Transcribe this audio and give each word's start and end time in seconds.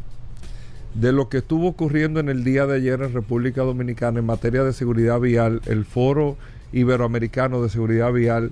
de 0.96 1.12
lo 1.12 1.30
que 1.30 1.38
estuvo 1.38 1.68
ocurriendo 1.68 2.20
en 2.20 2.30
el 2.30 2.44
día 2.44 2.66
de 2.66 2.78
ayer 2.78 3.04
en 3.04 3.14
República 3.14 3.62
Dominicana 3.62 4.18
en 4.18 4.26
materia 4.26 4.64
de 4.64 4.74
seguridad 4.74 5.20
vial, 5.20 5.62
el 5.68 5.86
foro 5.86 6.38
Iberoamericano 6.74 7.62
de 7.62 7.70
Seguridad 7.70 8.12
Vial 8.12 8.52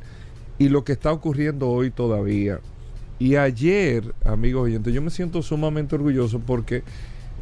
y 0.58 0.70
lo 0.70 0.84
que 0.84 0.92
está 0.92 1.12
ocurriendo 1.12 1.70
hoy 1.70 1.92
todavía. 1.92 2.59
Y 3.17 3.36
ayer, 3.36 4.14
amigos 4.23 4.64
oyentes, 4.64 4.94
yo 4.94 5.02
me 5.02 5.09
siento 5.09 5.42
sumamente 5.42 5.95
orgulloso 5.95 6.39
porque 6.39 6.84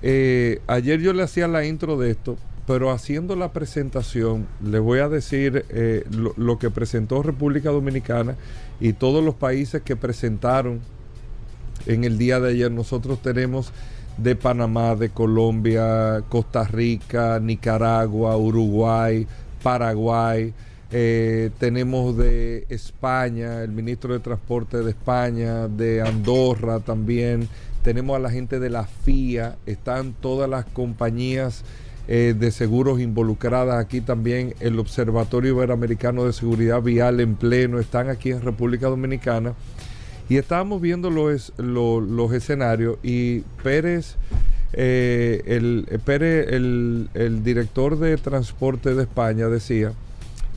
eh, 0.02 0.59
ayer 0.67 1.00
yo 1.02 1.14
le 1.14 1.23
hacía 1.23 1.47
la 1.47 1.66
intro 1.66 1.97
de 1.97 2.11
esto, 2.11 2.38
pero 2.66 2.92
haciendo 2.92 3.36
la 3.36 3.52
presentación, 3.53 4.47
le 4.63 4.79
voy 4.79 5.00
a 5.00 5.09
decir 5.09 5.66
eh, 5.69 6.03
lo, 6.09 6.59
que 6.59 6.69
presentó 6.69 7.24
República 7.24 7.69
Dominicana 7.69 8.35
y 8.80 8.94
todos 8.94 9.24
los 9.24 9.35
países 9.35 9.81
que 9.81 9.96
presentaron 9.96 10.81
en 11.85 12.03
el 12.03 12.18
día 12.18 12.40
de 12.40 12.51
ayer. 12.51 12.72
Nosotros 12.72 13.22
tenemos 13.22 13.72
de 14.18 14.35
Panamá, 14.35 14.96
de 14.96 15.09
Colombia, 15.09 16.24
Costa 16.28 16.63
Rica, 16.63 17.40
Nicaragua, 17.40 18.35
Uruguay, 18.35 19.28
Paraguay, 19.63 20.53
eh, 20.90 21.50
tenemos 21.59 22.16
de 22.16 22.66
España, 22.70 23.62
el 23.62 23.72
ministro 23.72 24.14
de 24.14 24.20
Transporte 24.20 24.78
de 24.78 24.92
España, 24.92 25.68
de 25.68 26.02
Andorra 26.02 26.80
también. 26.80 27.50
Tenemos 27.84 28.16
a 28.16 28.20
la 28.20 28.31
gente 28.31 28.59
de 28.59 28.70
la 28.70 28.86
FIA, 28.86 29.58
están 29.66 30.14
todas 30.14 30.50
las 30.50 30.66
compañías 30.66 31.64
eh, 32.08 32.34
de 32.38 32.52
seguros 32.52 33.02
involucradas 33.02 33.84
aquí 33.84 34.00
también. 34.00 34.56
El 34.62 34.80
Observatorio 34.80 35.56
Iberoamericano 35.56 36.24
de 36.24 36.31
Seguridad 36.31 36.81
Vial 36.81 37.19
en 37.19 37.36
pleno, 37.36 37.80
están 37.80 38.09
aquí 38.09 38.31
en 38.31 38.42
República 38.42 38.88
Dominicana. 38.88 39.54
Y 40.30 40.38
estábamos 40.38 40.81
viendo 40.81 41.09
los, 41.09 41.54
los, 41.58 42.34
escenarios 42.34 42.98
y 43.04 43.42
Pérez, 43.64 44.16
eh, 44.74 45.42
el, 45.46 45.86
Pérez 46.04 46.48
el, 46.50 47.09
el 47.14 47.44
director 47.44 47.98
de 47.98 48.18
transporte 48.18 48.94
de 48.94 49.04
España, 49.04 49.48
decía 49.48 49.94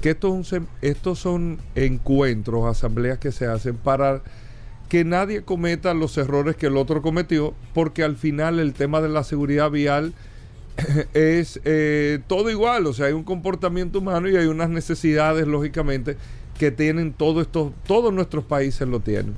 que 0.01 0.11
estos, 0.11 0.55
estos 0.83 1.19
son 1.19 1.59
encuentros, 1.75 2.67
asambleas 2.67 3.19
que 3.19 3.33
se 3.33 3.47
hacen 3.47 3.77
para 3.77 4.23
que 4.89 5.05
nadie 5.05 5.43
cometa 5.43 5.95
los 5.95 6.19
errores 6.19 6.57
que 6.57 6.67
el 6.67 6.77
otro 6.77 7.01
cometió, 7.01 7.55
porque 7.75 8.03
al 8.03 8.17
final 8.17 8.59
el 8.59 8.73
tema 8.73 9.01
de 9.01 9.09
la 9.09 9.23
seguridad 9.23 9.71
vial 9.71 10.15
es 11.15 11.61
eh, 11.65 12.21
todo 12.27 12.51
igual, 12.51 12.87
o 12.87 12.93
sea, 12.93 13.07
hay 13.07 13.13
un 13.13 13.23
comportamiento 13.23 14.01
humano 14.01 14.29
y 14.29 14.37
hay 14.37 14.47
unas 14.47 14.69
necesidades, 14.69 15.47
lógicamente, 15.47 16.17
que 16.59 16.71
tienen 16.71 17.13
todo 17.13 17.41
esto, 17.41 17.73
todos 17.87 18.13
nuestros 18.13 18.45
países 18.45 18.89
lo 18.89 19.01
tienen. 19.01 19.35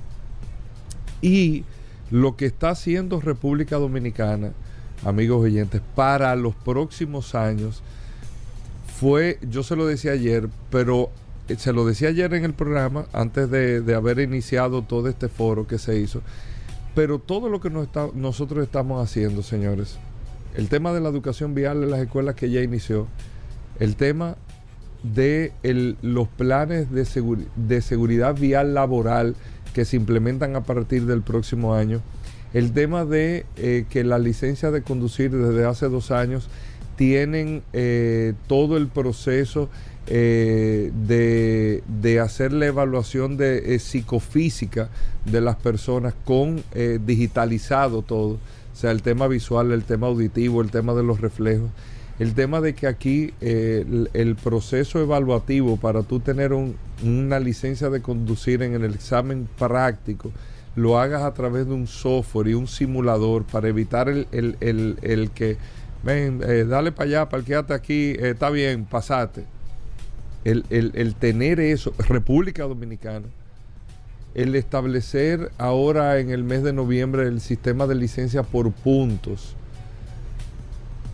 Y 1.20 1.64
lo 2.10 2.36
que 2.36 2.46
está 2.46 2.70
haciendo 2.70 3.20
República 3.20 3.76
Dominicana, 3.76 4.52
amigos 5.04 5.42
oyentes, 5.42 5.82
para 5.94 6.34
los 6.34 6.54
próximos 6.54 7.34
años, 7.34 7.82
fue, 9.02 9.40
yo 9.50 9.64
se 9.64 9.74
lo 9.74 9.84
decía 9.84 10.12
ayer, 10.12 10.48
pero 10.70 11.10
eh, 11.48 11.56
se 11.58 11.72
lo 11.72 11.84
decía 11.84 12.10
ayer 12.10 12.32
en 12.34 12.44
el 12.44 12.54
programa, 12.54 13.06
antes 13.12 13.50
de, 13.50 13.82
haber 13.96 14.20
iniciado 14.20 14.82
todo 14.82 15.08
este 15.08 15.26
foro 15.26 15.66
que 15.66 15.78
se 15.78 15.98
hizo, 15.98 16.22
pero 16.94 17.18
todo 17.18 17.48
lo 17.48 17.60
que 17.60 17.68
nosotros 17.68 18.62
estamos 18.62 19.02
haciendo, 19.02 19.42
señores, 19.42 19.98
el 20.54 20.68
tema 20.68 20.92
de 20.92 21.00
la 21.00 21.08
educación 21.08 21.52
vial 21.52 21.82
en 21.82 21.90
las 21.90 21.98
escuelas 21.98 22.36
que 22.36 22.48
ya 22.48 22.60
inició, 22.62 23.08
el 23.80 23.96
tema 23.96 24.36
de 25.02 25.52
los 26.00 26.28
planes 26.28 26.88
de, 26.92 27.04
de 27.56 27.82
seguridad 27.82 28.36
vial 28.36 28.72
laboral 28.72 29.34
que 29.74 29.84
se 29.84 29.96
implementan 29.96 30.54
a 30.54 30.60
partir 30.60 31.06
del 31.06 31.22
próximo 31.22 31.74
año, 31.74 32.02
el 32.54 32.70
tema 32.70 33.04
de 33.04 33.46
eh, 33.56 33.84
que 33.90 34.04
la 34.04 34.20
licencia 34.20 34.70
de 34.70 34.82
conducir 34.82 35.32
desde 35.32 35.64
hace 35.64 35.88
dos 35.88 36.12
años 36.12 36.48
tienen 36.96 37.62
eh, 37.72 38.34
todo 38.46 38.76
el 38.76 38.88
proceso 38.88 39.68
eh, 40.06 40.90
de, 41.06 42.20
hacer 42.20 42.52
la 42.52 42.66
evaluación 42.66 43.36
de 43.36 43.74
eh, 43.74 43.78
psicofísica 43.78 44.88
de 45.24 45.40
las 45.40 45.56
personas 45.56 46.14
con 46.24 46.62
digitalizado 47.06 48.02
todo, 48.02 48.32
o 48.32 48.76
sea, 48.76 48.90
el 48.90 49.02
tema 49.02 49.28
visual, 49.28 49.72
el 49.72 49.84
tema 49.84 50.08
auditivo, 50.08 50.60
el 50.60 50.70
tema 50.70 50.94
de 50.94 51.02
los 51.02 51.20
reflejos, 51.20 51.70
el 52.18 52.34
tema 52.34 52.60
de 52.60 52.74
que 52.74 52.86
aquí 52.86 53.32
el, 53.40 54.36
proceso 54.42 55.00
evaluativo 55.00 55.76
para 55.76 56.02
tú 56.02 56.20
tener 56.20 56.52
una 56.52 57.40
licencia 57.40 57.88
de 57.88 58.02
conducir 58.02 58.62
en 58.62 58.74
el 58.74 58.84
examen 58.84 59.48
práctico, 59.58 60.32
lo 60.74 60.98
hagas 60.98 61.22
a 61.22 61.34
través 61.34 61.66
de 61.66 61.74
un 61.74 61.86
software 61.86 62.48
y 62.48 62.54
un 62.54 62.66
simulador 62.66 63.44
para 63.44 63.68
evitar 63.68 64.08
el, 64.08 64.26
el 64.30 65.30
que 65.34 65.56
ven, 66.02 66.40
eh, 66.46 66.64
dale 66.64 66.92
para 66.92 67.08
allá, 67.08 67.28
parqueate 67.28 67.74
aquí, 67.74 68.10
eh, 68.10 68.30
está 68.30 68.50
bien, 68.50 68.84
pasate. 68.84 69.44
El, 70.44 70.64
el, 70.70 71.14
tener 71.14 71.60
eso, 71.60 71.94
República 71.98 72.64
Dominicana, 72.64 73.26
el 74.34 74.56
establecer 74.56 75.52
ahora 75.56 76.18
en 76.18 76.30
el 76.30 76.42
mes 76.42 76.64
de 76.64 76.72
noviembre 76.72 77.28
el 77.28 77.40
sistema 77.40 77.86
de 77.86 77.94
licencia 77.94 78.42
por 78.42 78.72
puntos, 78.72 79.54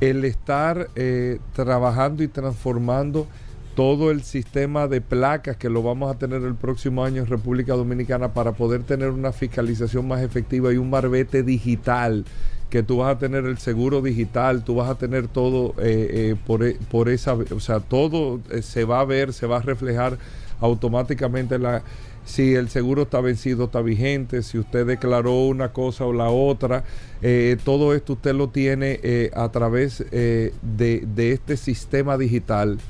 el 0.00 0.24
estar 0.24 0.88
eh, 0.96 1.40
trabajando 1.52 2.22
y 2.22 2.28
transformando 2.28 3.26
todo 3.74 4.10
el 4.10 4.22
sistema 4.22 4.88
de 4.88 5.00
placas 5.00 5.56
que 5.56 5.68
lo 5.68 5.82
vamos 5.82 6.10
a 6.10 6.18
tener 6.18 6.42
el 6.42 6.54
próximo 6.54 7.04
año 7.04 7.22
en 7.22 7.28
República 7.28 7.74
Dominicana 7.74 8.32
para 8.32 8.52
poder 8.52 8.82
tener 8.82 9.10
una 9.10 9.30
fiscalización 9.30 10.08
más 10.08 10.22
efectiva 10.22 10.72
y 10.72 10.78
un 10.78 10.90
marbete 10.90 11.42
digital 11.42 12.24
que 12.70 12.82
tú 12.82 12.98
vas 12.98 13.16
a 13.16 13.18
tener 13.18 13.46
el 13.46 13.58
seguro 13.58 14.02
digital, 14.02 14.62
tú 14.62 14.76
vas 14.76 14.90
a 14.90 14.96
tener 14.96 15.28
todo 15.28 15.74
eh, 15.78 16.32
eh, 16.32 16.36
por, 16.46 16.64
e, 16.64 16.76
por, 16.90 17.08
esa, 17.08 17.34
o 17.34 17.60
sea, 17.60 17.80
todo 17.80 18.40
eh, 18.50 18.62
se 18.62 18.84
va 18.84 19.00
a 19.00 19.04
ver, 19.04 19.32
se 19.32 19.46
va 19.46 19.58
a 19.58 19.62
reflejar 19.62 20.18
automáticamente 20.60 21.58
la 21.58 21.82
si 22.24 22.54
el 22.54 22.68
seguro 22.68 23.02
está 23.04 23.22
vencido, 23.22 23.64
está 23.64 23.80
vigente, 23.80 24.42
si 24.42 24.58
usted 24.58 24.86
declaró 24.86 25.46
una 25.46 25.72
cosa 25.72 26.04
o 26.04 26.12
la 26.12 26.28
otra, 26.28 26.84
eh, 27.22 27.56
todo 27.64 27.94
esto 27.94 28.12
usted 28.12 28.34
lo 28.34 28.50
tiene 28.50 29.30
a 29.34 29.48
través 29.48 30.04
de, 30.10 30.52
de, 30.60 31.32
este 31.32 31.56
sistema 31.56 32.18
digital, 32.18 32.80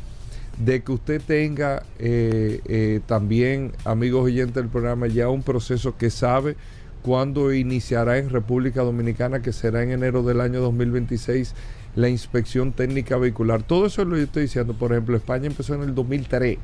de 0.58 0.82
que 0.82 0.90
usted 0.90 1.22
tenga 1.24 1.84
también, 3.06 3.70
amigos 3.84 4.24
oyentes 4.24 4.56
del 4.56 4.70
programa, 4.70 5.06
ya 5.06 5.28
un 5.28 5.44
proceso 5.44 5.96
que 5.96 6.10
sabe 6.10 6.56
cuándo 7.02 7.52
iniciará 7.52 8.18
en 8.18 8.30
República 8.30 8.82
Dominicana, 8.82 9.40
que 9.40 9.52
será 9.52 9.82
en 9.82 9.90
enero 9.92 10.22
del 10.22 10.40
año 10.40 10.60
2026 10.60 11.54
la 11.96 12.08
inspección 12.08 12.72
técnica 12.72 13.16
vehicular. 13.16 13.62
Todo 13.62 13.86
eso 13.86 14.02
es 14.02 14.08
lo 14.08 14.14
que 14.14 14.20
yo 14.20 14.26
estoy 14.26 14.42
diciendo. 14.42 14.74
Por 14.74 14.92
ejemplo, 14.92 15.16
España 15.16 15.46
empezó 15.46 15.74
en 15.74 15.82
el 15.82 15.94
2003 15.94 16.58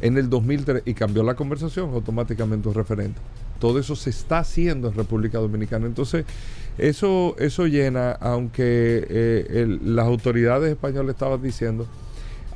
en 0.00 0.18
el 0.18 0.28
2003 0.28 0.82
y 0.84 0.94
cambió 0.94 1.22
la 1.22 1.34
conversación 1.34 1.92
automáticamente 1.92 2.68
un 2.68 2.74
referente. 2.74 3.20
Todo 3.58 3.78
eso 3.78 3.96
se 3.96 4.10
está 4.10 4.40
haciendo 4.40 4.88
en 4.88 4.94
República 4.94 5.38
Dominicana. 5.38 5.86
Entonces, 5.86 6.26
eso, 6.76 7.34
eso 7.38 7.66
llena, 7.66 8.12
aunque 8.12 9.06
eh, 9.08 9.78
las 9.82 10.06
autoridades 10.06 10.70
españolas 10.70 11.14
estaban 11.14 11.42
diciendo, 11.42 11.86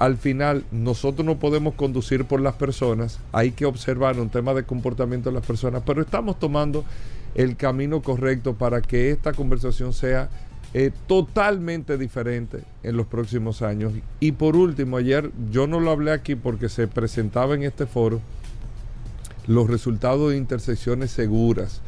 al 0.00 0.16
final 0.16 0.64
nosotros 0.72 1.26
no 1.26 1.38
podemos 1.38 1.74
conducir 1.74 2.24
por 2.24 2.40
las 2.40 2.54
personas, 2.54 3.20
hay 3.32 3.50
que 3.50 3.66
observar 3.66 4.18
un 4.18 4.30
tema 4.30 4.54
de 4.54 4.64
comportamiento 4.64 5.28
de 5.28 5.34
las 5.34 5.46
personas, 5.46 5.82
pero 5.84 6.00
estamos 6.00 6.38
tomando 6.38 6.86
el 7.34 7.54
camino 7.54 8.00
correcto 8.00 8.54
para 8.54 8.80
que 8.80 9.10
esta 9.10 9.34
conversación 9.34 9.92
sea 9.92 10.30
eh, 10.72 10.90
totalmente 11.06 11.98
diferente 11.98 12.62
en 12.82 12.96
los 12.96 13.06
próximos 13.08 13.60
años. 13.60 13.92
Y 14.20 14.32
por 14.32 14.56
último, 14.56 14.96
ayer 14.96 15.30
yo 15.50 15.66
no 15.66 15.80
lo 15.80 15.90
hablé 15.90 16.12
aquí 16.12 16.34
porque 16.34 16.70
se 16.70 16.88
presentaba 16.88 17.54
en 17.54 17.64
este 17.64 17.84
foro 17.84 18.22
los 19.46 19.68
resultados 19.68 20.30
de 20.30 20.38
intersecciones 20.38 21.10
seguras. 21.10 21.82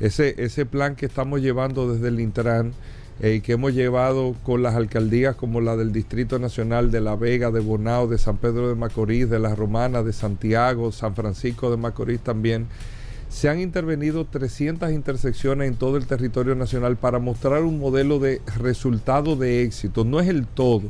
Ese, 0.00 0.34
ese 0.36 0.66
plan 0.66 0.96
que 0.96 1.06
estamos 1.06 1.40
llevando 1.40 1.90
desde 1.90 2.08
el 2.08 2.20
Intran 2.20 2.72
eh, 3.20 3.40
que 3.42 3.52
hemos 3.52 3.74
llevado 3.74 4.36
con 4.44 4.62
las 4.62 4.76
alcaldías 4.76 5.34
como 5.34 5.60
la 5.60 5.76
del 5.76 5.92
Distrito 5.92 6.38
Nacional 6.38 6.90
de 6.92 7.00
La 7.00 7.16
Vega, 7.16 7.50
de 7.50 7.60
Bonao, 7.60 8.06
de 8.06 8.16
San 8.16 8.36
Pedro 8.36 8.68
de 8.68 8.76
Macorís, 8.76 9.28
de 9.28 9.40
La 9.40 9.54
Romana, 9.56 10.02
de 10.02 10.12
Santiago, 10.12 10.92
San 10.92 11.16
Francisco 11.16 11.70
de 11.70 11.76
Macorís 11.76 12.20
también 12.20 12.66
se 13.28 13.48
han 13.48 13.60
intervenido 13.60 14.24
300 14.24 14.92
intersecciones 14.92 15.68
en 15.68 15.76
todo 15.76 15.96
el 15.96 16.06
territorio 16.06 16.54
nacional 16.54 16.96
para 16.96 17.18
mostrar 17.18 17.62
un 17.64 17.78
modelo 17.78 18.18
de 18.18 18.40
resultado 18.56 19.36
de 19.36 19.62
éxito. 19.62 20.04
No 20.04 20.20
es 20.20 20.28
el 20.28 20.46
todo, 20.46 20.84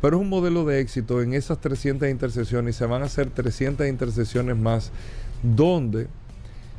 pero 0.00 0.16
es 0.16 0.22
un 0.22 0.28
modelo 0.28 0.64
de 0.64 0.80
éxito 0.80 1.22
en 1.22 1.32
esas 1.32 1.60
300 1.60 2.08
intersecciones 2.08 2.76
y 2.76 2.78
se 2.78 2.86
van 2.86 3.02
a 3.02 3.06
hacer 3.06 3.30
300 3.30 3.88
intersecciones 3.88 4.56
más 4.56 4.92
donde 5.42 6.06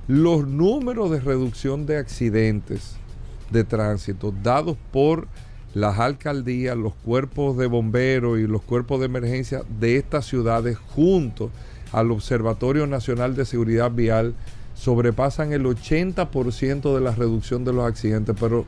los 0.08 0.48
números 0.48 1.12
de 1.12 1.20
reducción 1.20 1.86
de 1.86 1.98
accidentes 1.98 2.98
de 3.54 3.64
tránsito 3.64 4.34
dados 4.44 4.78
por 4.92 5.28
las 5.74 5.98
alcaldías, 6.00 6.78
los 6.78 6.94
cuerpos 6.94 7.58
de 7.58 7.68
bomberos 7.68 8.40
y 8.40 8.48
los 8.48 8.62
cuerpos 8.62 9.00
de 9.00 9.06
emergencia 9.06 9.64
de 9.80 9.98
estas 9.98 10.26
ciudades 10.26 10.78
junto 10.78 11.50
al 11.92 12.12
Observatorio 12.12 12.86
Nacional 12.86 13.36
de 13.36 13.46
Seguridad 13.46 13.92
Vial 13.92 14.36
sobrepasan 14.76 15.54
el 15.54 15.66
80% 15.66 16.94
de 16.94 17.02
la 17.02 17.12
reducción 17.12 17.64
de 17.64 17.74
los 17.74 17.86
accidentes, 17.86 18.36
pero 18.40 18.66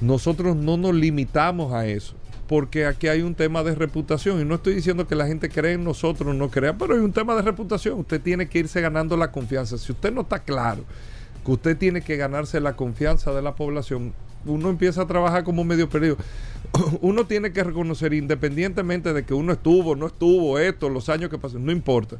nosotros 0.00 0.56
no 0.56 0.76
nos 0.76 0.94
limitamos 0.94 1.72
a 1.72 1.86
eso, 1.86 2.14
porque 2.48 2.86
aquí 2.86 3.08
hay 3.08 3.22
un 3.22 3.34
tema 3.34 3.62
de 3.62 3.74
reputación. 3.74 4.40
Y 4.40 4.44
no 4.44 4.56
estoy 4.56 4.74
diciendo 4.74 5.06
que 5.06 5.14
la 5.14 5.26
gente 5.26 5.48
cree 5.48 5.74
en 5.74 5.84
nosotros 5.84 6.34
no 6.34 6.50
crea, 6.50 6.76
pero 6.76 6.94
hay 6.94 7.00
un 7.00 7.12
tema 7.12 7.34
de 7.34 7.42
reputación, 7.42 8.00
usted 8.00 8.20
tiene 8.20 8.48
que 8.48 8.60
irse 8.60 8.80
ganando 8.80 9.16
la 9.16 9.32
confianza. 9.32 9.78
Si 9.78 9.92
usted 9.92 10.12
no 10.12 10.22
está 10.22 10.38
claro 10.38 10.84
que 11.46 11.52
usted 11.52 11.78
tiene 11.78 12.02
que 12.02 12.18
ganarse 12.18 12.60
la 12.60 12.76
confianza 12.76 13.32
de 13.32 13.40
la 13.40 13.54
población, 13.54 14.12
uno 14.44 14.68
empieza 14.68 15.02
a 15.02 15.06
trabajar 15.06 15.44
como 15.44 15.64
medio 15.64 15.88
periodo. 15.88 16.18
Uno 17.00 17.26
tiene 17.26 17.52
que 17.52 17.62
reconocer, 17.62 18.12
independientemente 18.12 19.12
de 19.12 19.24
que 19.24 19.34
uno 19.34 19.52
estuvo, 19.52 19.94
no 19.94 20.08
estuvo, 20.08 20.58
esto, 20.58 20.88
los 20.88 21.08
años 21.08 21.30
que 21.30 21.38
pasan, 21.38 21.64
no 21.64 21.70
importa 21.70 22.18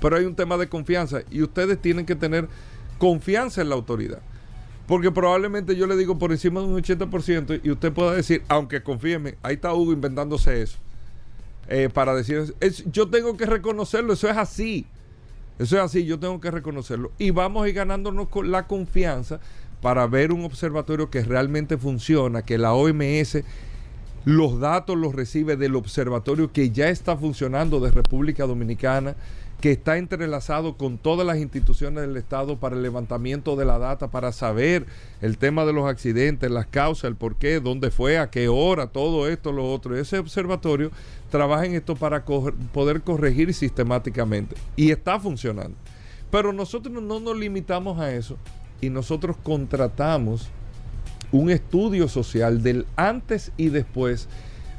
pero 0.00 0.16
hay 0.16 0.24
un 0.24 0.34
tema 0.34 0.56
de 0.56 0.68
confianza 0.68 1.22
y 1.30 1.42
ustedes 1.42 1.80
tienen 1.80 2.06
que 2.06 2.14
tener 2.14 2.48
confianza 2.98 3.60
en 3.62 3.68
la 3.68 3.74
autoridad. 3.74 4.20
Porque 4.86 5.10
probablemente 5.10 5.74
yo 5.74 5.86
le 5.86 5.96
digo 5.96 6.18
por 6.18 6.30
encima 6.30 6.60
de 6.60 6.66
un 6.66 6.80
80% 6.80 7.60
y 7.62 7.70
usted 7.70 7.92
pueda 7.92 8.12
decir, 8.12 8.42
aunque 8.48 8.82
confíeme, 8.82 9.36
ahí 9.42 9.54
está 9.54 9.74
Hugo 9.74 9.92
inventándose 9.92 10.62
eso. 10.62 10.78
Eh, 11.68 11.88
para 11.92 12.14
decir, 12.14 12.54
yo 12.92 13.08
tengo 13.08 13.36
que 13.36 13.46
reconocerlo, 13.46 14.12
eso 14.12 14.30
es 14.30 14.36
así. 14.36 14.86
Eso 15.58 15.76
es 15.76 15.82
así, 15.82 16.04
yo 16.04 16.18
tengo 16.18 16.40
que 16.40 16.50
reconocerlo. 16.50 17.12
Y 17.18 17.30
vamos 17.30 17.64
a 17.64 17.68
ir 17.68 17.74
ganándonos 17.74 18.28
la 18.44 18.66
confianza 18.66 19.40
para 19.80 20.06
ver 20.06 20.32
un 20.32 20.44
observatorio 20.44 21.10
que 21.10 21.22
realmente 21.22 21.78
funciona, 21.78 22.42
que 22.42 22.58
la 22.58 22.74
OMS 22.74 23.42
los 24.26 24.58
datos 24.58 24.96
los 24.98 25.14
recibe 25.14 25.56
del 25.56 25.76
observatorio 25.76 26.50
que 26.50 26.70
ya 26.70 26.88
está 26.88 27.16
funcionando 27.16 27.78
de 27.78 27.92
República 27.92 28.44
Dominicana 28.44 29.14
que 29.60 29.70
está 29.70 29.98
entrelazado 29.98 30.76
con 30.76 30.98
todas 30.98 31.24
las 31.24 31.38
instituciones 31.38 32.02
del 32.02 32.16
Estado 32.16 32.56
para 32.56 32.74
el 32.74 32.82
levantamiento 32.82 33.54
de 33.54 33.64
la 33.64 33.78
data, 33.78 34.08
para 34.08 34.32
saber 34.32 34.84
el 35.20 35.38
tema 35.38 35.64
de 35.64 35.72
los 35.72 35.88
accidentes, 35.88 36.50
las 36.50 36.66
causas, 36.66 37.04
el 37.04 37.14
por 37.14 37.36
qué, 37.36 37.60
dónde 37.60 37.92
fue, 37.92 38.18
a 38.18 38.28
qué 38.28 38.48
hora, 38.48 38.88
todo 38.88 39.28
esto, 39.28 39.52
lo 39.52 39.72
otro. 39.72 39.96
Ese 39.96 40.18
observatorio 40.18 40.90
trabaja 41.30 41.64
en 41.64 41.76
esto 41.76 41.94
para 41.94 42.24
poder 42.24 43.02
corregir 43.02 43.54
sistemáticamente 43.54 44.56
y 44.74 44.90
está 44.90 45.20
funcionando. 45.20 45.76
Pero 46.32 46.52
nosotros 46.52 47.00
no 47.00 47.20
nos 47.20 47.36
limitamos 47.36 48.00
a 48.00 48.12
eso 48.12 48.36
y 48.80 48.90
nosotros 48.90 49.36
contratamos 49.40 50.50
un 51.36 51.50
estudio 51.50 52.08
social 52.08 52.62
del 52.62 52.86
antes 52.96 53.52
y 53.56 53.68
después. 53.68 54.28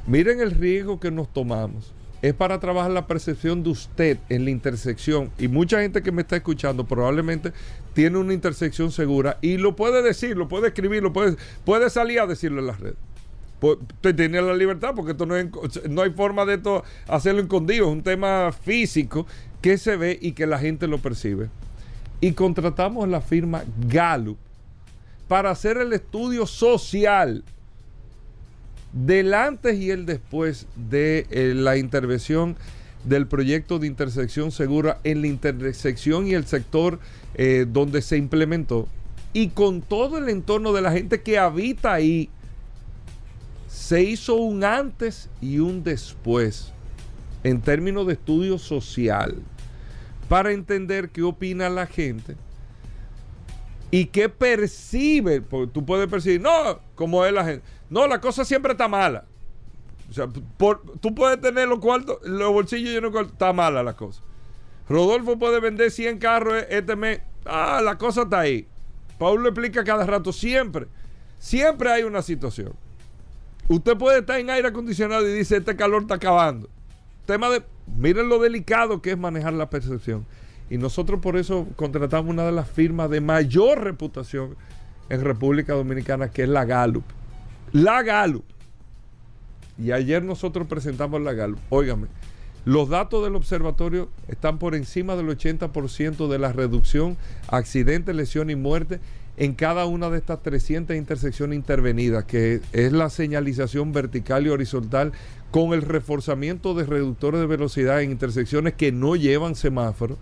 Miren 0.06 0.40
el 0.40 0.50
riesgo 0.50 0.98
que 1.00 1.10
nos 1.10 1.32
tomamos 1.32 1.92
es 2.20 2.34
para 2.34 2.58
trabajar 2.58 2.90
la 2.90 3.06
percepción 3.06 3.62
de 3.62 3.70
usted 3.70 4.18
en 4.28 4.44
la 4.44 4.50
intersección. 4.50 5.30
Y 5.38 5.46
mucha 5.46 5.80
gente 5.80 6.02
que 6.02 6.10
me 6.10 6.22
está 6.22 6.36
escuchando 6.36 6.84
probablemente 6.84 7.52
tiene 7.94 8.18
una 8.18 8.34
intersección 8.34 8.90
segura 8.90 9.38
y 9.40 9.56
lo 9.56 9.76
puede 9.76 10.02
decir, 10.02 10.36
lo 10.36 10.48
puede 10.48 10.68
escribir, 10.68 11.02
lo 11.02 11.12
puede, 11.12 11.90
salir 11.90 12.20
a 12.20 12.26
decirlo 12.26 12.60
en 12.60 12.66
las 12.66 12.80
redes. 12.80 12.96
Pues, 13.60 13.78
usted 13.80 14.14
tiene 14.16 14.40
la 14.42 14.54
libertad 14.54 14.94
porque 14.96 15.12
esto 15.12 15.26
no, 15.26 15.34
no 15.88 16.02
hay 16.02 16.10
forma 16.10 16.44
de 16.44 16.54
esto 16.54 16.84
hacerlo 17.06 17.42
escondido, 17.42 17.86
es 17.86 17.92
un 17.92 18.02
tema 18.02 18.52
físico 18.52 19.26
que 19.60 19.78
se 19.78 19.96
ve 19.96 20.18
y 20.20 20.32
que 20.32 20.46
la 20.46 20.58
gente 20.58 20.88
lo 20.88 20.98
percibe. 20.98 21.48
Y 22.20 22.32
contratamos 22.32 23.08
la 23.08 23.20
firma 23.20 23.62
Gallup 23.88 24.38
para 25.28 25.50
hacer 25.50 25.76
el 25.76 25.92
estudio 25.92 26.46
social 26.46 27.44
del 28.92 29.34
antes 29.34 29.78
y 29.78 29.90
el 29.90 30.06
después 30.06 30.66
de 30.74 31.26
eh, 31.30 31.52
la 31.54 31.76
intervención 31.76 32.56
del 33.04 33.26
proyecto 33.26 33.78
de 33.78 33.86
intersección 33.86 34.50
segura 34.50 34.98
en 35.04 35.20
la 35.20 35.26
intersección 35.26 36.26
y 36.26 36.34
el 36.34 36.46
sector 36.46 36.98
eh, 37.34 37.66
donde 37.68 38.02
se 38.02 38.16
implementó. 38.16 38.88
Y 39.34 39.48
con 39.48 39.82
todo 39.82 40.16
el 40.16 40.30
entorno 40.30 40.72
de 40.72 40.80
la 40.80 40.90
gente 40.90 41.20
que 41.20 41.38
habita 41.38 41.92
ahí, 41.92 42.30
se 43.68 44.02
hizo 44.02 44.36
un 44.36 44.64
antes 44.64 45.28
y 45.42 45.58
un 45.58 45.84
después 45.84 46.72
en 47.44 47.60
términos 47.60 48.06
de 48.06 48.14
estudio 48.14 48.58
social. 48.58 49.36
Para 50.28 50.52
entender 50.52 51.10
qué 51.10 51.22
opina 51.22 51.68
la 51.68 51.86
gente 51.86 52.36
y 53.90 54.06
qué 54.06 54.28
percibe, 54.28 55.40
porque 55.40 55.72
tú 55.72 55.84
puedes 55.84 56.08
percibir, 56.08 56.40
no, 56.40 56.80
como 56.94 57.24
es 57.24 57.32
la 57.32 57.44
gente 57.44 57.64
no, 57.90 58.06
la 58.06 58.20
cosa 58.20 58.44
siempre 58.44 58.72
está 58.72 58.88
mala. 58.88 59.24
O 60.10 60.12
sea, 60.12 60.26
tú 60.26 61.14
puedes 61.14 61.40
tener 61.40 61.68
los 61.68 61.80
cuartos, 61.80 62.18
los 62.22 62.52
bolsillos 62.52 62.90
llenos 62.90 63.10
de 63.10 63.12
cuartos, 63.12 63.32
está 63.32 63.52
mala 63.52 63.82
la 63.82 63.94
cosa. 63.94 64.22
Rodolfo 64.88 65.38
puede 65.38 65.60
vender 65.60 65.90
100 65.90 66.18
carros 66.18 66.54
e-, 66.54 66.78
este 66.78 66.96
mes. 66.96 67.20
Ah, 67.44 67.80
la 67.82 67.98
cosa 67.98 68.22
está 68.22 68.40
ahí. 68.40 68.66
Paulo 69.18 69.48
explica 69.48 69.84
cada 69.84 70.06
rato, 70.06 70.32
siempre, 70.32 70.86
siempre 71.38 71.90
hay 71.90 72.04
una 72.04 72.22
situación. 72.22 72.72
Usted 73.68 73.96
puede 73.96 74.20
estar 74.20 74.38
en 74.38 74.48
aire 74.48 74.68
acondicionado 74.68 75.28
y 75.28 75.32
dice, 75.32 75.56
este 75.56 75.76
calor 75.76 76.02
está 76.02 76.14
acabando. 76.14 76.70
Tema 77.26 77.50
de, 77.50 77.62
miren 77.96 78.28
lo 78.28 78.38
delicado 78.38 79.02
que 79.02 79.10
es 79.10 79.18
manejar 79.18 79.52
la 79.52 79.68
percepción. 79.68 80.24
Y 80.70 80.78
nosotros 80.78 81.20
por 81.20 81.36
eso 81.36 81.66
contratamos 81.76 82.30
una 82.30 82.44
de 82.44 82.52
las 82.52 82.68
firmas 82.68 83.10
de 83.10 83.20
mayor 83.20 83.82
reputación 83.82 84.56
en 85.08 85.22
República 85.22 85.74
Dominicana, 85.74 86.30
que 86.30 86.42
es 86.42 86.48
la 86.48 86.64
Gallup. 86.64 87.04
La 87.72 88.02
Gallup. 88.02 88.44
Y 89.78 89.92
ayer 89.92 90.22
nosotros 90.22 90.66
presentamos 90.66 91.20
la 91.22 91.32
Gallup. 91.32 91.60
Óigame, 91.70 92.08
los 92.64 92.88
datos 92.88 93.24
del 93.24 93.36
observatorio 93.36 94.10
están 94.28 94.58
por 94.58 94.74
encima 94.74 95.16
del 95.16 95.28
80% 95.28 96.28
de 96.28 96.38
la 96.38 96.52
reducción, 96.52 97.16
accidentes, 97.48 98.14
lesión 98.14 98.50
y 98.50 98.56
muerte 98.56 99.00
en 99.38 99.54
cada 99.54 99.86
una 99.86 100.10
de 100.10 100.18
estas 100.18 100.42
300 100.42 100.96
intersecciones 100.96 101.56
intervenidas, 101.56 102.24
que 102.24 102.60
es 102.72 102.92
la 102.92 103.08
señalización 103.08 103.92
vertical 103.92 104.46
y 104.46 104.50
horizontal 104.50 105.12
con 105.50 105.72
el 105.72 105.82
reforzamiento 105.82 106.74
de 106.74 106.84
reductores 106.84 107.40
de 107.40 107.46
velocidad 107.46 108.02
en 108.02 108.10
intersecciones 108.10 108.74
que 108.74 108.92
no 108.92 109.16
llevan 109.16 109.54
semáforo 109.54 110.18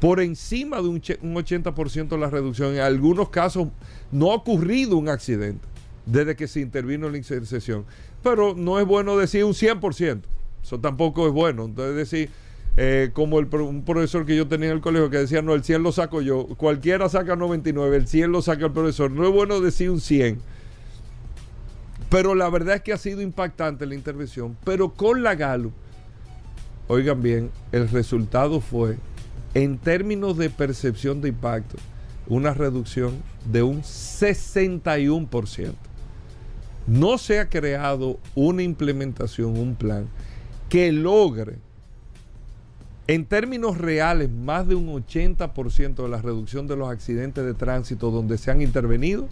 por 0.00 0.20
encima 0.20 0.78
de 0.80 0.88
un, 0.88 1.00
che- 1.00 1.18
un 1.22 1.34
80% 1.34 2.18
la 2.18 2.30
reducción. 2.30 2.74
En 2.74 2.80
algunos 2.80 3.28
casos 3.28 3.68
no 4.10 4.32
ha 4.32 4.34
ocurrido 4.34 4.96
un 4.96 5.08
accidente 5.08 5.66
desde 6.06 6.34
que 6.36 6.48
se 6.48 6.60
intervino 6.60 7.08
la 7.10 7.18
intersección. 7.18 7.84
Pero 8.22 8.54
no 8.54 8.80
es 8.80 8.86
bueno 8.86 9.16
decir 9.16 9.44
un 9.44 9.52
100%. 9.52 10.20
Eso 10.62 10.80
tampoco 10.80 11.26
es 11.26 11.32
bueno. 11.32 11.66
Entonces 11.66 11.96
decir, 11.96 12.30
eh, 12.76 13.10
como 13.12 13.36
un 13.36 13.82
profesor 13.84 14.24
que 14.26 14.36
yo 14.36 14.46
tenía 14.48 14.68
en 14.70 14.76
el 14.76 14.80
colegio 14.80 15.10
que 15.10 15.18
decía, 15.18 15.42
no, 15.42 15.54
el 15.54 15.62
100 15.64 15.82
lo 15.82 15.92
saco 15.92 16.20
yo. 16.22 16.46
Cualquiera 16.56 17.08
saca 17.08 17.36
99, 17.36 17.96
el 17.96 18.06
100 18.08 18.32
lo 18.32 18.42
saca 18.42 18.66
el 18.66 18.72
profesor. 18.72 19.10
No 19.10 19.26
es 19.26 19.32
bueno 19.32 19.60
decir 19.60 19.90
un 19.90 20.00
100. 20.00 20.40
Pero 22.08 22.34
la 22.34 22.48
verdad 22.50 22.76
es 22.76 22.82
que 22.82 22.92
ha 22.92 22.98
sido 22.98 23.20
impactante 23.22 23.86
la 23.86 23.94
intervención. 23.94 24.56
Pero 24.64 24.90
con 24.94 25.22
la 25.22 25.34
Gallup, 25.34 25.72
oigan 26.88 27.22
bien, 27.22 27.50
el 27.70 27.88
resultado 27.88 28.60
fue, 28.60 28.96
en 29.54 29.78
términos 29.78 30.36
de 30.36 30.50
percepción 30.50 31.20
de 31.20 31.30
impacto, 31.30 31.76
una 32.26 32.54
reducción 32.54 33.14
de 33.50 33.62
un 33.62 33.82
61%. 33.82 35.72
No 36.86 37.18
se 37.18 37.38
ha 37.38 37.48
creado 37.48 38.18
una 38.34 38.62
implementación, 38.62 39.58
un 39.58 39.74
plan 39.74 40.06
que 40.68 40.92
logre, 40.92 41.58
en 43.06 43.24
términos 43.24 43.76
reales, 43.76 44.30
más 44.30 44.68
de 44.68 44.76
un 44.76 44.86
80% 44.86 46.02
de 46.02 46.08
la 46.08 46.22
reducción 46.22 46.68
de 46.68 46.76
los 46.76 46.88
accidentes 46.88 47.44
de 47.44 47.54
tránsito 47.54 48.12
donde 48.12 48.38
se 48.38 48.52
han 48.52 48.62
intervenido. 48.62 49.28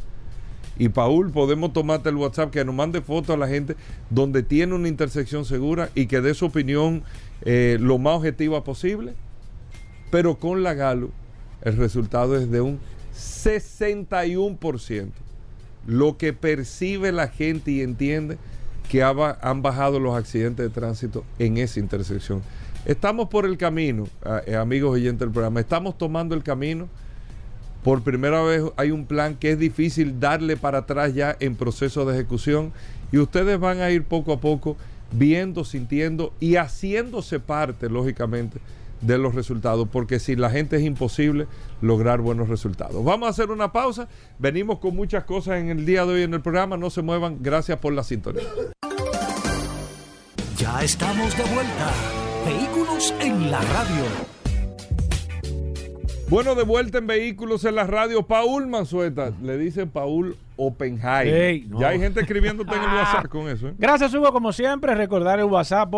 Y 0.78 0.88
Paul, 0.88 1.30
podemos 1.30 1.72
tomarte 1.72 2.08
el 2.08 2.16
WhatsApp 2.16 2.50
que 2.50 2.64
nos 2.64 2.74
mande 2.74 3.02
fotos 3.02 3.36
a 3.36 3.38
la 3.38 3.46
gente 3.46 3.76
donde 4.10 4.42
tiene 4.42 4.74
una 4.74 4.88
intersección 4.88 5.44
segura 5.44 5.90
y 5.94 6.06
que 6.06 6.20
dé 6.20 6.34
su 6.34 6.46
opinión 6.46 7.04
eh, 7.42 7.78
lo 7.80 7.98
más 7.98 8.16
objetiva 8.16 8.64
posible. 8.64 9.14
Pero 10.10 10.36
con 10.36 10.62
la 10.62 10.74
Galo, 10.74 11.10
el 11.62 11.76
resultado 11.76 12.36
es 12.36 12.50
de 12.50 12.60
un 12.60 12.78
61%. 13.14 15.10
Lo 15.86 16.16
que 16.18 16.32
percibe 16.32 17.12
la 17.12 17.28
gente 17.28 17.70
y 17.70 17.80
entiende 17.82 18.38
que 18.88 19.02
ha 19.02 19.38
han 19.42 19.62
bajado 19.62 20.00
los 20.00 20.16
accidentes 20.16 20.66
de 20.66 20.70
tránsito 20.70 21.24
en 21.38 21.58
esa 21.58 21.80
intersección. 21.80 22.42
Estamos 22.84 23.28
por 23.28 23.44
el 23.44 23.58
camino, 23.58 24.08
eh, 24.46 24.56
amigos 24.56 24.94
oyentes 24.94 25.20
del 25.20 25.30
programa, 25.30 25.60
estamos 25.60 25.98
tomando 25.98 26.34
el 26.34 26.42
camino. 26.42 26.88
Por 27.84 28.02
primera 28.02 28.42
vez 28.42 28.62
hay 28.76 28.90
un 28.90 29.04
plan 29.04 29.36
que 29.36 29.52
es 29.52 29.58
difícil 29.58 30.18
darle 30.20 30.56
para 30.56 30.78
atrás 30.78 31.14
ya 31.14 31.36
en 31.38 31.54
proceso 31.54 32.04
de 32.04 32.14
ejecución 32.14 32.72
y 33.12 33.18
ustedes 33.18 33.58
van 33.58 33.80
a 33.80 33.90
ir 33.90 34.04
poco 34.04 34.32
a 34.32 34.40
poco 34.40 34.76
viendo, 35.12 35.64
sintiendo 35.64 36.32
y 36.40 36.56
haciéndose 36.56 37.40
parte, 37.40 37.88
lógicamente, 37.88 38.58
de 39.00 39.18
los 39.18 39.34
resultados, 39.34 39.88
porque 39.90 40.18
sin 40.18 40.40
la 40.40 40.50
gente 40.50 40.76
es 40.76 40.82
imposible 40.82 41.46
lograr 41.80 42.20
buenos 42.20 42.48
resultados. 42.48 43.04
Vamos 43.04 43.26
a 43.26 43.30
hacer 43.30 43.50
una 43.50 43.72
pausa, 43.72 44.08
venimos 44.38 44.78
con 44.78 44.96
muchas 44.96 45.24
cosas 45.24 45.58
en 45.58 45.68
el 45.68 45.86
día 45.86 46.04
de 46.04 46.14
hoy 46.14 46.22
en 46.22 46.34
el 46.34 46.40
programa, 46.40 46.76
no 46.76 46.90
se 46.90 47.02
muevan, 47.02 47.38
gracias 47.40 47.78
por 47.78 47.92
la 47.92 48.02
sintonía. 48.02 48.42
Ya 50.56 50.82
estamos 50.82 51.36
de 51.36 51.44
vuelta. 51.44 51.92
Vehículos 52.44 53.14
en 53.20 53.50
la 53.50 53.60
radio. 53.60 54.04
Bueno, 56.30 56.54
de 56.54 56.62
vuelta 56.62 56.98
en 56.98 57.06
Vehículos 57.06 57.64
en 57.64 57.74
la 57.74 57.86
Radio, 57.86 58.22
Paul 58.22 58.66
Manzueta, 58.66 59.32
le 59.42 59.56
dice 59.56 59.86
Paul 59.86 60.36
Oppenheimer. 60.56 61.34
Ey, 61.34 61.66
no. 61.68 61.80
Ya 61.80 61.88
hay 61.88 61.98
gente 61.98 62.20
escribiéndote 62.20 62.74
en 62.74 62.82
el 62.82 62.88
WhatsApp 62.96 63.28
con 63.28 63.48
eso. 63.48 63.68
¿eh? 63.68 63.74
Gracias, 63.78 64.12
Hugo. 64.12 64.30
Como 64.30 64.52
siempre, 64.52 64.94
recordar 64.94 65.38
el 65.38 65.46
WhatsApp 65.46 65.88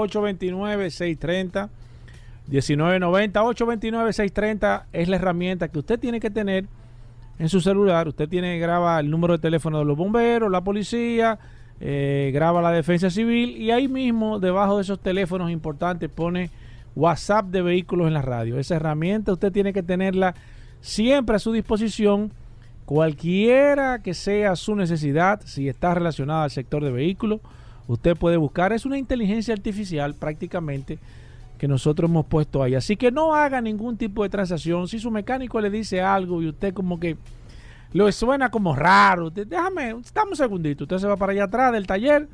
829-630-1990. 2.50 3.33
829-630 3.33 4.85
es 4.92 5.09
la 5.09 5.16
herramienta 5.16 5.69
que 5.69 5.78
usted 5.78 5.99
tiene 5.99 6.21
que 6.21 6.30
tener 6.30 6.66
en 7.38 7.49
su 7.49 7.61
celular. 7.61 8.09
Usted 8.09 8.28
tiene 8.28 8.59
graba 8.59 9.00
el 9.00 9.11
número 9.11 9.35
de 9.35 9.38
teléfono 9.38 9.78
de 9.78 9.85
los 9.85 9.97
bomberos, 9.97 10.50
la 10.50 10.62
policía, 10.62 11.38
eh, 11.80 12.30
graba 12.35 12.61
la 12.61 12.71
defensa 12.71 13.09
civil 13.09 13.57
y 13.57 13.71
ahí 13.71 13.88
mismo, 13.88 14.38
debajo 14.38 14.76
de 14.76 14.83
esos 14.83 15.00
teléfonos 15.00 15.50
importantes, 15.50 16.11
pone 16.11 16.50
WhatsApp 16.95 17.47
de 17.47 17.62
vehículos 17.62 18.07
en 18.07 18.14
la 18.14 18.23
radio. 18.23 18.59
Esa 18.59 18.76
herramienta 18.76 19.33
usted 19.33 19.52
tiene 19.52 19.73
que 19.73 19.83
tenerla 19.83 20.35
siempre 20.80 21.37
a 21.37 21.38
su 21.38 21.52
disposición 21.52 22.33
cualquiera 22.85 24.00
que 24.02 24.14
sea 24.14 24.57
su 24.57 24.75
necesidad, 24.75 25.40
si 25.45 25.69
está 25.69 25.95
relacionada 25.95 26.45
al 26.45 26.50
sector 26.50 26.83
de 26.83 26.90
vehículos, 26.90 27.40
usted 27.87 28.16
puede 28.16 28.37
buscar. 28.37 28.73
Es 28.73 28.85
una 28.85 28.99
inteligencia 28.99 29.54
artificial 29.54 30.14
prácticamente 30.14 30.99
que 31.61 31.69
nosotros 31.69 32.09
hemos 32.09 32.25
puesto 32.25 32.62
ahí. 32.62 32.75
Así 32.75 32.97
que 32.97 33.11
no 33.12 33.35
haga 33.35 33.61
ningún 33.61 33.99
tipo 33.99 34.23
de 34.23 34.31
transacción. 34.31 34.88
Si 34.88 34.99
su 34.99 35.11
mecánico 35.11 35.61
le 35.61 35.69
dice 35.69 36.00
algo 36.00 36.40
y 36.40 36.49
usted 36.49 36.73
como 36.73 36.99
que 36.99 37.19
lo 37.93 38.11
suena 38.12 38.50
como 38.50 38.75
raro, 38.75 39.26
usted, 39.26 39.47
déjame, 39.47 39.95
dame 40.14 40.31
un 40.31 40.37
segundito. 40.37 40.85
Usted 40.85 40.97
se 40.97 41.07
va 41.07 41.17
para 41.19 41.33
allá 41.33 41.45
atrás 41.45 41.71
del 41.73 41.87
taller, 41.87 42.29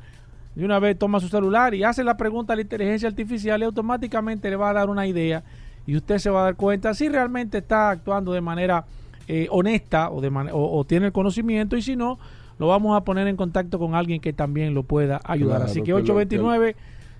de 0.55 0.63
una 0.63 0.79
vez 0.79 0.97
toma 0.97 1.19
su 1.19 1.27
celular 1.27 1.73
y 1.75 1.83
hace 1.83 2.05
la 2.05 2.15
pregunta 2.15 2.53
a 2.53 2.55
la 2.55 2.61
inteligencia 2.61 3.09
artificial 3.09 3.59
y 3.59 3.65
automáticamente 3.65 4.49
le 4.49 4.55
va 4.55 4.69
a 4.69 4.73
dar 4.73 4.89
una 4.89 5.05
idea 5.05 5.43
y 5.85 5.97
usted 5.97 6.19
se 6.19 6.29
va 6.29 6.39
a 6.41 6.43
dar 6.45 6.55
cuenta 6.55 6.93
si 6.93 7.09
realmente 7.09 7.57
está 7.57 7.89
actuando 7.89 8.31
de 8.31 8.39
manera 8.41 8.85
eh, 9.27 9.47
honesta 9.51 10.09
o, 10.09 10.21
de 10.21 10.29
man- 10.29 10.49
o, 10.53 10.77
o 10.79 10.83
tiene 10.85 11.07
el 11.07 11.11
conocimiento 11.11 11.75
y 11.75 11.81
si 11.81 11.97
no, 11.97 12.17
lo 12.59 12.67
vamos 12.67 12.95
a 12.95 13.01
poner 13.03 13.27
en 13.27 13.35
contacto 13.35 13.77
con 13.77 13.93
alguien 13.93 14.21
que 14.21 14.31
también 14.31 14.73
lo 14.73 14.83
pueda 14.83 15.19
ayudar. 15.25 15.57
Claro, 15.57 15.69
Así 15.71 15.79
que 15.81 15.85
que 15.87 15.91
lo- 15.91 15.97
829 15.97 16.75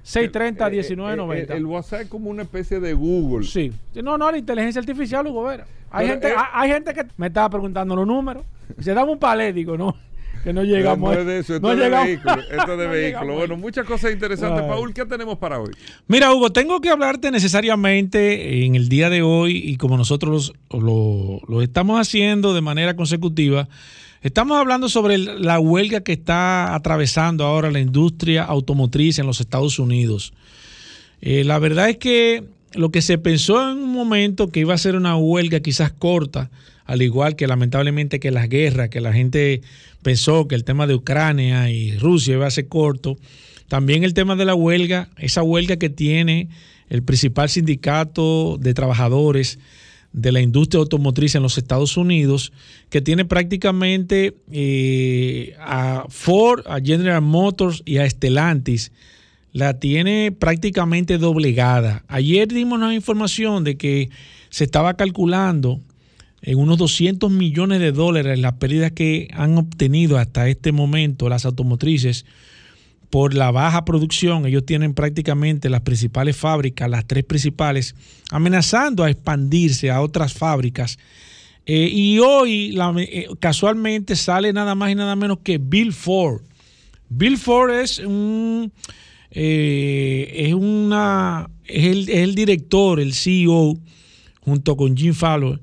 630 0.08 0.68
Eh, 0.68 0.78
eh, 0.78 0.80
eh, 0.80 0.96
1990. 0.96 1.54
El, 1.56 1.66
WhatsApp 1.66 2.02
es 2.02 2.08
como 2.08 2.30
una 2.30 2.44
especie 2.44 2.80
de 2.80 2.94
Google. 2.94 3.46
Sí. 3.46 3.72
No, 4.02 4.18
no, 4.18 4.32
la 4.32 4.38
inteligencia 4.38 4.80
artificial, 4.80 5.28
Hugo 5.28 5.44
Vera. 5.44 5.66
Hay, 5.92 6.08
Pero, 6.08 6.14
gente, 6.22 6.28
eh, 6.30 6.36
hay, 6.38 6.46
hay 6.54 6.70
gente 6.74 6.94
que 6.94 7.06
me 7.18 7.28
estaba 7.28 7.50
preguntando 7.50 7.96
los 7.96 8.08
números. 8.08 8.44
Se 8.80 8.94
dame 8.94 9.12
un 9.12 9.20
palé, 9.20 9.52
digo, 9.54 9.78
no, 9.78 9.96
que 10.44 10.54
no 10.54 10.64
llegamos. 10.64 11.12
no 11.12 11.18
a- 11.18 11.20
es 11.22 11.26
de 11.26 11.40
eso, 11.40 11.56
esto 11.56 11.68
no 11.68 11.74
es 11.74 11.80
de 11.80 11.86
llegamos- 11.86 12.06
vehículo. 12.08 12.36
Esto 12.52 12.72
es 12.74 12.78
de 12.80 12.86
no 12.86 12.92
vehículo. 12.92 13.00
llegamos 13.22 13.36
Bueno, 13.36 13.58
muchas 13.58 13.86
cosas 13.86 14.12
interesantes. 14.14 14.64
Paul, 14.64 14.94
¿qué 14.94 15.06
tenemos 15.06 15.38
para 15.38 15.60
hoy? 15.60 15.72
Mira, 16.08 16.34
Hugo, 16.34 16.52
tengo 16.52 16.80
que 16.80 16.90
hablarte 16.90 17.30
necesariamente 17.32 18.66
en 18.66 18.76
el 18.76 18.88
día 18.90 19.10
de 19.10 19.22
hoy 19.22 19.58
y 19.58 19.78
como 19.78 19.98
nosotros 19.98 20.54
lo, 20.72 21.42
lo 21.48 21.62
estamos 21.62 22.00
haciendo 22.00 22.54
de 22.54 22.62
manera 22.62 22.96
consecutiva, 22.96 23.68
estamos 24.22 24.58
hablando 24.58 24.90
sobre 24.90 25.18
la 25.18 25.60
huelga 25.60 26.02
que 26.02 26.14
está 26.14 26.76
atravesando 26.76 27.46
ahora 27.46 27.72
la 27.72 27.80
industria 27.80 28.44
automotriz 28.44 29.20
en 29.20 29.26
los 29.26 29.40
Estados 29.40 29.80
Unidos. 29.80 30.34
Eh, 31.22 31.44
la 31.44 31.60
verdad 31.60 31.90
es 31.90 31.98
que 31.98 32.44
lo 32.74 32.92
que 32.92 33.02
se 33.02 33.18
pensó 33.18 33.72
en 33.72 33.78
un 33.78 33.92
momento 33.92 34.50
que 34.50 34.60
iba 34.60 34.74
a 34.74 34.78
ser 34.78 34.96
una 34.96 35.16
huelga 35.16 35.60
quizás 35.60 35.92
corta, 35.92 36.50
al 36.86 37.02
igual 37.02 37.36
que 37.36 37.48
lamentablemente 37.48 38.20
que 38.20 38.32
las 38.32 38.50
guerras, 38.50 38.90
que 38.90 39.02
la 39.02 39.14
gente 39.14 39.62
pensó 40.02 40.48
que 40.48 40.56
el 40.56 40.64
tema 40.64 40.88
de 40.88 40.96
Ucrania 40.96 41.70
y 41.70 41.98
Rusia 41.98 42.36
iba 42.36 42.48
a 42.48 42.52
ser 42.52 42.68
corto, 42.68 43.18
también 43.68 44.04
el 44.04 44.14
tema 44.14 44.36
de 44.36 44.46
la 44.46 44.56
huelga, 44.56 45.10
esa 45.18 45.44
huelga 45.44 45.78
que 45.78 45.90
tiene 45.90 46.48
el 46.90 47.04
principal 47.04 47.50
sindicato 47.50 48.58
de 48.58 48.74
trabajadores 48.74 49.60
de 50.18 50.32
la 50.32 50.42
industria 50.42 50.80
automotriz 50.80 51.36
en 51.36 51.44
los 51.44 51.60
Estados 51.60 51.96
Unidos, 51.96 52.52
que 52.90 53.02
tiene 53.02 53.24
prácticamente 53.24 54.36
eh, 54.52 55.56
a 55.60 56.06
Ford, 56.10 56.66
a 56.68 56.80
General 56.80 57.22
Motors 57.22 57.84
y 57.86 58.00
a 58.00 58.10
Stellantis, 58.10 58.92
la 59.54 59.80
tiene 59.80 60.32
prácticamente 60.32 61.20
doblegada. 61.20 62.04
Ayer 62.08 62.48
dimos 62.48 62.80
una 62.80 62.96
información 62.96 63.64
de 63.64 63.78
que 63.78 64.10
se 64.50 64.64
estaba 64.64 64.96
calculando 64.96 65.80
en 66.42 66.58
unos 66.58 66.80
200 66.80 67.30
millones 67.30 67.80
de 67.80 67.92
dólares 67.92 68.40
las 68.40 68.54
pérdidas 68.54 68.94
que 68.94 69.28
han 69.34 69.56
obtenido 69.58 70.18
hasta 70.18 70.50
este 70.50 70.72
momento 70.72 71.30
las 71.30 71.46
automotrices 71.46 72.26
por 73.10 73.34
la 73.34 73.52
baja 73.52 73.86
producción. 73.86 74.46
Ellos 74.46 74.66
tienen 74.66 74.94
prácticamente 74.94 75.70
las 75.70 75.82
principales 75.82 76.36
fábricas, 76.38 76.90
las 76.90 77.06
tres 77.06 77.24
principales, 77.24 77.96
amenazando 78.32 79.04
a 79.04 79.10
expandirse 79.10 79.90
a 79.92 80.02
otras 80.02 80.34
fábricas. 80.34 80.98
Eh, 81.66 81.90
y 81.92 82.20
hoy 82.20 82.78
eh, 83.00 83.28
casualmente 83.40 84.16
sale 84.16 84.54
nada 84.54 84.74
más 84.76 84.92
y 84.92 84.96
nada 84.96 85.16
menos 85.16 85.40
que 85.44 85.58
Bill 85.58 85.94
Ford. 85.94 86.42
Bill 87.10 87.38
Ford 87.38 87.72
es 87.72 88.00
un 88.00 88.72
eh, 89.32 90.32
es 90.48 90.54
una 90.54 91.50
es 91.66 92.08
el, 92.10 92.34
director, 92.36 93.00
el 93.00 93.14
CEO, 93.14 93.78
junto 94.42 94.78
con 94.78 94.96
Jim 94.96 95.14
Fowler, 95.14 95.60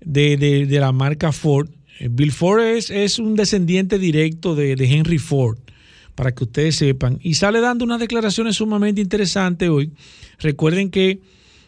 de, 0.00 0.38
de- 0.38 0.80
la 0.80 0.92
marca 0.92 1.30
Ford. 1.32 1.68
Eh, 2.00 2.08
Bill 2.10 2.32
Ford 2.32 2.60
es, 2.62 2.88
es 2.88 3.18
un 3.18 3.36
descendiente 3.36 3.98
directo 3.98 4.54
de 4.54 4.72
Henry 4.72 5.18
Ford, 5.18 5.58
para 6.14 6.32
que 6.32 6.44
ustedes 6.44 6.76
sepan. 6.76 7.18
Y 7.22 7.34
sale 7.34 7.60
dando 7.60 7.84
unas 7.84 8.00
declaraciones 8.00 8.56
sumamente 8.56 9.00
interesantes 9.00 9.68
hoy. 9.68 9.90
Recuerden 10.38 10.90
que 10.90 11.20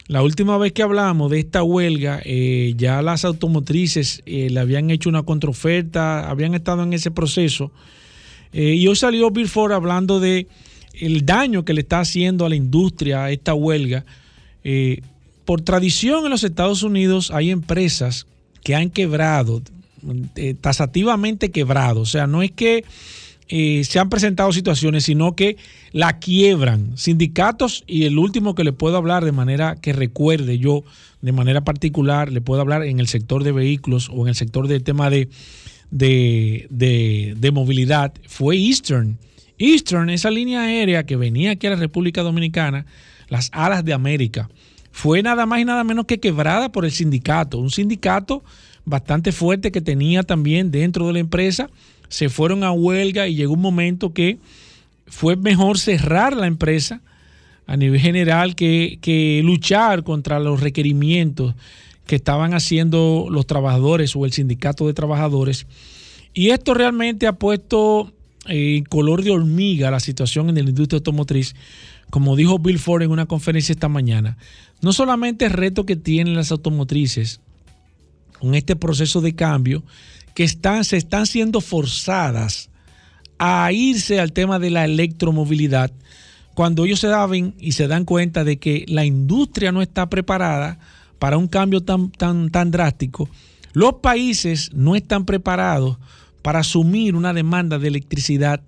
la 0.07 0.23
última 0.23 0.59
vez 0.59 0.73
que 0.73 0.83
hablamos 0.83 1.31
de 1.31 1.41
esta 1.41 1.63
huelga, 1.63 2.21
eh, 2.25 2.75
ya 2.77 3.01
las 3.01 3.25
automotrices 3.25 4.23
eh, 4.27 4.51
le 4.51 4.61
habían 4.61 4.91
hecho 4.91 5.09
una 5.09 5.23
contraoferta, 5.23 6.29
habían 6.29 6.55
estado 6.55 6.83
en 6.83 6.93
ese 6.93 7.11
proceso. 7.11 7.73
Eh, 8.53 8.75
y 8.75 8.87
hoy 8.87 8.97
salió 8.97 9.31
Bill 9.31 9.49
Ford 9.49 9.73
hablando 9.73 10.21
de 10.21 10.47
el 10.93 11.25
daño 11.25 11.65
que 11.65 11.73
le 11.73 11.81
está 11.81 12.01
haciendo 12.01 12.45
a 12.45 12.51
la 12.51 12.55
industria 12.55 13.31
esta 13.31 13.55
huelga. 13.55 14.05
Por 15.45 15.61
tradición 15.63 16.25
en 16.25 16.31
los 16.31 16.45
Estados 16.45 16.83
Unidos 16.83 17.31
hay 17.31 17.51
empresas 17.51 18.27
que 18.63 18.75
han 18.75 18.91
quebrado, 18.91 19.63
tasativamente 20.61 21.51
quebrado. 21.51 22.01
O 22.03 22.07
sea, 22.07 22.27
no 22.27 22.43
es 22.43 22.53
que 22.53 22.85
eh, 23.49 23.85
se 23.85 23.99
han 23.99 24.09
presentado 24.09 24.53
situaciones, 24.53 25.05
sino 25.05 25.37
que 25.37 25.57
la 25.93 26.19
quiebran. 26.19 26.97
Sindicatos, 26.97 27.85
y 27.87 28.05
el 28.05 28.19
último 28.19 28.55
que 28.55 28.65
le 28.65 28.73
puedo 28.73 28.97
hablar 28.97 29.25
de 29.25 29.33
manera 29.33 29.77
que 29.77 29.93
recuerde 29.93 30.59
yo, 30.59 30.85
de 31.21 31.33
manera 31.33 31.63
particular, 31.63 32.33
le 32.33 32.41
puedo 32.41 32.61
hablar 32.61 32.85
en 32.85 33.01
el 33.01 33.07
sector 33.07 33.45
de 33.45 33.53
vehículos 33.53 34.11
o 34.13 34.23
en 34.23 34.29
el 34.29 34.35
sector 34.35 34.69
del 34.69 34.83
tema 34.83 35.11
de, 35.11 35.29
de, 35.91 36.67
de 37.37 37.53
movilidad, 37.53 38.13
fue 38.27 38.57
Eastern. 38.57 39.19
Eastern, 39.59 40.11
esa 40.11 40.31
línea 40.31 40.63
aérea 40.63 41.05
que 41.05 41.17
venía 41.17 41.53
aquí 41.53 41.67
a 41.67 41.71
la 41.71 41.77
República 41.77 42.23
Dominicana, 42.23 42.87
las 43.29 43.51
alas 43.53 43.85
de 43.85 43.93
América, 43.93 44.49
fue 44.91 45.23
nada 45.23 45.47
más 45.47 45.61
y 45.61 45.65
nada 45.65 45.85
menos 45.85 46.07
que 46.07 46.21
quebrada 46.21 46.71
por 46.71 46.85
el 46.85 46.93
sindicato. 46.93 47.59
Un 47.59 47.71
sindicato 47.71 48.43
bastante 48.85 49.33
fuerte 49.33 49.73
que 49.73 49.81
tenía 49.81 50.23
también 50.23 50.71
dentro 50.71 51.07
de 51.07 51.15
la 51.15 51.19
empresa 51.21 51.71
se 52.15 52.29
fueron 52.29 52.63
a 52.63 52.71
huelga 52.71 53.27
y 53.27 53.35
llegó 53.35 53.55
un 53.55 53.61
momento 53.61 54.13
que 54.13 54.39
fue 55.09 55.35
mejor 55.35 55.81
cerrar 55.81 56.37
la 56.37 56.47
empresa 56.47 57.01
a 57.67 57.77
nivel 57.77 57.99
general 57.99 58.55
que, 58.55 59.41
luchar 59.45 60.05
contra 60.05 60.39
los 60.39 60.61
requerimientos 60.61 61.57
que 62.07 62.15
estaban 62.15 62.55
haciendo 62.55 63.27
los 63.29 63.49
trabajadores 63.49 64.15
o 64.15 64.25
el 64.27 64.33
sindicato 64.33 64.87
de 64.87 64.95
trabajadores. 64.95 65.67
Y 66.33 66.51
esto 66.51 66.73
realmente 66.73 67.27
ha 67.27 67.33
puesto 67.33 68.13
eh, 68.47 68.85
color 68.89 69.25
de 69.25 69.33
hormiga 69.33 69.91
la 69.91 69.99
situación 69.99 70.49
en 70.51 70.55
la 70.55 70.71
industria 70.71 70.99
automotriz, 70.99 71.57
como 72.11 72.37
dijo 72.37 72.61
Bill 72.61 72.79
Ford 72.79 73.03
en 73.03 73.11
una 73.11 73.27
conferencia 73.27 73.73
esta 73.73 73.89
mañana. 73.89 74.39
No 74.83 74.93
solamente 74.93 75.47
el 75.47 75.53
reto 75.53 75.85
que 75.85 75.97
tienen 75.97 76.37
las 76.37 76.53
automotrices 76.53 77.41
con 78.39 78.55
este 78.55 78.77
proceso 78.77 79.21
de 79.21 79.35
cambio, 79.35 79.83
que 80.35 80.45
están, 80.45 80.85
se 80.85 80.97
están 80.97 81.27
siendo 81.27 81.61
forzadas 81.61 82.71
a 83.39 83.71
irse 83.73 84.21
al 84.21 84.33
tema 84.33 84.59
de 84.59 84.71
la 84.71 84.85
electromovilidad 84.85 85.93
cuando 86.55 86.85
ellos 86.85 87.01
se 87.01 87.09
dan 87.09 87.55
y 87.59 87.73
se 87.73 87.89
dan 87.89 88.05
cuenta 88.05 88.45
de 88.45 88.59
que 88.59 88.85
la 88.89 89.05
industria 89.05 89.73
no 89.73 89.83
está 89.83 90.09
preparada 90.09 90.79
para 91.19 91.37
un 91.37 91.49
cambio 91.49 91.81
tan, 91.81 92.11
tan, 92.11 92.51
tan 92.51 92.71
drástico, 92.71 93.29
los 93.73 93.95
países 93.95 94.71
no 94.73 94.95
están 94.95 95.25
preparados 95.25 95.99
para 96.43 96.61
asumir 96.61 97.17
una 97.17 97.33
demanda 97.33 97.79
de 97.79 97.89
electricidad 97.89 98.61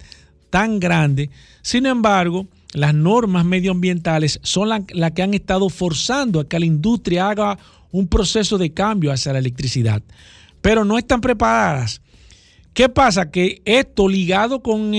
tan 0.51 0.81
grande. 0.81 1.31
Sin 1.63 1.87
embargo, 1.87 2.49
las 2.73 2.93
normas 2.93 3.45
medioambientales 3.45 4.41
son 4.43 4.69
las 4.69 5.13
que 5.13 5.23
han 5.23 5.35
estado 5.35 5.69
forzando 5.69 6.41
a 6.41 6.49
que 6.49 6.59
la 6.59 6.67
industria 6.67 7.29
haga 7.29 7.59
un 7.93 8.09
proceso 8.09 8.59
de 8.59 8.73
cambio 8.73 9.13
hacia 9.13 9.33
la 9.33 9.39
electricidad 9.39 10.03
pero 10.67 10.85
no 10.85 10.99
están 10.99 11.21
preparadas. 11.21 12.01
¿Qué 12.75 12.89
pasa? 12.89 13.31
Que 13.31 13.63
esto 13.65 14.09
ligado 14.09 14.65
con 14.65 14.95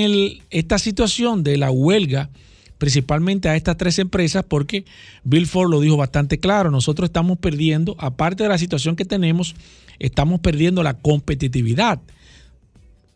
esta 0.49 0.79
situación 0.79 1.43
de 1.43 1.57
la 1.57 1.71
huelga, 1.71 2.29
principalmente 2.77 3.49
a 3.49 3.57
estas 3.57 3.75
tres 3.75 3.99
empresas, 3.99 4.45
porque 4.47 4.85
Bill 5.25 5.45
Ford 5.45 5.69
lo 5.69 5.81
dijo 5.81 5.97
bastante 5.97 6.39
claro, 6.39 6.71
nosotros 6.71 7.09
estamos 7.09 7.37
perdiendo, 7.39 7.97
aparte 7.99 8.43
de 8.43 8.49
la 8.49 8.57
situación 8.57 8.95
que 8.95 9.03
tenemos, 9.03 9.55
estamos 9.99 10.39
perdiendo 10.39 10.83
la 10.83 10.93
competitividad 10.93 11.99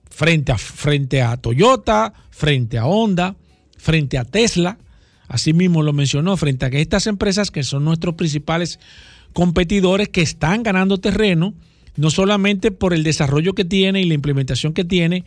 frente 0.10 0.51
a, 0.51 0.58
frente 0.58 1.22
a 1.22 1.38
Toyota, 1.38 2.12
frente 2.31 2.77
a 2.77 2.86
Honda, 2.86 3.38
frente 3.77 4.17
a 4.17 4.25
Tesla, 4.25 4.77
así 5.29 5.53
mismo 5.53 5.84
lo 5.84 5.93
mencionó, 5.93 6.36
frente 6.36 6.65
a 6.65 6.67
estas 6.67 7.08
empresas 7.08 7.50
que 7.50 7.63
son 7.63 7.86
nuestros 7.86 8.15
principales 8.15 8.77
competidores 9.31 10.10
que 10.10 10.22
están 10.22 10.63
ganando 10.63 10.98
terreno 10.98 11.53
no 11.95 12.10
solamente 12.10 12.71
por 12.71 12.93
el 12.93 13.03
desarrollo 13.03 13.53
que 13.53 13.65
tiene 13.65 14.01
y 14.01 14.05
la 14.05 14.13
implementación 14.13 14.74
que 14.74 14.83
tiene 14.83 15.24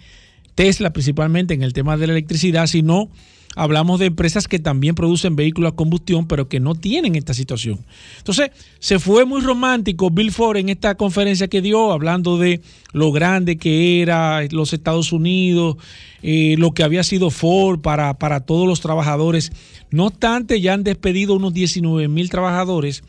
Tesla 0.54 0.92
principalmente 0.92 1.54
en 1.54 1.62
el 1.62 1.72
tema 1.72 1.96
de 1.96 2.06
la 2.06 2.12
electricidad, 2.12 2.66
sino 2.66 3.10
hablamos 3.56 4.00
de 4.00 4.06
empresas 4.06 4.48
que 4.48 4.58
también 4.58 4.94
producen 4.94 5.36
vehículos 5.36 5.72
a 5.72 5.76
combustión, 5.76 6.26
pero 6.26 6.48
que 6.48 6.60
no 6.60 6.74
tienen 6.74 7.14
esta 7.14 7.34
situación. 7.34 7.84
Entonces, 8.18 8.50
se 8.78 8.98
fue 8.98 9.24
muy 9.24 9.40
romántico 9.40 10.10
Bill 10.10 10.32
Ford 10.32 10.56
en 10.56 10.68
esta 10.68 10.96
conferencia 10.96 11.48
que 11.48 11.62
dio, 11.62 11.92
hablando 11.92 12.38
de 12.38 12.60
lo 12.92 13.12
grande 13.12 13.56
que 13.56 14.02
era 14.02 14.42
los 14.50 14.72
Estados 14.72 15.12
Unidos, 15.12 15.76
eh, 16.22 16.56
lo 16.58 16.72
que 16.72 16.82
había 16.82 17.02
sido 17.02 17.30
Ford 17.30 17.80
para, 17.80 18.14
para 18.14 18.40
todos 18.40 18.66
los 18.66 18.80
trabajadores. 18.80 19.52
No 19.90 20.06
obstante, 20.06 20.60
ya 20.60 20.74
han 20.74 20.84
despedido 20.84 21.34
unos 21.34 21.54
19 21.54 22.08
mil 22.08 22.30
trabajadores 22.30 23.04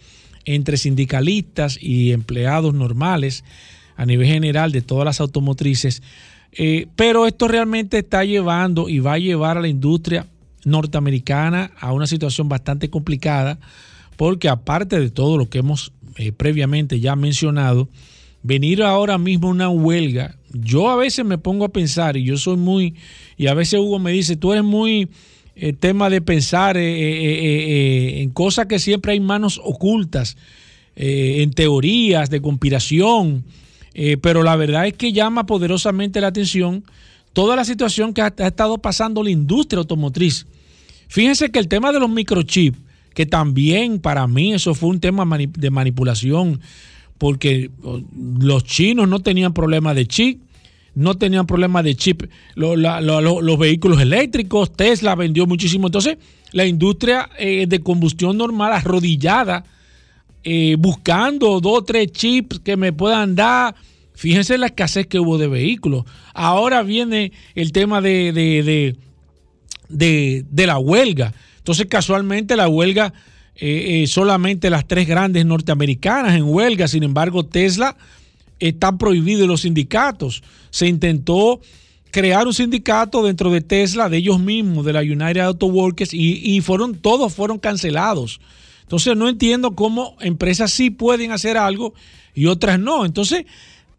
entre 0.46 0.78
sindicalistas 0.78 1.78
y 1.82 2.12
empleados 2.12 2.74
normales 2.74 3.44
a 3.98 4.06
nivel 4.06 4.28
general 4.28 4.72
de 4.72 4.82
todas 4.82 5.06
las 5.06 5.20
automotrices. 5.20 6.02
Eh, 6.52 6.88
pero 6.96 7.28
esto 7.28 7.48
realmente 7.48 7.98
está 7.98 8.24
llevando 8.24 8.88
y 8.88 9.00
va 9.00 9.14
a 9.14 9.20
llevar 9.20 9.58
a 9.58 9.62
la 9.62 9.68
industria 9.68 10.28
norteamericana 10.64 11.72
a 11.80 11.92
una 11.92 12.08
situación 12.08 12.50
bastante 12.50 12.90
complicada, 12.90 13.60
porque 14.16 14.50
aparte 14.50 15.00
de 15.00 15.10
todo 15.10 15.38
lo 15.38 15.50
que 15.50 15.60
hemos 15.60 15.92
eh, 16.18 16.32
previamente 16.32 17.00
ya 17.00 17.16
mencionado, 17.16 17.90
venir 18.42 18.84
ahora 18.84 19.18
mismo 19.18 19.50
una 19.50 19.70
huelga, 19.70 20.36
yo 20.54 20.90
a 20.90 20.96
veces 20.96 21.26
me 21.26 21.38
pongo 21.38 21.66
a 21.66 21.70
pensar, 21.70 22.16
y 22.16 22.24
yo 22.24 22.38
soy 22.38 22.56
muy, 22.56 22.96
y 23.38 23.48
a 23.48 23.54
veces 23.54 23.80
Hugo 23.80 24.00
me 24.00 24.12
dice, 24.12 24.38
tú 24.38 24.54
eres 24.54 24.64
muy 24.64 25.10
el 25.56 25.70
eh, 25.70 25.74
tema 25.74 26.10
de 26.10 26.22
pensar 26.22 26.78
eh, 26.78 26.82
eh, 26.84 28.22
en 28.22 28.30
cosas 28.32 28.66
que 28.68 28.80
siempre 28.80 29.14
hay 29.14 29.20
manos 29.20 29.60
ocultas, 29.64 30.38
en 30.98 31.52
teorías 31.52 32.30
de 32.30 32.42
conspiración, 32.42 33.44
pero 34.22 34.44
la 34.44 34.56
verdad 34.56 34.88
es 34.88 34.94
que 34.94 35.12
llama 35.12 35.46
poderosamente 35.46 36.22
la 36.22 36.28
atención 36.28 36.86
toda 37.34 37.58
la 37.58 37.66
situación 37.66 38.14
que 38.14 38.22
ha, 38.22 38.34
estado 38.38 38.78
pasando 38.78 39.22
la 39.22 39.30
industria 39.30 39.80
automotriz. 39.80 40.48
Fíjense 41.10 41.52
que 41.52 41.60
el 41.60 41.68
tema 41.68 41.92
de 41.92 42.00
los 42.00 42.10
microchips, 42.10 42.80
que 43.14 43.26
también 43.26 44.00
para 44.00 44.26
mí 44.26 44.54
eso 44.54 44.74
fue 44.74 44.88
un 44.88 45.02
tema 45.02 45.28
de 45.38 45.70
manipulación, 45.70 46.62
porque 47.18 47.72
oh, 47.84 48.00
los 48.40 48.64
chinos 48.64 49.10
no 49.10 49.20
tenían 49.20 49.54
problema 49.54 49.94
de 49.94 50.08
chip, 50.08 50.45
no 50.96 51.16
tenían 51.16 51.46
problemas 51.46 51.84
de 51.84 51.96
chip 51.96 52.24
los 52.56 53.60
vehículos 53.60 54.02
eléctricos, 54.02 54.72
Tesla 54.74 55.14
vendió 55.16 55.46
muchísimo. 55.46 55.88
Entonces, 55.88 56.18
la 56.54 56.66
industria 56.66 57.30
eh, 57.38 57.66
de 57.68 57.80
combustión 57.80 58.38
normal 58.38 58.72
arrodillada, 58.72 59.66
eh, 60.44 60.78
buscando 60.80 61.60
dos 61.60 61.80
o 61.80 61.84
tres 61.84 62.12
chips 62.12 62.60
que 62.60 62.78
me 62.78 62.94
puedan 62.94 63.36
dar. 63.36 63.76
Fíjense 64.14 64.58
la 64.58 64.68
escasez 64.68 65.08
que 65.08 65.20
hubo 65.20 65.38
de 65.38 65.48
vehículos. 65.48 66.06
Ahora 66.34 66.82
viene 66.82 67.34
el 67.56 67.74
tema 67.74 68.00
de, 68.00 68.32
de, 68.32 68.96
de, 69.90 70.46
de 70.50 70.68
la 70.68 70.78
huelga. 70.78 71.34
Entonces, 71.58 71.88
casualmente 71.88 72.56
la 72.56 72.70
huelga, 72.70 73.14
eh, 73.56 74.06
solamente 74.08 74.70
las 74.70 74.88
tres 74.88 75.08
grandes 75.08 75.46
norteamericanas 75.46 76.36
en 76.36 76.44
huelga, 76.44 76.88
sin 76.88 77.04
embargo, 77.04 77.46
Tesla 77.46 77.98
está 78.60 78.98
prohibido 78.98 79.48
los 79.48 79.62
sindicatos. 79.62 80.44
Se 80.70 80.88
intentó 80.88 81.60
crear 82.12 82.48
un 82.48 82.54
sindicato 82.54 83.24
dentro 83.24 83.52
de 83.52 83.62
Tesla, 83.62 84.08
de 84.08 84.18
ellos 84.18 84.40
mismos, 84.40 84.86
de 84.86 84.94
la 84.94 85.02
United 85.02 85.42
Auto 85.42 85.66
Workers, 85.66 86.14
y, 86.14 86.62
fueron, 86.62 86.96
todos 86.96 87.34
fueron 87.34 87.60
cancelados. 87.60 88.40
Entonces 88.84 89.18
no 89.18 89.28
entiendo 89.28 89.76
cómo 89.76 90.16
empresas 90.22 90.72
sí 90.72 90.92
pueden 90.92 91.32
hacer 91.32 91.58
algo 91.58 91.94
y 92.34 92.46
otras 92.46 92.80
no. 92.80 93.06
Entonces, 93.06 93.46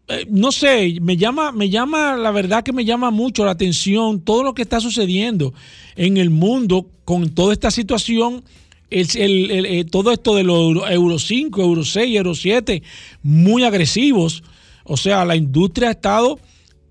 eh, 0.07 0.25
no 0.29 0.51
sé, 0.51 0.97
me 1.01 1.17
llama, 1.17 1.51
me 1.51 1.69
llama, 1.69 2.15
la 2.15 2.31
verdad 2.31 2.63
que 2.63 2.71
me 2.73 2.85
llama 2.85 3.11
mucho 3.11 3.45
la 3.45 3.51
atención 3.51 4.21
todo 4.21 4.41
lo 4.43 4.55
que 4.55 4.61
está 4.61 4.79
sucediendo 4.79 5.53
en 5.95 6.17
el 6.17 6.29
mundo 6.29 6.87
con 7.05 7.29
toda 7.29 7.53
esta 7.53 7.69
situación 7.69 8.43
el, 8.89 9.65
eh, 9.65 9.85
todo 9.85 10.11
esto 10.11 10.35
de 10.35 10.43
los 10.43 10.89
Euro 10.89 11.19
5, 11.19 11.61
Euro 11.61 11.83
6, 11.83 12.15
Euro 12.15 12.35
7, 12.35 12.83
muy 13.23 13.63
agresivos. 13.63 14.43
O 14.83 14.97
sea, 14.97 15.25
la 15.25 15.35
industria 15.35 15.89
ha 15.89 15.91
estado 15.91 16.39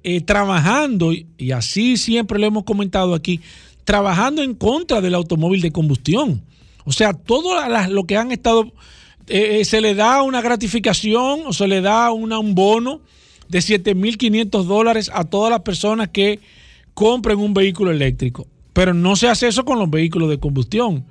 eh, 0.03 0.21
trabajando, 0.21 1.13
y 1.13 1.51
así 1.53 1.97
siempre 1.97 2.39
lo 2.39 2.47
hemos 2.47 2.65
comentado 2.65 3.15
aquí, 3.15 3.41
trabajando 3.85 4.43
en 4.43 4.55
contra 4.55 5.01
del 5.01 5.15
automóvil 5.15 5.61
de 5.63 5.73
combustión. 5.73 6.43
O 6.85 6.93
sea, 6.93 7.13
todo 7.15 7.55
lo 7.89 8.05
que 8.05 8.17
han 8.17 8.31
estado, 8.31 8.73
eh, 9.27 9.65
se 9.65 9.81
le 9.81 9.95
da 9.95 10.23
una 10.23 10.41
gratificación 10.43 11.41
o 11.47 11.53
se 11.53 11.67
le 11.67 11.81
da 11.81 12.13
un 12.13 12.55
bono 12.55 13.01
de 13.49 13.59
7.500 13.59 14.65
dólares 14.65 15.11
a 15.13 15.25
todas 15.25 15.51
las 15.51 15.61
personas 15.61 16.09
que 16.09 16.41
compren 16.95 17.39
un 17.39 17.55
vehículo 17.55 17.91
eléctrico. 17.91 18.47
Pero 18.73 18.95
no 18.95 19.17
se 19.17 19.29
hace 19.29 19.49
eso 19.49 19.65
con 19.65 19.79
los 19.79 19.91
vehículos 19.91 20.29
de 20.29 20.39
combustión. 20.39 21.05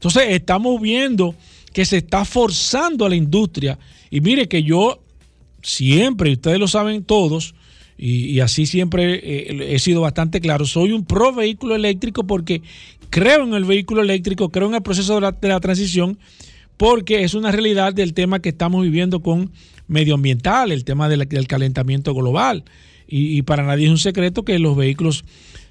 Entonces 0.00 0.28
estamos 0.30 0.80
viendo 0.80 1.34
que 1.74 1.84
se 1.84 1.98
está 1.98 2.24
forzando 2.24 3.04
a 3.04 3.10
la 3.10 3.16
industria. 3.16 3.78
Y 4.08 4.22
mire 4.22 4.48
que 4.48 4.62
yo 4.62 5.02
siempre, 5.62 6.30
y 6.30 6.32
ustedes 6.32 6.58
lo 6.58 6.68
saben 6.68 7.04
todos, 7.04 7.54
y, 7.98 8.40
así 8.40 8.64
siempre 8.64 9.20
eh, 9.22 9.74
he 9.74 9.78
sido 9.78 10.00
bastante 10.00 10.40
claro, 10.40 10.64
soy 10.64 10.92
un 10.92 11.04
pro 11.04 11.34
vehículo 11.34 11.74
eléctrico 11.74 12.26
porque 12.26 12.62
creo 13.10 13.44
en 13.44 13.52
el 13.52 13.66
vehículo 13.66 14.00
eléctrico, 14.00 14.48
creo 14.48 14.68
en 14.68 14.76
el 14.76 14.80
proceso 14.80 15.20
de 15.20 15.48
la, 15.48 15.60
transición, 15.60 16.18
porque 16.78 17.22
es 17.22 17.34
una 17.34 17.52
realidad 17.52 17.92
del 17.92 18.14
tema 18.14 18.40
que 18.40 18.48
estamos 18.48 18.82
viviendo 18.82 19.20
con 19.20 19.52
medioambiental, 19.86 20.72
el 20.72 20.84
tema 20.84 21.10
del, 21.10 21.28
calentamiento 21.46 22.14
global. 22.14 22.64
Y, 23.06 23.42
para 23.42 23.64
nadie 23.64 23.84
es 23.84 23.90
un 23.90 23.98
secreto 23.98 24.46
que 24.46 24.58
los 24.58 24.76
vehículos 24.76 25.24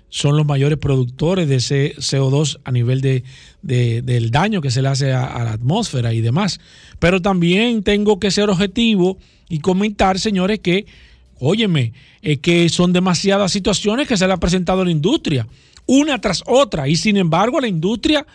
son 0.10 0.38
los 0.38 0.46
mayores 0.46 0.78
productores 0.78 1.48
de 1.48 1.58
ese 1.58 1.96
CO2 1.98 2.60
a 2.64 2.72
nivel 2.72 3.02
de, 3.02 3.24
del 3.62 4.32
daño 4.32 4.62
que 4.62 4.72
se 4.72 4.82
le 4.82 4.90
hace 4.90 5.14
a, 5.14 5.44
la 5.44 5.52
atmósfera 5.52 6.14
y 6.14 6.22
demás. 6.22 6.60
Pero 7.00 7.22
también 7.22 7.84
tengo 7.84 8.20
que 8.20 8.32
ser 8.32 8.50
objetivo 8.50 9.18
y 9.48 9.60
comentar, 9.60 10.20
señores, 10.20 10.60
que, 10.60 10.86
óyeme, 11.40 11.94
que 12.42 12.70
son 12.70 12.94
demasiadas 12.94 13.52
situaciones 13.52 14.08
que 14.08 14.18
se 14.18 14.28
le 14.28 14.34
ha 14.34 14.38
presentado 14.38 14.82
a 14.82 14.86
la 14.86 14.92
industria, 14.92 15.48
una 15.86 16.20
tras 16.20 16.44
otra, 16.46 16.88
y 16.88 16.96
sin 16.96 17.18
embargo 17.18 17.60
la 17.60 17.68
industria 17.68 18.26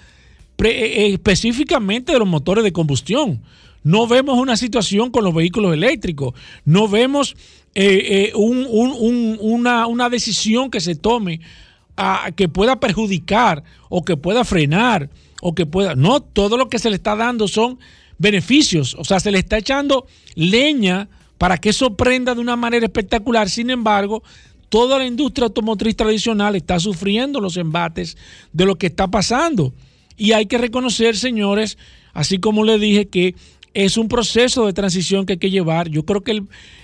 específicamente 0.59 2.12
de 2.12 2.19
los 2.19 2.29
motores 2.29 2.64
de 2.64 2.73
combustión. 2.73 3.43
No 3.83 4.07
vemos 4.07 4.38
una 4.38 4.57
situación 4.57 5.11
con 5.11 5.25
los 5.25 5.35
vehículos 5.35 5.75
eléctricos, 5.75 6.35
no 6.64 6.88
vemos 6.88 7.37
eh, 7.75 8.33
una, 8.35 10.09
decisión 10.09 10.71
que 10.71 10.81
se 10.81 10.95
tome 10.95 11.40
que 12.37 12.49
pueda 12.49 12.81
perjudicar 12.81 13.62
o 13.88 14.05
que 14.05 14.17
pueda 14.17 14.45
frenar 14.45 15.11
o 15.43 15.55
que 15.55 15.67
pueda... 15.67 15.95
No, 15.95 16.21
todo 16.21 16.57
lo 16.57 16.69
que 16.69 16.79
se 16.79 16.88
le 16.88 16.97
está 16.97 17.14
dando 17.14 17.47
son 17.47 17.79
beneficios, 18.19 18.97
o 18.99 19.05
sea, 19.05 19.21
se 19.21 19.31
le 19.31 19.38
está 19.38 19.59
echando 19.59 20.07
leña 20.35 21.09
para 21.38 21.59
que 21.59 21.71
eso 21.71 21.97
prenda 21.97 22.35
de 22.35 22.40
una 22.40 22.57
manera 22.57 22.87
espectacular. 22.87 23.51
Sin 23.51 23.71
embargo, 23.71 24.23
toda 24.69 24.99
la 24.99 25.07
industria 25.07 25.47
automotriz 25.47 25.97
tradicional 25.97 26.57
está 26.57 26.81
sufriendo 26.81 27.40
los 27.40 27.57
embates 27.57 28.17
de 28.53 28.64
lo 28.64 28.77
que 28.77 28.87
está 28.87 29.09
pasando. 29.09 29.75
Y 30.16 30.33
hay 30.33 30.46
que 30.46 30.59
reconocer, 30.59 31.16
señores, 31.16 31.79
así 32.12 32.38
como 32.38 32.64
le 32.64 32.79
dije, 32.79 33.07
que 33.07 33.35
es 33.74 33.96
un 33.98 34.09
proceso 34.09 34.66
de 34.66 34.72
transición 34.72 35.27
que 35.27 35.35
hay 35.35 35.38
que 35.38 35.50
llevar. 35.50 35.88
Yo 35.88 36.05
creo 36.05 36.22
que 36.22 36.31
el, 36.31 36.38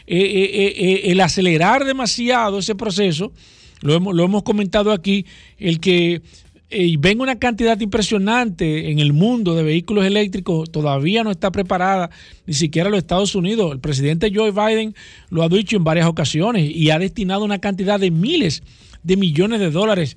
eh, 0.06 0.18
eh, 0.18 0.74
eh, 0.76 1.00
el 1.12 1.20
acelerar 1.20 1.84
demasiado 1.84 2.58
ese 2.58 2.74
proceso, 2.74 3.32
lo 3.80 3.94
hemos, 3.94 4.14
lo 4.14 4.24
hemos 4.24 4.42
comentado 4.42 4.92
aquí, 4.92 5.24
el 5.58 5.80
que 5.80 6.20
venga 6.98 7.24
una 7.24 7.38
cantidad 7.38 7.80
impresionante 7.80 8.92
en 8.92 9.00
el 9.00 9.12
mundo 9.12 9.56
de 9.56 9.64
vehículos 9.64 10.04
eléctricos, 10.04 10.70
todavía 10.70 11.24
no 11.24 11.32
está 11.32 11.50
preparada 11.50 12.10
ni 12.46 12.54
siquiera 12.54 12.90
los 12.90 12.98
Estados 12.98 13.34
Unidos. 13.34 13.72
El 13.72 13.80
presidente 13.80 14.30
Joe 14.32 14.52
Biden 14.52 14.94
lo 15.30 15.42
ha 15.42 15.48
dicho 15.48 15.76
en 15.76 15.82
varias 15.82 16.06
ocasiones 16.06 16.70
y 16.72 16.90
ha 16.90 16.98
destinado 17.00 17.44
una 17.44 17.58
cantidad 17.58 17.98
de 17.98 18.12
miles 18.12 18.62
de 19.02 19.16
millones 19.16 19.58
de 19.58 19.70
dólares 19.70 20.16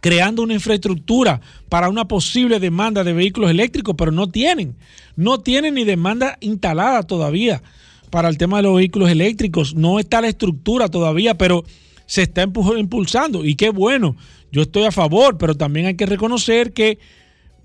creando 0.00 0.42
una 0.42 0.54
infraestructura 0.54 1.40
para 1.68 1.88
una 1.88 2.06
posible 2.06 2.60
demanda 2.60 3.04
de 3.04 3.12
vehículos 3.12 3.50
eléctricos, 3.50 3.94
pero 3.96 4.12
no 4.12 4.28
tienen, 4.28 4.76
no 5.16 5.40
tienen 5.40 5.74
ni 5.74 5.84
demanda 5.84 6.36
instalada 6.40 7.02
todavía 7.02 7.62
para 8.10 8.28
el 8.28 8.38
tema 8.38 8.58
de 8.58 8.64
los 8.64 8.76
vehículos 8.76 9.10
eléctricos, 9.10 9.74
no 9.74 9.98
está 9.98 10.20
la 10.20 10.28
estructura 10.28 10.88
todavía, 10.88 11.36
pero 11.36 11.64
se 12.06 12.22
está 12.22 12.42
impulsando. 12.42 13.44
Y 13.44 13.56
qué 13.56 13.70
bueno, 13.70 14.16
yo 14.52 14.62
estoy 14.62 14.84
a 14.84 14.92
favor, 14.92 15.36
pero 15.38 15.54
también 15.54 15.86
hay 15.86 15.96
que 15.96 16.06
reconocer 16.06 16.72
que 16.72 16.98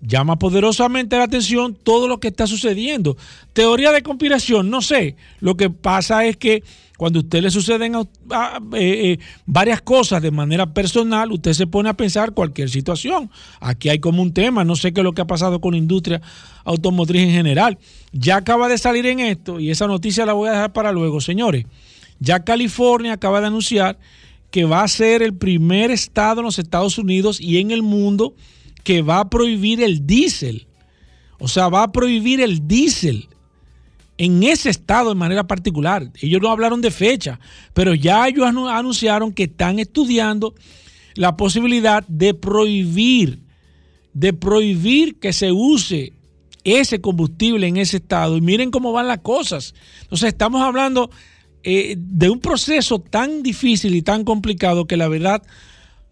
llama 0.02 0.38
poderosamente 0.38 1.18
la 1.18 1.26
atención 1.26 1.76
todo 1.76 2.08
lo 2.08 2.20
que 2.20 2.30
está 2.30 2.48
sucediendo. 2.48 3.18
Teoría 3.54 3.92
de 3.92 4.02
conspiración, 4.02 4.70
no 4.70 4.82
sé, 4.82 5.16
lo 5.40 5.56
que 5.56 5.70
pasa 5.70 6.26
es 6.26 6.38
que 6.38 6.64
cuando 6.98 7.18
a 7.18 7.24
usted 7.24 7.42
le 7.42 7.50
suceden 7.50 7.96
eh, 7.96 8.04
eh, 8.76 9.20
varias 9.48 9.82
cosas 9.82 10.22
de 10.22 10.30
manera 10.30 10.72
personal, 10.72 11.32
usted 11.32 11.54
se 11.54 11.66
pone 11.66 11.90
a 11.90 11.94
pensar 11.96 12.32
cualquier 12.32 12.70
situación. 12.70 13.32
Aquí 13.60 13.90
hay 13.90 13.98
como 13.98 14.22
un 14.22 14.34
tema, 14.34 14.64
no 14.64 14.76
sé 14.76 14.94
qué 14.94 15.02
es 15.02 15.04
lo 15.04 15.14
que 15.14 15.22
ha 15.22 15.26
pasado 15.26 15.60
con 15.60 15.72
la 15.72 15.80
industria 15.80 16.22
automotriz 16.64 17.24
en 17.24 17.32
general. 17.32 17.80
Ya 18.12 18.36
acaba 18.36 18.68
de 18.68 18.78
salir 18.78 19.08
en 19.08 19.20
esto 19.20 19.60
y 19.60 19.72
esa 19.72 19.88
noticia 19.88 20.28
la 20.28 20.34
voy 20.34 20.50
a 20.50 20.52
dejar 20.52 20.74
para 20.74 20.92
luego, 20.92 21.22
señores. 21.22 21.66
Ya 22.20 22.44
California 22.44 23.14
acaba 23.14 23.42
de 23.42 23.48
anunciar 23.48 23.98
que 24.52 24.66
va 24.66 24.84
a 24.84 24.88
ser 24.88 25.24
el 25.24 25.34
primer 25.34 25.90
estado 25.90 26.42
en 26.42 26.46
los 26.46 26.60
Estados 26.60 27.00
Unidos 27.00 27.42
y 27.42 27.58
en 27.58 27.72
el 27.72 27.82
mundo 27.82 28.36
que 28.84 29.02
va 29.02 29.20
a 29.20 29.30
prohibir 29.30 29.82
el 29.82 30.06
diésel. 30.06 30.67
O 31.39 31.48
sea, 31.48 31.70
va 31.70 31.84
a 31.84 31.91
prohibir 31.91 32.41
el 32.41 32.67
diésel 32.67 33.28
en 34.17 34.44
ese 34.44 34.70
estado 34.70 35.10
de 35.10 35.15
manera 35.15 35.48
particular. 35.48 36.12
Ellos 36.22 36.41
no 36.41 36.52
hablaron 36.52 36.82
de 36.82 36.91
fecha, 36.91 37.39
pero 37.74 37.96
ya 37.96 38.28
ellos 38.28 38.46
anunciaron 38.46 39.34
que 39.34 39.44
están 39.44 39.80
estudiando 39.80 40.54
la 41.15 41.36
posibilidad 41.36 42.06
de 42.08 42.34
prohibir, 42.34 43.39
de 44.13 44.34
prohibir 44.34 45.20
que 45.20 45.34
se 45.34 45.52
use 45.52 46.13
ese 46.63 47.02
combustible 47.02 47.67
en 47.67 47.78
ese 47.78 47.98
estado. 47.98 48.38
Y 48.38 48.41
miren 48.41 48.70
cómo 48.70 48.91
van 48.91 49.08
las 49.08 49.20
cosas. 49.20 49.74
Entonces 50.04 50.30
estamos 50.30 50.62
hablando 50.62 51.10
eh, 51.63 51.96
de 51.98 52.30
un 52.30 52.39
proceso 52.39 53.00
tan 53.00 53.44
difícil 53.44 53.96
y 53.96 54.02
tan 54.02 54.24
complicado 54.24 54.86
que 54.86 54.98
la 54.98 55.08
verdad, 55.08 55.41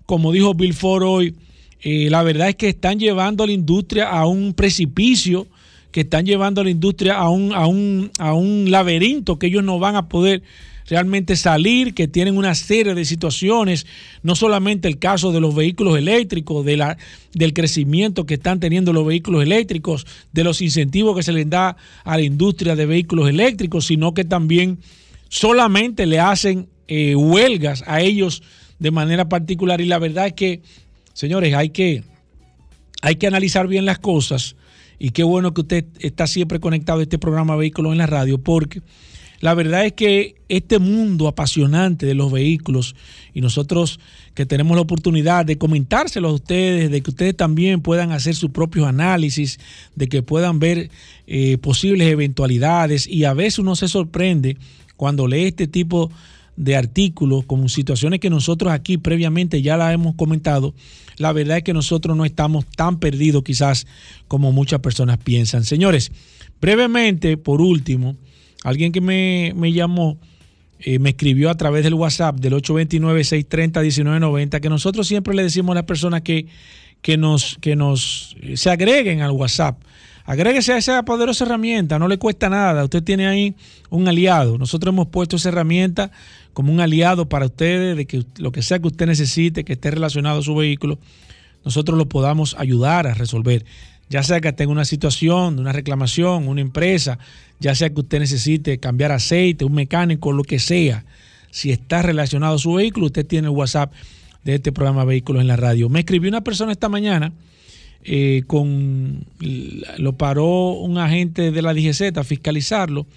como 0.06 0.32
dijo 0.32 0.54
Bill 0.54 0.74
Ford 0.74 1.04
hoy, 1.04 1.36
la 1.84 2.24
verdad 2.24 2.50
es 2.50 2.56
que 2.56 2.70
están 2.70 3.00
llevando 3.00 3.44
a 3.44 3.48
la 3.48 3.54
industria 3.54 4.10
a 4.10 4.26
un 4.26 4.54
precipicio 4.54 5.48
que 5.92 6.02
están 6.02 6.26
llevando 6.26 6.62
a 6.62 6.64
la 6.64 6.70
industria 6.70 7.16
a 7.16 7.30
un, 7.30 7.54
a 7.54 7.66
un, 7.68 8.12
a 8.20 8.34
un 8.34 8.70
laberinto 8.70 9.40
que 9.40 9.48
ellos 9.48 9.64
no 9.64 9.80
van 9.80 9.96
a 9.96 10.08
poder 10.08 10.44
realmente 10.90 11.36
salir, 11.36 11.94
que 11.94 12.08
tienen 12.08 12.38
una 12.38 12.56
serie 12.56 12.96
de 12.96 13.06
situaciones, 13.06 13.86
no 14.24 14.36
solamente 14.36 14.88
el 14.88 14.98
caso 14.98 15.32
de 15.32 15.40
los 15.40 15.54
vehículos 15.56 15.98
eléctricos, 15.98 16.66
de 16.66 16.78
la, 16.78 16.98
del 17.34 17.54
crecimiento 17.54 18.26
que 18.26 18.34
están 18.36 18.60
teniendo 18.60 18.92
los 18.92 19.06
vehículos 19.06 19.44
eléctricos, 19.44 20.06
de 20.34 20.44
los 20.44 20.62
incentivos 20.62 21.16
que 21.16 21.24
se 21.24 21.32
les 21.32 21.50
da 21.50 21.78
a 22.04 22.18
la 22.18 22.24
industria 22.24 22.76
de 22.76 22.88
vehículos 22.88 23.30
eléctricos, 23.30 23.86
sino 23.86 24.14
que 24.14 24.26
también 24.26 24.80
solamente 25.30 26.08
le 26.08 26.20
hacen 26.20 26.68
eh, 26.88 27.16
huelgas 27.16 27.84
a 27.86 28.02
ellos 28.02 28.42
de 28.80 28.92
manera 28.92 29.30
particular. 29.30 29.82
Y 29.82 29.86
la 29.86 30.00
verdad 30.00 30.28
es 30.28 30.34
que, 30.34 30.62
señores, 31.20 31.54
hay 31.54 31.72
que, 31.72 32.02
hay 33.02 33.16
que 33.18 33.28
analizar 33.28 33.68
bien 33.68 33.84
las 33.84 34.00
cosas 34.00 34.56
y 34.98 35.10
qué 35.10 35.24
bueno 35.24 35.54
que 35.54 35.60
usted 35.60 35.86
está 36.00 36.28
siempre 36.28 36.62
conectado 36.62 37.02
a 37.02 37.04
este 37.04 37.20
programa 37.20 37.58
Vehículos 37.58 37.92
en 37.92 37.98
la 37.98 38.06
Radio, 38.06 38.38
porque 38.38 38.82
la 39.42 39.54
verdad 39.54 39.86
es 39.86 39.92
que 39.92 40.36
este 40.48 40.80
mundo 40.80 41.28
apasionante 41.28 42.06
de 42.06 42.14
los 42.14 42.32
vehículos 42.32 42.96
y 43.34 43.42
nosotros 43.42 44.00
que 44.34 44.46
tenemos 44.46 44.78
la 44.78 44.82
oportunidad 44.82 45.46
de 45.46 45.58
comentárselo 45.58 46.30
a 46.30 46.34
ustedes, 46.34 46.90
de 46.90 47.02
que 47.02 47.10
ustedes 47.10 47.36
también 47.36 47.82
puedan 47.82 48.14
hacer 48.14 48.34
sus 48.34 48.52
propios 48.52 48.88
análisis, 48.88 49.60
de 49.96 50.08
que 50.08 50.24
puedan 50.24 50.60
ver 50.60 50.90
eh, 51.28 51.58
posibles 51.58 52.08
eventualidades 52.08 53.08
y 53.08 53.26
a 53.26 53.34
veces 53.34 53.60
uno 53.60 53.76
se 53.76 53.90
sorprende 53.90 54.56
cuando 54.96 55.28
lee 55.28 55.48
este 55.48 55.68
tipo 55.68 56.10
de 56.60 56.76
artículos 56.76 57.46
como 57.46 57.70
situaciones 57.70 58.20
que 58.20 58.30
nosotros 58.30 58.74
aquí 58.74 58.98
previamente 58.98 59.62
ya 59.62 59.78
la 59.78 59.94
hemos 59.94 60.16
comentado 60.16 60.74
la 61.20 61.32
verdad 61.34 61.58
es 61.58 61.64
que 61.64 61.74
nosotros 61.74 62.18
no 62.18 62.26
estamos 62.26 62.66
tan 62.66 62.98
perdidos 62.98 63.44
quizás 63.44 63.86
como 64.28 64.52
muchas 64.54 64.80
personas 64.80 65.18
piensan. 65.18 65.66
Señores, 65.66 66.14
brevemente, 66.62 67.36
por 67.36 67.60
último, 67.62 68.16
alguien 68.64 68.94
que 68.94 69.02
me, 69.02 69.74
llamó, 69.74 70.18
eh, 70.80 70.98
me 70.98 71.10
escribió 71.10 71.50
a 71.50 71.56
través 71.56 71.84
del 71.84 71.94
WhatsApp 71.94 72.40
del 72.40 72.54
829-630-1990, 72.54 74.62
que 74.62 74.70
nosotros 74.70 75.08
siempre 75.08 75.36
le 75.36 75.44
decimos 75.44 75.74
a 75.74 75.76
las 75.76 75.84
personas 75.84 76.22
que, 76.22 76.48
que, 77.02 77.18
nos, 77.18 77.58
que 77.60 77.76
nos 77.76 78.38
eh, 78.42 78.56
se 78.56 78.70
agreguen 78.70 79.22
al 79.22 79.32
WhatsApp. 79.32 79.78
Agréguese 80.24 80.72
a 80.72 80.78
esa 80.78 81.04
poderosa 81.04 81.44
herramienta, 81.44 82.00
no 82.00 82.08
le 82.08 82.18
cuesta 82.18 82.50
nada. 82.50 82.82
Usted 82.84 83.04
tiene 83.04 83.28
ahí 83.28 83.56
un 83.90 84.08
aliado. 84.08 84.58
Nosotros 84.58 84.94
hemos 84.94 85.08
puesto 85.08 85.36
esa 85.36 85.50
herramienta 85.50 86.12
como 86.60 86.74
un 86.74 86.82
aliado 86.82 87.30
para 87.30 87.46
ustedes, 87.46 87.96
de 87.96 88.06
que 88.06 88.26
lo 88.38 88.52
que 88.52 88.62
sea 88.62 88.80
que 88.80 88.88
usted 88.88 89.08
necesite, 89.08 89.64
que 89.64 89.72
esté 89.72 89.92
relacionado 89.92 90.40
a 90.40 90.44
su 90.44 90.54
vehículo, 90.56 91.00
nosotros 91.64 91.98
lo 91.98 92.10
podamos 92.10 92.54
ayudar 92.60 93.08
a 93.08 93.14
resolver. 93.14 93.64
Ya 94.10 94.24
sea 94.24 94.42
que 94.42 94.52
tenga 94.52 94.70
una 94.70 94.84
situación, 94.84 95.58
una 95.58 95.72
reclamación, 95.72 96.50
una 96.50 96.60
empresa, 96.60 97.18
ya 97.62 97.74
sea 97.76 97.92
que 97.92 98.02
usted 98.02 98.20
necesite 98.20 98.78
cambiar 98.78 99.14
aceite, 99.14 99.64
un 99.64 99.72
mecánico, 99.72 100.34
lo 100.34 100.44
que 100.44 100.60
sea. 100.60 101.06
Si 101.50 101.72
está 101.72 102.02
relacionado 102.02 102.56
a 102.56 102.60
su 102.60 102.74
vehículo, 102.74 103.06
usted 103.06 103.26
tiene 103.26 103.48
el 103.48 103.54
WhatsApp 103.54 103.94
de 104.44 104.56
este 104.56 104.74
programa 104.74 105.06
Vehículos 105.06 105.40
en 105.40 105.48
la 105.48 105.56
Radio. 105.56 105.88
Me 105.88 106.00
escribió 106.02 106.28
una 106.28 106.42
persona 106.42 106.74
esta 106.74 106.90
mañana 106.90 107.32
eh, 108.04 108.44
con 108.48 109.24
lo 109.98 110.18
paró 110.18 110.72
un 110.72 110.98
agente 110.98 111.52
de 111.52 111.62
la 111.62 111.74
DGZ 111.74 112.18
a 112.18 112.26
fiscalizarlo 112.26 113.08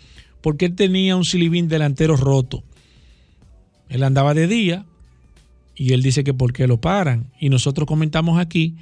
porque 0.42 0.66
él 0.66 0.76
tenía 0.76 1.16
un 1.16 1.24
silibín 1.24 1.66
delantero 1.66 2.16
roto. 2.16 2.62
Él 3.92 4.02
andaba 4.04 4.32
de 4.32 4.46
día 4.46 4.86
y 5.76 5.92
él 5.92 6.02
dice 6.02 6.24
que 6.24 6.32
por 6.32 6.54
qué 6.54 6.66
lo 6.66 6.80
paran. 6.80 7.30
Y 7.38 7.50
nosotros 7.50 7.86
comentamos 7.86 8.40
aquí, 8.40 8.74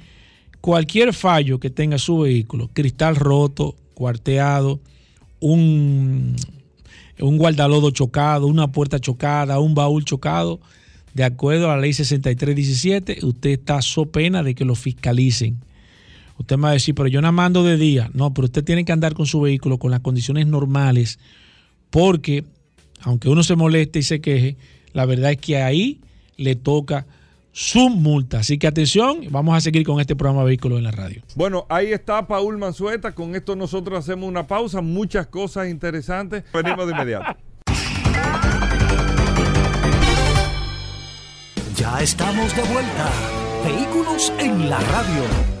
cualquier 0.61 1.13
fallo 1.13 1.59
que 1.59 1.69
tenga 1.69 1.97
su 1.97 2.19
vehículo, 2.19 2.69
cristal 2.71 3.17
roto, 3.17 3.75
cuarteado, 3.93 4.79
un, 5.41 6.37
un 7.19 7.37
guardalodo 7.37 7.91
chocado, 7.91 8.47
una 8.47 8.71
puerta 8.71 8.99
chocada, 8.99 9.59
un 9.59 9.75
baúl 9.75 10.05
chocado, 10.05 10.61
de 11.13 11.25
acuerdo 11.25 11.69
a 11.69 11.75
la 11.75 11.81
ley 11.81 11.91
6317, 11.91 13.25
usted 13.25 13.49
está 13.49 13.81
so 13.81 14.05
pena 14.05 14.43
de 14.43 14.55
que 14.55 14.63
lo 14.63 14.75
fiscalicen. 14.75 15.57
Usted 16.37 16.55
me 16.55 16.63
va 16.63 16.69
a 16.69 16.73
decir, 16.73 16.95
pero 16.95 17.09
yo 17.09 17.21
no 17.21 17.29
mando 17.33 17.65
de 17.65 17.75
día. 17.75 18.09
No, 18.13 18.33
pero 18.33 18.45
usted 18.45 18.63
tiene 18.63 18.85
que 18.85 18.93
andar 18.93 19.13
con 19.13 19.25
su 19.25 19.41
vehículo 19.41 19.77
con 19.77 19.91
las 19.91 19.99
condiciones 19.99 20.47
normales, 20.47 21.19
porque 21.89 22.45
aunque 23.01 23.27
uno 23.27 23.43
se 23.43 23.57
moleste 23.57 23.99
y 23.99 24.03
se 24.03 24.21
queje, 24.21 24.55
la 24.93 25.05
verdad 25.05 25.31
es 25.31 25.37
que 25.37 25.61
ahí 25.61 26.01
le 26.37 26.55
toca 26.55 27.05
su 27.51 27.89
multa. 27.89 28.39
Así 28.39 28.57
que 28.57 28.67
atención, 28.67 29.21
vamos 29.29 29.55
a 29.55 29.61
seguir 29.61 29.85
con 29.85 29.99
este 29.99 30.15
programa 30.15 30.43
Vehículos 30.43 30.77
en 30.77 30.85
la 30.85 30.91
Radio. 30.91 31.21
Bueno, 31.35 31.65
ahí 31.69 31.91
está 31.91 32.27
Paul 32.27 32.57
Manzueta. 32.57 33.13
Con 33.13 33.35
esto 33.35 33.55
nosotros 33.55 33.99
hacemos 33.99 34.27
una 34.27 34.47
pausa. 34.47 34.81
Muchas 34.81 35.27
cosas 35.27 35.69
interesantes. 35.69 36.43
Venimos 36.53 36.85
de 36.87 36.93
inmediato. 36.93 37.37
Ya 41.75 41.99
estamos 42.01 42.55
de 42.55 42.61
vuelta. 42.63 43.09
Vehículos 43.65 44.31
en 44.39 44.69
la 44.69 44.79
radio. 44.79 45.60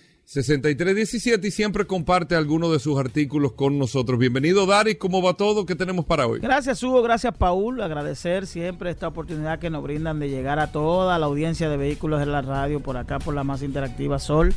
6317 0.25 1.47
y 1.47 1.51
siempre 1.51 1.85
comparte 1.85 2.35
algunos 2.35 2.71
de 2.71 2.79
sus 2.79 2.97
artículos 2.97 3.51
con 3.53 3.77
nosotros. 3.77 4.17
Bienvenido, 4.17 4.65
Dari. 4.65 4.95
¿Cómo 4.95 5.21
va 5.21 5.33
todo? 5.33 5.65
¿Qué 5.65 5.75
tenemos 5.75 6.05
para 6.05 6.25
hoy? 6.27 6.39
Gracias, 6.39 6.81
Hugo. 6.83 7.01
Gracias, 7.01 7.35
Paul. 7.37 7.81
Agradecer 7.81 8.47
siempre 8.47 8.91
esta 8.91 9.07
oportunidad 9.09 9.59
que 9.59 9.69
nos 9.69 9.83
brindan 9.83 10.19
de 10.19 10.29
llegar 10.29 10.59
a 10.59 10.71
toda 10.71 11.19
la 11.19 11.25
audiencia 11.25 11.69
de 11.69 11.77
vehículos 11.77 12.21
en 12.21 12.31
la 12.31 12.41
radio 12.41 12.79
por 12.79 12.97
acá, 12.97 13.19
por 13.19 13.33
la 13.33 13.43
más 13.43 13.61
interactiva 13.61 14.19
Sol 14.19 14.53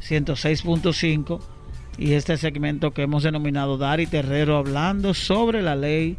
106.5 0.00 1.40
y 1.98 2.12
este 2.12 2.36
segmento 2.36 2.92
que 2.92 3.02
hemos 3.02 3.22
denominado 3.22 3.78
Dari 3.78 4.06
Terrero 4.06 4.56
hablando 4.56 5.14
sobre 5.14 5.62
la 5.62 5.74
ley 5.74 6.18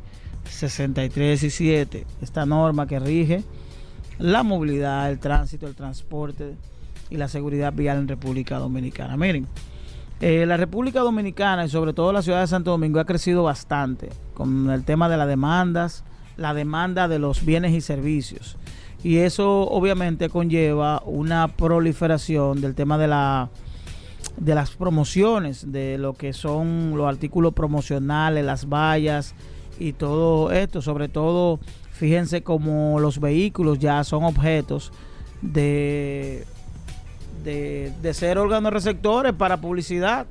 6317, 0.49 2.05
esta 2.21 2.45
norma 2.45 2.87
que 2.87 2.99
rige 2.99 3.43
la 4.17 4.43
movilidad, 4.43 5.09
el 5.11 5.19
tránsito, 5.19 5.67
el 5.67 5.75
transporte 5.75 6.55
y 7.09 7.17
la 7.17 7.27
seguridad 7.27 7.73
vial 7.73 7.97
en 7.97 8.07
República 8.07 8.57
Dominicana. 8.59 9.17
Miren, 9.17 9.47
eh, 10.19 10.45
la 10.47 10.57
República 10.57 11.01
Dominicana 11.01 11.65
y 11.65 11.69
sobre 11.69 11.93
todo 11.93 12.11
la 12.11 12.21
ciudad 12.21 12.41
de 12.41 12.47
Santo 12.47 12.71
Domingo 12.71 12.99
ha 12.99 13.05
crecido 13.05 13.43
bastante 13.43 14.09
con 14.33 14.69
el 14.71 14.83
tema 14.83 15.09
de 15.09 15.17
las 15.17 15.27
demandas, 15.27 16.03
la 16.37 16.53
demanda 16.53 17.07
de 17.07 17.19
los 17.19 17.45
bienes 17.45 17.73
y 17.73 17.81
servicios. 17.81 18.57
Y 19.03 19.17
eso 19.17 19.69
obviamente 19.69 20.29
conlleva 20.29 21.03
una 21.05 21.47
proliferación 21.49 22.61
del 22.61 22.73
tema 22.73 22.97
de 22.97 23.07
la 23.07 23.49
de 24.37 24.53
las 24.53 24.71
promociones, 24.71 25.71
de 25.71 25.97
lo 25.97 26.13
que 26.13 26.33
son 26.33 26.95
los 26.95 27.07
artículos 27.07 27.53
promocionales, 27.53 28.45
las 28.45 28.69
vallas 28.69 29.33
y 29.79 29.93
todo 29.93 30.51
esto, 30.51 30.81
sobre 30.81 31.09
todo 31.09 31.59
fíjense 31.91 32.43
como 32.43 32.99
los 32.99 33.19
vehículos 33.19 33.79
ya 33.79 34.03
son 34.03 34.23
objetos 34.23 34.91
de 35.41 36.45
de, 37.43 38.13
ser 38.13 38.37
órganos 38.37 38.73
receptores 38.73 39.33
para 39.33 39.57
publicidad, 39.57 40.27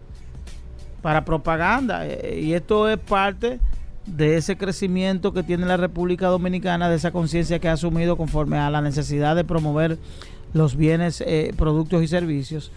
para 1.03 1.25
propaganda. 1.25 2.07
Eh, 2.07 2.41
y 2.43 2.53
esto 2.55 2.89
es 2.89 2.99
parte 2.99 3.61
de 4.07 4.37
ese 4.37 4.57
crecimiento 4.57 5.33
que 5.33 5.43
tiene 5.43 5.67
la 5.67 5.77
República 5.77 6.29
Dominicana, 6.29 6.89
de 6.89 6.97
esa 6.97 7.11
conciencia 7.11 7.59
que 7.59 7.69
ha 7.69 7.73
asumido 7.73 8.17
conforme 8.17 8.59
a 8.59 8.71
la 8.71 8.81
necesidad 8.81 9.35
de 9.35 9.45
promover 9.45 9.99
los 10.53 10.77
bienes, 10.77 11.23
eh, 11.27 11.53
productos 11.57 12.03
y 12.03 12.09
servicios. 12.09 12.71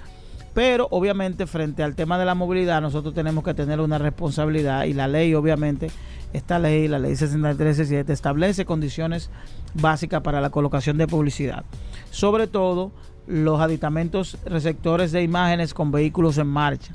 Pero 0.54 0.88
obviamente 0.90 1.46
frente 1.46 1.84
al 1.84 1.96
tema 1.96 2.18
de 2.18 2.26
la 2.26 2.34
movilidad 2.34 2.82
nosotros 2.82 3.14
tenemos 3.14 3.44
que 3.44 3.54
tener 3.54 3.80
una 3.80 4.00
responsabilidad 4.00 4.86
y 4.86 4.94
la 4.94 5.08
ley 5.08 5.36
obviamente, 5.36 5.92
esta 6.34 6.58
ley, 6.58 6.88
la 6.88 6.98
ley 6.98 7.16
6317, 7.16 8.12
establece 8.12 8.66
condiciones 8.66 9.30
básicas 9.76 10.22
para 10.22 10.42
la 10.42 10.50
colocación 10.50 10.98
de 10.98 11.08
publicidad. 11.08 11.64
Sobre 12.10 12.48
todo 12.48 12.92
los 13.30 13.62
aditamentos 13.62 14.38
receptores 14.44 15.12
de 15.12 15.22
imágenes 15.22 15.76
con 15.76 15.92
vehículos 15.92 16.40
en 16.40 16.48
marcha. 16.48 16.94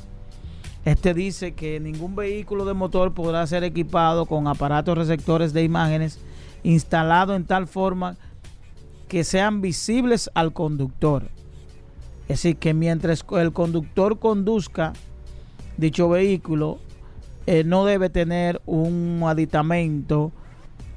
Este 0.84 1.14
dice 1.14 1.54
que 1.54 1.78
ningún 1.78 2.16
vehículo 2.16 2.64
de 2.64 2.74
motor 2.74 3.14
podrá 3.14 3.46
ser 3.46 3.62
equipado 3.62 4.26
con 4.26 4.48
aparatos 4.48 4.98
receptores 4.98 5.52
de 5.52 5.62
imágenes 5.62 6.18
instalados 6.64 7.36
en 7.36 7.44
tal 7.44 7.68
forma 7.68 8.16
que 9.06 9.22
sean 9.22 9.60
visibles 9.60 10.28
al 10.34 10.52
conductor. 10.52 11.22
Es 12.22 12.42
decir, 12.42 12.56
que 12.56 12.74
mientras 12.74 13.24
el 13.38 13.52
conductor 13.52 14.18
conduzca 14.18 14.92
dicho 15.76 16.08
vehículo, 16.08 16.78
eh, 17.46 17.62
no 17.62 17.84
debe 17.84 18.10
tener 18.10 18.60
un 18.66 19.22
aditamento 19.24 20.32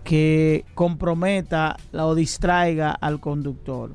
que 0.04 0.66
comprometa 0.74 1.78
o 1.94 2.16
distraiga 2.16 2.92
al 2.92 3.20
conductor 3.20 3.92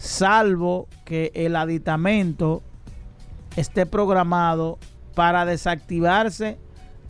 salvo 0.00 0.88
que 1.04 1.30
el 1.34 1.54
aditamento 1.56 2.62
esté 3.54 3.84
programado 3.84 4.78
para 5.14 5.44
desactivarse 5.44 6.58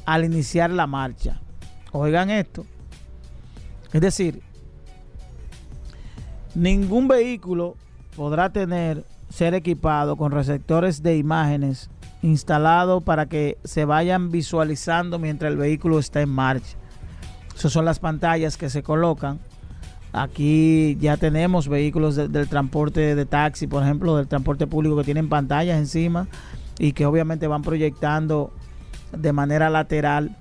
al 0.07 0.25
iniciar 0.25 0.71
la 0.71 0.89
marcha. 0.89 1.41
Oigan 1.93 2.31
esto. 2.31 2.67
Es 3.93 4.01
decir, 4.01 4.43
ningún 6.57 7.07
vehículo 7.07 7.77
podrá 8.17 8.51
tener 8.51 9.05
ser 9.29 9.55
equipado 9.55 10.17
con 10.17 10.33
receptores 10.33 11.01
de 11.05 11.17
imágenes 11.17 11.89
instalados 12.23 13.05
para 13.05 13.27
que 13.27 13.57
se 13.63 13.85
vayan 13.85 14.33
visualizando 14.33 15.21
mientras 15.21 15.53
el 15.53 15.59
vehículo 15.59 16.01
está 16.01 16.21
en 16.21 16.31
marcha. 16.31 16.77
Esas 17.55 17.73
son 17.73 17.85
las 17.85 18.01
pantallas 18.01 18.57
que 18.57 18.69
se 18.69 18.83
colocan 18.83 19.39
Aquí 20.13 20.97
ya 21.01 21.17
tenemos 21.17 21.69
vehículos 21.69 22.17
del 22.17 22.49
transporte 22.49 23.15
de 23.15 23.27
taxi, 23.27 23.67
por 23.67 23.83
ejemplo, 23.83 24.17
del 24.17 24.27
transporte 24.27 24.67
público 24.67 24.97
que 24.97 25.05
tienen 25.05 25.29
pantallas 25.29 25.79
encima 25.79 26.27
y 26.79 26.93
que 26.93 27.07
obviamente 27.07 27.47
van 27.47 27.63
proyectando 27.63 28.53
de 29.13 29.33
manera 29.33 29.71
lateral 29.71 30.37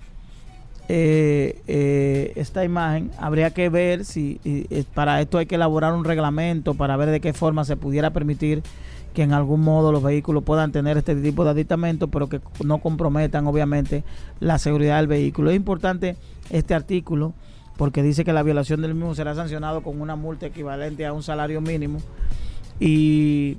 eh, 0.88 1.62
eh, 1.68 2.34
esta 2.36 2.66
imagen. 2.66 3.12
Habría 3.20 3.52
que 3.52 3.70
ver 3.70 4.06
si 4.06 4.40
para 4.96 5.22
esto 5.22 5.38
hay 5.38 5.46
que 5.46 5.56
elaborar 5.56 5.94
un 5.94 6.04
reglamento 6.04 6.74
para 6.74 6.98
ver 6.98 7.10
de 7.10 7.20
qué 7.20 7.34
forma 7.34 7.64
se 7.64 7.76
pudiera 7.76 8.10
permitir 8.12 8.64
que 9.14 9.24
en 9.24 9.34
algún 9.34 9.62
modo 9.62 9.92
los 9.92 10.04
vehículos 10.04 10.44
puedan 10.44 10.72
tener 10.72 10.98
este 10.98 11.16
tipo 11.16 11.44
de 11.44 11.52
aditamento, 11.52 12.08
pero 12.08 12.30
que 12.30 12.42
no 12.64 12.80
comprometan 12.80 13.48
obviamente 13.48 14.04
la 14.40 14.58
seguridad 14.58 14.98
del 14.98 15.08
vehículo. 15.08 15.50
Es 15.50 15.56
importante 15.56 16.16
este 16.50 16.74
artículo 16.74 17.34
porque 17.80 18.04
dice 18.04 18.26
que 18.26 18.34
la 18.34 18.44
violación 18.44 18.82
del 18.82 18.94
mismo 18.94 19.16
será 19.16 19.34
sancionado 19.36 19.82
con 19.84 20.02
una 20.02 20.18
multa 20.18 20.48
equivalente 20.48 21.06
a 21.06 21.14
un 21.14 21.24
salario 21.24 21.62
mínimo 21.62 22.00
y 22.78 23.58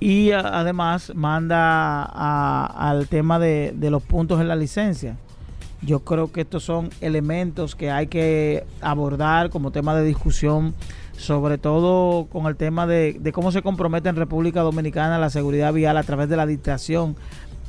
y 0.00 0.32
además 0.32 1.12
manda 1.14 2.04
al 2.04 3.06
tema 3.08 3.38
de, 3.38 3.74
los 3.90 4.02
puntos 4.02 4.40
en 4.40 4.48
la 4.48 4.56
licencia. 4.56 5.18
Yo 5.82 6.00
creo 6.00 6.32
que 6.32 6.42
estos 6.42 6.64
son 6.64 6.88
elementos 7.02 7.74
que 7.74 7.90
hay 7.90 8.06
que 8.06 8.64
abordar 8.80 9.50
como 9.50 9.70
tema 9.70 9.94
de 9.94 10.04
discusión, 10.04 10.74
sobre 11.18 11.58
todo 11.58 12.26
con 12.26 12.46
el 12.46 12.56
tema 12.56 12.86
de, 12.86 13.18
de 13.20 13.32
cómo 13.32 13.52
se 13.52 13.60
compromete 13.60 14.08
en 14.08 14.16
República 14.16 14.62
Dominicana 14.62 15.18
la 15.18 15.28
seguridad 15.28 15.72
vial 15.74 15.98
a 15.98 16.02
través 16.02 16.30
de 16.30 16.36
la 16.36 16.46
distracción, 16.46 17.14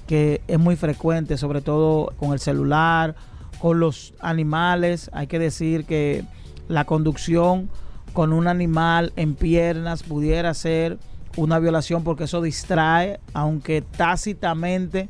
que 0.08 0.42
es 0.48 0.60
muy 0.60 0.78
frecuente, 0.78 1.38
sobre 1.38 1.60
todo 1.60 2.14
con 2.18 2.32
el 2.32 2.40
celular 2.40 3.16
con 3.60 3.80
los 3.80 4.14
animales. 4.20 5.10
Hay 5.14 5.28
que 5.28 5.40
decir 5.40 5.86
que 5.86 6.24
la 6.68 6.86
conducción 6.86 7.70
con 8.14 8.34
un 8.34 8.48
animal 8.48 9.14
en 9.16 9.36
piernas 9.36 10.04
pudiera 10.04 10.54
ser 10.54 10.98
una 11.38 11.60
violación 11.60 12.04
porque 12.04 12.26
eso 12.26 12.42
distrae, 12.42 13.20
aunque 13.34 13.82
tácitamente 13.82 15.10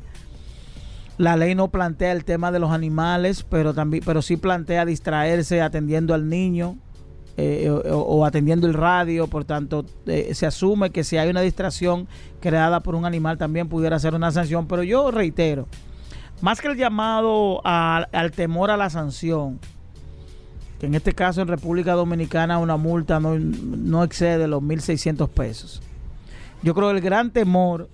la 1.18 1.36
ley 1.36 1.54
no 1.54 1.68
plantea 1.68 2.12
el 2.12 2.24
tema 2.24 2.52
de 2.52 2.58
los 2.58 2.70
animales, 2.70 3.42
pero 3.42 3.72
también, 3.72 4.02
pero 4.04 4.20
sí 4.22 4.36
plantea 4.36 4.84
distraerse 4.84 5.62
atendiendo 5.62 6.12
al 6.12 6.28
niño 6.28 6.76
eh, 7.38 7.70
o, 7.70 8.24
atendiendo 8.24 8.66
el 8.66 8.74
radio. 8.74 9.26
Por 9.26 9.44
tanto, 9.44 9.86
eh, 10.06 10.34
se 10.34 10.46
asume 10.46 10.90
que 10.90 11.04
si 11.04 11.16
hay 11.16 11.30
una 11.30 11.40
distracción 11.40 12.06
creada 12.40 12.80
por 12.80 12.94
un 12.94 13.04
animal 13.04 13.38
también 13.38 13.68
pudiera 13.68 13.98
ser 13.98 14.14
una 14.14 14.30
sanción. 14.30 14.66
Pero 14.66 14.82
yo 14.82 15.10
reitero, 15.10 15.68
más 16.40 16.60
que 16.60 16.68
el 16.68 16.76
llamado 16.76 17.60
al 17.64 18.32
temor 18.32 18.70
a 18.70 18.76
la 18.76 18.90
sanción, 18.90 19.58
que 20.78 20.86
en 20.86 20.94
este 20.94 21.14
caso 21.14 21.40
en 21.40 21.48
República 21.48 21.92
Dominicana 21.94 22.58
una 22.58 22.76
multa 22.76 23.18
no, 23.20 24.04
excede 24.04 24.46
los 24.46 24.62
1.600 24.62 25.28
pesos. 25.28 25.82
Yo 26.62 26.74
creo 26.74 26.90
que 26.90 26.96
el 26.96 27.02
gran 27.02 27.30
temor 27.30 27.88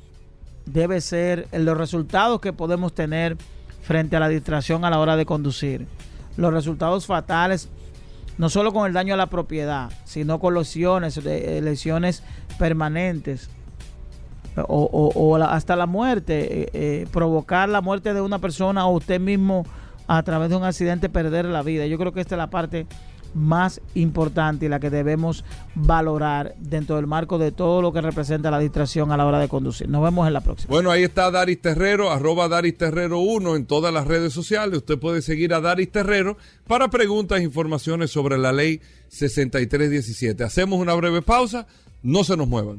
debe 0.67 1.01
ser 1.01 1.49
los 1.53 1.77
resultados 1.77 2.41
que 2.41 2.53
podemos 2.53 2.95
tener 2.95 3.37
frente 3.83 4.17
a 4.17 4.21
la 4.21 4.29
distracción 4.29 4.85
a 4.85 4.91
la 4.91 4.99
hora 4.99 5.17
de 5.17 5.27
conducir. 5.27 5.87
Los 6.37 6.53
resultados 6.53 7.07
fatales 7.07 7.69
no 8.39 8.49
solo 8.49 8.73
con 8.73 8.87
el 8.87 8.93
daño 8.93 9.15
a 9.15 9.19
la 9.19 9.27
propiedad, 9.27 9.93
sino 10.05 10.41
con 10.41 10.55
lesiones, 10.55 11.19
eh, 11.19 11.61
lesiones 11.63 12.23
permanentes 12.59 13.51
o, 14.57 15.37
hasta 15.37 15.77
la 15.77 15.87
muerte, 15.87 16.63
eh, 16.63 16.71
eh, 16.73 17.07
provocar 17.13 17.69
la 17.69 17.81
muerte 17.81 18.15
de 18.15 18.21
una 18.21 18.39
persona 18.39 18.87
o 18.87 18.97
usted 18.97 19.21
mismo 19.21 19.65
a 20.07 20.23
través 20.23 20.51
de 20.51 20.57
un 20.57 20.65
accidente 20.65 21.09
perder 21.09 21.47
la 21.47 21.63
vida. 21.63 21.87
Yo 21.87 21.99
creo 21.99 22.13
que 22.13 22.21
esta 22.21 22.35
es 22.35 22.39
la 22.39 22.51
parte 22.51 22.87
más 23.35 23.81
importante 23.95 24.67
y 24.67 24.69
la 24.69 24.81
que 24.81 24.91
debemos 24.91 25.45
valorar 25.75 26.55
dentro 26.59 26.97
del 26.97 27.07
marco 27.07 27.39
de 27.39 27.51
todo 27.51 27.81
lo 27.81 27.93
que 27.93 28.01
representa 28.01 28.51
la 28.51 28.59
distracción 28.59 29.11
a 29.11 29.17
la 29.17 29.27
hora 29.27 29.39
de 29.39 29.49
conducir. 29.49 29.89
Nos 29.89 30.03
vemos 30.03 30.27
en 30.27 30.35
la 30.35 30.41
próxima. 30.41 30.71
Bueno, 30.71 30.91
ahí 30.91 31.03
está 31.03 31.31
Daris 31.31 31.61
Terrero, 31.61 32.11
arroba 32.11 32.49
Daris 32.49 32.77
Terrero 32.77 33.21
1 33.21 33.57
en 33.57 33.67
todas 33.67 33.93
las 33.93 34.07
redes 34.07 34.33
sociales. 34.33 34.79
Usted 34.79 34.99
puede 34.99 35.23
seguir 35.23 35.55
a 35.55 35.61
Daris 35.61 35.91
Terrero 35.91 36.37
para 36.67 36.89
preguntas 36.89 37.41
e 37.41 37.45
informaciones 37.45 38.11
sobre 38.11 38.39
la 38.39 38.53
ley 38.53 38.81
6317. 39.09 40.45
Hacemos 40.45 40.79
una 40.79 40.95
breve 40.95 41.23
pausa, 41.23 41.67
no 42.03 42.25
se 42.25 42.37
nos 42.37 42.49
muevan. 42.49 42.77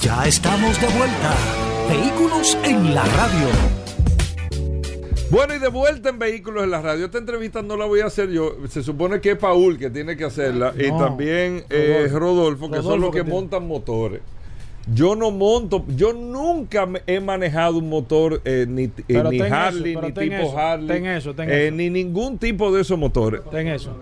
Ya 0.00 0.24
estamos 0.24 0.80
de 0.80 0.86
vuelta. 0.96 1.34
Vehículos 1.90 2.56
en 2.64 2.94
la 2.94 3.04
radio. 3.04 3.48
Bueno, 5.30 5.54
y 5.54 5.58
de 5.58 5.68
vuelta 5.68 6.08
en 6.08 6.18
Vehículos 6.18 6.64
en 6.64 6.70
la 6.70 6.80
radio. 6.80 7.04
Esta 7.04 7.18
entrevista 7.18 7.60
no 7.60 7.76
la 7.76 7.84
voy 7.84 8.00
a 8.00 8.06
hacer 8.06 8.30
yo. 8.30 8.56
Se 8.68 8.82
supone 8.82 9.20
que 9.20 9.32
es 9.32 9.36
Paul 9.36 9.78
que 9.78 9.90
tiene 9.90 10.16
que 10.16 10.24
hacerla. 10.24 10.72
y 10.78 10.88
también 10.88 11.64
eh, 11.68 12.08
Rodolfo, 12.10 12.70
que 12.70 12.80
son 12.80 13.00
los 13.00 13.10
que, 13.10 13.24
montan 13.24 13.68
motores. 13.68 14.22
Yo 14.94 15.14
no 15.14 15.30
monto, 15.30 15.84
yo 15.94 16.14
nunca 16.14 16.88
he 17.06 17.20
manejado 17.20 17.76
un 17.76 17.90
motor 17.90 18.40
eh, 18.46 18.64
ni, 18.66 18.84
eh, 18.84 19.22
ni 19.30 19.40
Harley, 19.40 19.96
ni 19.96 20.12
tipo 20.12 20.58
Harley, 20.58 21.70
ni 21.72 21.90
ningún 21.90 22.38
tipo 22.38 22.72
de 22.72 22.80
esos 22.80 22.98
motores. 22.98 23.42
Ten 23.50 23.68
eso. 23.68 23.94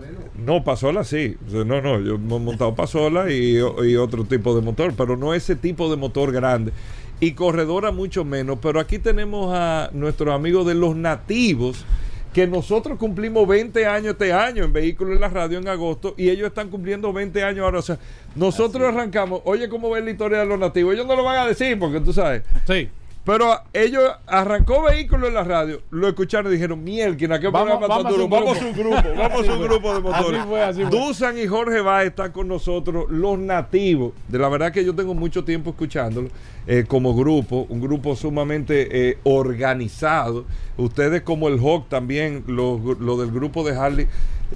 No, 0.45 0.63
Pasola 0.63 1.03
sí. 1.03 1.35
No, 1.51 1.65
no, 1.65 1.99
yo 1.99 2.15
he 2.15 2.17
montado 2.17 2.75
Pasola 2.75 3.31
y, 3.31 3.57
y 3.57 3.95
otro 3.95 4.25
tipo 4.25 4.55
de 4.55 4.61
motor, 4.61 4.93
pero 4.95 5.17
no 5.17 5.33
ese 5.33 5.55
tipo 5.55 5.89
de 5.89 5.97
motor 5.97 6.31
grande. 6.31 6.71
Y 7.19 7.33
corredora 7.33 7.91
mucho 7.91 8.23
menos. 8.23 8.59
Pero 8.61 8.79
aquí 8.79 8.99
tenemos 8.99 9.53
a 9.53 9.89
nuestros 9.93 10.33
amigos 10.33 10.65
de 10.65 10.75
los 10.75 10.95
nativos 10.95 11.85
que 12.33 12.45
nosotros 12.45 12.97
cumplimos 12.97 13.47
20 13.47 13.85
años 13.87 14.11
este 14.13 14.31
año 14.31 14.63
en 14.63 14.71
Vehículos 14.71 15.15
en 15.15 15.21
la 15.21 15.29
Radio 15.29 15.57
en 15.57 15.67
agosto 15.67 16.13
y 16.15 16.29
ellos 16.29 16.47
están 16.47 16.69
cumpliendo 16.69 17.11
20 17.11 17.43
años 17.43 17.65
ahora. 17.65 17.79
O 17.79 17.81
sea, 17.81 17.97
nosotros 18.35 18.87
arrancamos, 18.87 19.41
oye, 19.45 19.67
¿cómo 19.67 19.89
ven 19.89 20.05
la 20.05 20.11
historia 20.11 20.39
de 20.39 20.45
los 20.45 20.59
nativos? 20.59 20.93
Ellos 20.93 21.07
no 21.07 21.15
lo 21.15 21.23
van 21.23 21.39
a 21.39 21.47
decir 21.47 21.77
porque 21.79 21.99
tú 21.99 22.13
sabes. 22.13 22.43
Sí. 22.67 22.89
Pero 23.25 23.61
ellos 23.73 24.03
arrancó 24.25 24.83
vehículo 24.83 25.27
en 25.27 25.33
la 25.33 25.43
radio, 25.43 25.81
lo 25.91 26.07
escucharon 26.07 26.51
y 26.51 26.55
dijeron, 26.55 26.83
mierda, 26.83 27.39
¿qué 27.39 27.47
vamos, 27.49 27.79
vamos, 27.79 28.09
duro? 28.09 28.27
vamos 28.27 28.59
a 28.59 28.65
un 28.65 28.73
grupo, 28.73 28.95
vamos 29.15 29.47
a 29.47 29.53
un 29.53 29.61
grupo 29.61 29.93
de 29.93 30.01
motores. 30.01 30.39
Así 30.39 30.49
fue, 30.49 30.63
así 30.63 30.81
fue. 30.83 30.89
Dusan 30.89 31.37
y 31.37 31.45
Jorge 31.45 31.81
va 31.81 31.99
a 31.99 32.03
estar 32.03 32.31
con 32.31 32.47
nosotros, 32.47 33.05
los 33.09 33.37
nativos. 33.37 34.13
De 34.29 34.39
la 34.39 34.47
verdad 34.47 34.71
que 34.71 34.85
yo 34.85 34.95
tengo 34.95 35.13
mucho 35.13 35.43
tiempo 35.43 35.71
escuchándolo 35.71 36.29
eh, 36.65 36.85
como 36.87 37.13
grupo, 37.13 37.65
un 37.69 37.81
grupo 37.81 38.15
sumamente 38.15 39.09
eh, 39.09 39.17
organizado. 39.23 40.45
Ustedes 40.77 41.21
como 41.21 41.49
el 41.49 41.59
Hawk 41.59 41.89
también, 41.89 42.45
lo, 42.47 42.77
del 43.17 43.31
grupo 43.31 43.63
de 43.63 43.77
Harley, 43.77 44.07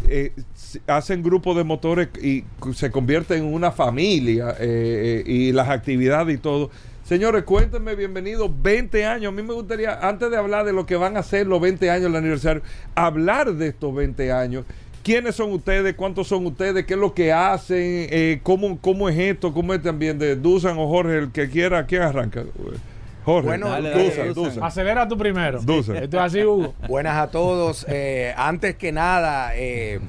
eh, 0.07 0.31
hacen 0.87 1.21
grupos 1.21 1.57
de 1.57 1.63
motores 1.63 2.07
y 2.21 2.45
se 2.73 2.89
convierten 2.91 3.43
en 3.43 3.53
una 3.53 3.71
familia 3.71 4.55
y 4.59 5.51
las 5.51 5.69
actividades 5.69 6.35
y 6.35 6.39
todo 6.39 6.71
Señores, 7.03 7.43
cuéntenme, 7.43 7.95
bienvenidos, 7.95 8.49
20 8.61 9.05
años. 9.05 9.33
A 9.33 9.35
mí 9.35 9.43
me 9.43 9.53
gustaría, 9.53 9.99
antes 10.07 10.31
de 10.31 10.37
hablar 10.37 10.65
de 10.65 10.71
lo 10.71 10.85
que 10.85 10.95
van 10.95 11.17
a 11.17 11.23
ser 11.23 11.47
los 11.47 11.59
20 11.59 11.91
años 11.91 12.03
del 12.03 12.15
aniversario, 12.15 12.61
hablar 12.95 13.53
de 13.53 13.67
estos 13.67 13.93
20 13.93 14.31
años. 14.31 14.65
¿Quiénes 15.03 15.35
son 15.35 15.51
ustedes? 15.51 15.95
¿Cuántos 15.95 16.29
son 16.29 16.45
ustedes? 16.45 16.85
¿Qué 16.85 16.93
es 16.93 16.99
lo 16.99 17.13
que 17.13 17.33
hacen? 17.33 17.77
Eh, 18.09 18.39
¿cómo, 18.41 18.79
¿Cómo 18.79 19.09
es 19.09 19.19
esto? 19.19 19.53
¿Cómo 19.53 19.73
es 19.73 19.81
también 19.81 20.17
de 20.17 20.37
Dusan 20.37 20.77
o 20.77 20.87
Jorge? 20.87 21.17
El 21.17 21.31
que 21.33 21.49
quiera, 21.49 21.85
¿quién 21.85 22.03
arranca? 22.03 22.45
Jorge, 23.25 23.47
bueno, 23.49 23.67
Dusan, 24.33 24.63
Acelera 24.63 25.05
tú 25.05 25.17
primero. 25.17 25.61
Dusan. 25.61 25.97
Esto 25.97 26.17
es 26.17 26.23
así, 26.23 26.41
Hugo. 26.41 26.73
Buenas 26.87 27.17
a 27.17 27.29
todos. 27.29 27.85
Eh, 27.89 28.33
antes 28.37 28.75
que 28.75 28.93
nada, 28.93 29.51
eh, 29.57 29.99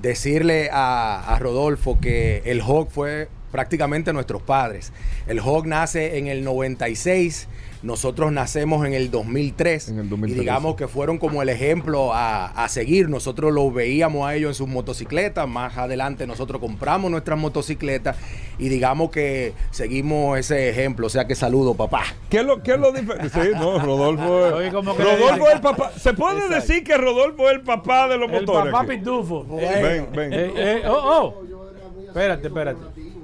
decirle 0.00 0.70
a, 0.72 1.34
a 1.34 1.38
Rodolfo 1.38 2.00
que 2.00 2.40
el 2.46 2.62
Hawk 2.62 2.88
fue 2.88 3.28
prácticamente 3.50 4.12
nuestros 4.12 4.42
padres. 4.42 4.92
El 5.30 5.38
Hawk 5.38 5.64
nace 5.64 6.18
en 6.18 6.26
el 6.26 6.42
96, 6.42 7.46
nosotros 7.84 8.32
nacemos 8.32 8.84
en 8.84 8.94
el 8.94 9.12
2003, 9.12 9.94
y 10.26 10.32
digamos 10.32 10.74
que 10.74 10.88
fueron 10.88 11.18
como 11.18 11.40
el 11.40 11.48
ejemplo 11.48 12.10
a, 12.12 12.66
seguir. 12.68 13.08
Nosotros 13.08 13.52
lo 13.52 13.70
veíamos 13.70 14.28
a 14.28 14.34
ellos 14.34 14.48
en 14.48 14.54
sus 14.56 14.66
motocicletas, 14.66 15.48
más 15.48 15.78
adelante 15.78 16.26
nosotros 16.26 16.60
compramos 16.60 17.12
nuestras 17.12 17.38
motocicletas 17.38 18.16
y 18.58 18.68
digamos 18.70 19.12
que 19.12 19.52
seguimos 19.70 20.36
ese 20.36 20.68
ejemplo. 20.68 21.06
O 21.06 21.10
sea 21.10 21.28
que 21.28 21.36
saludo, 21.36 21.74
papá. 21.74 22.02
¿Qué 22.28 22.38
es 22.38 22.44
lo, 22.44 22.60
qué 22.60 22.72
es 22.72 22.80
lo 22.80 22.90
diferente? 22.90 23.28
Sí, 23.28 23.50
no, 23.54 23.78
Rodolfo. 23.78 24.50
Rodolfo 24.50 25.48
es 25.48 25.54
el 25.54 25.60
papá. 25.60 25.92
¿Se 25.96 26.12
puede 26.12 26.48
decir 26.48 26.82
que 26.82 26.96
Rodolfo 26.96 27.48
es 27.48 27.54
el 27.54 27.60
papá 27.60 28.08
de 28.08 28.18
los 28.18 28.28
motores? 28.28 28.66
El 28.66 28.72
papá 28.72 28.84
Pitufo. 28.84 29.44
ven, 29.44 30.08
ven. 30.12 30.32
Eh, 30.32 30.52
eh, 30.56 30.82
oh, 30.88 31.34
oh. 31.38 32.04
Espérate, 32.08 32.48
espérate. 32.48 33.19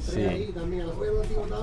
Sí. 0.00 0.54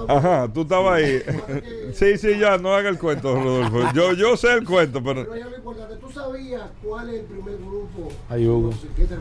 Ajá, 0.08 0.52
tú 0.52 0.62
estabas 0.62 0.96
ahí. 0.96 1.22
sí, 1.94 2.18
sí, 2.18 2.40
ya, 2.40 2.58
no 2.58 2.74
haga 2.74 2.90
el 2.90 3.00
cuento, 3.00 3.36
Rodolfo. 3.36 3.92
Yo, 3.94 4.14
yo 4.14 4.38
sé 4.38 4.54
el 4.54 4.66
cuento, 4.66 5.04
pero. 5.04 5.26
¿Tú 5.26 6.12
sabías 6.12 6.64
cuál 6.84 7.10
es 7.10 7.22
el 7.22 7.26
primer 7.26 7.58
grupo 7.58 8.10
Ay, 8.30 8.48
Hugo. 8.48 8.72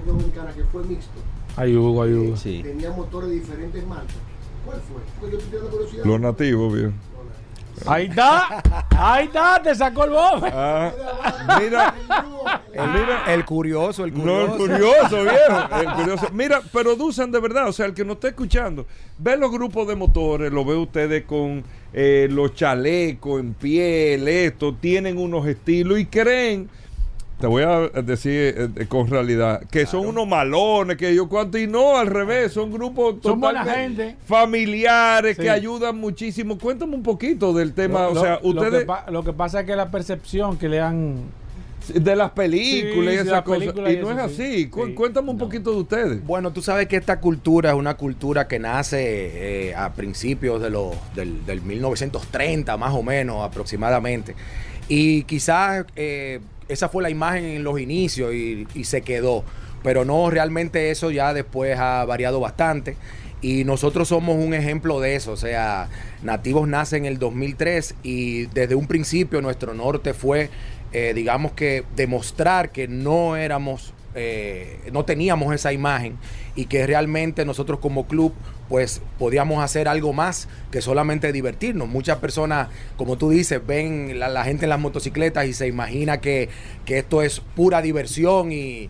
dominicana 0.06 0.52
que 0.52 0.64
fue 0.64 0.84
mixto? 0.84 1.18
Ay, 1.56 1.76
Hugo, 1.76 2.02
ay, 2.02 2.12
Hugo. 2.12 2.36
Sí. 2.36 2.62
Tenía 2.62 2.90
motores 2.90 3.30
de 3.30 3.36
diferentes 3.36 3.86
marcas. 3.86 4.16
¿Cuál 4.64 4.80
fue? 4.80 5.30
Yo 5.30 5.38
estoy 5.38 5.60
curiosidad. 5.68 6.04
Los 6.04 6.20
nativos, 6.20 6.74
bien. 6.74 6.94
Ahí 7.84 8.06
está, 8.06 8.62
ahí 8.96 9.26
está, 9.26 9.60
te 9.62 9.74
sacó 9.74 10.04
el 10.04 10.10
bofe. 10.10 10.50
Ah, 10.52 10.92
mira, 11.60 11.94
el, 13.26 13.44
curioso, 13.44 14.04
el 14.04 14.12
curioso. 14.12 14.46
No, 14.46 14.52
el 14.52 14.58
curioso, 14.58 15.22
viejo. 15.22 15.80
El 15.80 15.92
curioso. 15.92 16.28
Mira, 16.32 16.62
pero 16.72 16.96
Dusan 16.96 17.30
de 17.30 17.40
verdad, 17.40 17.68
o 17.68 17.72
sea, 17.72 17.86
el 17.86 17.94
que 17.94 18.04
no 18.04 18.14
está 18.14 18.28
escuchando, 18.28 18.86
ve 19.18 19.36
los 19.36 19.50
grupos 19.50 19.86
de 19.88 19.96
motores, 19.96 20.52
lo 20.52 20.64
ve 20.64 20.76
ustedes 20.76 21.24
con 21.24 21.64
eh, 21.92 22.28
los 22.30 22.54
chalecos 22.54 23.40
en 23.40 23.54
piel, 23.54 24.26
esto, 24.28 24.74
tienen 24.74 25.18
unos 25.18 25.46
estilos 25.46 25.98
y 25.98 26.06
creen 26.06 26.68
te 27.38 27.46
voy 27.46 27.64
a 27.64 27.88
decir 28.02 28.72
eh, 28.76 28.86
con 28.86 29.08
realidad 29.08 29.62
que 29.70 29.84
son 29.84 30.06
unos 30.06 30.26
malones, 30.26 30.96
que 30.96 31.14
yo 31.14 31.28
cuánto, 31.28 31.58
y 31.58 31.66
no, 31.66 31.96
al 31.98 32.06
revés, 32.06 32.52
son 32.52 32.72
grupos 32.72 33.20
totalmente 33.20 34.16
familiares 34.24 35.36
que 35.36 35.50
ayudan 35.50 35.98
muchísimo. 35.98 36.56
Cuéntame 36.58 36.94
un 36.94 37.02
poquito 37.02 37.52
del 37.52 37.74
tema, 37.74 38.08
o 38.08 38.18
sea, 38.18 38.40
ustedes... 38.42 38.86
Lo 39.10 39.22
que, 39.22 39.32
pasa 39.32 39.60
es 39.60 39.66
que 39.66 39.76
la 39.76 39.90
percepción 39.90 40.56
que 40.56 40.68
le 40.68 40.80
han... 40.80 41.46
De 41.94 42.16
las 42.16 42.32
películas 42.32 43.14
y 43.14 43.18
esas 43.18 43.42
cosas. 43.42 43.72
Y, 43.88 43.96
no 43.98 44.10
es 44.10 44.18
así. 44.18 44.68
Cuéntame 44.68 45.30
un 45.30 45.38
poquito 45.38 45.70
de 45.70 45.76
ustedes. 45.76 46.26
Bueno, 46.26 46.52
tú 46.52 46.60
sabes 46.60 46.88
que 46.88 46.96
esta 46.96 47.20
cultura 47.20 47.70
es 47.70 47.76
una 47.76 47.96
cultura 47.96 48.48
que 48.48 48.58
nace 48.58 49.68
eh, 49.68 49.74
a 49.76 49.92
principios 49.92 50.60
de 50.60 50.70
los, 50.70 50.96
del, 51.14 51.46
del 51.46 51.62
1930, 51.62 52.76
más 52.76 52.92
o 52.92 53.04
menos 53.04 53.44
aproximadamente. 53.44 54.34
Y 54.88 55.22
quizás 55.24 55.86
eh, 55.94 56.40
esa 56.68 56.88
fue 56.88 57.02
la 57.02 57.10
imagen 57.10 57.44
en 57.44 57.64
los 57.64 57.80
inicios 57.80 58.34
y, 58.34 58.66
se 58.84 59.02
quedó. 59.02 59.44
Pero 59.82 60.04
no, 60.04 60.30
realmente 60.30 60.90
eso 60.90 61.10
ya 61.10 61.32
después 61.32 61.78
ha 61.78 62.04
variado 62.04 62.40
bastante. 62.40 62.96
Y 63.40 63.64
nosotros 63.64 64.08
somos 64.08 64.36
un 64.36 64.54
ejemplo 64.54 65.00
de 65.00 65.14
eso. 65.14 65.32
O 65.32 65.36
sea, 65.36 65.88
Nativos 66.22 66.66
nace 66.66 66.96
en 66.96 67.04
el 67.04 67.18
2003 67.18 67.94
y 68.02 68.46
desde 68.46 68.74
un 68.74 68.86
principio 68.86 69.40
nuestro 69.42 69.74
norte 69.74 70.14
fue, 70.14 70.50
eh, 70.92 71.12
digamos 71.14 71.52
que, 71.52 71.84
demostrar 71.94 72.72
que 72.72 72.88
no 72.88 73.36
éramos, 73.36 73.92
eh, 74.18 74.80
no 74.92 75.04
teníamos 75.04 75.54
esa 75.54 75.74
imagen 75.74 76.16
y 76.54 76.64
que 76.64 76.86
realmente 76.86 77.44
nosotros 77.44 77.80
como 77.80 78.06
club 78.06 78.32
pues 78.68 79.02
podíamos 79.18 79.62
hacer 79.62 79.88
algo 79.88 80.14
más 80.14 80.48
que 80.70 80.80
solamente 80.80 81.30
divertirnos. 81.32 81.86
Muchas 81.86 82.16
personas, 82.18 82.68
como 82.96 83.18
tú 83.18 83.28
dices, 83.30 83.64
ven 83.64 84.18
la, 84.18 84.42
gente 84.44 84.64
en 84.64 84.70
las 84.70 84.80
motocicletas 84.80 85.46
y 85.46 85.52
se 85.52 85.68
imagina 85.68 86.20
que, 86.20 86.48
esto 86.86 87.22
es 87.22 87.40
pura 87.54 87.82
diversión 87.82 88.50
y, 88.52 88.88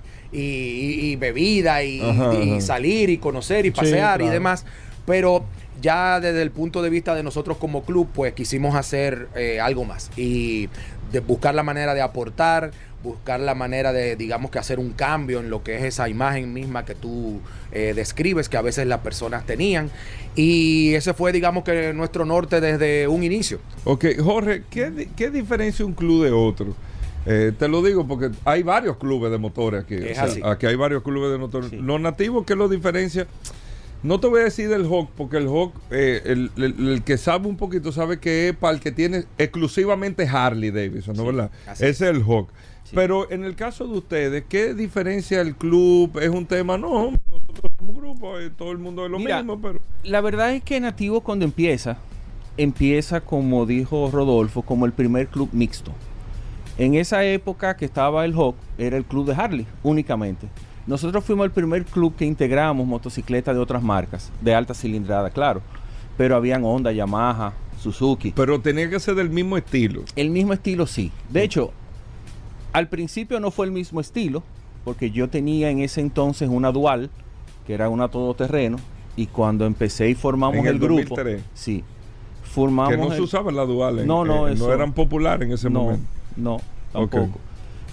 bebida 1.17 1.83
y, 1.83 2.61
salir 2.61 3.11
y 3.11 3.19
conocer 3.19 3.67
y 3.67 3.73
pasear 3.73 4.23
y 4.23 4.29
demás. 4.29 4.65
Pero 5.07 5.45
ya 5.81 6.21
desde 6.21 6.43
el 6.43 6.51
punto 6.51 6.83
de 6.83 6.91
vista 6.91 7.15
de 7.15 7.23
nosotros 7.23 7.59
como 7.59 7.85
club, 7.85 8.09
pues 8.15 8.33
quisimos 8.33 8.75
hacer 8.75 9.29
eh, 9.35 9.61
algo 9.61 9.85
más 9.85 10.11
y 10.17 10.69
de 11.13 11.21
buscar 11.21 11.55
la 11.55 11.63
manera 11.63 11.95
de 11.95 12.03
aportar, 12.03 12.71
buscar 13.03 13.39
la 13.41 13.55
manera 13.55 13.93
de, 13.93 14.17
digamos 14.17 14.51
que 14.51 14.59
hacer 14.59 14.79
un 14.79 14.91
cambio 14.93 15.41
en 15.41 15.49
lo 15.51 15.63
que 15.63 15.77
es 15.77 15.85
esa 15.85 16.09
imagen 16.09 16.53
misma 16.53 16.85
que 16.85 16.95
tú 16.95 17.41
eh, 17.73 17.93
describes, 17.95 18.49
que 18.49 18.57
a 18.57 18.63
veces 18.63 18.87
las 18.87 19.01
personas 19.01 19.47
tenían. 19.47 19.91
Y 20.35 20.95
ese 20.95 21.15
fue, 21.15 21.33
digamos 21.33 21.65
que 21.65 21.93
nuestro 21.93 22.25
norte 22.25 22.61
desde 22.61 23.07
un 23.09 23.23
inicio. 23.23 23.59
Ok, 23.85 24.07
Jorge, 24.23 24.65
¿qué, 24.71 25.09
qué 25.17 25.31
diferencia 25.31 25.85
un 25.85 25.95
club 25.95 26.25
de 26.25 26.33
otro? 26.33 26.75
Eh, 27.29 27.53
te 27.59 27.67
lo 27.69 27.83
digo 27.83 28.07
porque 28.07 28.31
hay 28.45 28.63
varios 28.63 28.97
clubes 28.99 29.33
de 29.33 29.39
motores 29.39 29.85
aquí. 29.85 29.97
Es 29.97 30.13
O 30.13 30.15
sea, 30.15 30.25
así. 30.25 30.41
aquí 30.45 30.67
hay 30.67 30.77
varios 30.77 31.03
clubes 31.03 31.33
de 31.33 31.39
motores. 31.39 31.71
Sí. 31.71 31.77
Los 31.77 32.01
nativos, 32.01 32.45
¿qué 32.47 32.55
lo 32.55 32.69
diferencia? 32.69 33.27
No 34.03 34.21
te 34.21 34.27
voy 34.29 34.41
a 34.41 34.45
decir 34.45 34.69
del 34.69 34.85
Hawk, 34.87 35.11
porque 35.17 35.39
el 35.39 35.47
Hawk, 35.49 35.73
eh, 35.91 36.23
el, 36.27 36.51
el- 36.57 36.89
el 36.89 37.03
que 37.03 37.17
sabe 37.19 37.49
un 37.49 37.57
poquito, 37.57 37.91
sabe 37.93 38.21
que 38.21 38.51
es 38.51 38.57
para 38.57 38.75
el 38.75 38.81
que 38.81 38.93
tiene 38.93 39.25
exclusivamente 39.39 40.29
Harley 40.29 40.71
Davidson, 40.71 41.17
¿no 41.17 41.23
Sí, 41.23 41.27
verdad? 41.27 41.51
Ese 41.73 41.89
es 41.89 42.01
el 42.03 42.23
Hawk. 42.23 42.49
Sí. 42.85 42.93
Pero 42.95 43.29
en 43.33 43.43
el 43.43 43.57
caso 43.57 43.89
de 43.89 43.99
ustedes, 43.99 44.45
¿qué 44.49 44.73
diferencia 44.75 45.41
el 45.41 45.57
club? 45.57 46.19
¿Es 46.21 46.29
un 46.29 46.47
tema? 46.47 46.79
No, 46.79 47.11
nosotros 47.11 47.73
somos 47.79 47.97
un 47.97 47.97
grupo, 47.97 48.39
eh, 48.39 48.51
todo 48.57 48.71
el 48.71 48.79
mundo 48.79 49.05
es 49.07 49.11
lo 49.11 49.19
Mira, 49.19 49.39
mismo, 49.39 49.61
pero... 49.61 49.81
La 50.05 50.21
verdad 50.21 50.53
es 50.53 50.63
que 50.63 50.79
Nativo 50.79 51.21
cuando 51.23 51.45
empieza, 51.45 51.97
empieza 52.57 53.21
como 53.23 53.67
dijo 53.67 54.09
Rodolfo, 54.13 54.63
como 54.63 54.87
el 54.87 54.93
primer 54.93 55.27
club 55.27 55.49
mixto. 55.53 55.91
En 56.79 56.95
esa 56.95 57.25
época 57.25 57.77
que 57.77 57.87
estaba 57.87 58.25
el 58.25 58.35
Hawk, 58.35 58.55
era 58.79 58.97
el 58.97 59.05
club 59.05 59.27
de 59.27 59.35
Harley 59.35 59.67
únicamente. 59.83 60.47
Nosotros 60.87 61.25
fuimos 61.25 61.45
el 61.47 61.51
primer 61.51 61.85
club 61.85 62.15
que 62.17 62.25
integramos 62.25 62.87
motocicletas 62.87 63.55
de 63.55 63.61
otras 63.61 63.83
marcas, 63.83 64.31
de 64.41 64.55
alta 64.55 64.73
cilindrada, 64.75 65.31
claro. 65.31 65.61
Pero 66.17 66.37
habían 66.37 66.65
Honda, 66.65 66.93
Yamaha, 66.93 67.53
Suzuki. 67.81 68.33
Pero 68.37 68.61
tenía 68.61 68.89
que 68.89 69.01
ser 69.01 69.17
del 69.17 69.29
mismo 69.31 69.57
estilo. 69.57 70.03
El 70.15 70.31
mismo 70.31 70.53
estilo 70.53 70.87
sí. 70.87 71.11
De 71.29 71.43
hecho, 71.43 71.73
al 72.73 72.89
principio 72.89 73.41
no 73.41 73.51
fue 73.51 73.67
el 73.67 73.73
mismo 73.73 74.01
estilo, 74.01 74.43
porque 74.85 75.11
yo 75.11 75.29
tenía 75.29 75.71
en 75.71 75.81
ese 75.81 76.01
entonces 76.01 76.49
una 76.49 76.71
dual, 76.71 77.11
que 77.67 77.75
era 77.75 77.89
una 77.89 78.09
todoterreno, 78.09 78.79
y 79.17 79.27
cuando 79.27 79.67
empecé 79.67 80.09
y 80.11 80.15
formamos 80.15 80.57
En 80.59 80.67
el, 80.67 80.75
el 80.75 80.79
grupo, 80.79 81.17
2003. 81.17 81.43
sí, 81.55 81.83
formamos 82.45 82.93
Que 82.93 82.97
no 82.99 83.11
se 83.11 83.17
el- 83.17 83.23
usaban 83.23 83.57
las 83.57 83.67
duales. 83.67 84.07
No, 84.07 84.25
no, 84.25 84.47
eh, 84.47 84.53
eso- 84.53 84.69
no 84.69 84.73
eran 84.73 84.93
populares 84.93 85.49
en 85.49 85.55
ese 85.55 85.69
no, 85.69 85.83
momento. 85.83 86.07
no, 86.37 86.61
tampoco. 86.93 87.41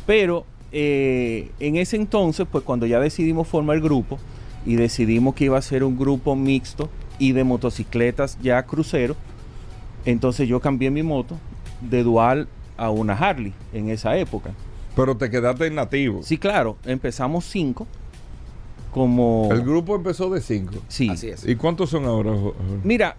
Pero 0.06 0.46
eh, 0.74 1.51
en 1.59 1.78
ese 1.78 1.95
entonces, 1.95 2.45
pues 2.51 2.63
cuando 2.63 2.86
ya 2.86 2.99
decidimos 2.99 3.47
formar 3.47 3.78
el 3.78 3.82
grupo 3.82 4.19
y 4.65 4.76
decidimos 4.76 5.36
que 5.36 5.45
iba 5.45 5.57
a 5.57 5.61
ser 5.61 5.84
un 5.84 5.97
grupo 5.97 6.36
mixto 6.36 6.89
y 7.19 7.32
de 7.32 7.43
motocicletas 7.43 8.38
ya 8.41 8.63
crucero, 8.63 9.15
entonces 10.05 10.47
yo 10.49 10.59
cambié 10.59 10.89
mi 10.91 11.03
moto 11.03 11.38
de 11.82 12.03
dual 12.03 12.47
a 12.76 12.89
una 12.89 13.13
Harley 13.13 13.53
en 13.71 13.89
esa 13.89 14.17
época. 14.17 14.51
Pero 14.95 15.15
te 15.15 15.30
quedaste 15.30 15.67
en 15.67 15.76
nativo. 15.76 16.21
Sí, 16.24 16.38
claro, 16.38 16.78
empezamos 16.86 17.45
cinco 17.45 17.88
como... 18.91 19.49
El 19.51 19.61
grupo 19.63 19.95
empezó 19.95 20.30
de 20.30 20.39
5. 20.39 20.74
Sí. 20.88 21.09
Así 21.09 21.28
es. 21.30 21.47
¿Y 21.47 21.55
cuántos 21.55 21.89
son 21.89 22.05
ahora? 22.05 22.32
Mira, 22.84 23.15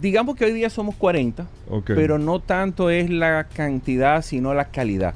digamos 0.00 0.34
que 0.34 0.46
hoy 0.46 0.52
día 0.52 0.70
somos 0.70 0.94
40, 0.94 1.46
Ok. 1.68 1.90
pero 1.94 2.18
no 2.18 2.40
tanto 2.40 2.88
es 2.90 3.10
la 3.10 3.46
cantidad, 3.48 4.22
sino 4.22 4.54
la 4.54 4.66
calidad. 4.70 5.14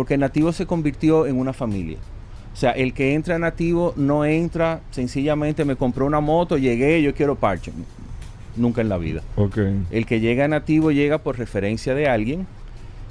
Porque 0.00 0.16
Nativo 0.16 0.50
se 0.50 0.64
convirtió 0.64 1.26
en 1.26 1.36
una 1.38 1.52
familia. 1.52 1.98
O 2.54 2.56
sea, 2.56 2.70
el 2.70 2.94
que 2.94 3.12
entra 3.12 3.34
a 3.34 3.38
Nativo 3.38 3.92
no 3.96 4.24
entra 4.24 4.80
sencillamente 4.92 5.66
me 5.66 5.76
compró 5.76 6.06
una 6.06 6.20
moto, 6.20 6.56
llegué, 6.56 7.02
yo 7.02 7.14
quiero 7.14 7.34
parche. 7.36 7.70
Nunca 8.56 8.80
en 8.80 8.88
la 8.88 8.96
vida. 8.96 9.20
Ok. 9.36 9.58
El 9.90 10.06
que 10.06 10.20
llega 10.20 10.46
a 10.46 10.48
Nativo 10.48 10.90
llega 10.90 11.18
por 11.18 11.36
referencia 11.36 11.94
de 11.94 12.08
alguien 12.08 12.46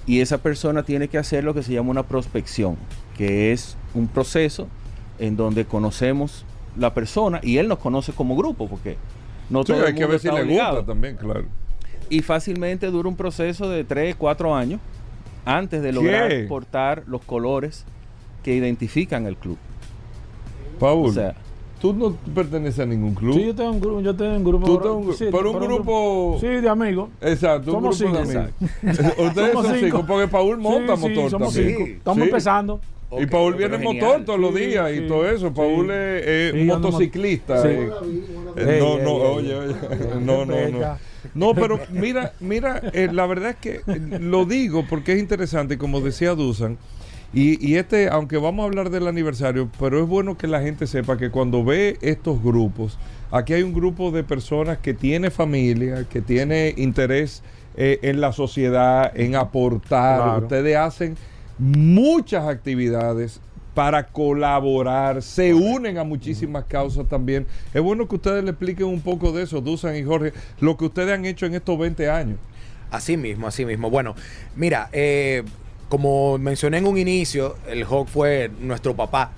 y 0.08 0.22
esa 0.22 0.40
persona 0.40 0.82
tiene 0.82 1.10
que 1.10 1.20
hacer 1.20 1.44
lo 1.44 1.54
que 1.54 1.62
se 1.62 1.74
llama 1.74 1.92
una 1.92 2.02
prospección, 2.02 2.76
que 3.16 3.52
es 3.52 3.78
un 3.94 4.08
proceso 4.08 4.68
en 5.20 5.38
donde 5.38 5.66
conocemos 5.66 6.44
la 6.76 6.96
persona 6.96 7.40
y 7.44 7.58
él 7.58 7.68
nos 7.68 7.78
conoce 7.78 8.14
como 8.14 8.36
grupo, 8.36 8.68
porque 8.68 8.98
no 9.52 9.62
Sí, 9.62 9.74
todo 9.74 9.82
el 9.82 9.86
hay 9.86 9.94
que 9.94 10.08
mundo 10.08 10.14
ver 10.14 10.20
si 10.20 10.32
le 10.32 10.44
gusta 10.44 10.86
también, 10.88 11.18
claro. 11.18 11.46
Y 12.10 12.24
fácilmente 12.24 12.88
dura 12.88 13.08
un 13.08 13.16
proceso 13.16 13.70
de 13.70 13.84
3, 13.84 14.16
4 14.16 14.56
años 14.56 14.80
antes 15.46 15.82
de 15.82 15.92
lograr 15.92 16.30
¿Qué? 16.30 16.46
portar 16.48 17.04
los 17.08 17.22
colores 17.22 17.86
que 18.44 18.56
identifican 18.56 19.26
el 19.26 19.36
club. 19.36 19.58
Paul, 20.80 21.08
O 21.10 21.12
sea, 21.12 21.36
tú 21.82 21.94
no 21.94 22.16
perteneces 22.34 22.80
a 22.80 22.86
ningún 22.86 23.14
club. 23.16 23.34
Sí, 23.36 23.46
yo 23.48 23.56
tengo 23.56 23.72
un 23.72 23.82
grupo, 23.82 24.02
yo 24.02 24.16
tengo 24.16 24.36
un 24.38 24.44
grupo. 24.44 24.66
Tú 24.66 24.78
tenés 24.78 24.92
un 24.96 25.08
gru- 25.08 25.14
sí, 25.16 25.26
pero 25.32 25.52
un 25.52 25.60
grupo- 25.60 26.38
Sí, 26.40 26.48
de 26.48 26.70
amigos. 26.70 27.10
Exacto, 27.22 27.72
un 27.72 27.78
Somos 27.78 28.00
grupo 28.00 28.18
de 28.18 28.26
cinco. 28.26 28.40
amigos. 28.40 29.18
Ustedes 29.20 29.52
Somos 29.52 29.66
son 29.66 29.76
cinco. 29.76 29.86
cinco, 29.98 30.06
porque 30.08 30.28
Paul 30.28 30.58
monta 30.58 30.96
Sí, 30.96 31.02
sí, 31.04 31.10
motor 31.10 31.30
somos 31.32 31.54
también. 31.54 31.78
cinco. 31.78 31.90
Estamos 31.98 32.18
Sí. 32.18 32.24
empezando. 32.24 32.80
Y 33.20 33.26
Paul 33.26 33.56
viene 33.56 33.76
en 33.78 33.82
genial. 33.82 34.06
motor 34.06 34.24
todos 34.26 34.40
los 34.40 34.54
Sí, 34.54 34.66
días 34.68 34.92
y 34.92 34.98
sí, 35.00 35.08
todo 35.08 35.28
eso. 35.28 35.52
Paul 35.54 35.88
sí. 35.88 35.92
es, 35.94 36.26
es 36.28 36.54
Sí, 36.54 36.64
motociclista. 36.64 37.62
Sí. 37.64 37.68
eh. 37.70 37.90
Eh, 38.56 38.78
no, 38.80 38.98
no, 39.00 39.14
oye, 39.16 39.56
oye. 39.56 39.76
No, 40.22 40.46
no, 40.46 40.56
no. 40.70 40.98
No, 41.34 41.54
pero 41.54 41.80
mira, 41.92 42.34
mira, 42.40 42.82
eh, 42.94 43.10
la 43.12 43.26
verdad 43.26 43.52
es 43.52 43.56
que 43.58 43.82
lo 44.20 44.46
digo 44.46 44.86
porque 44.90 45.14
es 45.14 45.20
interesante, 45.20 45.78
como 45.78 46.02
decía 46.02 46.36
Dusan, 46.36 46.78
y, 47.34 47.64
y 47.66 47.76
este, 47.76 48.10
aunque 48.10 48.38
vamos 48.38 48.64
a 48.64 48.66
hablar 48.68 48.90
del 48.90 49.08
aniversario, 49.08 49.70
pero 49.80 50.02
es 50.02 50.08
bueno 50.08 50.38
que 50.38 50.48
la 50.48 50.62
gente 50.62 50.88
sepa 50.88 51.18
que 51.18 51.30
cuando 51.30 51.64
ve 51.64 51.98
estos 52.02 52.42
grupos, 52.42 52.98
aquí 53.32 53.54
hay 53.54 53.64
un 53.64 53.74
grupo 53.74 54.12
de 54.12 54.24
personas 54.24 54.80
que 54.80 54.94
tiene 54.94 55.30
familia, 55.30 56.06
que 56.10 56.22
tiene 56.22 56.74
interés 56.76 57.44
eh, 57.78 58.00
en 58.02 58.20
la 58.20 58.34
sociedad, 58.34 59.12
en 59.16 59.36
aportar. 59.36 60.22
Claro. 60.22 60.42
Ustedes 60.42 60.76
hacen 60.76 61.16
muchas 61.60 62.46
actividades 62.48 63.42
para 63.80 64.08
colaborar, 64.08 65.22
se 65.22 65.54
unen 65.54 65.98
a 66.00 66.04
muchísimas 66.04 66.66
causas 66.66 67.08
también. 67.08 67.48
Es 67.74 67.82
bueno 67.82 68.10
que 68.10 68.16
ustedes 68.16 68.44
le 68.44 68.50
expliquen 68.50 68.88
un 68.88 69.00
poco 69.00 69.32
de 69.32 69.44
eso, 69.44 69.62
Dusan 69.62 69.96
y 69.96 70.04
Jorge, 70.04 70.34
lo 70.60 70.76
que 70.76 70.84
ustedes 70.84 71.14
han 71.14 71.24
hecho 71.24 71.46
en 71.46 71.56
estos 71.56 71.80
20 71.80 72.10
años. 72.10 72.38
Así 72.92 73.16
mismo, 73.16 73.48
así 73.48 73.64
mismo. 73.64 73.90
Bueno, 73.90 74.16
mira, 74.58 74.90
eh, 74.92 75.44
como 75.88 76.38
mencioné 76.38 76.80
en 76.80 76.88
un 76.88 76.98
inicio, 76.98 77.56
el 77.70 77.86
Hawk 77.86 78.10
fue 78.10 78.52
nuestro 78.60 78.98
papá. 78.98 79.32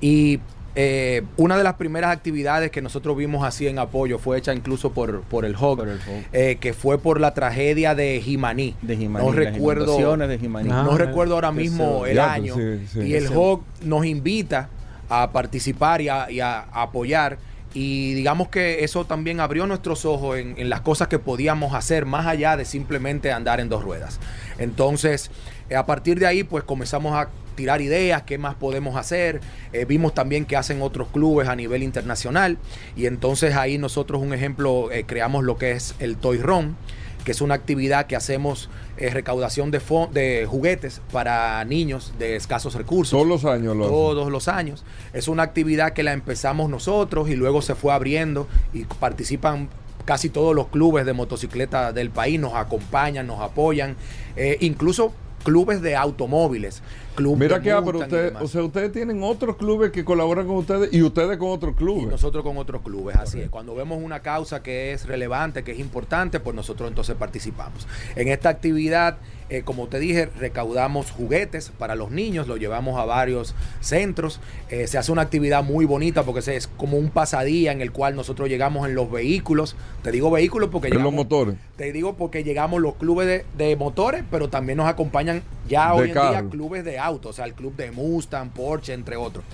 Y 0.00 0.40
eh, 0.74 1.22
una 1.36 1.58
de 1.58 1.64
las 1.64 1.74
primeras 1.74 2.10
actividades 2.12 2.70
que 2.70 2.80
nosotros 2.80 3.16
vimos 3.16 3.44
así 3.44 3.66
en 3.66 3.78
apoyo 3.78 4.18
fue 4.18 4.38
hecha 4.38 4.54
incluso 4.54 4.92
por, 4.92 5.20
por 5.22 5.44
el 5.44 5.54
Hawk, 5.54 5.78
Por 5.78 5.88
el 5.88 5.98
Hawk. 6.00 6.24
eh, 6.32 6.56
que 6.60 6.72
fue 6.72 6.98
por 6.98 7.20
la 7.20 7.34
tragedia 7.34 7.94
de 7.94 8.20
Jimaní. 8.22 8.74
de 8.80 8.96
Jimaní, 8.96 9.26
No 9.26 9.32
las 9.32 9.44
recuerdo, 9.52 10.16
de 10.16 10.38
Jimaní. 10.38 10.70
Ah, 10.72 10.82
no 10.84 10.96
recuerdo 10.96 11.34
ahora 11.34 11.52
mismo 11.52 12.06
el 12.06 12.16
ya, 12.16 12.32
año. 12.32 12.54
sí, 12.54 12.86
sí. 12.92 13.00
Y 13.00 13.14
el 13.14 13.26
Hawk 13.28 13.62
nos 13.82 14.06
invita 14.06 14.68
a 15.10 15.30
participar 15.30 16.00
y 16.00 16.08
a, 16.08 16.30
y 16.30 16.40
a 16.40 16.60
apoyar. 16.72 17.36
Y 17.74 18.14
digamos 18.14 18.48
que 18.48 18.84
eso 18.84 19.04
también 19.06 19.40
abrió 19.40 19.66
nuestros 19.66 20.04
ojos 20.04 20.38
en, 20.38 20.54
en 20.58 20.68
las 20.70 20.82
cosas 20.82 21.08
que 21.08 21.18
podíamos 21.18 21.74
hacer 21.74 22.04
más 22.06 22.26
allá 22.26 22.56
de 22.56 22.64
simplemente 22.66 23.32
andar 23.32 23.60
en 23.60 23.68
dos 23.70 23.82
ruedas. 23.82 24.20
Entonces, 24.58 25.30
eh, 25.70 25.76
a 25.76 25.86
partir 25.86 26.18
de 26.18 26.26
ahí, 26.26 26.44
pues 26.44 26.64
comenzamos 26.64 27.14
a 27.14 27.28
tirar 27.52 27.80
ideas, 27.80 28.22
qué 28.22 28.38
más 28.38 28.54
podemos 28.54 28.96
hacer. 28.96 29.40
Eh, 29.72 29.84
vimos 29.84 30.14
también 30.14 30.44
que 30.44 30.56
hacen 30.56 30.82
otros 30.82 31.08
clubes 31.08 31.48
a 31.48 31.56
nivel 31.56 31.82
internacional. 31.82 32.58
Y 32.96 33.06
entonces 33.06 33.54
ahí 33.56 33.78
nosotros, 33.78 34.22
un 34.22 34.32
ejemplo, 34.32 34.90
eh, 34.90 35.04
creamos 35.06 35.44
lo 35.44 35.56
que 35.56 35.72
es 35.72 35.94
el 35.98 36.16
Toy 36.16 36.38
Run, 36.38 36.76
que 37.24 37.32
es 37.32 37.40
una 37.40 37.54
actividad 37.54 38.06
que 38.06 38.16
hacemos 38.16 38.68
eh, 38.96 39.10
recaudación 39.10 39.70
de, 39.70 39.80
de 40.12 40.46
juguetes 40.46 41.00
para 41.12 41.64
niños 41.64 42.12
de 42.18 42.36
escasos 42.36 42.74
recursos 42.74 43.10
Todos 43.10 43.26
los 43.26 43.44
años 43.44 43.76
lo 43.76 43.86
todos 43.86 44.30
los 44.30 44.48
años. 44.48 44.84
Es 45.12 45.28
una 45.28 45.42
actividad 45.42 45.92
que 45.92 46.02
la 46.02 46.12
empezamos 46.12 46.68
nosotros 46.68 47.28
y 47.30 47.36
luego 47.36 47.62
se 47.62 47.74
fue 47.74 47.92
abriendo 47.92 48.48
y 48.72 48.84
participan 48.84 49.68
casi 50.04 50.28
todos 50.30 50.54
los 50.54 50.68
clubes 50.68 51.06
de 51.06 51.12
motocicleta 51.12 51.92
del 51.92 52.10
país, 52.10 52.38
nos 52.40 52.54
acompañan, 52.54 53.26
nos 53.26 53.40
apoyan, 53.40 53.96
eh, 54.36 54.56
incluso 54.60 55.12
clubes 55.44 55.82
de 55.82 55.96
automóviles. 55.96 56.82
Club 57.14 57.36
Mira 57.38 57.60
que, 57.60 57.70
ah, 57.70 57.82
pero 57.84 58.04
y 58.04 58.08
demás. 58.08 58.42
o 58.42 58.48
sea, 58.48 58.62
ustedes 58.62 58.90
tienen 58.92 59.22
otros 59.22 59.56
clubes 59.56 59.90
que 59.92 60.04
colaboran 60.04 60.46
con 60.46 60.56
ustedes 60.56 60.92
y 60.92 61.02
ustedes 61.02 61.36
con 61.36 61.50
otros 61.50 61.72
Y 61.74 61.76
clubes. 61.76 62.06
nosotros 62.08 62.42
con 62.42 62.56
otros 62.56 62.82
clubes, 62.82 63.16
así 63.16 63.40
es. 63.40 63.50
Cuando 63.50 63.74
vemos 63.74 64.02
una 64.02 64.20
causa 64.20 64.62
que 64.62 64.92
es 64.92 65.06
relevante, 65.06 65.62
que 65.64 65.72
es 65.72 65.78
importante, 65.78 66.40
pues 66.40 66.56
nosotros 66.56 66.88
entonces 66.88 67.14
participamos. 67.16 67.86
En 68.16 68.28
esta 68.28 68.48
actividad, 68.48 69.18
eh, 69.50 69.62
como 69.62 69.88
te 69.88 69.98
dije, 69.98 70.26
recaudamos 70.38 71.10
juguetes 71.10 71.70
para 71.78 71.94
los 71.94 72.10
niños, 72.10 72.48
lo 72.48 72.56
llevamos 72.56 72.98
a 72.98 73.04
varios 73.04 73.54
centros. 73.80 74.40
Eh, 74.70 74.86
se 74.86 74.96
hace 74.98 75.12
una 75.12 75.22
actividad 75.22 75.62
muy 75.62 75.84
bonita 75.84 76.22
porque 76.22 76.40
es 76.56 76.66
como 76.66 76.96
un 76.96 77.10
pasadía 77.10 77.72
en 77.72 77.80
el 77.82 77.92
cual 77.92 78.16
nosotros 78.16 78.48
llegamos 78.48 78.88
en 78.88 78.94
los 78.94 79.10
vehículos. 79.10 79.76
Te 80.02 80.10
digo 80.12 80.30
vehículos 80.30 80.70
porque 80.72 80.88
en 80.88 81.02
los 81.02 81.12
motores. 81.12 81.56
te 81.76 81.92
digo 81.92 82.14
porque 82.16 82.42
llegamos 82.44 82.80
los 82.80 82.94
clubes 82.94 83.26
de, 83.26 83.44
de 83.56 83.76
motores, 83.76 84.24
pero 84.30 84.48
también 84.48 84.78
nos 84.78 84.88
acompañan 84.88 85.42
ya 85.72 85.94
hoy 85.94 86.10
en 86.10 86.14
día 86.14 86.44
clubes 86.50 86.84
de 86.84 86.98
autos, 86.98 87.30
o 87.30 87.32
sea, 87.32 87.46
el 87.46 87.54
club 87.54 87.74
de 87.76 87.90
Mustang, 87.90 88.50
Porsche, 88.50 88.92
entre 88.92 89.16
otros. 89.16 89.44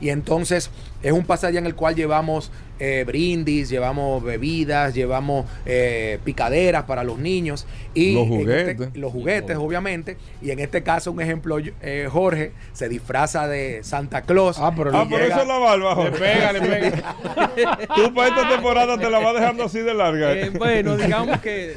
Y 0.00 0.10
entonces 0.10 0.70
es 1.02 1.12
un 1.12 1.24
pasadía 1.24 1.58
en 1.60 1.66
el 1.66 1.74
cual 1.74 1.94
llevamos 1.94 2.50
eh, 2.80 3.02
brindis, 3.06 3.68
llevamos 3.68 4.22
bebidas, 4.22 4.94
llevamos 4.94 5.46
eh, 5.66 6.20
picaderas 6.24 6.84
para 6.84 7.02
los 7.02 7.18
niños. 7.18 7.66
Y 7.92 8.14
Los 8.14 8.24
este- 8.26 8.36
juguetes. 8.36 8.96
los 8.96 9.12
juguetes, 9.12 9.56
obviamente. 9.56 10.16
Y 10.40 10.50
en 10.52 10.60
este 10.60 10.82
caso, 10.84 11.10
un 11.10 11.20
ejemplo, 11.20 11.58
eh, 11.82 12.08
Jorge 12.10 12.52
se 12.72 12.88
disfraza 12.88 13.48
de 13.48 13.80
Santa 13.82 14.22
Claus. 14.22 14.58
Ah, 14.60 14.72
pero 14.76 14.90
Ah, 14.96 15.08
por 15.08 15.20
llega- 15.20 15.36
eso 15.36 15.44
la 15.44 15.58
barba, 15.58 15.88
Le 15.90 15.94
Jorge. 15.96 16.18
pega, 16.20 16.52
le 16.52 16.60
pega. 16.60 17.16
Tú 17.96 18.14
para 18.14 18.28
esta 18.28 18.48
temporada 18.48 18.96
te 18.98 19.10
la 19.10 19.18
vas 19.18 19.34
dejando 19.34 19.64
así 19.64 19.80
de 19.80 19.94
larga. 19.94 20.32
Eh, 20.34 20.50
bueno, 20.50 20.96
digamos 20.96 21.40
que 21.40 21.74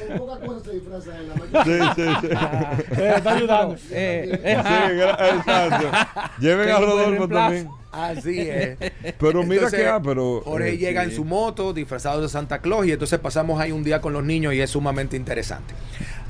se 0.63 0.71
disfraza 0.71 1.11
en 1.17 1.29
la. 1.29 1.63
Sí, 1.63 1.79
sí, 1.95 2.09
sí. 2.21 2.27
Eh, 3.01 3.13
está 3.17 3.33
ayudando. 3.33 3.75
eh, 3.91 4.39
eh, 4.43 4.57
Sí, 4.63 4.93
gra- 4.95 5.35
exacto. 5.35 6.31
Lleven 6.39 6.69
a 6.69 6.79
Rodolfo 6.79 7.27
también. 7.27 7.69
Así 7.91 8.39
es. 8.39 8.77
Pero 9.19 9.43
mira 9.43 9.63
Entonces, 9.63 9.79
que 9.79 9.87
ah, 9.87 10.01
pero 10.03 10.41
Jorge 10.41 10.69
eh, 10.69 10.77
llega 10.77 11.03
sí. 11.03 11.09
en 11.09 11.15
su 11.15 11.25
moto 11.25 11.73
disfrazado 11.73 12.21
de 12.21 12.29
Santa 12.29 12.59
Claus 12.59 12.85
y 12.85 12.91
entonces 12.91 13.19
pasamos 13.19 13.59
ahí 13.59 13.71
un 13.71 13.83
día 13.83 14.01
con 14.01 14.13
los 14.13 14.23
niños 14.23 14.53
y 14.53 14.61
es 14.61 14.69
sumamente 14.69 15.15
interesante. 15.15 15.73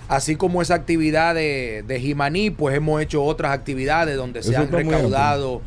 Así 0.07 0.35
como 0.35 0.61
esa 0.61 0.75
actividad 0.75 1.35
de, 1.35 1.83
de 1.87 1.99
Jimaní, 1.99 2.49
pues 2.49 2.75
hemos 2.75 3.01
hecho 3.01 3.23
otras 3.23 3.53
actividades 3.53 4.17
donde 4.17 4.43
se 4.43 4.51
Eso 4.51 4.59
han 4.59 4.71
recaudado 4.71 5.61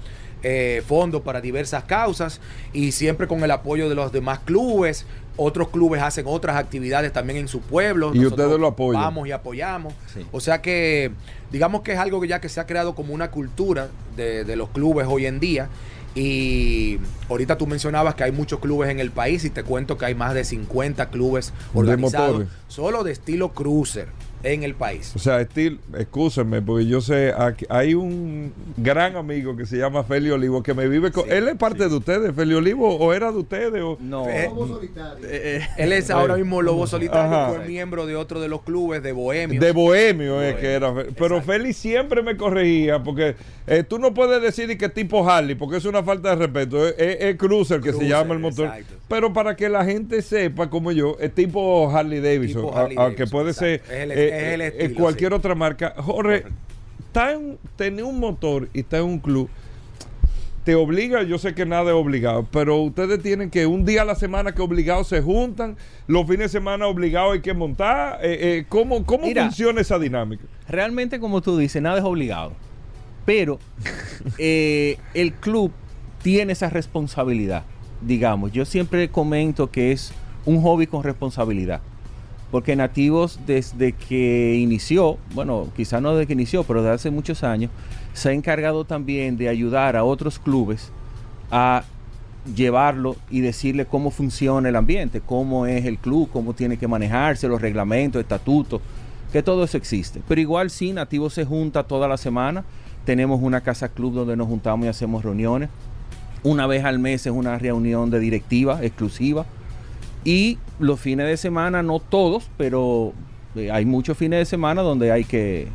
eh, 0.46 0.82
fondos 0.86 1.22
para 1.22 1.40
diversas 1.40 1.84
causas 1.84 2.42
y 2.74 2.92
siempre 2.92 3.26
con 3.26 3.42
el 3.42 3.50
apoyo 3.50 3.88
de 3.88 3.94
los 3.94 4.12
demás 4.12 4.40
clubes. 4.40 5.06
Otros 5.36 5.70
clubes 5.70 6.02
hacen 6.02 6.26
otras 6.28 6.56
actividades 6.56 7.10
también 7.14 7.38
en 7.38 7.48
su 7.48 7.60
pueblo. 7.62 8.10
Y 8.14 8.18
Nosotros 8.18 8.40
ustedes 8.44 8.60
lo 8.60 8.66
apoyan. 8.66 9.00
Vamos 9.00 9.26
y 9.26 9.32
apoyamos. 9.32 9.94
Sí. 10.12 10.26
O 10.30 10.40
sea 10.40 10.60
que, 10.60 11.10
digamos 11.50 11.80
que 11.80 11.92
es 11.92 11.98
algo 11.98 12.20
que 12.20 12.28
ya 12.28 12.42
que 12.42 12.50
se 12.50 12.60
ha 12.60 12.66
creado 12.66 12.94
como 12.94 13.14
una 13.14 13.30
cultura 13.30 13.88
de, 14.14 14.44
de 14.44 14.56
los 14.56 14.68
clubes 14.68 15.06
hoy 15.08 15.24
en 15.24 15.40
día. 15.40 15.70
Y 16.14 16.98
ahorita 17.28 17.58
tú 17.58 17.66
mencionabas 17.66 18.14
que 18.14 18.24
hay 18.24 18.32
muchos 18.32 18.60
clubes 18.60 18.90
en 18.90 19.00
el 19.00 19.10
país 19.10 19.44
y 19.44 19.50
te 19.50 19.64
cuento 19.64 19.98
que 19.98 20.06
hay 20.06 20.14
más 20.14 20.34
de 20.34 20.44
50 20.44 21.10
clubes 21.10 21.52
organizados 21.74 22.46
solo 22.68 23.02
de 23.02 23.12
estilo 23.12 23.52
cruiser 23.52 24.08
en 24.45 24.62
el 24.62 24.74
país. 24.74 25.12
O 25.16 25.18
sea, 25.18 25.42
Steel, 25.45 25.78
excúsenme, 25.99 26.62
porque 26.62 26.86
yo 26.86 27.01
sé, 27.01 27.32
aquí- 27.36 27.66
hay 27.68 27.95
un 27.95 28.53
gran 28.76 29.16
amigo 29.16 29.57
que 29.57 29.66
se 29.66 29.76
llama 29.78 30.05
Feli 30.05 30.30
Olivo 30.30 30.62
que 30.62 30.74
me 30.74 30.86
vive 30.86 31.11
con. 31.11 31.24
Sí, 31.24 31.30
¿Él 31.32 31.49
es 31.49 31.57
parte 31.57 31.88
de 31.88 31.95
ustedes, 31.97 32.34
Feli 32.34 32.55
Olivo, 32.55 32.95
o 32.97 33.12
era 33.12 33.32
de 33.32 33.38
ustedes? 33.38 33.82
O, 33.82 33.97
no. 34.01 34.28
Eh, 34.28 34.45
Lobo 34.49 34.68
solitario. 34.68 35.26
Eh, 35.26 35.57
eh, 35.57 35.68
Él 35.78 35.92
es 35.92 36.11
ahora 36.11 36.36
mismo 36.36 36.62
Lobo 36.62 36.86
Solitario, 36.86 37.22
Ajá. 37.36 37.55
fue 37.55 37.66
miembro 37.66 38.07
de 38.07 38.16
otro 38.16 38.40
de 38.40 38.49
los 38.49 38.62
clubes 38.62 39.03
de 39.03 39.12
Bohemios. 39.12 39.64
De 39.64 39.72
bohemio 39.72 40.40
es 40.42 40.55
Bohemio, 40.55 40.61
que 40.61 40.72
era. 40.72 40.92
Pero 40.95 41.36
exacto. 41.38 41.42
Feli 41.53 41.72
siempre 41.72 42.22
me 42.22 42.36
corregía 42.36 43.03
porque 43.03 43.34
eh, 43.66 43.82
tú 43.82 43.99
no 43.99 44.12
puedes 44.14 44.42
decir 44.42 44.76
que 44.76 44.88
tipo 44.88 45.28
Harley 45.28 45.55
porque 45.55 45.78
es 45.78 45.84
una 45.84 46.03
falta 46.03 46.30
de 46.30 46.36
respeto. 46.36 46.86
Es, 46.86 46.95
es- 46.99 47.16
es 47.20 47.36
cruiser 47.36 47.80
que 47.80 47.92
se 47.92 48.07
llama 48.07 48.34
el 48.34 48.40
motor. 48.40 48.66
exacto. 48.66 48.95
Pero 49.09 49.32
para 49.32 49.55
que 49.55 49.68
la 49.68 49.84
gente 49.84 50.22
sepa, 50.22 50.68
como 50.70 50.90
yo, 50.90 51.16
es 51.20 51.32
tipo 51.34 51.90
Harley 51.90 52.20
Davidson. 52.20 52.62
Tipo 52.62 52.76
a- 52.76 52.80
Harley 52.82 52.97
aunque 52.99 53.26
puede 53.26 53.53
ser. 53.53 53.82
Es 53.84 53.90
el- 53.90 54.11
eh, 54.12 54.34
es 54.37 54.74
el 54.78 54.91
eh, 54.91 54.95
cualquier 54.95 55.32
sí. 55.32 55.37
otra 55.37 55.55
marca. 55.55 55.95
Jorge, 55.99 56.45
está 57.07 57.32
en, 57.32 57.59
tener 57.76 58.05
un 58.05 58.18
motor 58.18 58.68
y 58.72 58.80
está 58.80 58.99
en 58.99 59.05
un 59.05 59.18
club. 59.18 59.49
Te 60.64 60.74
obliga, 60.74 61.22
yo 61.22 61.39
sé 61.39 61.55
que 61.55 61.66
nada 61.66 61.91
es 61.91 61.97
obligado, 61.97 62.49
pero 62.51 62.78
ustedes 62.78 63.22
tienen 63.22 63.51
que 63.51 63.66
un 63.66 63.85
día 63.85 64.01
a 64.03 64.05
la 64.07 64.14
semana 64.14 64.53
que 64.53 64.62
obligados 64.62 65.09
se 65.09 65.20
juntan, 65.20 65.76
los 66.07 66.22
fines 66.22 66.39
de 66.39 66.49
semana 66.49 66.87
obligados 66.87 67.35
hay 67.35 67.41
que 67.41 67.53
montar. 67.53 68.18
eh, 68.22 68.39
eh, 68.41 68.64
¿Cómo, 68.68 69.05
cómo 69.05 69.26
Mira. 69.26 69.45
funciona 69.45 69.80
esa 69.80 69.99
dinámica? 69.99 70.45
realmente, 70.68 71.20
como 71.20 71.43
tú 71.43 71.59
dices, 71.59 71.82
nada 71.82 71.99
es 71.99 72.05
obligado. 72.05 72.53
Pero 73.24 73.59
eh, 74.39 74.99
el 75.12 75.35
club 75.35 75.70
tiene 76.22 76.55
esa 76.55 76.70
responsabilidad. 76.70 77.64
Digamos, 78.01 78.51
yo 78.53 78.64
siempre 78.64 79.09
comento 79.11 79.70
que 79.70 79.93
es 79.93 80.12
un 80.47 80.62
hobby 80.62 80.87
con 80.87 81.03
responsabilidad. 81.03 81.80
Porque 82.55 82.76
Nativos, 82.76 83.40
desde 83.48 83.94
que 83.94 84.55
inició, 84.55 85.18
bueno, 85.34 85.66
quizá 85.76 86.00
no 86.00 86.14
desde 86.14 86.28
que 86.28 86.34
inició, 86.34 86.62
pero 86.62 86.82
desde 86.82 86.94
hace 86.94 87.11
muchos 87.11 87.42
años, 87.42 87.72
se 88.12 88.28
ha 88.28 88.32
encargado 88.32 88.84
también 88.84 89.36
de 89.36 89.48
ayudar 89.48 89.96
a 89.96 90.05
otros 90.05 90.38
clubes 90.38 90.92
a 91.50 91.82
llevarlo 92.55 93.16
y 93.28 93.40
decirle 93.40 93.86
cómo 93.86 94.12
funciona 94.12 94.68
el 94.68 94.76
ambiente, 94.76 95.20
cómo 95.20 95.66
es 95.66 95.84
el 95.84 95.98
club, 95.98 96.28
cómo 96.32 96.55
tiene 96.55 96.76
que 96.76 96.86
manejarse, 96.86 97.48
los 97.48 97.61
reglamentos, 97.61 98.20
estatutos, 98.20 98.80
que 99.32 99.42
todo 99.42 99.64
eso 99.64 99.76
existe. 99.76 100.22
Pero 100.28 100.40
igual 100.40 100.70
sí, 100.70 100.92
Nativo 100.92 101.30
se 101.30 101.44
junta 101.44 101.82
toda 101.82 102.07
la 102.07 102.16
semana. 102.16 102.64
Tenemos 103.05 103.42
una 103.42 103.62
casa 103.62 103.88
club 103.88 104.14
donde 104.14 104.36
nos 104.36 104.46
juntamos 104.46 104.86
y 104.86 104.88
hacemos 104.90 105.24
reuniones. 105.24 105.70
Una 106.44 106.68
vez 106.68 106.84
al 106.84 107.00
mes 107.00 107.26
es 107.26 107.32
una 107.32 107.59
reunión 107.59 108.11
de 108.11 108.20
directiva 108.20 108.78
exclusiva. 108.80 109.44
Y 110.25 110.59
los 110.79 111.01
fines 111.01 111.27
de 111.27 111.37
semana, 111.37 111.83
no 111.83 112.01
todos, 112.01 112.49
pero 112.57 113.12
eh, 113.57 113.70
hay 113.70 113.85
muchos 113.85 114.16
fines 114.16 114.39
de 114.41 114.45
semana 114.47 114.83
donde 114.83 115.12
hay 115.12 115.25
que... 115.25 115.68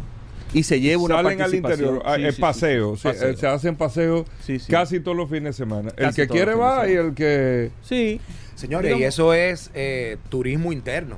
Y 0.52 0.64
se 0.64 0.82
lleva 0.82 1.04
una 1.04 1.16
Salen 1.18 1.34
al 1.34 1.38
participación. 1.38 1.95
interior, 1.97 2.04
ah, 2.06 2.32
Sí, 2.32 2.41
paseo, 2.41 2.95
sí, 2.95 3.02
sí, 3.04 3.08
paseo. 3.10 3.30
eh, 3.30 3.38
se 3.38 3.47
hacen 3.47 3.76
paseos 3.76 4.26
Sí, 4.43 4.58
sí. 4.58 4.72
casi 4.72 5.00
todos 5.00 5.16
los 5.16 5.30
fines 5.30 5.43
de 5.56 5.64
semana. 5.64 5.91
el 5.95 6.12
que 6.16 6.28
quiere 6.28 6.56
va 6.56 6.89
y 6.89 6.93
el 6.93 7.14
que... 7.14 7.70
Sí. 7.84 8.20
Señores, 8.56 8.97
y 9.00 9.04
eso 9.04 9.34
es 9.36 9.70
eh, 9.76 10.18
turismo 10.30 10.74
interno. 10.74 11.18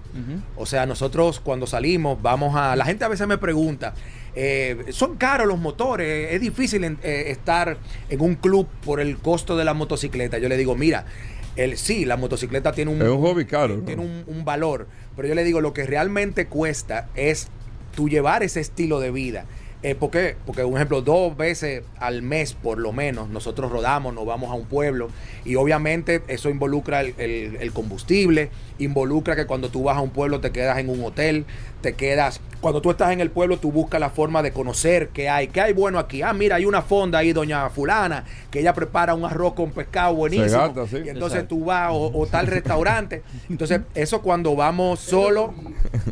O 0.57 0.65
sea, 0.65 0.85
nosotros 0.85 1.39
cuando 1.39 1.65
salimos 1.65 2.21
vamos 2.21 2.55
a... 2.57 2.75
La 2.75 2.83
gente 2.85 3.05
a 3.05 3.07
veces 3.07 3.25
me 3.25 3.37
pregunta, 3.37 3.93
eh, 4.35 4.83
¿son 4.89 5.15
caros 5.15 5.47
los 5.47 5.57
motores? 5.57 6.33
¿Es 6.33 6.41
difícil 6.41 6.83
en- 6.83 6.99
eh, 7.01 7.23
estar 7.27 7.77
en 8.09 8.21
un 8.21 8.35
club 8.35 8.67
por 8.85 8.99
el 8.99 9.17
costo 9.17 9.55
de 9.57 9.63
la 9.63 9.73
motocicleta? 9.73 10.37
Yo 10.39 10.49
le 10.49 10.57
digo, 10.57 10.75
mira, 10.75 11.05
el, 11.63 11.77
sí, 11.77 12.05
la 12.05 12.17
motocicleta 12.17 12.71
tiene 12.71 12.91
un, 12.91 13.01
Es 13.01 13.07
un 13.07 13.21
hobby 13.21 13.45
caro, 13.45 13.77
¿no? 13.77 13.83
tiene 13.83 14.01
un, 14.01 14.23
un 14.27 14.45
valor, 14.45 14.87
pero 15.15 15.27
yo 15.27 15.35
le 15.35 15.43
digo, 15.43 15.61
lo 15.61 15.73
que 15.73 15.85
realmente 15.85 16.47
cuesta 16.47 17.09
es 17.15 17.47
tú 17.95 18.09
llevar 18.09 18.43
ese 18.43 18.59
estilo 18.59 18.99
de 18.99 19.11
vida. 19.11 19.45
Eh, 19.83 19.95
¿Por 19.95 20.11
qué? 20.11 20.35
Porque, 20.45 20.63
un 20.63 20.75
ejemplo, 20.75 21.01
dos 21.01 21.35
veces 21.35 21.81
al 21.97 22.21
mes 22.21 22.53
por 22.53 22.77
lo 22.77 22.93
menos 22.93 23.29
nosotros 23.29 23.71
rodamos, 23.71 24.13
nos 24.13 24.27
vamos 24.27 24.51
a 24.51 24.53
un 24.53 24.65
pueblo 24.65 25.07
y 25.43 25.55
obviamente 25.55 26.21
eso 26.27 26.51
involucra 26.51 27.01
el, 27.01 27.15
el- 27.17 27.57
el 27.59 27.71
combustible, 27.73 28.51
involucra 28.77 29.35
que 29.35 29.47
cuando 29.47 29.69
tú 29.69 29.81
vas 29.83 29.97
a 29.97 30.01
un 30.01 30.11
pueblo 30.11 30.39
te 30.39 30.51
quedas 30.51 30.77
en 30.77 30.87
un 30.87 31.03
hotel, 31.03 31.45
te 31.81 31.93
quedas, 31.93 32.39
cuando 32.61 32.81
tú 32.81 32.91
estás 32.91 33.11
en 33.11 33.21
el 33.21 33.31
pueblo 33.31 33.57
tú 33.57 33.71
buscas 33.71 33.99
la 33.99 34.09
forma 34.09 34.43
de 34.43 34.51
conocer 34.51 35.09
qué 35.09 35.29
hay, 35.29 35.47
qué 35.47 35.61
hay 35.61 35.73
bueno 35.73 35.99
aquí. 35.99 36.21
Ah, 36.21 36.33
mira, 36.33 36.57
hay 36.57 36.65
una 36.65 36.81
fonda 36.81 37.19
ahí, 37.19 37.33
doña 37.33 37.69
fulana, 37.69 38.23
que 38.51 38.59
ella 38.59 38.73
prepara 38.73 39.13
un 39.15 39.25
arroz 39.25 39.53
con 39.53 39.71
pescado 39.71 40.13
buenísimo. 40.15 40.59
gasta, 40.59 40.87
sí. 40.87 40.97
Y 41.03 41.09
entonces 41.09 41.39
Exacto. 41.39 41.55
tú 41.55 41.65
vas 41.65 41.91
o, 41.91 42.11
o 42.13 42.27
tal 42.27 42.47
restaurante. 42.47 43.23
Entonces, 43.49 43.81
eso 43.95 44.21
cuando 44.21 44.55
vamos 44.55 44.99
solo, 44.99 45.53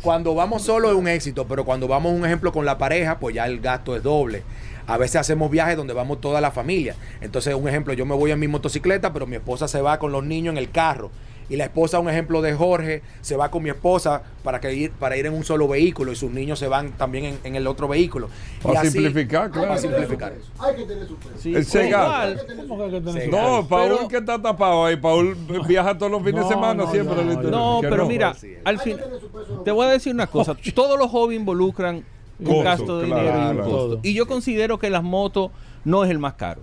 cuando 0.02 0.34
vamos 0.36 0.64
solo 0.64 0.90
es 0.90 0.96
un 0.96 1.08
éxito, 1.08 1.48
pero 1.48 1.64
cuando 1.66 1.88
vamos, 1.88 2.12
un 2.14 2.26
ejemplo, 2.26 2.52
con 2.52 2.66
la 2.66 2.78
pareja, 2.78 3.20
pues 3.20 3.36
ya 3.36 3.46
el 3.46 3.60
gasto 3.60 3.96
es 3.96 4.04
doble. 4.04 4.44
A 4.88 4.98
veces 4.98 5.18
hacemos 5.18 5.52
viajes 5.52 5.78
donde 5.78 5.94
vamos 5.94 6.20
toda 6.20 6.42
la 6.42 6.50
familia. 6.50 6.96
Entonces, 7.22 7.54
un 7.54 7.68
ejemplo, 7.68 7.94
yo 7.94 8.08
me 8.08 8.16
voy 8.16 8.32
en 8.32 8.40
mi 8.40 8.48
motocicleta, 8.48 9.14
pero 9.14 9.28
mi 9.28 9.36
esposa 9.36 9.68
se 9.68 9.82
va 9.82 10.00
con 10.00 10.12
los 10.12 10.24
niños 10.24 10.54
en 10.54 10.58
el 10.58 10.72
carro. 10.72 11.12
Y 11.50 11.56
la 11.56 11.64
esposa, 11.66 12.00
un 12.00 12.08
ejemplo 12.10 12.42
de 12.44 12.54
Jorge, 12.54 13.02
se 13.22 13.36
va 13.36 13.50
con 13.50 13.64
mi 13.64 13.70
esposa 13.72 14.22
para, 14.44 14.60
que 14.60 14.72
ir, 14.74 14.92
para 14.92 15.18
ir 15.18 15.26
en 15.26 15.34
un 15.34 15.44
solo 15.44 15.68
vehículo 15.68 16.12
y 16.12 16.16
sus 16.16 16.30
niños 16.32 16.60
se 16.60 16.68
van 16.68 16.92
también 16.92 17.26
en, 17.26 17.40
en 17.44 17.56
el 17.56 17.66
otro 17.66 17.88
vehículo. 17.88 18.30
Para 18.62 18.82
simplificar, 18.84 19.50
claro. 19.50 19.76
su 19.76 19.82
simplificar. 19.82 20.34
Hay 20.60 20.76
que 20.76 20.84
tener 20.84 21.08
su 21.08 21.16
peso. 21.16 21.32
Sí, 21.40 21.56
El 21.56 21.66
Sega. 21.66 21.88
igual, 21.88 22.30
Hay 22.30 22.36
que 22.38 22.44
tener 22.44 22.64
su 22.64 22.70
¿Cómo 22.70 22.78
que 22.78 22.84
hay 22.86 22.92
que 22.92 23.06
tener 23.08 23.24
Sí. 23.24 23.30
su- 23.30 23.36
No, 23.36 23.68
Paul 23.68 23.90
Pero- 23.96 24.08
que 24.08 24.18
está 24.18 24.42
tapado 24.42 24.86
ahí. 24.86 24.96
Paul 24.96 25.36
viaja 25.68 25.98
todos 25.98 26.12
los 26.12 26.22
fines 26.22 26.42
No, 26.42 26.48
de 26.48 26.54
semana 26.54 26.84
no, 26.86 26.92
siempre. 26.92 27.16
no, 27.26 27.40
al 27.40 27.52
no. 27.52 27.80
pero 27.82 28.06
mira, 28.08 28.30
al 28.30 28.76
Hay 28.76 28.78
que 28.78 28.84
fin, 28.84 28.98
tener 28.98 29.20
su 29.20 29.28
peso. 29.30 29.62
te 29.66 29.72
voy 29.72 29.88
a 29.88 29.90
decir 29.90 30.14
una 30.14 30.28
cosa. 30.28 30.56
Todos 30.76 31.00
los 31.00 31.10
hobbies 31.10 31.40
involucran 31.40 32.04
un 32.40 32.64
gasto 32.64 33.00
de 33.00 33.08
claro, 33.08 33.22
dinero 33.24 33.40
y 33.40 33.50
un 33.50 33.56
claro. 33.56 33.72
costo. 33.72 34.00
Y 34.04 34.14
yo 34.14 34.28
considero 34.28 34.78
que 34.78 34.90
las 34.92 35.04
motos 35.04 35.50
no 35.84 36.04
es 36.04 36.12
el 36.12 36.20
más 36.20 36.36
caro. 36.36 36.62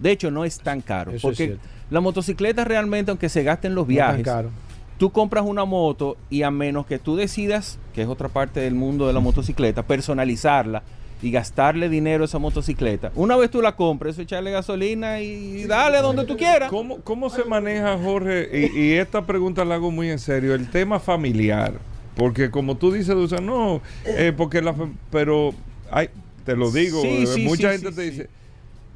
De 0.00 0.10
hecho, 0.10 0.30
no 0.30 0.44
es 0.44 0.58
tan 0.58 0.80
caro. 0.80 1.10
Eso 1.12 1.16
es 1.16 1.22
porque 1.22 1.56
cierto. 1.86 1.94
la 1.94 2.00
motocicleta 2.00 2.64
realmente, 2.64 3.10
aunque 3.10 3.28
se 3.28 3.42
gasten 3.42 3.74
los 3.74 3.86
viajes, 3.86 4.24
caro. 4.24 4.50
tú 4.98 5.10
compras 5.10 5.44
una 5.46 5.64
moto 5.64 6.16
y 6.30 6.42
a 6.42 6.50
menos 6.50 6.86
que 6.86 6.98
tú 6.98 7.16
decidas, 7.16 7.78
que 7.94 8.02
es 8.02 8.08
otra 8.08 8.28
parte 8.28 8.60
del 8.60 8.74
mundo 8.74 9.06
de 9.06 9.12
la 9.12 9.20
motocicleta, 9.20 9.82
personalizarla 9.82 10.82
y 11.22 11.30
gastarle 11.30 11.88
dinero 11.88 12.24
a 12.24 12.26
esa 12.26 12.38
motocicleta, 12.38 13.10
una 13.14 13.36
vez 13.36 13.50
tú 13.50 13.62
la 13.62 13.74
compres, 13.74 14.12
eso 14.14 14.22
echarle 14.22 14.50
gasolina 14.50 15.20
y 15.20 15.64
dale 15.64 16.02
donde 16.02 16.24
tú 16.24 16.36
quieras. 16.36 16.68
¿Cómo, 16.68 16.98
¿Cómo 16.98 17.30
se 17.30 17.44
maneja, 17.44 17.96
Jorge? 17.96 18.70
Y, 18.74 18.78
y 18.78 18.92
esta 18.94 19.24
pregunta 19.24 19.64
la 19.64 19.76
hago 19.76 19.90
muy 19.90 20.10
en 20.10 20.18
serio. 20.18 20.54
El 20.54 20.68
tema 20.70 21.00
familiar. 21.00 21.72
Porque 22.16 22.50
como 22.50 22.76
tú 22.76 22.92
dices, 22.92 23.14
Dulce, 23.14 23.40
no, 23.40 23.80
eh, 24.06 24.32
porque 24.36 24.60
la... 24.62 24.74
Pero, 25.10 25.52
hay, 25.90 26.08
te 26.44 26.54
lo 26.56 26.70
digo, 26.70 27.00
Sí, 27.02 27.08
eh, 27.08 27.26
sí, 27.26 27.44
mucha 27.44 27.72
sí, 27.72 27.78
gente 27.78 27.90
sí, 27.90 27.96
te 27.96 28.02
sí. 28.02 28.10
dice... 28.10 28.30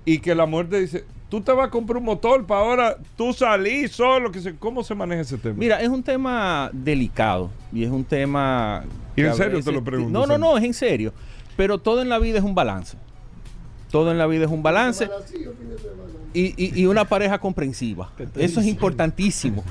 Y 0.06 0.18
que 0.20 0.34
la 0.34 0.46
mujer 0.46 0.68
te 0.70 0.80
dice, 0.80 1.04
tú 1.30 1.40
te 1.40 1.52
vas 1.52 1.68
a 1.68 1.70
comprar 1.70 1.96
un 1.98 2.04
motor 2.04 2.44
para 2.46 2.60
ahora 2.60 2.96
tú 3.16 3.32
salís 3.32 3.92
solo. 3.92 4.30
Que 4.32 4.40
se, 4.40 4.54
¿Cómo 4.56 4.82
se 4.84 4.94
maneja 4.94 5.22
ese 5.22 5.38
tema? 5.38 5.54
Mira, 5.56 5.80
es 5.80 5.88
un 5.88 6.02
tema 6.02 6.68
delicado 6.72 7.50
y 7.72 7.84
es 7.84 7.90
un 7.90 8.04
tema... 8.04 8.84
¿Y 9.16 9.22
en 9.22 9.34
serio 9.34 9.62
te 9.62 9.72
lo 9.72 9.82
pregunto, 9.82 10.10
No, 10.18 10.26
no, 10.26 10.36
no, 10.38 10.58
es 10.58 10.64
en 10.64 10.74
serio. 10.74 11.12
Pero 11.56 11.78
todo 11.78 12.02
en 12.02 12.08
la 12.08 12.18
vida 12.18 12.38
es 12.38 12.44
un 12.44 12.54
balance. 12.54 12.96
Todo 13.90 14.10
en 14.12 14.18
la 14.18 14.26
vida 14.26 14.44
es 14.44 14.50
un 14.50 14.62
balance. 14.62 15.08
Y, 16.32 16.54
y- 16.56 16.80
y 16.82 16.86
una 16.86 17.04
pareja 17.04 17.38
comprensiva. 17.38 18.10
Eso 18.36 18.60
es 18.60 18.66
importantísimo. 18.66 19.64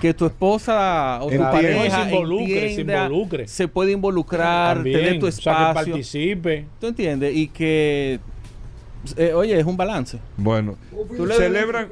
Que 0.00 0.12
tu 0.12 0.26
esposa 0.26 1.20
o 1.22 1.30
tu 1.30 1.38
pareja 1.38 2.02
Se 2.04 2.10
involucre, 2.10 2.74
se 2.74 2.80
involucre. 2.82 3.48
se 3.48 3.66
puede 3.66 3.92
involucrar, 3.92 4.76
También, 4.76 4.98
tener 5.00 5.18
tu 5.18 5.26
o 5.26 5.32
sea, 5.32 5.54
que 5.56 5.62
espacio. 5.62 5.92
participe. 5.94 6.66
¿Tú 6.78 6.86
entiendes? 6.88 7.34
Y 7.34 7.48
que, 7.48 8.20
eh, 9.16 9.32
oye, 9.34 9.58
es 9.58 9.64
un 9.66 9.76
balance. 9.76 10.18
Bueno, 10.36 10.76
celebran, 11.36 11.88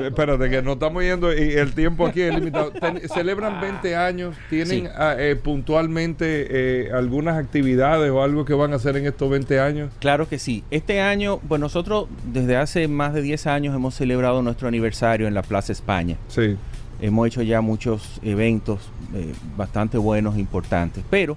espérate 0.00 0.50
que 0.50 0.62
nos 0.62 0.74
estamos 0.74 1.02
yendo 1.02 1.32
y 1.32 1.52
el 1.52 1.72
tiempo 1.74 2.06
aquí 2.06 2.22
es 2.22 2.34
limitado. 2.34 2.70
Ten- 2.72 3.00
celebran 3.08 3.60
20 3.60 3.96
años, 3.96 4.34
tienen 4.50 4.84
Sí. 4.84 4.88
ah, 4.96 5.14
eh, 5.18 5.36
puntualmente 5.36 6.46
eh, 6.86 6.90
algunas 6.92 7.36
actividades 7.36 8.10
o 8.10 8.22
algo 8.22 8.44
que 8.44 8.54
van 8.54 8.72
a 8.72 8.76
hacer 8.76 8.96
en 8.96 9.06
estos 9.06 9.28
20 9.30 9.60
años. 9.60 9.90
Claro 10.00 10.28
que 10.28 10.38
sí. 10.38 10.64
Este 10.70 11.00
año, 11.00 11.40
pues 11.48 11.60
nosotros 11.60 12.06
desde 12.32 12.56
hace 12.56 12.88
más 12.88 13.14
de 13.14 13.22
10 13.22 13.46
años 13.46 13.74
hemos 13.74 13.94
celebrado 13.94 14.42
nuestro 14.42 14.68
aniversario 14.68 15.26
en 15.28 15.34
la 15.34 15.42
Plaza 15.42 15.72
España. 15.72 16.16
Sí. 16.28 16.56
Hemos 17.00 17.26
hecho 17.26 17.42
ya 17.42 17.60
muchos 17.60 18.20
eventos 18.22 18.80
eh, 19.14 19.32
bastante 19.56 19.98
buenos, 19.98 20.38
importantes. 20.38 21.04
Pero 21.10 21.36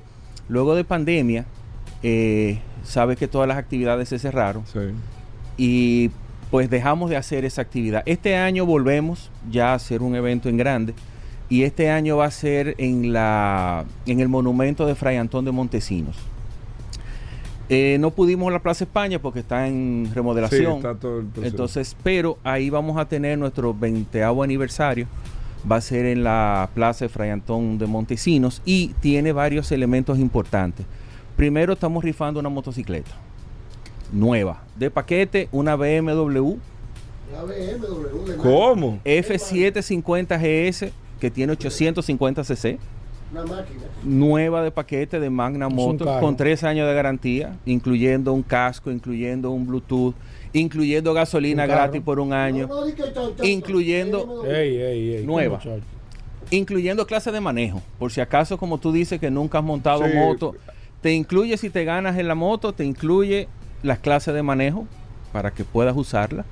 luego 0.50 0.76
de 0.76 0.84
pandemia, 0.84 1.46
eh, 2.04 2.60
sabes 2.88 3.18
que 3.18 3.28
todas 3.28 3.48
las 3.48 3.58
actividades 3.58 4.10
se 4.10 4.18
cerraron 4.20 4.64
Sí. 4.72 4.80
y 5.58 6.12
pues 6.50 6.70
dejamos 6.70 7.10
de 7.10 7.18
hacer 7.18 7.44
esa 7.46 7.62
actividad. 7.62 8.04
Este 8.06 8.36
año 8.38 8.66
volvemos 8.66 9.30
ya 9.52 9.72
a 9.72 9.76
hacer 9.76 10.02
un 10.02 10.16
evento 10.16 10.48
en 10.50 10.56
grande 10.58 10.94
y 11.50 11.64
este 11.64 11.90
año 11.90 12.18
va 12.18 12.26
a 12.26 12.32
ser 12.32 12.76
en 12.78 13.12
la 13.14 13.84
en 14.06 14.20
el 14.22 14.30
monumento 14.30 14.86
de 14.86 14.96
Fray 14.96 15.18
Antón 15.18 15.44
de 15.46 15.52
Montesinos. 15.52 16.16
Eh, 17.70 17.98
no 18.00 18.12
pudimos 18.12 18.48
en 18.48 18.54
la 18.54 18.60
Plaza 18.62 18.86
España 18.86 19.20
porque 19.20 19.40
está 19.42 19.68
en 19.68 20.10
remodelación. 20.16 20.72
Sí, 20.74 20.78
está 20.78 20.96
todo 20.96 21.20
el 21.20 21.26
proceso. 21.26 21.48
Entonces, 21.54 21.96
pero 22.02 22.38
ahí 22.46 22.70
vamos 22.70 22.98
a 22.98 23.06
tener 23.10 23.38
nuestro 23.38 23.74
20 23.74 24.24
aniversario. 24.24 25.06
Va 25.70 25.76
a 25.78 25.82
ser 25.82 26.06
en 26.06 26.24
la 26.24 26.70
Plaza 26.74 27.06
de 27.06 27.10
Fray 27.10 27.30
Antón 27.30 27.78
de 27.78 27.88
Montesinos 27.88 28.62
y 28.64 28.94
tiene 29.02 29.34
varios 29.34 29.70
elementos 29.74 30.18
importantes. 30.18 30.86
Primero 31.38 31.74
estamos 31.74 32.04
rifando 32.04 32.40
una 32.40 32.50
motocicleta 32.50 33.12
nueva, 34.12 34.64
de 34.76 34.90
paquete, 34.90 35.50
una 35.52 35.76
BMW 35.76 36.56
La 37.32 37.44
BMW 37.44 38.26
de 38.26 38.38
¿Cómo? 38.38 39.00
F750 39.06 40.38
GS 40.40 40.92
que 41.20 41.30
tiene 41.30 41.52
850 41.54 42.44
cc, 42.44 42.80
Una 43.32 43.42
máquina. 43.44 43.82
nueva 44.04 44.62
de 44.64 44.72
paquete 44.72 45.20
de 45.20 45.30
Magna 45.30 45.68
un 45.68 45.76
Motor 45.76 46.08
carro. 46.08 46.22
con 46.22 46.38
tres 46.38 46.64
años 46.64 46.88
de 46.88 46.94
garantía, 46.96 47.56
incluyendo 47.66 48.34
un 48.34 48.44
casco, 48.44 48.90
incluyendo 48.92 49.52
un 49.52 49.68
Bluetooth, 49.68 50.16
incluyendo 50.54 51.14
gasolina 51.14 51.64
Un 51.64 51.70
gratis 51.70 52.02
por 52.02 52.20
un 52.20 52.34
año. 52.34 52.68
No, 52.68 52.82
no, 52.86 53.44
Incluyendo- 53.44 54.26
BMW. 54.26 54.52
Ey, 54.52 54.78
ey, 54.78 55.14
ey. 55.18 55.26
Nueva. 55.26 55.60
incluyendo 56.50 57.06
clase 57.06 57.30
de 57.32 57.42
manejo. 57.42 57.82
Por 58.00 58.10
si 58.12 58.22
acaso, 58.22 58.58
como 58.58 58.78
tú 58.80 58.92
dices 58.94 59.20
que 59.20 59.30
nunca 59.30 59.58
has 59.58 59.64
montado 59.66 60.06
Sí. 60.08 60.16
moto, 60.16 60.56
te 61.02 61.14
incluye 61.14 61.58
si 61.58 61.70
te 61.70 61.86
ganas 61.86 62.18
en 62.18 62.28
la 62.28 62.36
moto, 62.36 62.74
te 62.74 62.84
incluye 62.86 63.48
las 63.84 64.00
clases 64.00 64.34
de 64.34 64.44
manejo 64.44 64.88
para 65.32 65.52
que 65.52 65.64
puedas 65.64 65.96
usarla. 65.96 66.46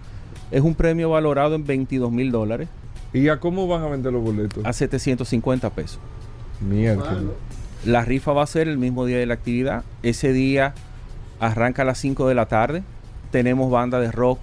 Es 0.52 0.62
un 0.62 0.76
premio 0.76 1.10
valorado 1.10 1.56
en 1.56 1.66
22 1.66 2.12
mil 2.12 2.32
dólares 2.32 2.68
¿Y 3.14 3.30
a 3.30 3.40
cómo 3.40 3.68
van 3.68 3.82
a 3.82 3.88
vender 3.88 4.12
los 4.14 4.22
boletos? 4.24 4.64
a 4.66 4.74
750 4.74 5.70
pesos. 5.72 6.00
Mierda. 6.62 7.18
La 7.86 8.04
rifa 8.04 8.34
va 8.34 8.44
a 8.44 8.48
ser 8.48 8.68
el 8.68 8.78
mismo 8.78 9.06
día 9.06 9.18
de 9.18 9.26
la 9.26 9.34
actividad. 9.36 9.84
Ese 10.04 10.34
día 10.34 10.74
arranca 11.40 11.84
a 11.84 11.86
las 11.86 11.98
5 12.00 12.28
de 12.28 12.36
la 12.36 12.48
tarde. 12.48 12.84
Tenemos 13.32 13.72
banda 13.72 14.00
de 14.00 14.12
rock. 14.12 14.40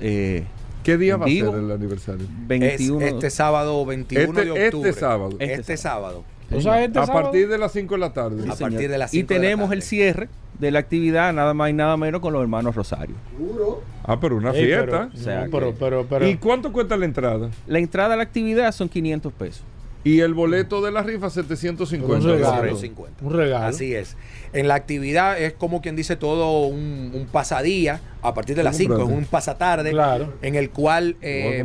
eh, 0.00 0.44
¿Qué 0.84 0.96
día 0.96 1.16
va 1.18 1.26
a 1.26 1.28
ser 1.28 1.44
el 1.54 1.70
aniversario? 1.70 2.26
21 2.46 3.00
Es 3.04 3.12
este 3.14 3.30
sábado 3.30 3.84
21 3.84 4.24
Este- 4.40 4.44
de 4.44 4.50
octubre. 4.66 4.88
este 4.90 5.00
sábado. 5.00 5.30
Este, 5.38 5.54
Este 5.54 5.76
sábado. 5.76 6.18
O 6.20 6.37
sea, 6.60 6.82
este 6.84 6.98
a 6.98 7.06
sábado- 7.06 7.24
partir 7.24 7.48
de 7.48 7.58
las 7.58 7.72
5 7.72 7.94
de 7.94 8.00
la 8.00 8.12
tarde. 8.12 8.42
Sí, 8.42 8.48
a 8.48 8.52
señor. 8.54 8.70
partir 8.72 8.90
de 8.90 8.98
las 8.98 9.12
Y 9.14 9.18
5 9.18 9.28
de 9.28 9.34
la 9.34 9.40
tenemos 9.42 9.64
tarde. 9.66 9.76
el 9.76 9.82
cierre 9.82 10.28
de 10.58 10.70
la 10.70 10.78
actividad, 10.78 11.32
nada 11.32 11.54
más 11.54 11.70
y 11.70 11.72
nada 11.72 11.96
menos 11.96 12.20
con 12.20 12.32
los 12.32 12.42
hermanos 12.42 12.74
Rosario. 12.74 13.14
Seguro. 13.36 13.82
Ah, 14.04 14.18
pero 14.20 14.36
una 14.36 14.50
Ey, 14.52 14.64
fiesta. 14.66 14.84
pero- 14.86 15.10
O 15.14 15.16
sea 15.16 15.44
no, 15.44 15.50
pero, 15.50 15.74
pero, 15.78 16.06
pero- 16.08 16.26
¿Y 16.28 16.36
cuánto 16.36 16.72
cuesta 16.72 16.96
la 16.96 17.04
entrada? 17.04 17.50
La 17.66 17.78
entrada 17.78 18.14
a 18.14 18.16
la 18.16 18.22
actividad 18.22 18.72
son 18.72 18.88
500 18.88 19.32
pesos. 19.32 19.62
Y 20.04 20.20
el 20.20 20.32
boleto 20.32 20.80
de 20.80 20.90
la 20.92 21.02
rifa 21.02 21.28
750. 21.28 22.16
Un 22.16 22.22
regalo. 22.22 22.46
dólares. 22.56 22.78
150. 22.80 23.24
Un 23.24 23.32
regalo. 23.34 23.66
Así 23.66 23.94
es. 23.94 24.16
En 24.52 24.68
la 24.68 24.76
actividad 24.76 25.38
es 25.38 25.52
como 25.52 25.82
quien 25.82 25.96
dice 25.96 26.16
todo 26.16 26.66
un, 26.68 27.10
un 27.14 27.26
pasadía 27.30 28.00
a 28.22 28.34
partir 28.34 28.56
de 28.56 28.62
las 28.62 28.76
5, 28.76 28.96
es 28.96 29.02
un 29.08 29.24
pasatarde 29.26 29.90
Claro. 29.90 30.32
en 30.42 30.54
el 30.54 30.70
cual 30.70 31.16
eh, 31.22 31.64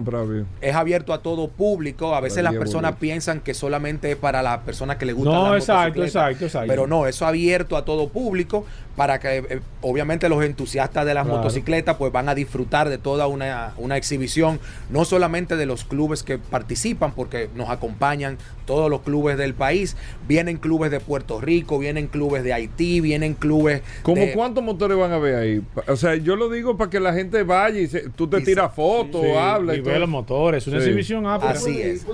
es 0.62 0.76
abierto 0.76 1.14
a 1.14 1.22
todo 1.22 1.47
público. 1.47 2.14
A 2.16 2.20
veces 2.22 2.43
las 2.43 2.54
personas 2.54 2.95
piensan 2.99 3.39
que 3.41 3.54
solamente 3.54 4.12
es 4.12 4.18
para 4.18 4.41
las 4.43 4.60
personas 4.60 4.97
que 4.97 5.06
les 5.06 5.16
gustan 5.16 5.34
No, 5.34 5.56
exacto, 5.56 6.04
exacto, 6.04 6.45
exacto. 6.45 6.68
Pero 6.68 6.88
no, 6.88 7.08
eso 7.08 7.26
abierto 7.26 7.76
a 7.78 7.86
todo 7.86 8.10
público 8.10 8.66
para 8.95 9.20
que 9.20 9.38
eh, 9.38 9.60
obviamente 9.82 10.30
los 10.30 10.43
entusiastas 10.43 11.06
de 11.06 11.14
las 11.16 11.24
Claro. 11.26 11.38
motocicletas 11.39 11.95
pues 11.97 12.12
van 12.12 12.30
a 12.30 12.36
disfrutar 12.36 12.89
de 12.89 12.99
toda 12.99 13.26
una, 13.26 13.74
una 13.78 13.97
exhibición, 13.97 14.60
no 14.91 15.04
solamente 15.06 15.56
de 15.56 15.66
los 15.66 15.84
clubes 15.84 16.22
que 16.22 16.38
participan, 16.38 17.14
porque 17.14 17.49
nos 17.56 17.70
acompañan 17.72 18.38
todos 18.66 18.89
los 18.91 19.01
clubes 19.01 19.38
del 19.38 19.56
país, 19.56 19.97
vienen 20.28 20.58
clubes 20.58 20.91
de 20.91 20.99
Puerto 20.99 21.41
Rico, 21.41 21.80
vienen 21.80 22.06
clubes 22.08 22.43
de 22.43 22.54
Haití, 22.54 23.01
vienen 23.01 23.34
clubes... 23.34 23.82
¿Cómo 24.04 24.22
de- 24.22 24.34
cuántos 24.34 24.64
motores 24.64 24.95
van 24.97 25.12
a 25.12 25.18
ver 25.18 25.36
ahí? 25.36 25.62
O 25.88 25.95
sea, 25.95 26.16
yo 26.16 26.36
lo 26.36 26.43
digo 26.50 26.78
para 26.78 26.89
que 26.89 27.00
la 27.00 27.14
gente 27.14 27.44
vaya 27.44 27.80
y 27.80 27.88
se- 27.88 28.10
tú 28.10 28.28
te 28.28 28.41
tiras 28.41 28.74
fotos, 28.74 29.22
Sí, 29.22 29.32
hablas 29.32 29.76
y 29.76 29.80
y 29.80 29.82
ve 29.82 30.00
los 30.00 30.10
motores, 30.10 30.66
una 30.68 30.78
Sí. 30.80 30.86
exhibición 30.86 31.26
ah, 31.28 31.36
Así 31.36 31.74
puede 31.74 31.91
es. 31.91 32.06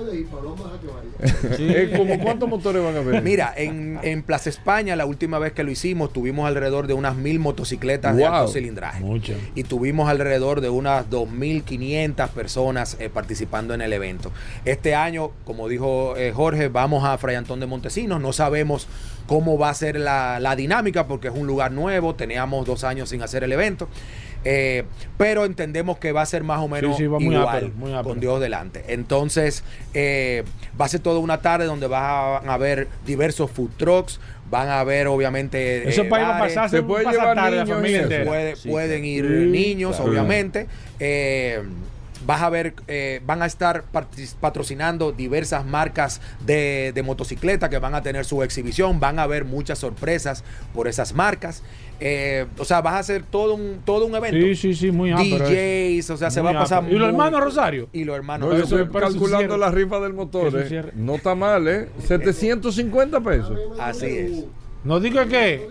Eh, 1.58 1.92
¿cómo 1.96 2.18
cuántos 2.18 2.48
motores 2.48 2.82
van 2.82 2.96
a 2.96 3.00
ver? 3.00 3.22
Mira, 3.22 3.52
en, 3.56 3.98
en 4.02 4.22
Plaza 4.22 4.48
España, 4.48 4.96
la 4.96 5.04
última 5.06 5.38
vez 5.38 5.52
que 5.52 5.62
lo 5.62 5.70
hicimos, 5.70 6.12
tuvimos 6.12 6.46
alrededor 6.48 6.86
de 6.86 6.94
unas 6.94 7.14
mil 7.16 7.38
motocicletas 7.38 8.16
de 8.16 8.22
Wow. 8.24 8.32
alto 8.34 8.52
cilindraje. 8.52 9.00
Mucho. 9.04 9.34
y 9.54 9.64
tuvimos 9.64 10.08
alrededor 10.08 10.60
de 10.60 10.68
unas 10.70 11.08
2.500 11.10 12.28
personas 12.30 12.96
eh, 13.00 13.08
participando 13.12 13.74
en 13.74 13.82
el 13.82 13.92
evento. 13.92 14.32
Este 14.64 14.94
año, 14.94 15.30
como 15.44 15.68
dijo 15.68 16.16
eh, 16.16 16.32
Jorge, 16.34 16.68
vamos 16.68 17.04
a 17.04 17.16
Fray 17.18 17.36
Antón 17.36 17.60
de 17.60 17.66
Montesinos. 17.66 18.20
No 18.20 18.32
sabemos 18.32 18.86
cómo 19.30 19.56
va 19.56 19.68
a 19.70 19.74
ser 19.74 19.94
la, 19.94 20.40
la 20.40 20.56
dinámica 20.56 21.06
porque 21.06 21.28
es 21.28 21.34
un 21.34 21.46
lugar 21.46 21.70
nuevo. 21.70 22.16
Teníamos 22.16 22.66
dos 22.66 22.82
años 22.82 23.10
sin 23.10 23.22
hacer 23.22 23.44
el 23.44 23.52
evento. 23.52 23.88
Eh, 24.42 24.82
pero 25.18 25.44
entendemos 25.44 25.98
que 25.98 26.10
va 26.10 26.22
a 26.22 26.26
ser 26.26 26.42
más 26.42 26.58
o 26.58 26.66
menos 26.66 26.96
sí, 26.96 27.06
muy 27.06 27.22
igual 27.36 27.46
ápero, 27.48 27.70
muy 27.76 27.92
ápero. 27.92 28.08
con 28.08 28.18
Dios 28.18 28.40
delante. 28.40 28.82
Entonces, 28.88 29.62
eh, 29.94 30.42
va 30.80 30.86
a 30.86 30.88
ser 30.88 30.98
toda 30.98 31.20
una 31.20 31.40
tarde 31.42 31.66
donde 31.66 31.86
van 31.86 32.48
a 32.48 32.54
haber 32.54 32.88
diversos 33.06 33.52
food 33.52 33.70
trucks, 33.76 34.18
van 34.50 34.68
a 34.68 34.80
haber 34.80 35.06
obviamente... 35.06 35.88
Eso 35.88 36.02
eh, 36.02 36.04
para 36.06 36.22
ir 36.24 36.28
a 36.30 36.38
pasarse 36.40 36.78
Se 36.78 36.82
puede 36.82 37.08
llevar 37.08 37.38
a 37.38 37.50
la 37.50 37.62
niños 37.62 37.68
familia 37.68 37.96
eso. 37.98 38.04
entera. 38.06 38.24
Puede- 38.24 38.56
Sí, 38.56 38.68
pueden 38.68 39.04
ir 39.04 39.24
Sí, 39.26 39.32
niños, 39.48 39.94
claro. 39.94 40.10
obviamente. 40.10 40.66
Eh, 42.20 42.24
vas 42.26 42.42
a 42.42 42.50
ver, 42.50 42.74
eh, 42.88 43.20
van 43.24 43.42
a 43.42 43.46
estar 43.46 43.84
patrocinando 44.40 45.12
diversas 45.12 45.64
marcas 45.64 46.20
de, 46.44 46.92
de 46.94 47.02
motocicleta 47.02 47.68
que 47.68 47.78
van 47.78 47.94
a 47.94 48.02
tener 48.02 48.24
su 48.24 48.42
exhibición. 48.42 49.00
Van 49.00 49.18
a 49.18 49.22
haber 49.22 49.44
muchas 49.44 49.78
sorpresas 49.78 50.44
por 50.74 50.88
esas 50.88 51.14
marcas. 51.14 51.62
Eh, 52.00 52.46
o 52.56 52.64
sea, 52.64 52.80
vas 52.80 52.94
a 52.94 52.98
hacer 52.98 53.22
todo 53.24 53.54
un, 53.54 53.82
todo 53.84 54.06
un 54.06 54.14
evento. 54.14 54.38
Sí, 54.38 54.56
sí, 54.56 54.74
sí, 54.74 54.90
muy 54.90 55.12
ápero. 55.12 55.46
DJs, 55.46 56.10
o 56.10 56.16
sea, 56.16 56.30
se 56.30 56.40
Muy 56.42 56.52
va 56.52 56.58
a 56.58 56.62
pasar. 56.62 56.84
¿Y 56.90 56.94
los 56.94 57.08
hermanos 57.08 57.40
Rosario? 57.40 57.88
Y 57.92 58.04
los 58.04 58.16
hermanos 58.16 58.48
No, 58.48 58.56
yo 58.56 58.64
estoy 58.64 58.88
calculando 58.88 59.58
la 59.58 59.70
rifa 59.70 60.00
del 60.00 60.14
motor. 60.14 60.52
Eh. 60.56 60.92
No 60.94 61.16
está 61.16 61.34
mal, 61.34 61.68
¿eh? 61.68 61.88
750 62.06 63.20
pesos. 63.20 63.58
Así 63.78 64.06
es. 64.06 64.44
No 64.84 65.00
diga 65.00 65.26
que. 65.26 65.68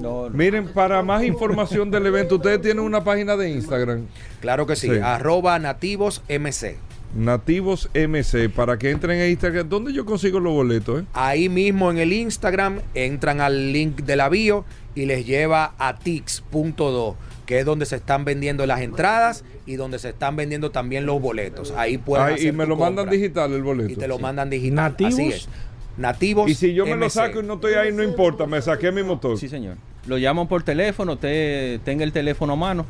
No, 0.00 0.28
no. 0.28 0.30
Miren, 0.30 0.68
para 0.68 1.02
más 1.02 1.22
información 1.24 1.90
del 1.90 2.06
evento, 2.06 2.36
ustedes 2.36 2.60
tienen 2.60 2.84
una 2.84 3.04
página 3.04 3.36
de 3.36 3.50
Instagram, 3.50 4.06
Claro 4.40 4.66
que 4.66 4.76
sí. 4.76 4.88
Sí. 4.88 4.98
Arroba 5.02 5.58
nativos 5.58 6.22
MC. 6.28 6.76
Nativos 7.14 7.90
MC, 7.92 8.48
para 8.48 8.78
que 8.78 8.90
entren 8.90 9.20
a 9.20 9.26
Instagram. 9.28 9.68
¿Dónde 9.68 9.92
yo 9.92 10.06
consigo 10.06 10.40
los 10.40 10.54
boletos? 10.54 11.02
eh? 11.02 11.04
Ahí 11.12 11.50
mismo 11.50 11.90
en 11.90 11.98
el 11.98 12.12
Instagram 12.12 12.80
entran 12.94 13.42
al 13.42 13.72
link 13.72 14.02
de 14.02 14.16
la 14.16 14.30
bio 14.30 14.64
y 14.94 15.04
les 15.04 15.26
lleva 15.26 15.74
a 15.78 15.98
tix.do, 15.98 17.16
que 17.44 17.58
es 17.58 17.66
donde 17.66 17.84
se 17.84 17.96
están 17.96 18.24
vendiendo 18.24 18.64
las 18.66 18.80
entradas 18.80 19.44
y 19.66 19.76
donde 19.76 19.98
se 19.98 20.08
están 20.10 20.36
vendiendo 20.36 20.70
también 20.70 21.04
los 21.04 21.20
boletos. 21.20 21.72
Ahí 21.76 21.98
pueden 21.98 22.26
Ay, 22.28 22.34
hacer 22.34 22.46
y 22.46 22.52
me 22.52 22.66
lo 22.66 22.76
mandan 22.76 23.10
digital 23.10 23.52
el 23.52 23.62
boleto. 23.62 23.92
Y 23.92 23.96
te 23.96 24.08
lo 24.08 24.18
mandan 24.18 24.48
digital. 24.48 24.76
¿Nativos? 24.76 25.12
Así 25.12 25.28
es. 25.28 25.48
Nativos. 25.96 26.50
Y 26.50 26.54
si 26.54 26.74
yo 26.74 26.86
me 26.86 26.96
lo 26.96 27.10
saco 27.10 27.40
y 27.40 27.42
no 27.42 27.54
estoy 27.54 27.74
ahí, 27.74 27.92
no 27.92 28.02
importa, 28.02 28.46
me 28.46 28.60
saqué 28.62 28.92
mi 28.92 29.02
motor. 29.02 29.38
Sí, 29.38 29.48
señor. 29.48 29.76
Lo 30.06 30.18
llaman 30.18 30.48
por 30.48 30.62
teléfono, 30.62 31.12
usted 31.12 31.80
tenga 31.84 32.04
el 32.04 32.12
teléfono 32.12 32.54
a 32.54 32.56
mano, 32.56 32.86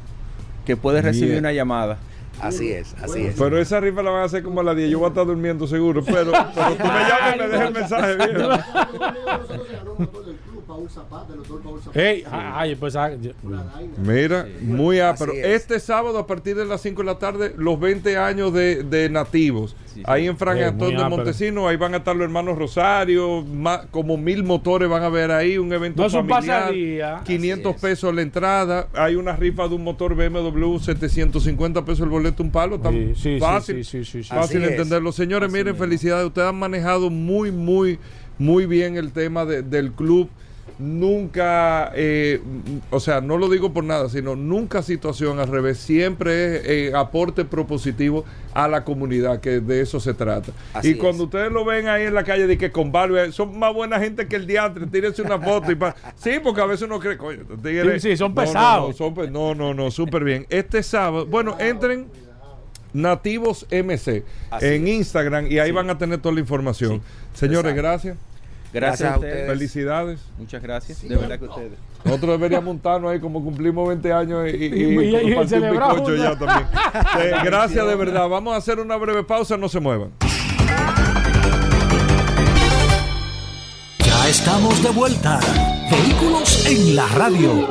que 0.64 0.76
puede 0.76 1.02
recibir 1.02 1.38
una 1.38 1.52
llamada. 1.52 1.98
Así 2.40 2.72
es, 2.72 2.94
así 3.02 3.26
es. 3.26 3.36
Pero 3.38 3.58
esa 3.58 3.78
rifa 3.80 4.02
la 4.02 4.10
van 4.10 4.22
a 4.22 4.24
hacer 4.24 4.42
como 4.42 4.60
a 4.60 4.64
las 4.64 4.76
10. 4.76 4.90
Yo 4.90 4.98
voy 4.98 5.06
a 5.06 5.08
estar 5.08 5.26
durmiendo 5.26 5.66
seguro. 5.66 6.02
Pero, 6.02 6.32
pero 6.54 6.74
tú 6.76 6.82
me 6.82 7.00
llamas 7.00 7.34
y 7.34 7.38
me 7.38 7.48
dejas 7.48 7.66
el 7.68 7.74
mensaje. 7.74 8.16
viejo. 8.16 8.48
Paul 10.72 10.88
Zapata, 10.88 11.26
del 11.28 11.36
doctor 11.38 11.60
Paul 11.60 11.80
Zapata. 11.80 12.00
Ey, 12.02 12.24
ay, 12.30 12.74
pues 12.76 12.96
ah. 12.96 13.10
Mira, 13.98 14.46
muy. 14.62 15.00
Así 15.00 15.24
es. 15.34 15.44
Este 15.62 15.78
sábado 15.80 16.18
a 16.18 16.26
partir 16.26 16.56
de 16.56 16.64
las 16.64 16.80
5 16.80 17.02
de 17.02 17.06
la 17.06 17.18
tarde, 17.18 17.52
los 17.58 17.78
20 17.78 18.16
años 18.16 18.52
de, 18.54 18.82
de 18.84 19.08
nativos. 19.10 19.76
Sí, 19.86 19.96
sí. 19.96 20.02
Ahí 20.06 20.26
en 20.26 20.38
Fran 20.38 20.58
Antonio 20.58 20.94
muy 21.00 21.04
de. 21.10 21.16
Montesino, 21.16 21.68
ahí 21.68 21.76
van 21.76 21.92
a 21.92 21.98
estar 21.98 22.16
los 22.16 22.24
hermanos 22.24 22.56
Rosario, 22.56 23.42
ma- 23.42 23.82
como 23.90 24.16
mil 24.16 24.42
motores 24.44 24.88
van 24.88 25.02
a 25.02 25.10
ver 25.10 25.30
ahí, 25.30 25.58
un 25.58 25.70
evento 25.72 26.02
No 26.02 26.08
familiar. 26.08 26.62
pasadía. 26.62 27.20
500 27.24 27.66
Así 27.70 27.76
es. 27.76 27.82
pesos 27.82 28.14
la 28.14 28.22
entrada, 28.22 28.88
hay 28.94 29.16
una 29.16 29.36
rifa 29.36 29.68
de 29.68 29.74
un 29.74 29.84
motor 29.84 30.14
BMW, 30.14 30.78
750 30.78 31.84
pesos 31.84 32.00
el 32.04 32.08
boleto, 32.08 32.42
un 32.42 32.50
palo, 32.50 32.80
tan 32.80 32.94
Sí, 32.94 33.12
sí, 33.14 33.20
sí, 33.34 33.38
fácil, 33.40 33.84
sí, 33.84 34.04
sí, 34.04 34.04
sí, 34.10 34.22
sí. 34.22 34.28
fácil 34.30 34.64
entenderlo. 34.64 35.12
Señores, 35.12 35.48
Así 35.48 35.58
miren, 35.58 35.72
mismo. 35.74 35.84
felicidades, 35.84 36.26
ustedes 36.26 36.48
han 36.48 36.58
manejado 36.58 37.10
muy, 37.10 37.50
muy, 37.50 37.98
muy 38.38 38.64
bien 38.66 38.96
el 38.96 39.12
tema 39.12 39.44
de- 39.44 39.62
del 39.62 39.92
club. 39.92 40.30
Nunca, 40.82 41.92
eh, 41.94 42.40
o 42.90 42.98
sea, 42.98 43.20
no 43.20 43.38
lo 43.38 43.48
digo 43.48 43.72
por 43.72 43.84
nada, 43.84 44.08
sino 44.08 44.34
nunca 44.34 44.82
situación 44.82 45.38
al 45.38 45.48
revés, 45.48 45.78
siempre 45.78 46.56
es 46.56 46.62
eh, 46.66 46.92
aporte 46.94 47.44
propositivo 47.44 48.24
a 48.52 48.66
la 48.66 48.82
comunidad, 48.84 49.40
que 49.40 49.60
de 49.60 49.80
eso 49.80 50.00
se 50.00 50.12
trata. 50.12 50.52
Así 50.74 50.90
y 50.90 50.94
cuando 50.94 51.22
es. 51.22 51.26
ustedes 51.26 51.52
lo 51.52 51.64
ven 51.64 51.88
ahí 51.88 52.04
en 52.04 52.14
la 52.14 52.24
calle, 52.24 52.46
de 52.46 52.58
que 52.58 52.70
con 52.72 52.90
barba, 52.92 53.30
son 53.32 53.58
más 53.58 53.72
buena 53.72 53.98
gente 54.00 54.26
que 54.26 54.36
el 54.36 54.46
diantre, 54.46 54.86
tírense 54.88 55.22
una 55.22 55.38
foto. 55.38 55.70
Y 55.70 55.76
pa- 55.76 55.94
sí, 56.16 56.32
porque 56.42 56.60
a 56.60 56.66
veces 56.66 56.82
uno 56.82 56.98
cree, 56.98 57.16
coño, 57.16 57.44
Sí, 57.62 58.00
sí, 58.00 58.16
son 58.16 58.34
No, 58.34 58.42
no, 58.42 58.46
pesados. 58.48 58.88
No, 58.90 58.94
son 58.96 59.14
pe- 59.14 59.30
no, 59.30 59.54
no, 59.54 59.72
no, 59.74 59.90
súper 59.90 60.24
bien. 60.24 60.46
Este 60.50 60.82
sábado, 60.82 61.26
bueno, 61.26 61.56
entren 61.60 62.08
Nativos 62.92 63.66
MC 63.70 64.22
Así 64.50 64.66
en 64.66 64.86
es. 64.86 64.94
Instagram 64.94 65.46
y 65.50 65.58
ahí 65.58 65.70
van 65.70 65.88
a 65.88 65.96
tener 65.96 66.18
toda 66.20 66.34
la 66.34 66.40
información. 66.40 67.00
Señores, 67.32 67.72
Exacto. 67.72 67.76
gracias. 67.82 68.16
Gracias, 68.72 69.00
Gracias 69.00 69.12
a 69.12 69.16
ustedes. 69.18 69.46
Felicidades. 69.50 70.20
Muchas 70.38 70.62
gracias. 70.62 71.02
De 71.06 71.14
verdad 71.16 71.38
que 71.38 71.44
ustedes. 71.44 71.72
Nosotros 72.04 72.30
deberíamos 72.38 72.64
montarnos 72.64 73.10
ahí 73.12 73.20
como 73.20 73.42
cumplimos 73.44 73.86
20 73.88 74.12
años 74.12 74.48
y, 74.48 74.56
y, 74.56 74.66
Y- 75.28 75.34
y- 75.34 75.48
celebramos 75.48 76.08
ya 76.18 76.36
también. 76.38 76.66
Eh, 77.20 77.32
gracias 77.44 77.86
de 77.86 77.94
verdad. 77.94 78.28
Vamos 78.28 78.54
a 78.54 78.56
hacer 78.56 78.80
una 78.80 78.96
breve 78.96 79.22
pausa, 79.24 79.56
no 79.56 79.68
se 79.68 79.78
muevan. 79.80 80.10
Ya 83.98 84.28
estamos 84.28 84.82
de 84.82 84.90
vuelta. 84.90 85.38
Vehículos 85.90 86.66
en 86.66 86.96
la 86.96 87.06
radio. 87.08 87.66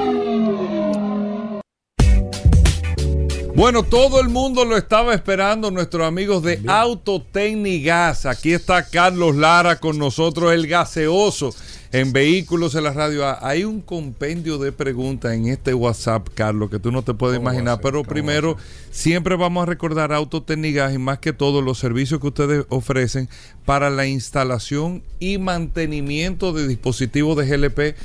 Bueno, 3.61 3.83
todo 3.83 4.19
el 4.19 4.29
mundo 4.29 4.65
lo 4.65 4.75
estaba 4.75 5.13
esperando, 5.13 5.69
nuestros 5.69 6.07
amigos 6.07 6.41
de 6.41 6.59
Autotecnigas. 6.65 8.25
Aquí 8.25 8.53
está 8.53 8.89
Carlos 8.89 9.35
Lara 9.35 9.79
con 9.79 9.99
nosotros, 9.99 10.51
el 10.51 10.65
gaseoso 10.65 11.53
en 11.91 12.11
Vehículos 12.11 12.73
en 12.73 12.85
la 12.85 12.91
Radio. 12.91 13.23
A. 13.23 13.37
Hay 13.47 13.63
un 13.63 13.79
compendio 13.81 14.57
de 14.57 14.71
preguntas 14.71 15.33
en 15.33 15.47
este 15.47 15.75
WhatsApp, 15.75 16.29
Carlos, 16.33 16.71
que 16.71 16.79
tú 16.79 16.91
no 16.91 17.03
te 17.03 17.13
puedes 17.13 17.37
¿Cómo 17.37 17.45
va 17.45 17.51
a 17.51 17.53
imaginar. 17.53 17.75
ser? 17.75 17.83
Pero 17.83 17.99
¿Cómo 17.99 18.03
va 18.03 18.09
a 18.09 18.13
primero, 18.13 18.57
siempre 18.89 19.35
vamos 19.35 19.61
a 19.61 19.67
recordar 19.67 20.11
Autotecnigas 20.11 20.91
y 20.95 20.97
más 20.97 21.19
que 21.19 21.31
todo 21.31 21.61
los 21.61 21.77
servicios 21.77 22.19
que 22.19 22.29
ustedes 22.29 22.65
ofrecen 22.69 23.29
para 23.65 23.91
la 23.91 24.07
instalación 24.07 25.03
y 25.19 25.37
mantenimiento 25.37 26.51
de 26.51 26.67
dispositivos 26.67 27.37
de 27.37 27.45
GLP 27.45 27.95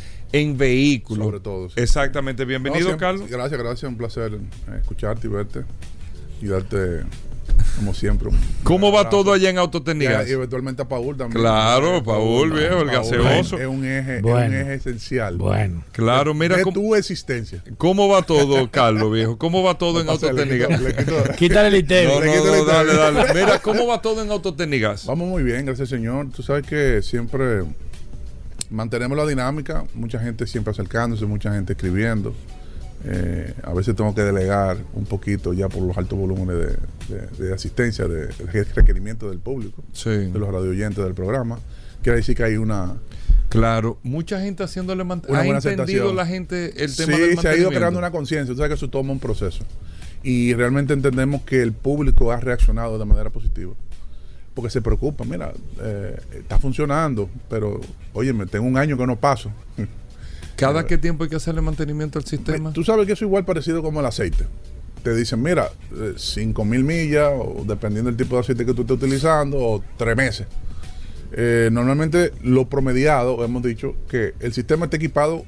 en 0.41 0.57
vehículos. 0.59 1.25
Sobre 1.27 1.41
todo, 1.41 1.69
sí. 1.69 1.75
Exactamente. 1.81 2.45
Bienvenido, 2.45 2.81
No, 2.81 2.87
siempre- 2.87 3.07
Carlos. 3.07 3.29
Gracias, 3.31 3.61
gracias. 3.61 3.89
Un 3.91 3.97
placer 3.97 4.33
eh, 4.35 4.79
escucharte 4.81 5.27
y 5.27 5.31
verte. 5.31 5.65
Y 6.43 6.47
darte, 6.49 7.03
como 7.77 7.95
siempre. 7.95 8.29
¿Cómo 8.63 8.93
va 8.93 9.09
todo 9.09 9.33
allá 9.33 9.49
en 9.49 9.57
Y, 9.57 9.59
Autotecnigas? 9.59 10.29
y 10.29 10.33
eventualmente 10.33 10.83
a 10.83 10.85
Paul 10.89 11.17
también. 11.17 11.41
Claro, 11.41 11.97
Eh, 11.97 12.03
Paul, 12.05 12.53
viejo, 12.53 12.81
el 12.83 12.91
gaseoso. 12.91 13.59
Es 13.59 13.67
un 13.67 13.85
eje, 13.87 14.19
es 14.19 14.23
un 14.23 14.39
eje 14.53 14.75
esencial. 14.75 15.39
Bueno. 15.39 15.83
Claro, 15.93 16.35
mira 16.35 16.57
de 16.59 16.63
cómo, 16.63 16.75
tu 16.75 16.95
existencia. 16.95 17.63
cómo 17.79 18.09
va 18.09 18.21
todo, 18.23 18.71
Carlos, 18.71 19.11
viejo. 19.11 19.39
¿Cómo 19.39 19.63
va 19.63 19.79
todo 19.79 20.01
en 20.03 20.07
quito- 20.09 20.29
Quítale 21.39 21.69
el 21.69 21.73
No, 21.73 21.79
ITEVI. 21.79 22.07
no, 22.13 22.21
Le 22.21 22.33
quito 22.33 22.45
no, 22.45 22.65
la 22.67 22.73
dale, 22.75 22.95
dale. 22.95 23.35
Mira, 23.35 23.59
¿cómo 23.61 23.87
va 23.87 24.03
todo 24.03 24.23
en 24.23 24.31
Autotecnigas? 24.31 25.07
Vamos 25.07 25.27
muy 25.29 25.43
bien, 25.43 25.65
gracias 25.65 25.89
Señor. 25.89 26.29
Tú 26.35 26.43
sabes 26.43 26.67
que 26.67 27.01
siempre 27.03 27.63
mantenemos 28.71 29.17
la 29.17 29.27
dinámica, 29.27 29.85
mucha 29.95 30.19
gente 30.19 30.47
siempre 30.47 30.71
acercándose, 30.73 31.25
mucha 31.27 31.53
gente 31.53 31.73
escribiendo. 31.75 32.35
Eh, 33.05 33.55
a 33.63 33.73
veces 33.75 33.95
tengo 33.95 34.15
que 34.15 34.23
delegar 34.23 34.79
un 34.95 35.05
poquito 35.05 35.53
ya 35.53 35.69
por 35.69 35.83
los 35.83 35.97
altos 35.97 36.19
volúmenes 36.19 36.57
de, 36.57 37.15
de- 37.17 37.47
de 37.47 37.55
asistencia, 37.55 38.07
de, 38.09 38.27
de 38.29 38.65
requerimiento 38.75 39.29
del 39.31 39.39
público, 39.39 39.85
Sí, 39.93 40.11
de 40.11 40.39
los 40.39 40.49
radioyentes 40.53 41.05
del 41.05 41.15
programa. 41.15 41.59
Quiere 42.03 42.17
decir 42.19 42.35
que 42.37 42.43
hay 42.45 42.57
una... 42.57 42.95
claro. 43.49 43.99
Mucha 44.03 44.41
gente 44.41 44.65
haciéndole 44.65 45.05
mant- 45.05 45.29
Una 45.29 45.41
¿Ha 45.41 45.47
entendido 45.47 46.13
la 46.15 46.27
gente 46.27 46.83
el 46.83 46.89
Sí, 46.91 47.05
tema 47.05 47.17
del 47.19 47.21
se 47.21 47.25
ha 47.27 47.31
ido 47.31 47.37
mantenimiento? 47.37 47.71
creando 47.79 47.99
una 47.99 48.11
conciencia. 48.11 48.53
Tú 48.55 48.59
sabes 48.59 48.71
que 48.71 48.75
eso 48.77 48.89
toma 48.91 49.13
un 49.13 49.21
proceso. 49.21 49.65
Y 50.23 50.55
realmente 50.55 50.93
entendemos 50.93 51.43
que 51.43 51.63
el 51.63 51.73
público 51.73 52.33
ha 52.33 52.41
reaccionado 52.41 52.99
de 52.99 53.05
manera 53.05 53.31
positiva. 53.31 53.75
Porque 54.57 54.71
se 54.71 54.81
preocupa, 54.81 55.23
mira, 55.25 55.53
eh, 55.83 56.19
está 56.33 56.59
funcionando, 56.59 57.29
pero 57.51 57.79
oye, 58.15 58.33
me 58.33 58.47
tengo 58.47 58.67
un 58.67 58.79
año 58.79 58.97
que 58.97 59.07
no 59.07 59.17
paso. 59.17 59.53
¿Cada 60.57 60.87
qué 60.87 60.97
tiempo 60.97 61.25
hay 61.25 61.29
que 61.29 61.37
hacerle 61.37 61.61
mantenimiento 61.61 62.19
al 62.19 62.25
sistema? 62.25 62.73
Tú 62.73 62.83
sabes 62.83 63.05
que 63.05 63.13
eso 63.13 63.27
es 63.27 63.29
igual 63.29 63.45
parecido 63.45 63.83
como 63.83 64.01
el 64.01 64.07
aceite. 64.07 64.47
Te 65.03 65.15
dicen, 65.15 65.43
mira, 65.43 65.71
5 66.17 66.65
mil 66.65 66.85
millas, 66.85 67.31
o 67.37 67.65
dependiendo 67.67 68.11
del 68.11 68.17
tipo 68.17 68.37
de 68.37 68.41
aceite 68.41 68.65
que 68.65 68.73
tú 68.73 68.81
estés 68.81 68.97
utilizando, 68.97 69.59
o 69.59 69.85
tres 69.99 70.17
meses. 70.17 70.47
Eh, 71.33 71.69
normalmente 71.71 72.33
lo 72.43 72.67
promediado, 72.67 73.45
hemos 73.45 73.63
dicho 73.63 73.95
que 74.09 74.33
el 74.41 74.55
sistema 74.55 74.87
está 74.87 74.97
equipado 74.97 75.45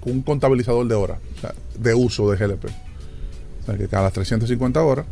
con 0.00 0.12
un 0.12 0.22
contabilizador 0.22 0.86
de 0.86 0.94
horas, 0.94 1.18
o 1.38 1.40
sea, 1.40 1.54
de 1.78 1.94
uso 1.94 2.30
de 2.30 2.36
GLP. 2.36 2.66
O 2.66 3.64
sea, 3.64 3.78
que 3.78 3.88
cada 3.88 4.10
350 4.10 4.82
horas, 4.82 5.06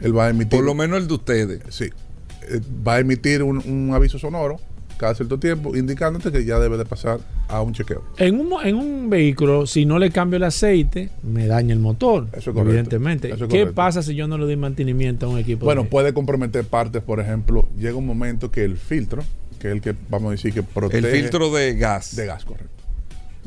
él 0.00 0.16
va 0.16 0.26
a 0.26 0.30
emitir... 0.30 0.58
Por 0.60 0.64
lo 0.64 0.74
menos 0.74 1.00
el 1.00 1.08
de 1.08 1.14
ustedes. 1.14 1.60
Sí. 1.70 1.90
Eh, 2.48 2.60
va 2.86 2.94
a 2.94 3.00
emitir 3.00 3.42
un, 3.42 3.58
un 3.58 3.94
aviso 3.94 4.18
sonoro 4.18 4.58
cada 4.98 5.14
cierto 5.16 5.38
tiempo 5.38 5.74
indicándote 5.76 6.30
que 6.30 6.44
ya 6.44 6.58
debe 6.60 6.76
de 6.76 6.84
pasar 6.84 7.18
a 7.48 7.60
un 7.60 7.72
chequeo. 7.72 8.04
En 8.18 8.38
un, 8.38 8.52
en 8.64 8.76
un 8.76 9.10
vehículo, 9.10 9.66
si 9.66 9.84
no 9.84 9.98
le 9.98 10.10
cambio 10.12 10.36
el 10.36 10.44
aceite, 10.44 11.10
me 11.24 11.46
daña 11.48 11.72
el 11.72 11.80
motor. 11.80 12.28
Eso 12.30 12.38
es 12.38 12.44
correcto. 12.54 12.70
Evidentemente. 12.70 13.28
Eso 13.28 13.44
es 13.44 13.50
¿Qué 13.50 13.58
correcto. 13.60 13.74
pasa 13.74 14.02
si 14.02 14.14
yo 14.14 14.28
no 14.28 14.38
le 14.38 14.44
doy 14.44 14.56
mantenimiento 14.56 15.26
a 15.26 15.28
un 15.30 15.38
equipo? 15.38 15.64
Bueno, 15.64 15.82
de- 15.84 15.88
puede 15.88 16.12
comprometer 16.14 16.64
partes, 16.64 17.02
por 17.02 17.18
ejemplo, 17.18 17.68
llega 17.76 17.96
un 17.96 18.06
momento 18.06 18.50
que 18.52 18.62
el 18.64 18.76
filtro, 18.76 19.24
que 19.58 19.68
es 19.68 19.72
el 19.74 19.80
que 19.80 19.94
vamos 20.08 20.28
a 20.28 20.32
decir 20.32 20.52
que 20.54 20.62
protege... 20.62 20.98
El 21.16 21.22
filtro 21.22 21.50
de 21.52 21.74
gas. 21.74 22.14
de 22.14 22.26
gas, 22.26 22.44
correcto. 22.44 22.70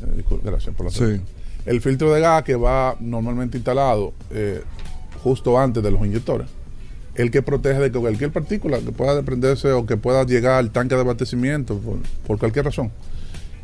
Eh, 0.02 0.24
gracias 0.44 0.74
por 0.74 0.86
la 0.86 0.92
Sí. 0.92 1.04
atención. 1.04 1.24
El 1.64 1.80
filtro 1.80 2.12
de 2.12 2.20
gas 2.20 2.42
que 2.44 2.54
va 2.54 2.96
normalmente 3.00 3.56
instalado 3.56 4.12
eh, 4.30 4.60
justo 5.22 5.58
antes 5.58 5.82
de 5.82 5.90
los 5.90 6.04
inyectores. 6.04 6.48
El 7.16 7.30
que 7.30 7.42
protege 7.42 7.80
de 7.80 7.90
que 7.90 7.98
cualquier 7.98 8.30
partícula 8.30 8.78
que 8.78 8.92
pueda 8.92 9.14
desprenderse 9.14 9.72
o 9.72 9.86
que 9.86 9.96
pueda 9.96 10.24
llegar 10.24 10.54
al 10.58 10.70
tanque 10.70 10.94
de 10.94 11.00
abastecimiento 11.00 11.78
por, 11.78 11.96
por 12.26 12.38
cualquier 12.38 12.66
razón, 12.66 12.90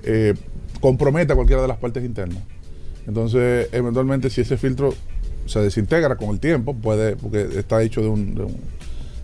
eh, 0.05 0.35
comprometa 0.81 1.35
cualquiera 1.35 1.63
de 1.63 1.69
las 1.69 1.77
partes 1.79 2.05
internas. 2.05 2.43
Entonces, 3.07 3.69
eventualmente, 3.73 4.31
si 4.31 4.41
ese 4.41 4.57
filtro 4.57 4.95
se 5.47 5.61
desintegra 5.61 6.17
con 6.17 6.31
el 6.31 6.41
tiempo, 6.41 6.75
puede, 6.75 7.17
porque 7.17 7.47
está 7.59 7.83
hecho 7.83 8.01
de 8.01 8.09
un, 8.09 8.35
de 8.35 8.45
un, 8.45 8.57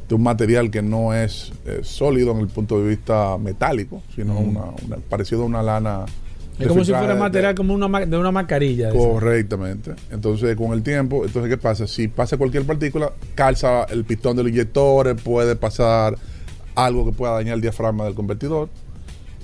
de 0.09 0.15
un 0.15 0.23
material 0.23 0.71
que 0.71 0.83
no 0.83 1.15
es 1.15 1.53
eh, 1.65 1.81
sólido 1.83 2.33
en 2.33 2.39
el 2.41 2.49
punto 2.49 2.81
de 2.83 2.89
vista 2.89 3.39
metálico, 3.39 4.03
sino 4.15 4.39
una, 4.39 4.65
una- 4.85 4.97
parecido 5.09 5.43
a 5.43 5.47
una 5.47 5.63
lana. 5.63 6.05
Es 6.59 6.69
como 6.69 6.85
si 6.85 6.93
de- 6.93 6.99
fuera 6.99 7.15
de- 7.15 7.21
material 7.21 7.55
como 7.55 7.75
una, 7.75 8.07
de 8.07 8.17
una 8.17 8.31
mascarilla. 8.33 8.91
de 8.91 8.99
esa. 8.99 9.09
Correctamente. 9.09 9.93
Entonces, 10.11 10.57
con 10.57 10.73
el 10.73 10.83
tiempo, 10.83 11.25
entonces, 11.25 11.51
¿qué 11.51 11.59
pasa? 11.59 11.87
Si 11.87 12.09
pasa 12.09 12.37
cualquier 12.37 12.65
partícula, 12.65 13.13
calza 13.35 13.85
el 13.85 14.05
pistón 14.05 14.37
del 14.37 14.49
inyector, 14.49 15.15
puede 15.17 15.57
pasar 15.57 16.17
algo 16.75 17.05
que 17.05 17.13
pueda 17.13 17.33
dañar 17.35 17.55
el 17.57 17.61
diafragma 17.61 18.05
del 18.05 18.15
convertidor 18.15 18.69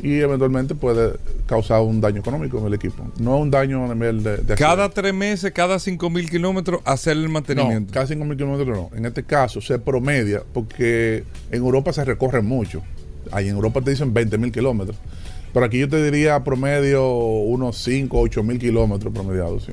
y 0.03 0.21
eventualmente 0.21 0.75
puede 0.75 1.15
causar 1.47 1.81
un 1.81 2.01
daño 2.01 2.19
económico 2.21 2.59
en 2.59 2.67
el 2.67 2.75
equipo. 2.75 3.11
No 3.19 3.39
un 3.39 3.51
daño 3.51 3.85
a 3.91 3.95
nivel 3.95 4.23
de... 4.23 4.37
de 4.39 4.55
Cada 4.57 4.89
tres 4.91 5.15
meses, 5.15 5.53
cada 5.53 5.79
cinco 5.79 6.11
mil 6.11 6.29
kilómetros, 6.29 6.81
hacerle 6.85 7.23
el 7.23 7.29
No, 7.29 7.35
mantenimiento. 7.35 7.93
cada 7.93 8.07
5.000 8.07 8.37
kilómetros 8.37 8.69
no. 8.77 8.91
En 8.97 9.07
este 9.07 9.23
caso 9.23 9.61
se 9.61 9.79
promedia 9.79 10.43
porque 10.53 11.25
en 11.51 11.63
Europa 11.63 11.93
se 11.93 12.05
recorre 12.05 12.43
mucho. 12.43 12.83
Ahí 13.31 13.49
en 13.49 13.55
Europa 13.55 13.81
te 13.81 13.91
dicen 13.91 14.13
20.000 14.13 14.51
kilómetros. 14.53 14.97
Pero 15.55 15.67
aquí 15.67 15.79
yo 15.79 15.89
te 15.89 16.03
diría 16.03 16.43
promedio 16.45 17.09
unos 17.09 17.79
5, 17.79 18.21
8.000 18.21 18.59
kilómetros 18.59 19.15
promediados, 19.15 19.65
sí. 19.65 19.73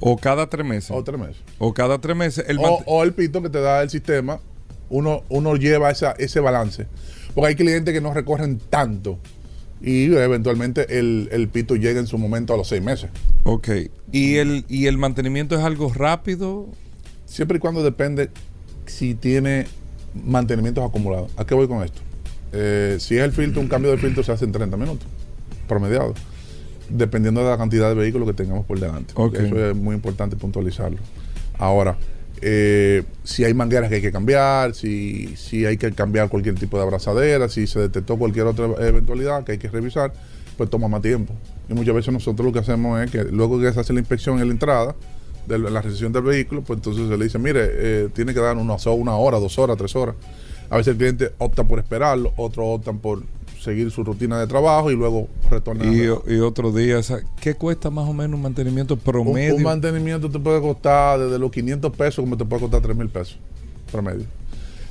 O 0.00 0.16
cada 0.16 0.48
tres 0.48 0.64
meses. 0.64 0.92
O 0.92 1.02
tres 1.02 1.18
meses. 1.18 1.36
O 1.58 1.74
cada 1.74 2.00
tres 2.00 2.16
meses. 2.16 2.44
El 2.48 2.58
o, 2.58 2.82
o 2.86 3.02
el 3.02 3.12
pito 3.12 3.42
que 3.42 3.50
te 3.50 3.60
da 3.60 3.82
el 3.82 3.90
sistema, 3.90 4.40
uno, 4.88 5.24
uno 5.28 5.56
lleva 5.56 5.90
esa, 5.90 6.12
ese 6.12 6.38
balance. 6.40 6.86
Porque 7.34 7.48
hay 7.48 7.54
clientes 7.56 7.92
que 7.92 8.00
no 8.00 8.14
recorren 8.14 8.58
tanto 8.70 9.18
y 9.82 10.04
eventualmente 10.14 10.98
el, 10.98 11.28
el 11.32 11.48
pito 11.48 11.76
llega 11.76 12.00
en 12.00 12.06
su 12.06 12.18
momento 12.18 12.54
a 12.54 12.56
los 12.56 12.68
seis 12.68 12.82
meses. 12.82 13.10
Ok. 13.44 13.68
¿Y 14.12 14.36
el, 14.36 14.64
¿Y 14.68 14.86
el 14.86 14.96
mantenimiento 14.96 15.56
es 15.56 15.62
algo 15.62 15.92
rápido? 15.92 16.68
Siempre 17.26 17.56
y 17.58 17.60
cuando 17.60 17.82
depende 17.82 18.30
si 18.86 19.14
tiene 19.14 19.66
mantenimientos 20.24 20.84
acumulados. 20.88 21.32
¿A 21.36 21.44
qué 21.44 21.54
voy 21.54 21.68
con 21.68 21.82
esto? 21.82 22.00
Eh, 22.52 22.96
si 23.00 23.16
es 23.16 23.24
el 23.24 23.32
filtro, 23.32 23.60
un 23.60 23.68
cambio 23.68 23.90
de 23.90 23.98
filtro 23.98 24.22
se 24.22 24.32
hace 24.32 24.44
en 24.44 24.52
30 24.52 24.76
minutos, 24.76 25.06
promediado. 25.66 26.14
dependiendo 26.88 27.42
de 27.42 27.50
la 27.50 27.58
cantidad 27.58 27.88
de 27.88 27.94
vehículos 27.96 28.28
que 28.28 28.34
tengamos 28.34 28.64
por 28.64 28.78
delante. 28.78 29.12
Eso 29.12 29.70
es 29.70 29.74
muy 29.74 29.94
importante 29.94 30.36
puntualizarlo. 30.36 30.98
Ahora, 31.58 31.96
eh, 32.42 33.02
si 33.24 33.44
hay 33.44 33.54
mangueras 33.54 33.88
que 33.88 33.96
hay 33.96 34.02
que 34.02 34.12
cambiar, 34.12 34.74
si, 34.74 35.34
si 35.36 35.64
hay 35.64 35.76
que 35.78 35.90
cambiar 35.92 36.28
cualquier 36.28 36.54
tipo 36.54 36.76
de 36.76 36.84
abrazadera, 36.84 37.48
si 37.48 37.66
se 37.66 37.80
detectó 37.80 38.16
cualquier 38.16 38.46
otra 38.46 38.66
eventualidad 38.86 39.44
que 39.44 39.52
hay 39.52 39.58
que 39.58 39.68
revisar, 39.68 40.12
pues 40.56 40.70
toma 40.70 40.86
más 40.88 41.02
tiempo. 41.02 41.34
Y 41.68 41.74
muchas 41.74 41.94
veces 41.94 42.12
nosotros 42.12 42.46
lo 42.46 42.52
que 42.52 42.60
hacemos 42.60 43.02
es 43.02 43.10
que 43.10 43.24
luego 43.24 43.60
que 43.60 43.72
se 43.72 43.80
hace 43.80 43.92
la 43.92 44.00
inspección 44.00 44.38
en 44.40 44.48
la 44.48 44.52
entrada, 44.52 44.94
de 45.46 45.58
la 45.58 45.80
recepción 45.80 46.12
del 46.12 46.24
vehículo, 46.24 46.62
pues 46.62 46.78
entonces 46.78 47.08
se 47.08 47.16
le 47.16 47.24
dice, 47.24 47.38
mire, 47.38 47.60
eh, 47.64 48.08
tiene 48.12 48.34
que 48.34 48.40
dar 48.40 48.56
una, 48.56 48.74
una 48.74 49.14
hora, 49.14 49.38
dos 49.38 49.58
horas, 49.58 49.76
tres 49.76 49.94
horas. 49.94 50.16
A 50.68 50.76
veces 50.76 50.92
el 50.92 50.96
cliente 50.96 51.32
opta 51.38 51.62
por 51.64 51.78
esperarlo, 51.78 52.32
otros 52.36 52.66
optan 52.68 52.98
por 52.98 53.22
seguir 53.66 53.90
su 53.90 54.02
rutina 54.04 54.38
de 54.40 54.46
trabajo 54.46 54.90
y 54.90 54.96
luego 54.96 55.28
retornar. 55.50 55.86
Y, 55.86 56.04
y 56.04 56.38
otro 56.38 56.72
día, 56.72 56.98
o 56.98 57.02
sea, 57.02 57.18
¿qué 57.40 57.54
cuesta 57.54 57.90
más 57.90 58.08
o 58.08 58.12
menos 58.12 58.36
un 58.36 58.42
mantenimiento 58.42 58.94
un, 58.94 59.00
promedio? 59.00 59.56
un 59.56 59.62
mantenimiento 59.62 60.30
te 60.30 60.38
puede 60.38 60.60
costar 60.60 61.18
desde 61.18 61.38
los 61.38 61.50
500 61.50 61.94
pesos 61.94 62.24
como 62.24 62.36
te 62.36 62.44
puede 62.44 62.62
costar 62.62 62.80
3 62.80 62.96
mil 62.96 63.08
pesos 63.08 63.38
promedio. 63.90 64.26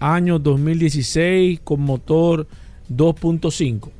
año 0.00 0.40
2016 0.40 1.60
con 1.62 1.82
motor 1.82 2.48
2.5? 2.92 3.99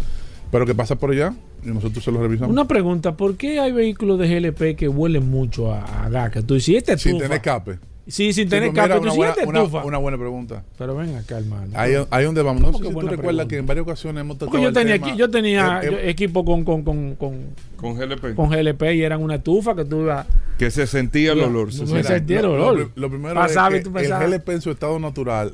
Pero 0.51 0.65
que 0.65 0.75
pasa 0.75 0.95
por 0.95 1.11
allá 1.11 1.33
y 1.63 1.67
nosotros 1.69 2.03
se 2.03 2.11
lo 2.11 2.21
revisamos. 2.21 2.51
Una 2.51 2.67
pregunta, 2.67 3.15
¿por 3.15 3.35
qué 3.37 3.59
hay 3.59 3.71
vehículos 3.71 4.19
de 4.19 4.27
GLP 4.27 4.75
que 4.75 4.87
huelen 4.89 5.29
mucho 5.29 5.71
a, 5.73 6.05
a 6.05 6.09
gas? 6.09 6.31
Que 6.31 6.41
tú 6.41 6.55
dices, 6.55 6.69
"¿Y 6.69 6.75
este 6.75 6.97
Sin 6.97 7.11
estufa?" 7.13 7.23
tener 7.25 7.37
escape. 7.37 7.79
Sí, 8.07 8.33
sin 8.33 8.45
Sí, 8.45 8.49
tener 8.49 8.71
pues 8.71 8.83
mira, 8.83 8.95
escape. 8.95 8.99
Tú 8.99 9.03
una, 9.03 9.13
"¿Y 9.13 9.17
buena, 9.17 9.33
una- 9.47 9.59
estufa?" 9.61 9.85
una 9.85 9.97
buena 9.99 10.17
pregunta. 10.17 10.63
Pero 10.77 10.95
ven 10.95 11.15
acá, 11.15 11.37
hermano. 11.37 11.67
Ahí, 11.75 11.93
ahí 12.09 12.25
donde 12.25 12.41
vamos. 12.41 12.61
No 12.61 12.65
¿Cómo 12.71 12.77
sé 12.79 12.83
que 12.83 12.89
si 12.89 12.93
tú 12.93 12.99
recuerdas 13.01 13.19
pregunta? 13.21 13.47
que 13.47 13.57
en 13.57 13.65
varias 13.67 13.83
ocasiones 13.83 14.21
hemos 14.21 14.37
tocado 14.39 14.51
Porque 14.51 14.63
yo 14.63 14.67
el 14.69 14.73
tenía, 14.73 14.93
tema- 14.95 15.07
aquí- 15.07 15.17
yo 15.17 15.29
tenía 15.29 15.79
Eh, 15.83 15.89
yo- 15.91 15.97
equipo 15.99 16.43
con, 16.43 16.65
con, 16.65 16.83
con, 16.83 17.15
con, 17.15 17.37
Con 17.77 17.95
GLP. 17.95 18.35
con 18.35 18.49
GLP 18.49 18.95
y 18.95 19.03
eran 19.03 19.21
una 19.23 19.35
estufa 19.35 19.75
que 19.75 19.85
tú 19.85 20.01
ibas... 20.01 20.27
que 20.57 20.69
se 20.71 20.85
sentía 20.87 21.31
el 21.31 21.39
olor. 21.41 21.67
no 21.67 21.71
se 21.71 21.81
me 21.83 21.87
sentía. 21.87 22.03
sentí 22.03 22.33
el 22.33 22.41
lo, 22.41 22.53
olor. 22.53 22.77
lo 22.79 22.85
pri- 22.89 23.01
lo 23.01 23.09
primero 23.09 23.35
Pasaba 23.35 23.71
y 23.75 23.77
es 23.77 23.83
que 23.85 23.89
tú 23.89 23.97
el 23.97 24.09
GLP 24.09 24.49
en 24.49 24.61
su 24.61 24.71
estado 24.71 24.99
natural 24.99 25.53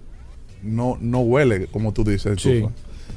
no, 0.63 0.97
no 1.01 1.19
huele, 1.19 1.67
como 1.67 1.93
tú 1.93 2.03
dices, 2.03 2.41
Sí. 2.41 2.63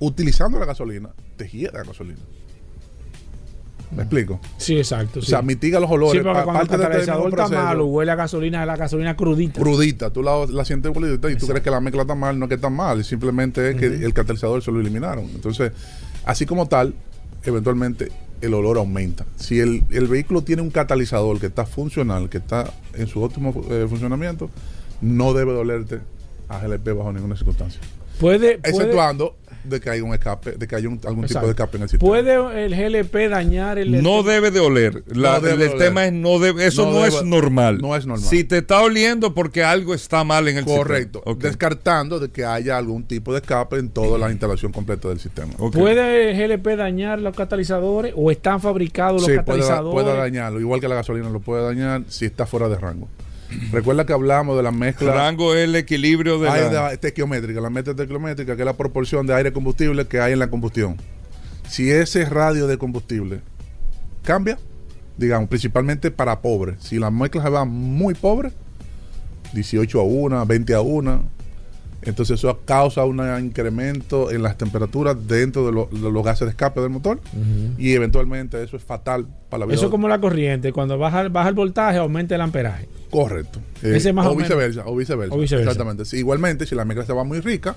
utilizando 0.00 0.58
la 0.58 0.66
gasolina, 0.66 1.10
te 1.36 1.46
gira 1.46 1.72
la 1.72 1.84
gasolina. 1.84 2.18
¿Me 3.94 4.02
explico? 4.02 4.40
Sí, 4.56 4.76
exacto. 4.76 5.18
O 5.18 5.22
sí. 5.22 5.30
sea, 5.30 5.42
mitiga 5.42 5.80
los 5.80 5.90
olores. 5.90 6.20
Sí, 6.20 6.24
porque 6.24 6.44
cuando 6.44 6.62
el 6.62 6.68
catalizador 6.68 7.28
está 7.30 7.36
proceso. 7.44 7.62
malo, 7.62 7.86
huele 7.86 8.12
a 8.12 8.14
gasolina, 8.14 8.64
la 8.64 8.76
gasolina 8.76 9.16
crudita. 9.16 9.60
crudita, 9.60 10.10
tú 10.10 10.22
la, 10.22 10.46
la 10.46 10.64
sientes 10.64 10.92
crudita 10.92 11.30
y 11.30 11.36
tú 11.36 11.46
crees 11.48 11.62
que 11.62 11.70
la 11.70 11.80
mezcla 11.80 12.02
está 12.02 12.14
mal, 12.14 12.38
no 12.38 12.44
es 12.44 12.48
que 12.50 12.54
está 12.54 12.70
mal, 12.70 13.04
simplemente 13.04 13.70
es 13.70 13.76
que 13.76 13.86
el 13.86 14.14
catalizador 14.14 14.62
se 14.62 14.70
lo 14.70 14.80
eliminaron. 14.80 15.24
Entonces, 15.34 15.72
así 16.24 16.46
como 16.46 16.66
tal, 16.66 16.94
eventualmente 17.44 18.12
el 18.40 18.54
olor 18.54 18.78
aumenta. 18.78 19.26
Si 19.36 19.58
el, 19.58 19.84
el 19.90 20.06
vehículo 20.06 20.42
tiene 20.42 20.62
un 20.62 20.70
catalizador 20.70 21.40
que 21.40 21.46
está 21.46 21.66
funcional, 21.66 22.28
que 22.30 22.38
está 22.38 22.72
en 22.94 23.08
su 23.08 23.22
óptimo 23.22 23.52
eh, 23.70 23.86
funcionamiento, 23.88 24.50
no 25.00 25.34
debe 25.34 25.52
dolerte 25.52 25.98
a 26.48 26.60
GLP 26.60 26.96
bajo 26.96 27.12
ninguna 27.12 27.36
circunstancia. 27.36 27.80
Puede, 28.20 28.54
Exceptuando 28.62 29.36
de 29.64 29.80
que 29.80 29.90
haya 29.90 30.02
un 30.04 30.14
escape, 30.14 30.52
de 30.52 30.66
que 30.66 30.76
haya 30.76 30.88
un- 30.88 31.00
algún 31.06 31.26
tipo 31.26 31.40
de 31.40 31.50
escape 31.50 31.76
en 31.76 31.82
el 31.84 31.88
sistema. 31.88 32.08
¿Puede 32.08 32.64
el 32.64 32.74
GLP 32.74 33.28
dañar 33.28 33.78
el 33.78 34.02
No 34.02 34.22
debe 34.22 34.50
de 34.50 34.60
oler. 34.60 35.02
La- 35.08 35.34
No 35.34 35.40
debe 35.40 35.52
el 35.52 35.58
de 35.58 35.64
el 35.66 35.72
oler. 35.72 35.86
tema 35.88 36.06
es 36.06 36.12
no 36.12 36.38
debe, 36.38 36.66
eso 36.66 36.86
No 36.86 36.92
no, 37.00 37.04
es 37.06 37.22
normal. 37.24 37.78
no 37.80 37.94
es 37.96 38.06
normal. 38.06 38.26
Si 38.28 38.44
te 38.44 38.58
está 38.58 38.80
oliendo 38.82 39.34
porque 39.34 39.62
algo 39.64 39.94
está 39.94 40.24
mal 40.24 40.48
en 40.48 40.58
el 40.58 40.64
Correcto. 40.64 41.18
sistema. 41.20 41.34
Ok. 41.36 41.42
Descartando 41.42 42.18
de 42.18 42.30
que 42.30 42.44
haya 42.44 42.76
algún 42.78 43.04
tipo 43.04 43.32
de 43.32 43.40
escape 43.40 43.76
en 43.76 43.88
toda 43.90 44.18
la 44.18 44.30
instalación 44.30 44.72
completa 44.72 45.08
del 45.08 45.20
sistema. 45.20 45.52
¿Puede 45.72 46.30
el 46.30 46.36
GLP 46.36 46.76
dañar 46.76 47.18
los 47.20 47.34
catalizadores 47.36 48.12
o 48.16 48.30
están 48.30 48.60
fabricados 48.60 49.14
los 49.20 49.22
Sí, 49.22 49.32
puede, 49.32 49.38
catalizadores? 49.60 49.92
puede 50.04 50.16
dañarlo. 50.16 50.60
Igual 50.60 50.80
que 50.80 50.88
la 50.88 50.94
gasolina 50.96 51.28
lo 51.30 51.40
puede 51.40 51.62
dañar 51.62 52.02
si 52.08 52.24
está 52.26 52.46
fuera 52.46 52.68
de 52.68 52.76
rango. 52.76 53.08
Recuerda 53.72 54.06
que 54.06 54.12
hablamos 54.12 54.56
de 54.56 54.62
la 54.62 54.70
mezcla 54.72 55.12
Rango 55.12 55.54
es 55.54 55.64
el 55.64 55.74
equilibrio 55.76 56.38
de 56.38 56.48
aire 56.48 56.72
la... 56.72 56.88
de- 56.88 56.94
estequiométrica, 56.94 57.60
la 57.60 57.70
mezcla 57.70 57.92
estequiométrica, 57.92 58.54
que 58.56 58.62
es 58.62 58.66
la 58.66 58.76
proporción 58.76 59.26
de 59.26 59.34
aire 59.34 59.52
combustible 59.52 60.06
que 60.06 60.20
hay 60.20 60.32
en 60.32 60.38
la 60.38 60.48
combustión. 60.48 60.96
Si 61.68 61.90
ese 61.90 62.24
radio 62.24 62.66
de 62.66 62.78
combustible 62.78 63.40
cambia, 64.22 64.58
digamos, 65.16 65.48
principalmente 65.48 66.10
para 66.10 66.40
pobres, 66.40 66.76
si 66.80 66.98
la 66.98 67.10
mezcla 67.10 67.42
se 67.42 67.48
va 67.50 67.64
muy 67.64 68.14
pobre, 68.14 68.52
18 69.52 70.00
a 70.00 70.04
1, 70.04 70.46
20 70.46 70.74
a 70.74 70.80
1, 70.80 71.24
Entonces 72.02 72.38
eso 72.38 72.60
causa 72.64 73.04
un 73.04 73.20
incremento 73.44 74.30
en 74.30 74.42
las 74.42 74.56
temperaturas 74.56 75.16
dentro 75.28 75.66
de, 75.66 75.72
lo- 75.72 75.88
de 75.92 76.10
los 76.10 76.24
gases 76.24 76.46
de 76.46 76.50
escape 76.50 76.80
del 76.80 76.88
motor 76.90 77.20
y 77.76 77.92
eventualmente 77.92 78.62
eso 78.62 78.76
es 78.76 78.82
fatal 78.82 79.26
para 79.50 79.60
la 79.60 79.66
vida. 79.66 79.74
Eso 79.76 79.86
es 79.86 79.90
como 79.90 80.08
la 80.08 80.18
corriente. 80.20 80.72
Cuando 80.72 80.96
baja, 80.96 81.28
baja 81.28 81.48
el 81.50 81.54
voltaje, 81.54 81.98
aumenta 81.98 82.34
el 82.34 82.40
amperaje. 82.40 82.88
Correcto. 83.10 83.60
Ese 83.82 84.12
más 84.12 84.26
o 84.26 84.34
viceversa, 84.34 84.82
o 84.86 84.96
viceversa. 84.96 85.34
O 85.34 85.38
viceversa. 85.38 85.70
Exactamente. 85.70 86.04
Sí, 86.06 86.16
igualmente, 86.18 86.64
si 86.66 86.74
la 86.74 86.84
mezcla 86.84 87.04
se 87.04 87.12
va 87.12 87.24
muy 87.24 87.40
rica, 87.40 87.76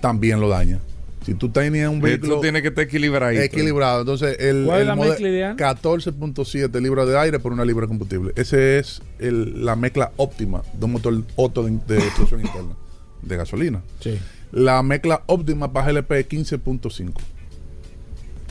también 0.00 0.40
lo 0.40 0.48
daña. 0.48 0.78
Si 1.26 1.34
tú 1.34 1.50
tenías 1.50 1.90
un 1.90 2.00
vehículo 2.00 2.34
Esto 2.36 2.40
tiene 2.40 2.62
que 2.62 2.68
estar 2.68 2.84
equilibrado. 2.84 3.32
equilibrado, 3.32 4.00
entonces 4.00 4.36
el, 4.40 4.64
¿Cuál 4.64 4.76
es 4.78 4.80
el 4.82 4.86
la 4.88 4.96
mode- 4.96 5.08
mezcla 5.10 5.28
ideal? 5.28 5.56
14.7 5.56 6.80
libras 6.80 7.06
de 7.06 7.18
aire 7.18 7.38
por 7.38 7.52
una 7.52 7.64
libra 7.66 7.82
de 7.82 7.88
combustible. 7.88 8.32
Ese 8.36 8.78
es 8.78 9.02
el- 9.18 9.66
la 9.66 9.76
mezcla 9.76 10.12
óptima 10.16 10.62
de 10.72 10.84
un 10.86 10.92
motor 10.92 11.22
Otto 11.36 11.62
de, 11.64 11.72
de 11.86 11.98
explosión 11.98 12.40
interna 12.40 12.74
de 13.22 13.36
gasolina. 13.36 13.82
Sí. 14.00 14.18
La 14.52 14.82
mezcla 14.82 15.22
óptima 15.26 15.72
para 15.72 15.92
GLP 15.92 16.12
es 16.20 16.28
15.5 16.28 17.12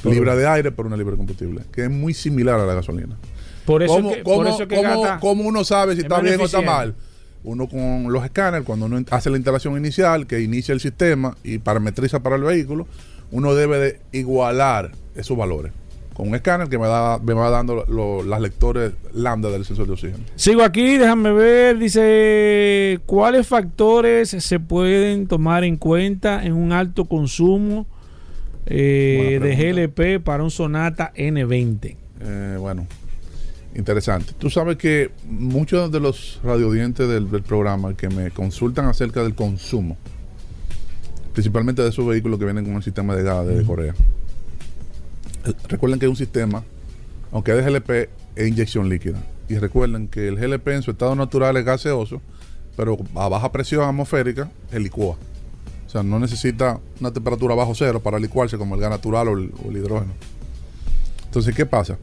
Por- 0.03 0.13
libras 0.13 0.37
de 0.37 0.47
aire 0.47 0.71
por 0.71 0.85
una 0.85 0.95
libra 0.95 1.11
de 1.11 1.17
combustible, 1.17 1.61
que 1.71 1.83
es 1.83 1.89
muy 1.89 2.13
similar 2.13 2.59
a 2.59 2.65
la 2.65 2.73
gasolina. 2.73 3.17
Por 3.65 3.83
eso 3.83 3.93
¿Cómo, 3.95 4.11
que, 4.11 4.17
por 4.23 4.37
cómo- 4.37 4.49
eso 4.55 4.67
que 4.67 4.75
cómo- 4.77 5.01
gasta- 5.01 5.19
cómo 5.19 5.43
uno 5.43 5.63
sabe 5.63 5.93
si 5.93 5.99
es 5.99 6.05
está 6.05 6.21
bien 6.21 6.39
o 6.39 6.45
está 6.45 6.61
mal? 6.61 6.95
Uno 7.43 7.67
con 7.67 8.11
los 8.11 8.23
escáneres, 8.25 8.65
cuando 8.65 8.85
uno 8.85 8.99
hace 9.11 9.29
la 9.29 9.37
instalación 9.37 9.77
inicial, 9.77 10.25
que 10.27 10.41
inicia 10.41 10.73
el 10.73 10.79
sistema 10.79 11.37
y 11.43 11.57
parametriza 11.59 12.21
para 12.21 12.35
el 12.37 12.43
vehículo, 12.43 12.87
uno 13.31 13.53
debe 13.55 13.79
de 13.79 13.99
igualar 14.11 14.91
esos 15.15 15.37
valores. 15.37 15.71
Con 16.19 16.27
un 16.27 16.35
escáner 16.35 16.67
que 16.67 16.77
me, 16.77 16.85
da, 16.85 17.17
me 17.17 17.33
va 17.33 17.49
dando 17.49 17.85
lo- 17.87 18.23
las 18.23 18.41
lectores 18.41 18.91
lambda 19.13 19.49
del 19.51 19.63
sensor 19.63 19.87
de 19.87 19.93
oxígeno. 19.93 20.25
Sigo 20.35 20.63
aquí, 20.63 20.97
déjame 20.97 21.31
ver. 21.31 21.77
Dice: 21.79 22.99
¿Cuáles 23.05 23.47
factores 23.47 24.29
se 24.31 24.59
pueden 24.59 25.27
tomar 25.27 25.63
en 25.63 25.77
cuenta 25.77 26.43
en 26.43 26.51
un 26.51 26.73
alto 26.73 27.05
consumo 27.05 27.87
eh, 28.65 29.39
de. 29.41 29.55
GLP 29.55 30.21
para 30.21 30.43
un 30.43 30.51
Sonata 30.51 31.13
N20? 31.15 31.95
Eh, 32.19 32.57
bueno, 32.59 32.85
interesante. 33.73 34.33
Tú 34.37 34.49
sabes 34.49 34.75
que 34.75 35.11
muchos 35.25 35.89
de 35.89 36.01
los 36.01 36.41
radiodientes 36.43 37.07
del, 37.07 37.31
del 37.31 37.43
programa 37.43 37.93
que 37.95 38.09
me 38.09 38.29
consultan 38.31 38.87
acerca 38.87 39.23
del 39.23 39.35
consumo, 39.35 39.95
principalmente 41.31 41.81
de 41.81 41.87
esos 41.87 42.05
vehículos 42.05 42.39
que 42.39 42.43
vienen 42.45 42.65
con 42.65 42.75
el 42.75 42.83
sistema 42.83 43.15
de 43.15 43.23
gas 43.23 43.47
de 43.47 43.63
Corea, 43.63 43.95
recuerden 45.67 45.99
que 45.99 46.05
es 46.05 46.09
un 46.09 46.15
sistema, 46.15 46.63
aunque 47.31 47.51
es 47.57 47.63
de 47.65 47.71
GLP, 47.71 48.09
es 48.35 48.47
inyección 48.47 48.89
líquida. 48.89 49.17
Y 49.47 49.57
recuerden 49.57 50.07
que 50.07 50.27
el 50.27 50.35
GLP 50.35 50.67
en 50.75 50.81
su 50.83 50.91
estado 50.91 51.15
natural 51.15 51.57
es 51.57 51.65
gaseoso, 51.65 52.21
pero 52.77 52.97
a 53.15 53.27
baja 53.29 53.51
presión 53.51 53.83
atmosférica, 53.83 54.49
el 54.71 54.83
licúa. 54.83 55.15
O 55.87 55.89
sea, 55.89 56.03
no 56.03 56.19
necesita 56.19 56.79
una 56.99 57.11
temperatura 57.11 57.55
bajo 57.55 57.73
cero 57.73 57.99
para 57.99 58.19
licuarse 58.19 58.57
como 58.57 58.75
el 58.75 58.81
gas 58.81 58.91
natural 58.91 59.27
o 59.29 59.33
el- 59.33 59.51
o 59.65 59.69
el 59.71 59.77
hidrógeno. 59.77 60.13
Entonces, 61.25 61.55
¿qué 61.55 61.65
pasa? 61.65 61.97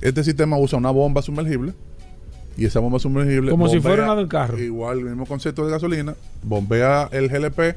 Este 0.00 0.24
sistema 0.24 0.56
usa 0.58 0.78
una 0.78 0.90
bomba 0.90 1.20
sumergible 1.22 1.74
y 2.56 2.64
esa 2.64 2.80
bomba 2.80 2.98
sumergible. 2.98 3.50
Como 3.50 3.68
si 3.68 3.80
fuera 3.80 4.04
una 4.04 4.16
del 4.16 4.28
carro. 4.28 4.58
Igual, 4.58 4.98
el 5.00 5.04
mismo 5.06 5.26
concepto 5.26 5.64
de 5.64 5.70
gasolina. 5.72 6.14
Bombea 6.42 7.08
el 7.12 7.28
GLP 7.28 7.76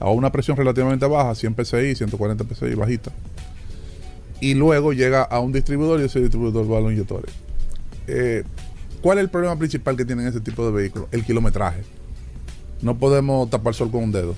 a 0.00 0.10
una 0.10 0.30
presión 0.32 0.56
relativamente 0.56 1.06
baja, 1.06 1.34
100 1.34 1.54
psi, 1.64 1.94
140 1.94 2.44
psi, 2.52 2.74
bajita. 2.74 3.12
Y 4.44 4.52
luego 4.52 4.92
llega 4.92 5.22
a 5.22 5.40
un 5.40 5.52
distribuidor 5.52 6.00
y 6.00 6.04
ese 6.04 6.20
distribuidor 6.20 6.70
va 6.70 6.76
a 6.76 6.80
los 6.82 6.92
inyectores. 6.92 7.34
Eh, 8.06 8.44
¿Cuál 9.00 9.16
es 9.16 9.24
el 9.24 9.30
problema 9.30 9.56
principal 9.56 9.96
que 9.96 10.04
tienen 10.04 10.26
ese 10.26 10.38
tipo 10.38 10.66
de 10.66 10.70
vehículos? 10.70 11.08
El 11.12 11.24
kilometraje. 11.24 11.80
No 12.82 12.98
podemos 12.98 13.48
tapar 13.48 13.72
sol 13.72 13.90
con 13.90 14.04
un 14.04 14.12
dedo. 14.12 14.34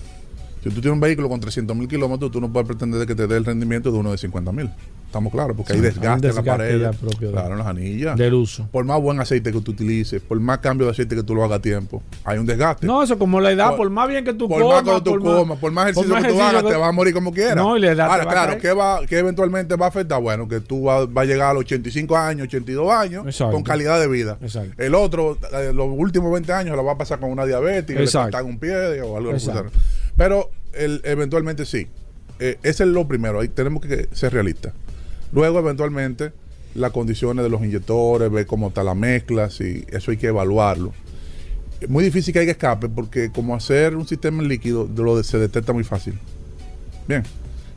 Si 0.62 0.68
tú 0.68 0.80
tienes 0.80 0.92
un 0.92 1.00
vehículo 1.00 1.28
con 1.28 1.40
300 1.40 1.76
mil 1.76 1.88
kilómetros, 1.88 2.30
tú 2.30 2.40
no 2.40 2.52
puedes 2.52 2.68
pretender 2.68 3.00
de 3.00 3.06
que 3.08 3.16
te 3.16 3.26
dé 3.26 3.36
el 3.36 3.44
rendimiento 3.44 3.90
de 3.90 3.98
uno 3.98 4.12
de 4.12 4.18
50 4.18 4.52
mil. 4.52 4.70
Estamos 5.16 5.32
claros, 5.32 5.56
porque 5.56 5.72
hay 5.72 5.78
Sí, 5.78 5.84
hay 5.86 5.90
desgaste 5.92 6.28
en 6.28 6.34
la 6.34 6.42
desgaste 6.42 7.06
pared. 7.06 7.30
claro, 7.32 7.52
en 7.52 7.58
las 7.58 7.66
anillas. 7.66 8.16
Del 8.18 8.34
uso. 8.34 8.68
Por 8.70 8.84
más 8.84 9.00
buen 9.00 9.18
aceite 9.18 9.50
que 9.50 9.60
tú 9.62 9.70
utilices, 9.70 10.20
por 10.20 10.38
más 10.40 10.58
cambio 10.58 10.86
de 10.86 10.92
aceite 10.92 11.16
que 11.16 11.22
tú 11.22 11.34
lo 11.34 11.42
hagas 11.42 11.58
a 11.58 11.62
tiempo, 11.62 12.02
hay 12.24 12.36
un 12.38 12.44
desgaste. 12.44 12.86
No, 12.86 13.02
eso 13.02 13.18
como 13.18 13.40
la 13.40 13.50
edad, 13.52 13.68
por, 13.70 13.78
Por- 13.78 13.90
más 13.90 14.08
bien 14.08 14.24
que 14.26 14.34
tú 14.34 14.46
por 14.48 14.60
comas. 14.60 14.84
más 14.84 14.94
que 14.96 15.00
tú 15.10 15.18
comas, 15.20 15.58
por 15.58 15.72
más 15.72 15.84
ejercicio 15.90 16.14
que 16.22 16.28
tú 16.28 16.40
hagas, 16.42 16.64
te 16.64 16.76
vas 16.76 16.88
a 16.88 16.92
morir 16.92 17.14
como 17.14 17.32
quieras. 17.32 17.56
No, 17.56 17.76
y 17.76 17.80
la 17.80 17.92
edad 17.92 18.06
te 18.08 18.12
Ahora, 18.12 18.24
va 18.24 18.30
a 18.30 18.34
claro, 18.34 18.48
caer. 18.52 18.60
¿qué, 18.62 18.72
va, 18.72 19.06
qué 19.06 19.18
eventualmente 19.18 19.74
va 19.76 19.86
a 19.86 19.88
afectar? 19.88 20.20
Bueno, 20.20 20.46
que 20.48 20.60
tú 20.60 20.82
vas 20.82 21.06
va 21.06 21.22
a 21.22 21.24
llegar 21.24 21.50
a 21.50 21.54
los 21.54 21.60
85 21.62 22.14
años, 22.16 22.46
82 22.48 22.92
años, 22.92 23.24
Exacto. 23.26 23.54
con 23.54 23.62
calidad 23.62 23.98
de 23.98 24.08
vida. 24.08 24.36
Exacto. 24.42 24.74
El 24.82 24.94
otro, 24.94 25.38
eh, 25.54 25.72
los 25.72 25.88
últimos 25.90 26.30
20 26.30 26.52
años, 26.52 26.76
lo 26.76 26.84
va 26.84 26.92
a 26.92 26.98
pasar 26.98 27.20
con 27.20 27.30
una 27.30 27.46
diabetes, 27.46 27.96
le 27.96 28.02
Exacto. 28.04 28.32
cortan 28.32 28.44
un 28.50 28.58
pie 28.58 29.00
o 29.00 29.16
algo 29.16 29.32
así. 29.32 29.50
Pero 30.16 30.50
el- 30.74 31.00
eventualmente 31.04 31.64
sí. 31.64 31.86
Eh, 32.38 32.58
ese 32.62 32.82
es 32.84 32.90
lo 32.90 33.08
primero, 33.08 33.40
ahí 33.40 33.48
tenemos 33.48 33.80
que 33.82 34.08
ser 34.12 34.30
realistas. 34.34 34.74
Luego, 35.32 35.58
eventualmente, 35.58 36.32
las 36.74 36.92
condiciones 36.92 37.42
de 37.42 37.50
los 37.50 37.62
inyectores, 37.64 38.30
ver 38.30 38.46
cómo 38.46 38.68
está 38.68 38.84
la 38.84 38.94
mezcla, 38.94 39.50
si 39.50 39.84
eso 39.88 40.10
hay 40.10 40.16
que 40.16 40.28
evaluarlo. 40.28 40.92
Es 41.80 41.88
muy 41.88 42.04
difícil 42.04 42.32
que 42.32 42.40
haya 42.40 42.52
escape 42.52 42.88
porque 42.88 43.30
como 43.30 43.54
hacer 43.54 43.96
un 43.96 44.06
sistema 44.06 44.42
en 44.42 44.48
líquido 44.48 44.88
lo 44.96 45.16
de- 45.16 45.24
se 45.24 45.38
detecta 45.38 45.72
muy 45.72 45.84
fácil. 45.84 46.18
Bien. 47.06 47.22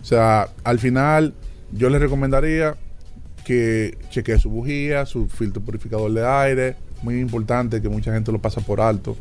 O 0.02 0.06
sea, 0.06 0.50
al 0.64 0.80
final 0.80 1.34
yo 1.74 1.90
les 1.90 2.00
recomendaría 2.00 2.76
que 3.46 3.98
chequee 4.10 4.40
su 4.40 4.50
bujía, 4.50 5.06
su 5.06 5.28
filtro 5.28 5.62
purificador 5.62 6.14
de 6.14 6.26
aire. 6.26 6.76
Muy 7.02 7.20
importante 7.20 7.82
que 7.82 7.90
mucha 7.90 8.14
gente 8.14 8.32
lo 8.32 8.40
pasa 8.40 8.62
por 8.62 8.80
alto. 8.80 9.18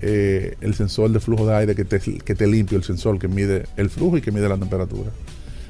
Eh, 0.00 0.56
el 0.60 0.74
sensor 0.74 1.10
de 1.10 1.20
flujo 1.20 1.46
de 1.46 1.54
aire 1.56 1.74
que 1.74 1.84
te, 1.84 1.98
que 2.00 2.34
te 2.34 2.46
limpie, 2.46 2.76
el 2.76 2.84
sensor 2.84 3.18
que 3.18 3.26
mide 3.28 3.64
el 3.76 3.90
flujo 3.90 4.16
y 4.16 4.20
que 4.20 4.30
mide 4.32 4.48
la 4.48 4.56
temperatura. 4.56 5.10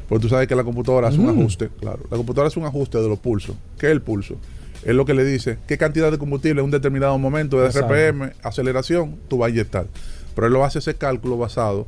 Porque 0.09 0.23
tú 0.23 0.29
sabes 0.29 0.49
que 0.49 0.57
la 0.57 0.65
computadora 0.65 1.09
hace 1.09 1.19
un 1.19 1.27
Mm. 1.27 1.39
ajuste, 1.41 1.69
claro. 1.81 2.01
La 2.11 2.17
computadora 2.17 2.49
hace 2.49 2.59
un 2.59 2.67
ajuste 2.67 2.99
de 2.99 3.09
los 3.09 3.19
pulsos. 3.19 3.57
¿Qué 3.79 3.87
es 3.87 3.93
el 3.93 4.01
pulso? 4.01 4.37
Es 4.85 4.95
lo 4.95 5.05
que 5.05 5.13
le 5.13 5.25
dice 5.25 5.59
qué 5.67 5.77
cantidad 5.77 6.11
de 6.11 6.19
combustible 6.19 6.61
en 6.61 6.65
un 6.67 6.71
determinado 6.71 7.19
momento 7.19 7.61
de. 7.61 7.69
RPM, 7.69 8.33
aceleración, 8.43 9.17
tú 9.29 9.39
vas 9.39 9.49
a 9.49 9.51
inyectar. 9.51 9.87
Pero 10.35 10.47
él 10.47 10.53
lo 10.53 10.65
hace 10.65 10.79
ese 10.79 10.95
cálculo 10.95 11.37
basado 11.37 11.87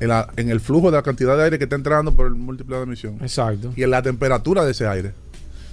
en, 0.00 0.08
la- 0.08 0.28
en 0.36 0.50
el 0.50 0.60
flujo 0.60 0.90
de 0.90 0.98
la 0.98 1.02
cantidad 1.02 1.36
de 1.36 1.44
aire 1.44 1.58
que 1.58 1.64
está 1.64 1.76
entrando 1.76 2.12
por 2.14 2.26
el 2.26 2.34
múltiple 2.34 2.76
de 2.76 2.82
emisión 2.82 3.16
Exacto. 3.22 3.72
y 3.74 3.82
en 3.82 3.90
la 3.90 4.02
temperatura 4.02 4.64
de 4.64 4.72
ese 4.72 4.86
aire. 4.86 5.12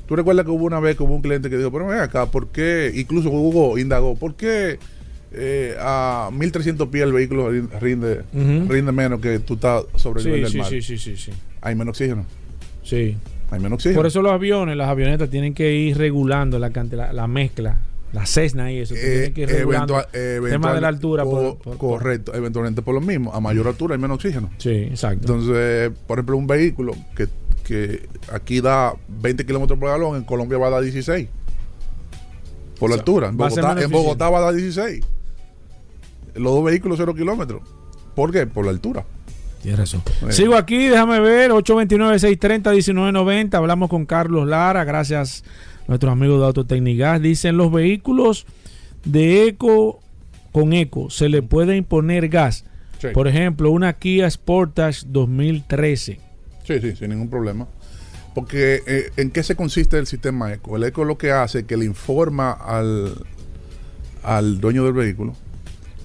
Tú 0.08 0.16
recuerdas 0.16 0.46
que 0.46 0.52
hubo 0.52 0.66
una 0.66 0.80
vez 0.80 0.96
que 0.98 1.04
hubo 1.04 1.14
un 1.16 1.22
cliente 1.22 1.50
que 1.50 1.58
dijo, 1.58 1.72
pero 1.72 1.88
ven 1.88 2.00
acá, 2.00 2.26
¿por 2.28 2.48
qué? 2.48 2.92
Incluso 2.96 3.30
Hugo 3.30 3.78
indagó, 3.78 4.16
¿por 4.16 4.36
qué 4.36 4.80
eh, 5.34 5.76
a 5.80 6.30
1300 6.32 6.88
pies 6.90 7.04
el 7.06 7.12
vehículo 7.14 7.50
rin- 7.52 7.70
rinde, 7.82 8.22
rinde 8.34 8.92
menos 8.92 9.20
que 9.20 9.40
tú 9.40 9.56
estás 9.56 9.84
sobre 9.96 10.20
el 10.20 10.24
Sí, 10.24 10.30
nivel 10.30 10.44
del 10.44 10.52
sí, 10.52 10.58
mar? 10.60 10.70
sí, 10.70 10.82
sí, 10.82 10.98
sí, 10.98 11.18
sí. 11.18 11.32
Hay 11.64 11.76
menos 11.76 11.94
oxígeno. 11.94 12.26
Sí. 12.84 13.18
Hay 13.50 13.60
menos 13.60 13.78
oxígeno. 13.78 13.98
Por 14.00 14.06
eso 14.06 14.22
los 14.22 14.32
aviones, 14.32 14.76
las 14.78 14.90
avionetas 14.90 15.30
tienen 15.30 15.54
que 15.54 15.74
ir 15.74 15.98
regulando 15.98 16.60
la, 16.60 16.70
la, 16.70 17.14
la 17.14 17.28
mezcla, 17.28 17.78
la 18.12 18.26
Cessna 18.26 18.72
y 18.72 18.80
eso. 18.80 18.94
Eh, 18.96 19.00
tienen 19.00 19.34
que 19.34 19.42
ir 19.42 19.50
regulando 19.50 19.94
eventual- 19.96 20.08
eh, 20.14 20.40
el 20.44 20.50
tema 20.52 20.74
de 20.74 20.82
la 20.82 20.88
altura. 20.90 21.24
co- 21.24 21.32
por- 21.32 21.58
por- 21.58 21.78
por- 21.78 21.78
correcto, 22.00 22.34
eventualmente 22.36 22.82
por 22.82 22.94
lo 22.94 23.02
mismo. 23.02 23.34
A 23.34 23.40
mayor 23.40 23.68
altura 23.68 23.96
hay 23.96 24.02
menos 24.02 24.16
oxígeno. 24.16 24.50
Sí, 24.58 24.70
exacto. 24.70 25.34
Entonces, 25.34 25.92
por 26.08 26.18
ejemplo, 26.20 26.38
un 26.38 26.48
vehículo 26.48 26.94
que, 27.16 27.28
que 27.64 28.08
aquí 28.32 28.60
da 28.62 28.94
20 29.08 29.46
kilómetros 29.46 29.80
por 29.80 29.90
galón, 29.90 30.18
en 30.18 30.24
Colombia 30.24 30.58
va 30.58 30.68
a 30.68 30.72
dar 30.72 30.82
16. 30.84 31.28
Por 32.80 32.90
la 32.90 32.96
O 32.96 32.98
sea, 32.98 33.02
altura. 33.02 33.28
En 33.30 33.38
Bogotá, 33.38 33.82
en 33.82 33.92
Bogotá 33.92 34.30
va 34.30 34.40
a 34.40 34.42
dar 34.42 34.54
16. 34.56 35.06
Los 36.36 36.54
dos 36.54 36.64
vehículos 36.66 36.98
0 36.98 37.14
kilómetros. 37.14 37.62
¿Por 38.16 38.32
qué? 38.32 38.46
Por 38.48 38.66
la 38.66 38.72
altura. 38.72 39.06
Tienes 39.64 39.80
razón. 39.80 40.04
Sigo 40.30 40.54
aquí, 40.56 40.88
déjame 40.90 41.20
ver, 41.22 41.50
829-630-1990. 41.52 43.56
Hablamos 43.56 43.90
con 43.90 44.06
Carlos 44.06 44.46
Lara, 44.46 44.84
gracias 44.84 45.46
a 45.86 45.88
nuestros 45.88 46.12
amigos 46.12 46.42
de 46.42 46.48
Autotecnigas. 46.48 47.22
Dicen, 47.22 47.56
los 47.56 47.72
vehículos 47.72 48.46
de 49.06 49.48
eco 49.48 50.02
con 50.52 50.74
eco, 50.74 51.10
¿se 51.10 51.30
le 51.30 51.42
puede 51.42 51.78
imponer 51.78 52.28
gas? 52.28 52.66
Sí. 53.00 53.08
Por 53.14 53.30
ejemplo, 53.30 53.72
una 53.72 53.94
Kia 53.94 54.30
Sportage 54.30 55.06
2013. 55.08 56.20
Sí, 56.66 56.82
sí, 56.82 56.96
sin 56.98 57.12
ningún 57.12 57.30
problema. 57.30 57.66
Porque 58.36 58.82
eh, 58.86 59.12
¿en 59.16 59.32
qué 59.32 59.44
se 59.44 59.56
consiste 59.56 59.98
el 59.98 60.08
sistema 60.08 60.52
ECO? 60.52 60.76
El 60.76 60.84
ECO 60.84 61.06
lo 61.06 61.18
que 61.18 61.32
hace 61.32 61.60
es 61.60 61.66
que 61.66 61.78
le 61.78 61.86
informa 61.86 62.52
al, 62.52 63.14
al 64.24 64.60
dueño 64.60 64.84
del 64.84 64.92
vehículo 64.92 65.38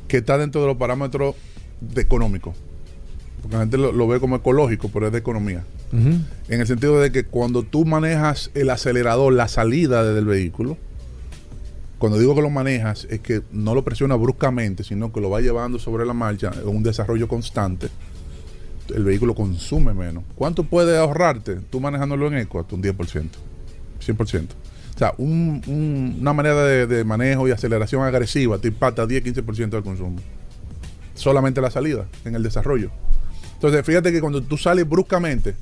que 0.06 0.18
está 0.18 0.38
dentro 0.38 0.60
de 0.60 0.68
los 0.68 0.76
parámetros 0.76 1.34
de 1.80 2.02
económicos. 2.02 2.54
Porque 3.42 3.56
la 3.56 3.62
gente 3.62 3.78
lo, 3.78 3.92
lo 3.92 4.06
ve 4.08 4.20
como 4.20 4.36
ecológico, 4.36 4.88
pero 4.92 5.06
es 5.06 5.12
de 5.12 5.18
economía. 5.18 5.64
En 5.92 6.60
el 6.60 6.66
sentido 6.66 7.00
de 7.00 7.10
que 7.12 7.24
cuando 7.24 7.62
tú 7.62 7.84
manejas 7.86 8.50
el 8.54 8.68
acelerador, 8.70 9.32
la 9.32 9.48
salida 9.48 10.04
del 10.04 10.26
vehículo, 10.26 10.76
cuando 11.98 12.18
digo 12.18 12.34
que 12.34 12.42
lo 12.42 12.50
manejas, 12.50 13.06
es 13.10 13.20
que 13.20 13.42
no 13.52 13.74
lo 13.74 13.82
presiona 13.84 14.14
bruscamente, 14.14 14.84
sino 14.84 15.12
que 15.12 15.20
lo 15.20 15.30
va 15.30 15.40
llevando 15.40 15.78
sobre 15.78 16.04
la 16.06 16.12
marcha 16.12 16.50
en 16.62 16.68
un 16.68 16.82
desarrollo 16.82 17.26
constante. 17.26 17.88
El 18.94 19.04
vehículo 19.04 19.34
consume 19.34 19.92
menos. 19.94 20.24
¿Cuánto 20.34 20.62
puede 20.64 20.96
ahorrarte 20.98 21.56
tú 21.70 21.80
manejándolo 21.80 22.26
en 22.28 22.34
eco? 22.38 22.60
Hasta 22.60 22.74
un 22.74 22.82
10%, 22.82 23.28
100%. 24.00 24.46
O 24.94 24.98
sea, 24.98 25.14
un- 25.18 25.62
un- 25.66 26.16
una 26.20 26.32
manera 26.32 26.64
de, 26.64 26.86
de 26.86 27.04
manejo 27.04 27.48
y 27.48 27.50
aceleración 27.50 28.02
agresiva 28.02 28.58
te 28.58 28.68
impacta 28.68 29.06
10-15% 29.06 29.70
del 29.70 29.82
consumo. 29.82 30.16
solamente 31.14 31.60
la 31.60 31.70
salida, 31.70 32.06
en 32.24 32.36
el 32.36 32.42
desarrollo. 32.44 32.90
Entonces, 33.58 33.84
fíjate 33.84 34.12
que 34.12 34.20
cuando 34.20 34.40
tú 34.40 34.56
sales 34.56 34.88
bruscamente, 34.88 35.54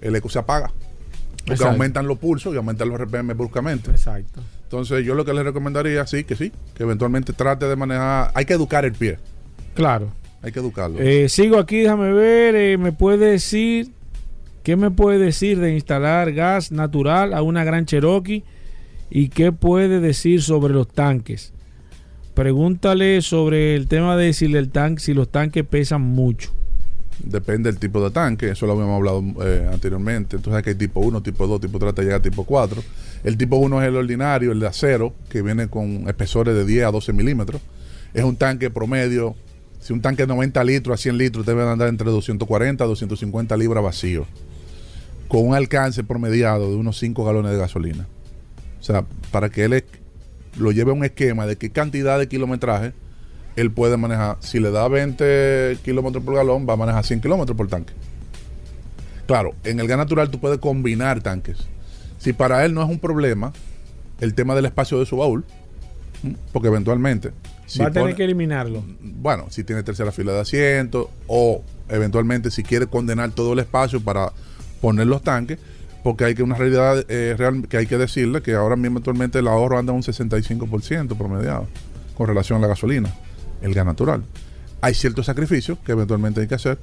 el 0.00 0.14
eco 0.16 0.28
se 0.28 0.40
apaga. 0.40 0.68
Porque 0.68 1.52
Exacto. 1.52 1.68
aumentan 1.72 2.06
los 2.08 2.18
pulsos 2.18 2.52
y 2.52 2.56
aumentan 2.56 2.88
los 2.88 2.98
RPM 3.00 3.32
bruscamente. 3.34 3.90
Exacto. 3.92 4.42
Entonces, 4.64 5.04
yo 5.04 5.14
lo 5.14 5.24
que 5.24 5.32
les 5.32 5.44
recomendaría, 5.44 6.06
sí, 6.06 6.24
que 6.24 6.36
sí, 6.36 6.52
que 6.74 6.82
eventualmente 6.82 7.32
trate 7.32 7.66
de 7.66 7.76
manejar. 7.76 8.32
Hay 8.34 8.44
que 8.44 8.52
educar 8.52 8.84
el 8.84 8.92
pie. 8.92 9.18
Claro. 9.74 10.10
Hay 10.42 10.52
que 10.52 10.58
educarlo. 10.58 10.98
Eh, 11.00 11.28
sigo 11.28 11.58
aquí, 11.58 11.78
déjame 11.78 12.12
ver. 12.12 12.54
eh, 12.54 12.76
¿Me 12.76 12.92
puede 12.92 13.30
decir 13.30 13.92
qué 14.62 14.76
me 14.76 14.90
puede 14.90 15.18
decir 15.18 15.58
de 15.60 15.72
instalar 15.74 16.32
gas 16.32 16.70
natural 16.72 17.32
a 17.32 17.42
una 17.42 17.64
gran 17.64 17.86
Cherokee? 17.86 18.44
¿Y 19.10 19.28
qué 19.30 19.52
puede 19.52 20.00
decir 20.00 20.42
sobre 20.42 20.74
los 20.74 20.88
tanques? 20.88 21.52
Pregúntale 22.34 23.22
sobre 23.22 23.74
el 23.74 23.88
tema 23.88 24.16
de 24.16 24.32
si, 24.32 24.44
el 24.54 24.70
tanque, 24.70 25.00
si 25.02 25.14
los 25.14 25.30
tanques 25.30 25.64
pesan 25.64 26.02
mucho. 26.02 26.50
Depende 27.24 27.70
del 27.70 27.80
tipo 27.80 28.02
de 28.02 28.10
tanque, 28.10 28.50
eso 28.50 28.66
lo 28.66 28.72
habíamos 28.74 28.96
hablado 28.96 29.22
eh, 29.44 29.68
anteriormente. 29.72 30.36
Entonces 30.36 30.62
que 30.62 30.70
hay 30.70 30.76
tipo 30.76 31.00
1, 31.00 31.22
tipo 31.22 31.46
2, 31.46 31.60
tipo 31.60 31.78
3, 31.78 31.88
hasta 31.90 32.02
llegar 32.02 32.20
a 32.20 32.22
tipo 32.22 32.44
4. 32.44 32.82
El 33.24 33.36
tipo 33.36 33.56
1 33.56 33.82
es 33.82 33.88
el 33.88 33.96
ordinario, 33.96 34.52
el 34.52 34.60
de 34.60 34.66
acero, 34.66 35.14
que 35.28 35.42
viene 35.42 35.68
con 35.68 36.08
espesores 36.08 36.54
de 36.54 36.64
10 36.64 36.86
a 36.86 36.90
12 36.90 37.12
milímetros. 37.12 37.60
Es 38.14 38.24
un 38.24 38.36
tanque 38.36 38.70
promedio. 38.70 39.34
Si 39.80 39.92
un 39.92 40.00
tanque 40.00 40.24
de 40.24 40.28
90 40.28 40.62
litros 40.64 40.94
a 40.94 41.02
100 41.02 41.18
litros, 41.18 41.46
debe 41.46 41.62
andar 41.62 41.88
entre 41.88 42.10
240 42.10 42.82
a 42.82 42.86
250 42.86 43.56
libras 43.56 43.82
vacío. 43.82 44.26
Con 45.28 45.46
un 45.46 45.54
alcance 45.54 46.04
promediado 46.04 46.70
de 46.70 46.76
unos 46.76 46.98
5 46.98 47.24
galones 47.24 47.52
de 47.52 47.58
gasolina. 47.58 48.06
O 48.80 48.82
sea, 48.82 49.04
para 49.30 49.50
que 49.50 49.64
él 49.64 49.84
lo 50.56 50.72
lleve 50.72 50.90
a 50.90 50.94
un 50.94 51.04
esquema 51.04 51.46
de 51.46 51.56
qué 51.56 51.70
cantidad 51.70 52.18
de 52.18 52.28
kilometraje 52.28 52.92
él 53.60 53.70
puede 53.70 53.96
manejar. 53.96 54.36
Si 54.40 54.60
le 54.60 54.70
da 54.70 54.86
20 54.88 55.78
kilómetros 55.84 56.22
por 56.24 56.34
galón, 56.34 56.66
va 56.68 56.74
a 56.74 56.76
manejar 56.76 57.04
100 57.04 57.20
kilómetros 57.20 57.56
por 57.56 57.68
tanque. 57.68 57.92
Claro, 59.26 59.54
en 59.64 59.78
el 59.80 59.86
gas 59.86 59.98
natural 59.98 60.30
tú 60.30 60.38
puedes 60.40 60.58
combinar 60.58 61.20
tanques. 61.22 61.58
Si 62.18 62.32
para 62.32 62.64
él 62.64 62.74
no 62.74 62.82
es 62.82 62.88
un 62.88 62.98
problema 62.98 63.52
el 64.20 64.34
tema 64.34 64.54
del 64.54 64.64
espacio 64.66 64.98
de 64.98 65.06
su 65.06 65.16
baúl, 65.18 65.44
porque 66.52 66.68
eventualmente. 66.68 67.30
si 67.66 67.78
Va 67.78 67.86
a 67.86 67.90
tener 67.90 68.04
pone- 68.04 68.14
que 68.16 68.24
eliminarlo. 68.24 68.82
bueno, 69.00 69.46
si 69.50 69.62
tiene 69.64 69.82
tercera 69.82 70.10
fila 70.10 70.32
de 70.32 70.40
asientos 70.40 71.08
o 71.26 71.62
eventualmente 71.88 72.50
si 72.50 72.62
quiere 72.62 72.86
condenar 72.86 73.30
todo 73.32 73.52
el 73.52 73.58
espacio 73.60 74.00
para 74.00 74.32
poner 74.80 75.06
los 75.06 75.22
tanques, 75.22 75.58
porque 76.02 76.24
hay 76.24 76.34
que 76.34 76.42
una 76.42 76.54
realidad 76.56 77.04
eh, 77.08 77.34
real 77.36 77.66
que 77.68 77.76
hay 77.76 77.86
que 77.86 77.98
decirle 77.98 78.40
que 78.40 78.54
ahora 78.54 78.76
mismo 78.76 78.98
actualmente 78.98 79.38
el 79.40 79.46
ahorro 79.48 79.78
anda 79.78 79.92
un 79.92 80.02
65% 80.02 81.16
promediado 81.16 81.66
con 82.16 82.26
relación 82.26 82.58
a 82.58 82.62
la 82.62 82.68
gasolina, 82.68 83.14
el 83.62 83.74
gas 83.74 83.86
natural. 83.86 84.22
Hay 84.80 84.94
ciertos 84.94 85.26
sacrificios 85.26 85.78
que 85.84 85.92
eventualmente 85.92 86.40
hay 86.40 86.46
que 86.46 86.54
hacer 86.54 86.78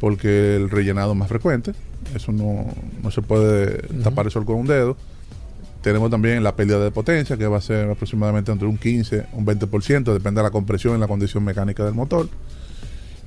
porque 0.00 0.56
el 0.56 0.70
rellenado 0.70 1.12
es 1.12 1.18
más 1.18 1.28
frecuente, 1.28 1.72
eso 2.14 2.30
no, 2.32 2.66
no 3.02 3.10
se 3.10 3.20
puede 3.22 3.82
tapar 4.02 4.26
el 4.26 4.32
sol 4.32 4.44
con 4.44 4.56
un 4.56 4.66
dedo. 4.66 4.96
Tenemos 5.82 6.10
también 6.10 6.42
la 6.42 6.56
pérdida 6.56 6.78
de 6.80 6.90
potencia, 6.90 7.36
que 7.36 7.46
va 7.46 7.58
a 7.58 7.60
ser 7.60 7.88
aproximadamente 7.90 8.50
entre 8.52 8.66
un 8.68 8.78
15, 8.78 9.26
un 9.32 9.46
20%, 9.46 10.12
depende 10.12 10.40
de 10.40 10.42
la 10.42 10.50
compresión 10.50 10.96
y 10.96 11.00
la 11.00 11.06
condición 11.08 11.44
mecánica 11.44 11.84
del 11.84 11.94
motor. 11.94 12.28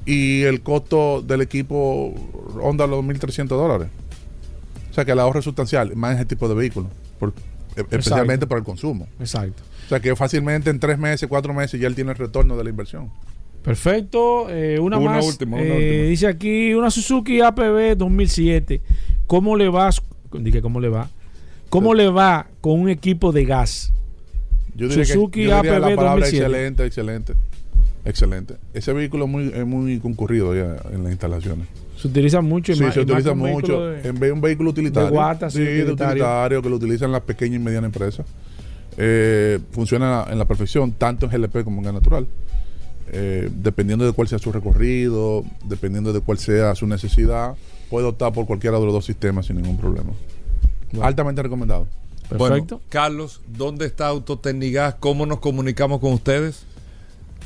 Y 0.06 0.42
el 0.44 0.62
costo 0.62 1.22
del 1.22 1.42
equipo 1.42 2.14
ronda 2.56 2.88
los 2.88 3.04
1.300 3.06 3.48
dólares. 3.48 3.88
O 4.90 4.94
sea 4.94 5.06
que 5.06 5.12
el 5.12 5.20
ahorro 5.20 5.40
es 5.40 5.46
sustancial, 5.46 5.96
más 5.96 6.12
en 6.14 6.18
ese 6.18 6.26
tipo 6.26 6.50
de 6.50 6.56
vehículos, 6.56 6.90
por- 7.20 7.30
e- 7.76 7.82
especialmente 7.82 8.48
por 8.48 8.58
el 8.58 8.64
consumo. 8.64 9.08
Exacto. 9.20 9.62
O 9.92 9.94
sea 9.94 10.00
que 10.00 10.16
fácilmente 10.16 10.70
en 10.70 10.80
tres 10.80 10.98
meses, 10.98 11.28
cuatro 11.28 11.54
meses 11.54 11.78
ya 11.78 11.86
él 11.86 11.96
tiene 11.96 12.12
el 12.12 12.18
retorno 12.18 12.56
de 12.56 12.64
la 12.64 12.70
inversión. 12.70 13.10
Perfecto. 13.62 14.48
eh, 14.50 14.80
una, 14.80 14.98
Una 14.98 15.12
más. 15.12 15.26
última, 15.28 15.58
una 15.58 15.66
Eh, 15.66 15.72
última. 15.76 16.04
Dice 16.10 16.28
aquí 16.28 16.74
una 16.74 16.90
Suzuki 16.90 17.42
APB 17.42 17.98
2007. 17.98 18.80
¿Cómo 19.28 19.58
le 19.58 19.68
va? 19.68 19.90
Dije, 20.32 20.62
¿cómo 20.62 20.80
le 20.80 20.88
va? 20.88 21.10
¿Cómo 21.68 21.94
le 21.94 22.08
va 22.08 22.48
con 22.62 22.80
un 22.80 22.88
equipo 22.90 23.34
de 23.34 23.44
gas? 23.44 23.92
Yo 24.76 24.88
diría 24.88 25.04
que- 25.04 25.12
Suzuki 25.14 25.44
yo 25.44 25.56
diría 25.58 25.60
APB 25.60 25.80
la 25.90 25.96
palabra 25.98 26.12
2007. 26.26 26.46
excelente, 26.46 26.86
excelente. 26.86 27.34
Excelente. 28.06 28.54
Ese 28.74 28.94
vehículo 28.94 29.26
es 29.26 29.30
muy, 29.30 29.52
es 29.54 29.66
muy 29.66 30.00
concurrido 30.00 30.56
ya 30.56 30.78
en 30.94 31.04
las 31.04 31.12
instalaciones. 31.12 31.68
Se 31.98 32.08
utiliza 32.08 32.40
mucho. 32.40 32.72
y 32.72 32.76
Sí, 32.76 32.84
se 32.94 33.02
utiliza 33.02 33.30
que 33.32 33.36
mucho. 33.36 33.88
de- 33.88 34.08
En 34.08 34.14
vez 34.14 34.22
de 34.30 34.32
un 34.32 34.42
vehículo 34.42 34.70
utilitario. 34.70 35.10
de 35.10 35.14
guata, 35.16 35.50
sí, 35.50 35.58
sí, 35.58 35.64
de 35.66 35.92
utilitario 35.92 36.62
que 36.62 36.70
lo 36.70 36.78
utilizan 36.78 37.12
las 37.12 37.22
pequeñas 37.24 37.58
y 37.60 37.64
medianas 37.64 37.90
empresas. 37.90 38.26
Eh, 38.98 39.60
funciona 39.72 40.26
en 40.30 40.38
la 40.38 40.46
perfección, 40.46 40.92
tanto 40.94 41.26
en 41.26 41.32
GLP 41.32 41.64
como 41.64 41.78
en 41.80 41.86
gas 41.86 41.94
natural. 41.94 42.28
Eh, 43.14 43.50
dependiendo 43.54 44.06
de 44.06 44.14
cuál 44.14 44.28
sea 44.28 44.40
su 44.40 44.52
recorrido, 44.52 45.44
dependiendo 45.66 46.14
de 46.14 46.22
cuál 46.22 46.38
sea 46.38 46.76
su 46.76 46.88
necesidad, 46.88 47.56
puede 47.90 48.08
optar 48.08 48.32
por 48.32 48.46
cualquiera 48.46 48.80
de 48.80 48.86
los 48.86 48.94
dos 48.94 49.06
sistemas 49.06 49.48
sin 49.48 49.58
ningún 49.58 49.78
problema. 49.78 50.12
Altamente 51.02 51.42
recomendado. 51.42 51.88
Bueno, 52.38 52.66
Carlos, 52.90 53.42
¿dónde 53.48 53.86
está 53.86 54.08
Autotecnigas? 54.08 54.96
¿Cómo 54.96 55.26
nos 55.26 55.40
comunicamos 55.40 56.00
con 56.00 56.14
ustedes? 56.14 56.64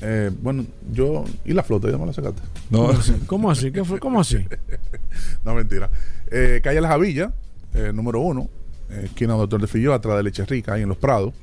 Eh, 0.01 0.29
bueno, 0.41 0.65
yo. 0.91 1.25
¿Y 1.43 1.53
la 1.53 1.63
flota? 1.63 1.89
¿Ya 1.89 1.97
me 1.97 2.05
la 2.05 2.13
sacaste? 2.13 2.41
No. 2.69 2.87
¿Cómo 2.87 2.99
así? 2.99 3.13
¿Cómo 3.25 3.51
así? 3.51 3.71
¿Qué 3.71 3.83
fue? 3.83 3.99
¿Cómo 3.99 4.19
así? 4.19 4.45
no, 5.45 5.55
mentira. 5.55 5.89
Eh, 6.29 6.59
calle 6.63 6.81
La 6.81 6.89
Javilla, 6.89 7.33
eh, 7.73 7.91
número 7.93 8.19
uno, 8.19 8.49
esquina 8.89 9.33
Doctor 9.33 9.61
de 9.61 9.67
Filló, 9.67 9.93
atrás 9.93 10.17
de 10.17 10.23
Leche 10.23 10.45
Rica, 10.45 10.73
ahí 10.73 10.83
en 10.83 10.89
Los 10.89 10.97
Prados. 10.97 11.33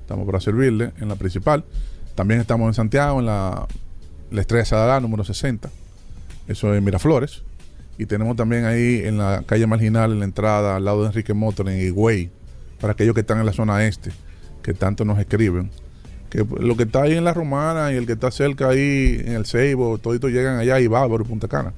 Estamos 0.00 0.26
para 0.26 0.40
servirle 0.40 0.92
en 1.00 1.08
la 1.08 1.16
principal. 1.16 1.64
También 2.14 2.40
estamos 2.40 2.66
en 2.68 2.74
Santiago, 2.74 3.20
en 3.20 3.26
la, 3.26 3.66
la 4.30 4.40
Estrella 4.40 4.64
Sadalá, 4.64 5.00
número 5.00 5.24
60. 5.24 5.70
Eso 6.48 6.74
es 6.74 6.82
Miraflores. 6.82 7.42
Y 7.98 8.06
tenemos 8.06 8.36
también 8.36 8.64
ahí 8.64 9.02
en 9.04 9.18
la 9.18 9.42
calle 9.44 9.66
marginal, 9.66 10.12
en 10.12 10.20
la 10.20 10.24
entrada, 10.24 10.76
al 10.76 10.84
lado 10.84 11.02
de 11.02 11.08
Enrique 11.08 11.34
Motor, 11.34 11.68
en 11.68 11.80
Higüey, 11.80 12.30
para 12.80 12.92
aquellos 12.92 13.14
que 13.14 13.20
están 13.20 13.40
en 13.40 13.46
la 13.46 13.52
zona 13.52 13.84
este, 13.86 14.12
que 14.62 14.72
tanto 14.72 15.04
nos 15.04 15.18
escriben. 15.18 15.70
Que 16.30 16.46
lo 16.60 16.76
que 16.76 16.84
está 16.84 17.02
ahí 17.02 17.14
en 17.14 17.24
la 17.24 17.34
Romana 17.34 17.92
y 17.92 17.96
el 17.96 18.06
que 18.06 18.12
está 18.12 18.30
cerca 18.30 18.68
ahí 18.68 19.20
en 19.24 19.32
el 19.32 19.46
Ceibo, 19.46 19.98
toditos 19.98 20.30
llegan 20.30 20.58
allá 20.58 20.78
y 20.78 20.86
Bávaro 20.86 21.24
y 21.24 21.26
Punta 21.26 21.48
Cana. 21.48 21.72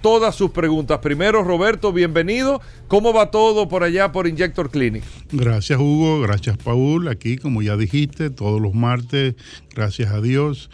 todas 0.00 0.34
sus 0.34 0.50
preguntas. 0.50 0.98
Primero, 0.98 1.44
Roberto, 1.44 1.92
bienvenido. 1.92 2.60
¿Cómo 2.88 3.12
va 3.12 3.30
todo 3.30 3.68
por 3.68 3.82
allá 3.82 4.12
por 4.12 4.26
Injector 4.26 4.70
Clinic? 4.70 5.04
Gracias 5.32 5.78
Hugo, 5.78 6.20
gracias 6.20 6.56
Paul. 6.56 7.08
Aquí, 7.08 7.36
como 7.36 7.62
ya 7.62 7.76
dijiste, 7.76 8.30
todos 8.30 8.60
los 8.60 8.74
martes, 8.74 9.34
gracias 9.74 10.12
a 10.12 10.20
Dios. 10.20 10.70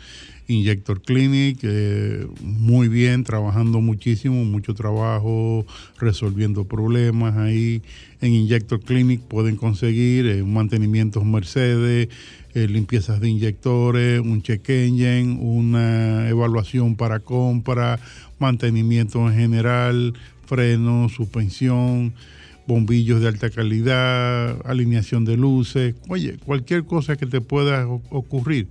Injector 0.46 1.00
Clinic, 1.00 1.58
eh, 1.62 2.26
muy 2.42 2.88
bien, 2.88 3.24
trabajando 3.24 3.80
muchísimo, 3.80 4.44
mucho 4.44 4.74
trabajo, 4.74 5.64
resolviendo 5.98 6.64
problemas 6.64 7.36
ahí. 7.36 7.82
En 8.20 8.32
Injector 8.32 8.80
Clinic 8.80 9.22
pueden 9.22 9.56
conseguir 9.56 10.26
eh, 10.26 10.42
mantenimientos 10.42 11.24
Mercedes, 11.24 12.08
eh, 12.54 12.68
limpiezas 12.68 13.20
de 13.20 13.30
inyectores, 13.30 14.20
un 14.20 14.42
check 14.42 14.68
engine, 14.68 15.38
una 15.40 16.28
evaluación 16.28 16.94
para 16.94 17.20
compra, 17.20 17.98
mantenimiento 18.38 19.26
en 19.28 19.34
general, 19.34 20.14
freno, 20.46 21.08
suspensión, 21.08 22.12
bombillos 22.66 23.20
de 23.20 23.28
alta 23.28 23.50
calidad, 23.50 24.58
alineación 24.66 25.24
de 25.24 25.36
luces, 25.36 25.94
oye, 26.08 26.36
cualquier 26.44 26.84
cosa 26.84 27.16
que 27.16 27.26
te 27.26 27.40
pueda 27.40 27.86
ocurrir. 27.86 28.68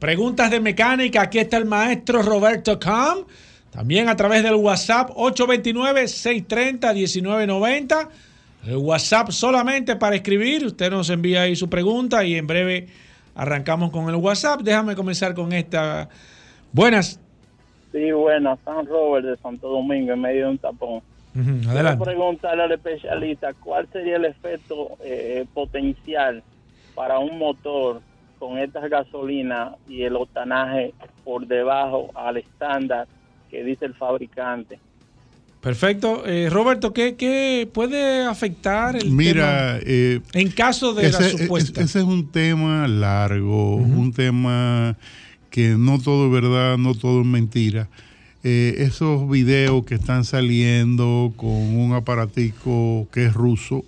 Preguntas 0.00 0.50
de 0.50 0.58
mecánica, 0.60 1.22
aquí 1.22 1.38
está 1.38 1.56
el 1.56 1.66
maestro 1.66 2.22
Roberto 2.22 2.80
Cam. 2.80 3.18
También 3.70 4.08
a 4.08 4.16
través 4.16 4.42
del 4.42 4.56
WhatsApp 4.56 5.10
829-630-1990. 5.10 8.08
El 8.66 8.76
WhatsApp 8.76 9.30
solamente 9.30 9.96
para 9.96 10.16
escribir. 10.16 10.66
Usted 10.66 10.90
nos 10.90 11.08
envía 11.10 11.42
ahí 11.42 11.56
su 11.56 11.68
pregunta 11.68 12.24
y 12.24 12.36
en 12.36 12.46
breve 12.46 12.88
arrancamos 13.34 13.90
con 13.90 14.08
el 14.08 14.16
WhatsApp. 14.16 14.60
Déjame 14.60 14.94
comenzar 14.94 15.34
con 15.34 15.52
esta. 15.52 16.08
Buenas. 16.72 17.20
Sí, 17.92 18.12
buenas, 18.12 18.58
San 18.64 18.86
Robert 18.86 19.26
de 19.26 19.36
Santo 19.38 19.68
Domingo, 19.68 20.12
en 20.12 20.20
medio 20.20 20.44
de 20.46 20.50
un 20.52 20.58
tapón. 20.58 21.00
Quiero 21.32 21.70
Adelante. 21.70 22.04
preguntarle 22.04 22.62
al 22.64 22.72
especialista 22.72 23.52
cuál 23.54 23.88
sería 23.92 24.16
el 24.16 24.24
efecto 24.24 24.96
eh, 25.02 25.46
potencial 25.54 26.42
para 26.94 27.18
un 27.18 27.38
motor 27.38 28.00
con 28.38 28.58
estas 28.58 28.88
gasolinas 28.88 29.74
y 29.88 30.02
el 30.02 30.16
octanaje 30.16 30.92
por 31.24 31.46
debajo 31.46 32.10
al 32.14 32.36
estándar 32.38 33.06
que 33.50 33.62
dice 33.62 33.84
el 33.86 33.94
fabricante. 33.94 34.78
Perfecto. 35.60 36.26
Eh, 36.26 36.48
Roberto, 36.50 36.92
¿qué, 36.94 37.16
qué 37.16 37.68
puede 37.72 38.24
afectar 38.24 38.96
el 38.96 39.10
Mira, 39.10 39.78
tema 39.78 39.84
eh, 39.86 40.20
en 40.32 40.50
caso 40.50 40.94
de 40.94 41.06
ese, 41.08 41.20
la 41.20 41.26
es- 41.26 41.32
supuesta? 41.38 41.80
ese 41.82 41.98
es 41.98 42.04
un 42.04 42.30
tema 42.30 42.88
largo, 42.88 43.76
un 43.76 44.12
tema 44.12 44.96
que 45.50 45.70
no 45.76 45.98
todo 45.98 46.26
es 46.26 46.32
verdad, 46.32 46.78
no 46.78 46.94
todo 46.94 47.20
es 47.20 47.26
mentira. 47.26 47.88
Eh, 48.42 48.76
esos 48.78 49.28
videos 49.28 49.84
que 49.84 49.96
están 49.96 50.24
saliendo 50.24 51.34
con 51.36 51.50
un 51.50 51.92
aparatico 51.92 53.06
que 53.12 53.26
es 53.26 53.34
ruso 53.34 53.84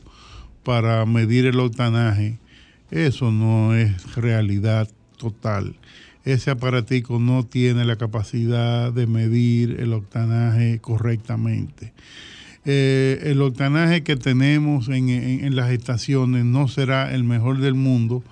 para 0.64 1.06
medir 1.06 1.46
el 1.46 1.58
octanaje, 1.58 2.36
eso 2.90 3.32
no 3.32 3.74
es 3.74 4.14
realidad 4.14 4.88
total. 5.16 5.74
Ese 6.24 6.50
aparatico 6.50 7.18
no 7.18 7.44
tiene 7.44 7.84
la 7.84 7.96
capacidad 7.96 8.92
de 8.92 9.06
medir 9.06 9.76
el 9.80 9.92
octanaje 9.92 10.78
correctamente. 10.80 11.92
Eh, 12.64 13.18
el 13.24 13.42
octanaje 13.42 14.02
que 14.04 14.14
tenemos 14.16 14.88
en, 14.88 15.56
las 15.56 15.70
estaciones 15.72 16.44
no 16.44 16.68
será 16.68 17.12
el 17.12 17.24
mejor 17.24 17.58
del 17.58 17.74
mundo, 17.74 18.22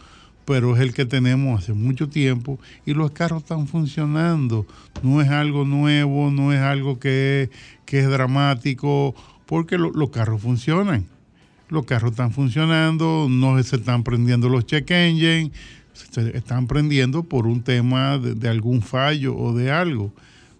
pero 0.45 0.77
es 0.77 0.83
el 0.83 0.95
que 0.95 1.05
tenemos 1.05 1.61
hace 1.63 1.73
mucho 1.73 2.09
tiempo 2.09 2.61
y 2.87 2.95
los 2.95 3.11
carros 3.11 3.43
están 3.43 3.67
funcionando. 3.67 4.67
No 5.03 5.21
es 5.21 5.29
algo 5.29 5.65
nuevo, 5.65 6.31
no 6.31 6.53
es 6.53 6.61
algo 6.61 7.01
que, 7.01 7.51
que 7.87 7.99
es 8.01 8.09
dramático, 8.09 9.17
porque 9.47 9.79
lo- 9.79 9.91
los 9.91 10.11
carros 10.11 10.41
funcionan. 10.43 11.07
Los 11.69 11.85
carros 11.87 12.13
están 12.13 12.33
funcionando, 12.33 13.27
no 13.29 13.61
se 13.63 13.77
están 13.77 14.03
prendiendo 14.05 14.49
los 14.49 14.67
check 14.67 14.91
engine, 14.91 15.53
se 16.11 16.37
están 16.37 16.67
prendiendo 16.67 17.23
por 17.23 17.47
un 17.47 17.63
tema 17.63 18.19
de, 18.19 18.35
de 18.35 18.49
algún 18.49 18.83
fallo 18.83 19.37
o 19.37 19.53
de 19.53 19.71
algo, 19.71 20.13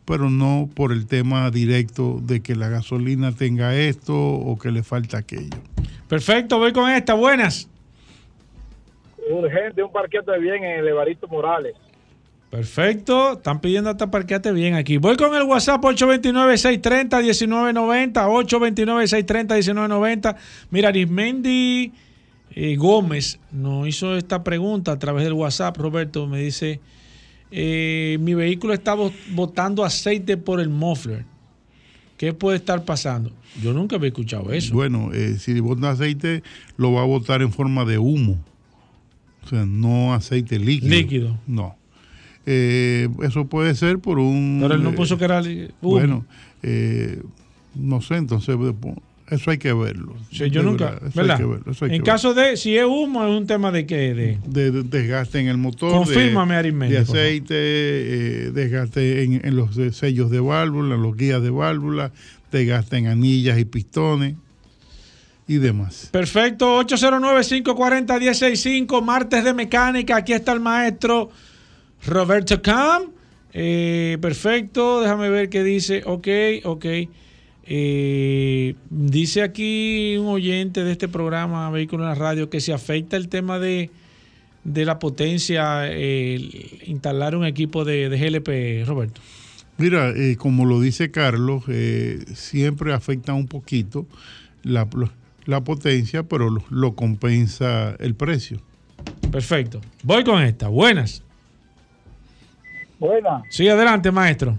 pero 0.05 0.31
no 0.31 0.69
por 0.75 0.93
el 0.93 1.07
tema 1.07 1.51
directo 1.51 2.21
de 2.23 2.41
que 2.41 2.57
la 2.57 2.69
gasolina 2.69 3.33
tenga 3.33 3.75
esto 3.75 4.17
o 4.17 4.59
que 4.59 4.71
le 4.71 4.83
falta 4.83 5.19
aquello. 5.19 5.57
Perfecto, 6.09 6.59
voy 6.59 6.73
con 6.73 6.91
esta. 6.91 7.15
Buenas. 7.15 7.69
Urgente, 9.31 9.83
un 9.83 9.93
parquete 9.93 10.39
bien 10.39 10.65
en 10.65 10.81
el 10.81 10.89
Evaristo 10.89 11.29
Morales. 11.29 11.75
Perfecto. 12.51 13.35
Están 13.35 13.61
pidiendo 13.61 13.91
hasta 13.91 14.11
parqueate 14.11 14.51
bien 14.51 14.75
aquí. 14.75 14.97
Voy 14.97 15.17
con 15.17 15.37
el 15.37 15.45
WhatsApp 15.45 15.81
829-630-1990. 15.83 18.13
829-630-1990. 18.13 20.37
Mira, 20.71 20.89
Arismendi 20.89 21.93
eh, 22.55 22.77
Gómez 22.77 23.39
nos 23.53 23.87
hizo 23.89 24.17
esta 24.17 24.43
pregunta 24.43 24.93
a 24.93 24.99
través 24.99 25.25
del 25.25 25.33
WhatsApp. 25.35 25.77
Roberto 25.77 26.27
me 26.27 26.41
dice: 26.41 26.81
eh, 27.51 28.19
Mi 28.21 28.35
vehículo 28.35 28.73
está 28.75 28.95
bot- 28.95 29.13
botando 29.35 29.85
aceite 29.85 30.37
por 30.37 30.61
el 30.61 30.69
muffler. 30.69 31.25
¿Qué 32.17 32.35
puede 32.35 32.59
estar 32.59 32.85
pasando? 32.85 33.33
Yo 33.63 33.73
nunca 33.73 33.97
había 33.97 34.09
escuchado 34.09 34.53
eso. 34.53 34.75
Bueno, 34.75 35.11
eh, 35.15 35.37
si 35.39 35.59
bota 35.61 35.91
aceite, 35.91 36.43
lo 36.77 36.93
va 36.93 37.01
a 37.03 37.07
botar 37.07 37.41
en 37.41 37.51
forma 37.51 37.85
de 37.87 37.99
humo. 37.99 38.39
O 39.45 39.49
sea, 39.49 39.65
no 39.65 40.13
aceite 40.13 40.59
líquido. 40.59 40.91
Líquido. 40.95 41.39
No. 41.47 41.77
Eh, 42.45 43.09
eso 43.23 43.47
puede 43.47 43.75
ser 43.75 44.01
por 44.01 44.19
un... 44.19 44.59
Pero 44.61 44.75
él 44.75 44.83
no 44.83 44.95
puso 44.95 45.17
que 45.17 45.25
era 45.25 45.41
humo. 45.41 45.69
Bueno, 45.81 46.27
eh, 46.63 47.23
no 47.75 48.03
sé, 48.03 48.17
entonces 48.17 48.55
eso 49.31 49.51
hay 49.51 49.59
que 49.59 49.73
verlo. 49.73 50.17
Sí, 50.33 50.51
yo 50.51 50.63
nunca. 50.63 50.91
verdad, 50.91 51.09
eso 51.09 51.21
hay 51.21 51.39
que 51.39 51.45
verlo, 51.45 51.73
eso 51.73 51.85
hay 51.85 51.95
en 51.95 52.03
que 52.03 52.11
caso 52.11 52.35
de, 52.35 52.57
si 52.57 52.77
es 52.77 52.85
humo, 52.85 53.25
es 53.25 53.31
un 53.31 53.47
tema 53.47 53.71
de 53.71 53.87
qué? 53.87 54.15
De, 54.15 54.39
de, 54.47 54.71
de 54.71 54.83
desgaste 54.83 55.39
en 55.39 55.49
el 55.49 55.57
motor. 55.57 55.93
Confírmame, 55.93 56.57
Arismendi, 56.57 56.95
de 56.95 57.01
aceite, 57.01 57.55
eh, 57.55 58.51
desgaste 58.53 59.23
en, 59.23 59.41
en 59.45 59.57
los 59.57 59.77
sellos 59.97 60.31
de 60.31 60.41
válvula, 60.41 60.97
en 60.97 61.03
los 61.03 61.17
guías 61.17 61.43
de 61.43 61.51
válvula, 61.51 62.13
desgaste 62.51 62.99
en 62.99 63.07
anillas 63.07 63.59
y 63.59 63.65
pistones 63.65 64.35
y 65.51 65.59
demás. 65.59 66.09
Perfecto, 66.13 66.81
809-540-165, 66.85 69.03
martes 69.03 69.43
de 69.43 69.53
mecánica. 69.53 70.15
Aquí 70.17 70.33
está 70.33 70.53
el 70.53 70.61
maestro 70.61 71.31
Roberto 72.07 72.63
Cam. 72.63 73.07
Eh, 73.53 74.17
perfecto, 74.21 75.01
déjame 75.01 75.29
ver 75.29 75.49
qué 75.49 75.65
dice. 75.65 76.05
Ok, 76.07 76.29
ok. 76.63 76.87
Eh, 77.73 78.75
dice 78.91 79.43
aquí 79.43 80.17
un 80.17 80.27
oyente 80.27 80.83
de 80.83 80.91
este 80.91 81.07
programa 81.07 81.71
Vehículo 81.71 82.03
en 82.03 82.09
la 82.09 82.17
Radio 82.17 82.51
que 82.51 82.61
se 82.61 82.73
afecta 82.73 83.17
el 83.17 83.29
tema 83.29 83.61
de, 83.61 83.91
de 84.65 84.85
la 84.85 84.99
potencia, 84.99 85.89
instalar 86.85 87.37
un 87.37 87.47
equipo 87.47 87.85
de, 87.85 88.09
de 88.09 88.19
GLP, 88.19 88.89
Roberto. 88.89 89.21
Mira, 89.79 90.11
eh, 90.11 90.35
como 90.37 90.67
lo 90.67 90.81
dice 90.81 91.13
Carlos, 91.13 91.63
eh, 91.69 92.25
siempre 92.35 92.93
afecta 92.93 93.35
un 93.35 93.47
poquito 93.47 94.05
la, 94.65 94.89
la 95.47 95.63
potencia, 95.63 96.25
pero 96.25 96.51
lo, 96.51 96.65
lo 96.71 96.97
compensa 96.97 97.95
el 98.01 98.17
precio. 98.17 98.61
Perfecto. 99.31 99.81
Voy 100.03 100.25
con 100.25 100.43
esta. 100.43 100.67
Buenas. 100.67 101.23
Buena. 102.99 103.43
Sí, 103.49 103.69
adelante, 103.69 104.11
maestro. 104.11 104.59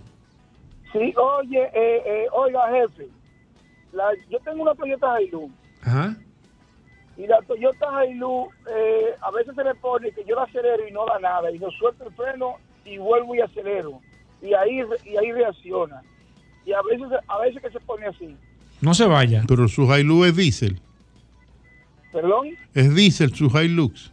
Sí, 0.94 1.14
oye, 1.18 1.62
eh, 1.74 2.04
eh, 2.06 2.26
oiga, 2.34 2.70
jefe, 2.72 3.08
la- 3.94 4.14
yo 4.30 4.40
tengo 4.40 4.64
una 4.64 4.76
Toyota 4.76 5.22
Hilux 5.22 5.52
Ajá. 5.84 6.16
y 7.18 7.28
la 7.28 7.42
Toyota 7.44 8.06
Hilux 8.06 8.54
eh, 8.76 9.16
a 9.22 9.32
veces 9.32 9.56
se 9.56 9.64
le 9.64 9.74
pone 9.76 10.12
que 10.12 10.24
yo 10.26 10.36
la 10.36 10.44
acelero 10.44 10.88
y 10.88 10.92
no 10.92 11.06
da 11.06 11.20
nada 11.20 11.50
y 11.52 11.60
yo 11.60 11.70
suelto 11.72 12.06
el 12.08 12.14
freno 12.14 12.56
y 12.86 12.98
vuelvo 12.98 13.36
y 13.36 13.40
acelero 13.42 14.02
y 14.42 14.54
ahí 14.54 14.82
y 15.06 15.16
ahí 15.18 15.32
reacciona 15.32 16.02
y 16.66 16.74
a 16.74 16.82
veces 16.82 17.08
a 17.28 17.40
veces 17.40 17.62
que 17.62 17.70
se 17.72 17.80
pone 17.82 18.06
así. 18.08 18.36
No 18.82 18.94
se 18.94 19.06
vaya. 19.06 19.44
Pero 19.48 19.68
su 19.68 19.84
Hilux 19.94 20.28
es 20.28 20.36
diésel. 20.36 20.80
Perdón, 22.12 22.50
Es 22.74 22.94
diésel 22.94 23.34
su 23.34 23.46
Hilux. 23.58 24.12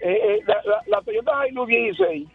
eh, 0.00 0.10
eh, 0.10 0.40
la, 0.46 0.56
la- 0.64 0.82
la 0.86 1.02
Toyota 1.02 1.46
Hilux 1.48 1.68
16. 1.68 2.28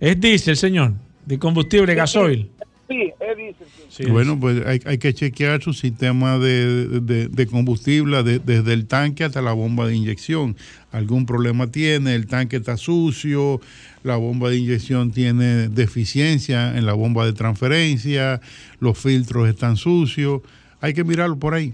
Es 0.00 0.20
diésel, 0.20 0.56
señor. 0.56 0.92
De 1.26 1.38
combustible, 1.38 1.94
gasoil. 1.94 2.50
Sí, 2.86 3.10
es 3.18 3.36
diésel. 3.38 3.66
sí. 3.88 4.04
bueno, 4.10 4.38
pues 4.38 4.64
hay, 4.66 4.78
hay 4.84 4.98
que 4.98 5.14
chequear 5.14 5.62
su 5.62 5.72
sistema 5.72 6.38
de, 6.38 7.00
de- 7.00 7.28
de 7.28 7.46
combustible 7.46 8.22
de- 8.22 8.38
desde 8.40 8.74
el 8.74 8.86
tanque 8.86 9.24
hasta 9.24 9.40
la 9.40 9.52
bomba 9.54 9.86
de 9.86 9.96
inyección. 9.96 10.54
Algún 10.92 11.24
problema 11.24 11.66
tiene, 11.68 12.14
el 12.14 12.26
tanque 12.26 12.56
está 12.56 12.76
sucio, 12.76 13.58
la 14.02 14.16
bomba 14.16 14.50
de 14.50 14.58
inyección 14.58 15.12
tiene 15.12 15.68
deficiencia 15.70 16.76
en 16.76 16.84
la 16.84 16.92
bomba 16.92 17.24
de 17.24 17.32
transferencia, 17.32 18.42
los 18.80 18.98
filtros 18.98 19.48
están 19.48 19.78
sucios. 19.78 20.42
Hay 20.82 20.92
que 20.92 21.04
mirarlo 21.04 21.38
por 21.38 21.54
ahí. 21.54 21.72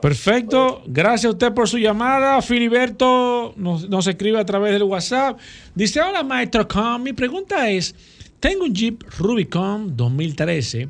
Perfecto, 0.00 0.82
gracias 0.86 1.26
a 1.26 1.30
usted 1.30 1.52
por 1.52 1.68
su 1.68 1.78
llamada. 1.78 2.40
Filiberto 2.40 3.52
nos, 3.56 3.88
nos 3.88 4.06
escribe 4.06 4.38
a 4.38 4.46
través 4.46 4.72
del 4.72 4.84
WhatsApp. 4.84 5.38
Dice, 5.74 6.00
hola 6.00 6.22
maestro 6.22 6.66
Com, 6.66 7.02
mi 7.02 7.12
pregunta 7.12 7.68
es, 7.68 7.94
tengo 8.40 8.64
un 8.64 8.74
Jeep 8.74 9.02
Rubicon 9.18 9.96
2013 9.96 10.88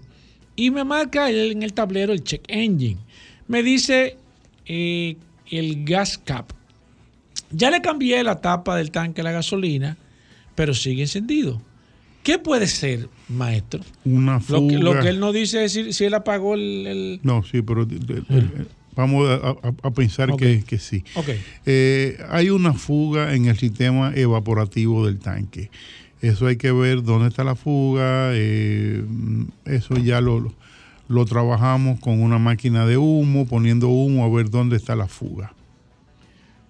y 0.56 0.70
me 0.70 0.84
marca 0.84 1.30
en 1.30 1.62
el 1.62 1.72
tablero 1.72 2.12
el 2.12 2.22
check 2.22 2.42
engine. 2.48 2.98
Me 3.48 3.62
dice 3.62 4.16
eh, 4.66 5.16
el 5.50 5.84
gas 5.84 6.18
cap. 6.18 6.52
Ya 7.50 7.70
le 7.70 7.80
cambié 7.82 8.22
la 8.22 8.40
tapa 8.40 8.76
del 8.76 8.90
tanque 8.90 9.16
de 9.20 9.22
la 9.24 9.32
gasolina, 9.32 9.96
pero 10.54 10.74
sigue 10.74 11.02
encendido. 11.02 11.60
¿Qué 12.22 12.38
puede 12.38 12.66
ser, 12.66 13.08
maestro? 13.28 13.80
Una 14.04 14.34
Lo 14.34 14.40
fuga. 14.40 14.68
que, 14.68 14.78
lo 14.78 15.00
que 15.00 15.08
él 15.08 15.18
no 15.20 15.32
dice 15.32 15.64
es 15.64 15.72
si, 15.72 15.92
si 15.92 16.04
él 16.04 16.14
apagó 16.14 16.54
el... 16.54 16.86
el- 16.86 17.20
No, 17.22 17.42
sí, 17.42 17.62
pero 17.62 17.86
de- 17.86 18.22
vamos 18.94 19.26
a, 19.28 19.34
a- 19.48 19.74
a 19.82 19.90
pensar 19.90 20.36
que, 20.36 20.62
que 20.62 20.78
sí. 20.78 21.02
Ok. 21.14 21.30
Eh, 21.66 22.18
hay 22.28 22.50
una 22.50 22.74
fuga 22.74 23.34
en 23.34 23.46
el 23.46 23.56
sistema 23.58 24.12
evaporativo 24.14 25.06
del 25.06 25.18
tanque. 25.18 25.70
Eso 26.20 26.46
hay 26.46 26.56
que 26.56 26.70
ver 26.72 27.02
dónde 27.02 27.28
está 27.28 27.44
la 27.44 27.54
fuga. 27.54 28.30
eh, 28.34 29.04
eso 29.64 29.96
ya 29.96 30.20
lo, 30.20 30.52
lo- 31.08 31.24
trabajamos 31.24 31.98
con 32.00 32.20
una 32.22 32.38
máquina 32.38 32.86
de 32.86 32.96
humo, 32.98 33.46
poniendo 33.46 33.88
humo 33.88 34.24
a 34.24 34.28
ver 34.28 34.50
dónde 34.50 34.76
está 34.76 34.94
la 34.96 35.06
fuga. 35.08 35.54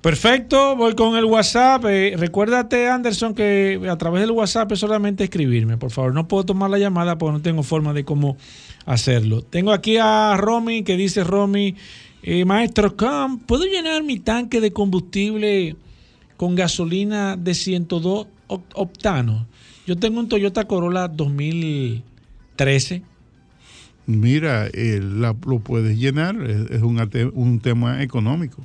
Perfecto, 0.02 0.76
voy 0.76 0.94
con 0.94 1.14
el 1.16 1.26
WhatsApp. 1.26 1.84
Eh, 1.86 2.14
recuérdate, 2.16 2.88
Anderson, 2.88 3.34
que 3.34 3.78
a 3.90 3.98
través 3.98 4.22
del 4.22 4.30
WhatsApp 4.30 4.72
es 4.72 4.78
solamente 4.78 5.24
escribirme, 5.24 5.76
por 5.76 5.90
favor. 5.90 6.14
No 6.14 6.26
puedo 6.26 6.44
tomar 6.44 6.70
la 6.70 6.78
llamada 6.78 7.18
porque 7.18 7.32
no 7.34 7.42
tengo 7.42 7.62
forma 7.62 7.92
de 7.92 8.04
cómo 8.04 8.38
hacerlo. 8.86 9.42
Tengo 9.42 9.72
aquí 9.72 9.98
a 10.00 10.36
Romy 10.38 10.84
que 10.84 10.96
dice, 10.96 11.22
Romy, 11.22 11.74
eh, 12.22 12.46
maestro 12.46 12.96
Cam, 12.96 13.40
¿puedo 13.40 13.64
llenar 13.64 14.02
mi 14.02 14.18
tanque 14.18 14.62
de 14.62 14.72
combustible 14.72 15.76
con 16.38 16.54
gasolina 16.54 17.36
de 17.36 17.52
102 17.52 18.26
octanos? 18.74 19.46
Yo 19.86 19.96
tengo 19.96 20.20
un 20.20 20.28
Toyota 20.28 20.64
Corolla 20.66 21.08
2013. 21.08 23.02
Mira, 24.06 24.66
eh, 24.66 25.00
la- 25.02 25.36
lo 25.46 25.60
puedes 25.60 25.98
llenar, 25.98 26.40
es, 26.42 26.70
es 26.70 26.82
un, 26.82 27.60
tema 27.60 28.02
económico. 28.02 28.64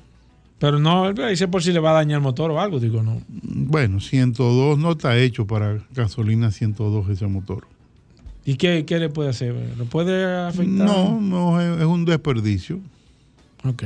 Pero 0.59 0.79
no, 0.79 1.13
dice 1.13 1.47
por 1.47 1.61
si 1.61 1.71
le 1.71 1.79
va 1.79 1.91
a 1.91 1.93
dañar 1.93 2.17
el 2.17 2.23
motor 2.23 2.49
o 2.51 2.59
algo, 2.59 2.79
digo, 2.79 3.03
no. 3.03 3.21
Bueno, 3.27 3.99
102 3.99 4.79
no 4.79 4.91
está 4.93 5.17
hecho 5.17 5.45
para 5.45 5.79
gasolina 5.93 6.51
102 6.51 7.09
ese 7.09 7.27
motor. 7.27 7.67
¿Y 8.45 8.55
qué, 8.55 8.85
qué 8.85 8.99
le 8.99 9.09
puede 9.09 9.29
hacer? 9.29 9.55
¿Lo 9.77 9.85
puede 9.85 10.47
afectar? 10.47 10.87
No, 10.87 11.19
no, 11.19 11.59
es, 11.59 11.79
es 11.79 11.85
un 11.85 12.05
desperdicio. 12.05 12.79
Ok. 13.63 13.85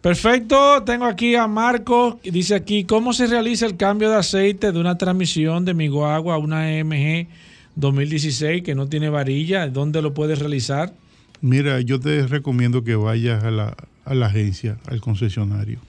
Perfecto, 0.00 0.84
tengo 0.84 1.06
aquí 1.06 1.34
a 1.34 1.48
Marcos, 1.48 2.16
que 2.22 2.30
dice 2.30 2.54
aquí, 2.54 2.84
¿cómo 2.84 3.12
se 3.12 3.26
realiza 3.26 3.66
el 3.66 3.76
cambio 3.76 4.08
de 4.08 4.16
aceite 4.16 4.70
de 4.70 4.78
una 4.78 4.96
transmisión 4.96 5.64
de 5.64 5.74
mi 5.74 5.88
guagua 5.88 6.36
a 6.36 6.38
una 6.38 6.68
MG 6.84 7.26
2016 7.74 8.62
que 8.62 8.76
no 8.76 8.86
tiene 8.88 9.08
varilla? 9.08 9.66
¿Dónde 9.66 10.00
lo 10.00 10.14
puedes 10.14 10.38
realizar? 10.38 10.94
Mira, 11.40 11.80
yo 11.80 11.98
te 11.98 12.26
recomiendo 12.28 12.84
que 12.84 12.94
vayas 12.94 13.42
a 13.42 13.50
la, 13.50 13.76
a 14.04 14.14
la 14.14 14.26
agencia, 14.26 14.78
al 14.86 15.00
concesionario. 15.00 15.80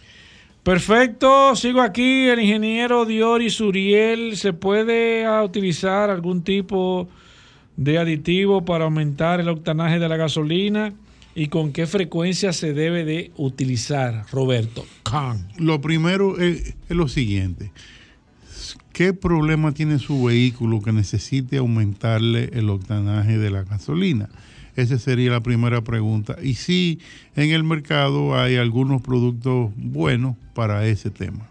Perfecto, 0.64 1.56
sigo 1.56 1.82
aquí, 1.82 2.28
el 2.28 2.40
ingeniero 2.40 3.06
Diori 3.06 3.52
Suriel, 3.52 4.38
¿se 4.38 4.54
puede 4.54 5.26
ah, 5.26 5.44
utilizar 5.44 6.10
algún 6.10 6.44
tipo 6.44 7.08
de 7.78 8.00
aditivo 8.00 8.66
para 8.66 8.86
aumentar 8.86 9.40
el 9.40 9.50
octanaje 9.50 10.00
de 10.00 10.10
la 10.10 10.18
gasolina? 10.18 10.94
¿Y 11.36 11.48
con 11.48 11.72
qué 11.72 11.88
frecuencia 11.88 12.54
se 12.54 12.74
debe 12.74 13.06
de 13.06 13.32
utilizar, 13.38 14.26
Roberto? 14.32 14.86
Lo 15.58 15.80
primero 15.80 16.40
es, 16.40 16.76
es 16.90 16.96
lo 16.96 17.08
siguiente. 17.08 17.72
¿Qué 18.92 19.14
problema 19.14 19.72
tiene 19.72 20.00
su 20.00 20.24
vehículo 20.24 20.82
que 20.82 20.92
necesite 20.92 21.58
aumentarle 21.58 22.50
el 22.54 22.70
octanaje 22.70 23.38
de 23.38 23.50
la 23.50 23.64
gasolina? 23.64 24.28
Esa 24.76 24.98
sería 24.98 25.32
la 25.32 25.42
primera 25.42 25.82
pregunta. 25.82 26.36
Y 26.42 26.56
si 26.56 27.00
en 27.36 27.52
el 27.52 27.64
mercado 27.64 28.38
hay 28.38 28.58
algunos 28.58 29.02
productos 29.02 29.72
buenos 29.76 30.36
para 30.54 30.86
ese 30.86 31.10
tema. 31.10 31.48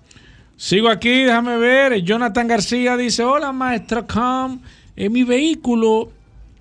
Sigo 0.56 0.88
aquí, 0.88 1.22
déjame 1.24 1.56
ver. 1.56 2.02
Jonathan 2.02 2.48
García 2.48 2.96
dice: 2.96 3.22
Hola, 3.22 3.52
maestro 3.52 4.06
Com. 4.06 4.60
Eh, 4.96 5.08
mi 5.08 5.22
vehículo 5.22 6.10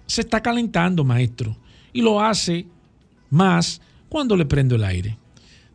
se 0.06 0.22
está 0.22 0.42
calentando, 0.42 1.04
maestro. 1.04 1.56
Y 1.94 2.02
lo 2.02 2.22
hace 2.22 2.66
más 3.30 3.82
cuando 4.10 4.36
le 4.36 4.46
prendo 4.46 4.76
el 4.76 4.84
aire. 4.84 5.18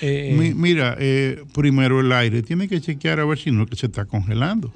Eh, 0.00 0.34
Mi- 0.38 0.54
mira, 0.54 0.96
eh, 0.98 1.42
primero 1.52 2.00
el 2.00 2.10
aire, 2.12 2.42
tiene 2.42 2.68
que 2.68 2.80
chequear 2.80 3.20
a 3.20 3.24
ver 3.24 3.38
si 3.38 3.50
no 3.50 3.66
que 3.66 3.76
se 3.76 3.86
está 3.86 4.04
congelando. 4.04 4.72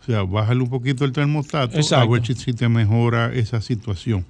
O 0.00 0.04
sea, 0.10 0.22
bájale 0.22 0.62
un 0.62 0.70
poquito 0.70 1.04
el 1.04 1.12
termostato 1.12 1.76
Exacto. 1.76 2.10
a 2.10 2.12
ver 2.18 2.26
si, 2.26 2.34
si 2.34 2.52
te 2.54 2.68
mejora 2.68 3.32
esa 3.34 3.60
situación. 3.60 4.24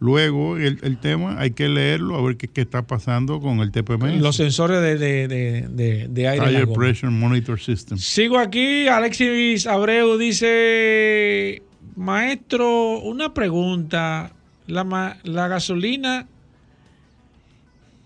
Luego, 0.00 0.56
el, 0.56 0.80
el 0.82 0.98
tema 0.98 1.38
hay 1.38 1.52
que 1.52 1.68
leerlo 1.68 2.16
a 2.18 2.22
ver 2.26 2.36
qué, 2.36 2.48
qué 2.48 2.62
está 2.62 2.82
pasando 2.82 3.40
con 3.40 3.60
el 3.60 3.70
TPM. 3.70 4.18
los 4.20 4.34
sensores 4.34 4.80
de, 4.82 4.98
de- 4.98 5.28
de- 5.28 5.68
de- 5.68 6.08
de 6.08 6.28
aire. 6.28 6.46
Tire. 6.48 6.66
Pressure 6.66 7.12
Monitor 7.12 7.60
System. 7.60 7.96
Sigo 7.98 8.36
aquí, 8.36 8.88
Alexis 8.88 9.64
Abreu 9.68 10.18
dice, 10.18 11.62
maestro, 11.96 12.98
una 13.00 13.34
pregunta, 13.34 14.32
la, 14.66 14.84
ma- 14.84 15.16
la 15.24 15.48
gasolina 15.48 16.26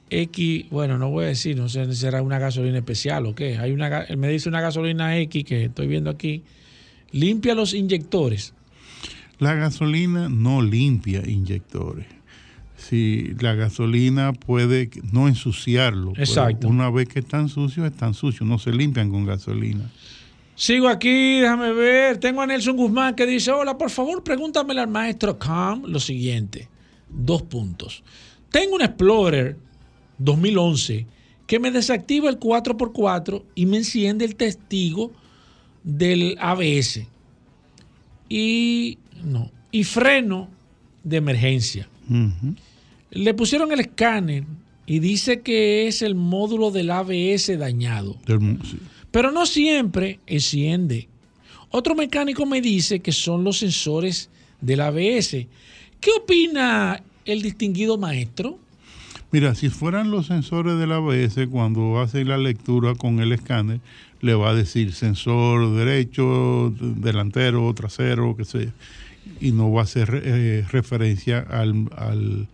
X, 0.08 0.66
bueno, 0.70 0.98
no 0.98 1.10
voy 1.10 1.24
a 1.24 1.28
decir, 1.28 1.56
no 1.56 1.68
sé 1.68 1.84
si 1.86 1.96
será 1.96 2.22
una 2.22 2.38
gasolina 2.38 2.78
especial 2.78 3.26
o 3.26 3.34
qué, 3.34 3.58
hay 3.58 3.72
una, 3.72 4.06
me 4.16 4.28
dice 4.28 4.48
una 4.48 4.60
gasolina 4.60 5.16
X 5.18 5.44
que 5.44 5.64
estoy 5.64 5.88
viendo 5.88 6.10
aquí, 6.10 6.42
limpia 7.10 7.54
los 7.54 7.74
inyectores. 7.74 8.54
La 9.38 9.54
gasolina 9.54 10.28
no 10.28 10.62
limpia 10.62 11.28
inyectores. 11.28 12.06
Si 12.76 13.34
la 13.40 13.54
gasolina 13.54 14.32
puede 14.32 14.90
no 15.12 15.28
ensuciarlo. 15.28 16.12
Exacto. 16.16 16.68
Una 16.68 16.88
vez 16.90 17.08
que 17.08 17.18
están 17.18 17.48
sucios, 17.48 17.86
están 17.86 18.14
sucios, 18.14 18.48
no 18.48 18.58
se 18.58 18.70
limpian 18.72 19.10
con 19.10 19.24
gasolina. 19.26 19.90
Sigo 20.56 20.88
aquí, 20.88 21.40
déjame 21.40 21.72
ver. 21.72 22.16
Tengo 22.16 22.40
a 22.40 22.46
Nelson 22.46 22.76
Guzmán 22.76 23.14
que 23.14 23.26
dice, 23.26 23.52
hola, 23.52 23.76
por 23.76 23.90
favor, 23.90 24.24
pregúntamele 24.24 24.80
al 24.80 24.88
maestro 24.88 25.38
Cam 25.38 25.82
lo 25.84 26.00
siguiente. 26.00 26.68
Dos 27.08 27.42
puntos. 27.42 28.02
Tengo 28.50 28.76
un 28.76 28.82
Explorer 28.82 29.56
2011 30.18 31.06
que 31.46 31.58
me 31.60 31.70
desactiva 31.70 32.30
el 32.30 32.40
4x4 32.40 33.42
y 33.54 33.66
me 33.66 33.76
enciende 33.76 34.24
el 34.24 34.34
testigo 34.34 35.12
del 35.84 36.36
ABS 36.40 37.06
y 38.28 38.98
no 39.22 39.50
y 39.70 39.84
freno 39.84 40.48
de 41.04 41.18
emergencia. 41.18 41.88
Le 43.10 43.34
pusieron 43.34 43.70
el 43.72 43.80
escáner 43.80 44.44
y 44.86 45.00
dice 45.00 45.40
que 45.40 45.88
es 45.88 46.02
el 46.02 46.14
módulo 46.14 46.70
del 46.70 46.90
ABS 46.90 47.58
dañado. 47.58 48.16
Pero 49.10 49.32
no 49.32 49.46
siempre 49.46 50.20
enciende. 50.26 51.08
Otro 51.70 51.94
mecánico 51.94 52.46
me 52.46 52.60
dice 52.60 53.00
que 53.00 53.12
son 53.12 53.44
los 53.44 53.58
sensores 53.58 54.30
del 54.60 54.80
ABS. 54.80 55.46
¿Qué 56.00 56.10
opina 56.16 57.02
el 57.24 57.42
distinguido 57.42 57.98
maestro? 57.98 58.58
Mira, 59.32 59.54
si 59.54 59.68
fueran 59.68 60.10
los 60.10 60.26
sensores 60.26 60.78
del 60.78 60.92
ABS, 60.92 61.48
cuando 61.50 62.00
hace 62.00 62.24
la 62.24 62.38
lectura 62.38 62.94
con 62.94 63.18
el 63.18 63.32
escáner, 63.32 63.80
le 64.20 64.34
va 64.34 64.50
a 64.50 64.54
decir 64.54 64.92
sensor 64.92 65.74
derecho, 65.74 66.72
delantero, 66.80 67.72
trasero, 67.74 68.36
qué 68.36 68.44
sé, 68.44 68.72
y 69.40 69.52
no 69.52 69.72
va 69.72 69.80
a 69.80 69.84
hacer 69.84 70.22
eh, 70.24 70.64
referencia 70.70 71.40
al, 71.40 71.88
al, 71.96 72.48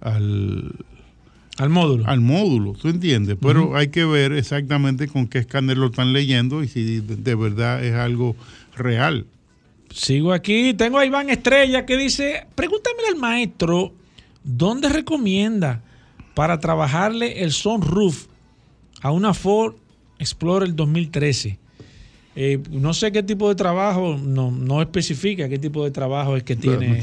al, 0.00 0.74
módulo. 1.68 2.06
Al 2.06 2.20
módulo, 2.20 2.72
¿tú 2.72 2.88
entiendes? 2.88 3.36
Pero 3.40 3.76
hay 3.76 3.88
que 3.88 4.04
ver 4.04 4.32
exactamente 4.32 5.06
con 5.06 5.28
qué 5.28 5.38
escáner 5.38 5.78
lo 5.78 5.86
están 5.86 6.12
leyendo 6.12 6.62
y 6.62 6.68
si 6.68 7.00
de 7.00 7.34
verdad 7.34 7.84
es 7.84 7.94
algo 7.94 8.34
real. 8.76 9.26
Sigo 9.90 10.32
aquí, 10.32 10.74
tengo 10.74 10.98
a 10.98 11.06
Iván 11.06 11.30
Estrella 11.30 11.86
que 11.86 11.96
dice, 11.96 12.46
pregúntame 12.56 12.98
al 13.08 13.16
maestro, 13.16 13.92
¿dónde 14.42 14.88
recomienda 14.88 15.82
para 16.34 16.58
trabajarle 16.58 17.44
el 17.44 17.52
sunroof 17.52 18.26
a 19.00 19.12
una 19.12 19.32
Ford 19.34 19.76
Explorer 20.18 20.74
2013? 20.74 21.58
Eh, 22.36 22.60
no 22.70 22.94
sé 22.94 23.12
qué 23.12 23.22
tipo 23.22 23.48
de 23.48 23.54
trabajo, 23.54 24.18
no, 24.20 24.50
no 24.50 24.82
especifica 24.82 25.48
qué 25.48 25.58
tipo 25.58 25.84
de 25.84 25.92
trabajo 25.92 26.36
es 26.36 26.42
que 26.42 26.56
tiene. 26.56 26.98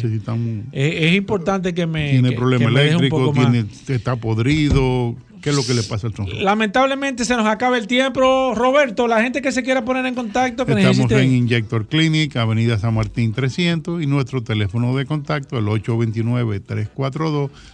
es, 0.74 1.14
importante 1.14 1.74
que 1.74 1.86
me. 1.86 2.12
Tiene 2.12 2.32
problema 2.34 2.70
eléctrico, 2.70 3.32
tiene, 3.34 3.66
está 3.88 4.16
podrido. 4.16 5.16
¿Qué 5.42 5.50
es 5.50 5.56
lo 5.56 5.66
que 5.66 5.74
le 5.74 5.82
pasa 5.82 6.08
al 6.08 6.14
tronco? 6.14 6.34
Lamentablemente 6.34 7.26
se 7.26 7.36
nos 7.36 7.48
acaba 7.48 7.78
el 7.78 7.88
tiempo. 7.88 8.54
Roberto, 8.56 9.08
la 9.08 9.24
gente 9.24 9.42
que 9.42 9.52
se 9.52 9.64
quiera 9.64 9.84
poner 9.84 10.06
en 10.06 10.14
contacto. 10.14 10.66
Que 10.66 10.74
Estamos 10.74 11.12
en 11.12 11.34
Injector 11.34 11.88
Clinic, 11.88 12.36
Avenida 12.36 12.78
San 12.78 12.94
Martín 12.94 13.34
300 13.34 14.04
y 14.04 14.06
nuestro 14.06 14.44
teléfono 14.44 14.96
de 14.96 15.06
contacto 15.06 15.58
el 15.58 15.68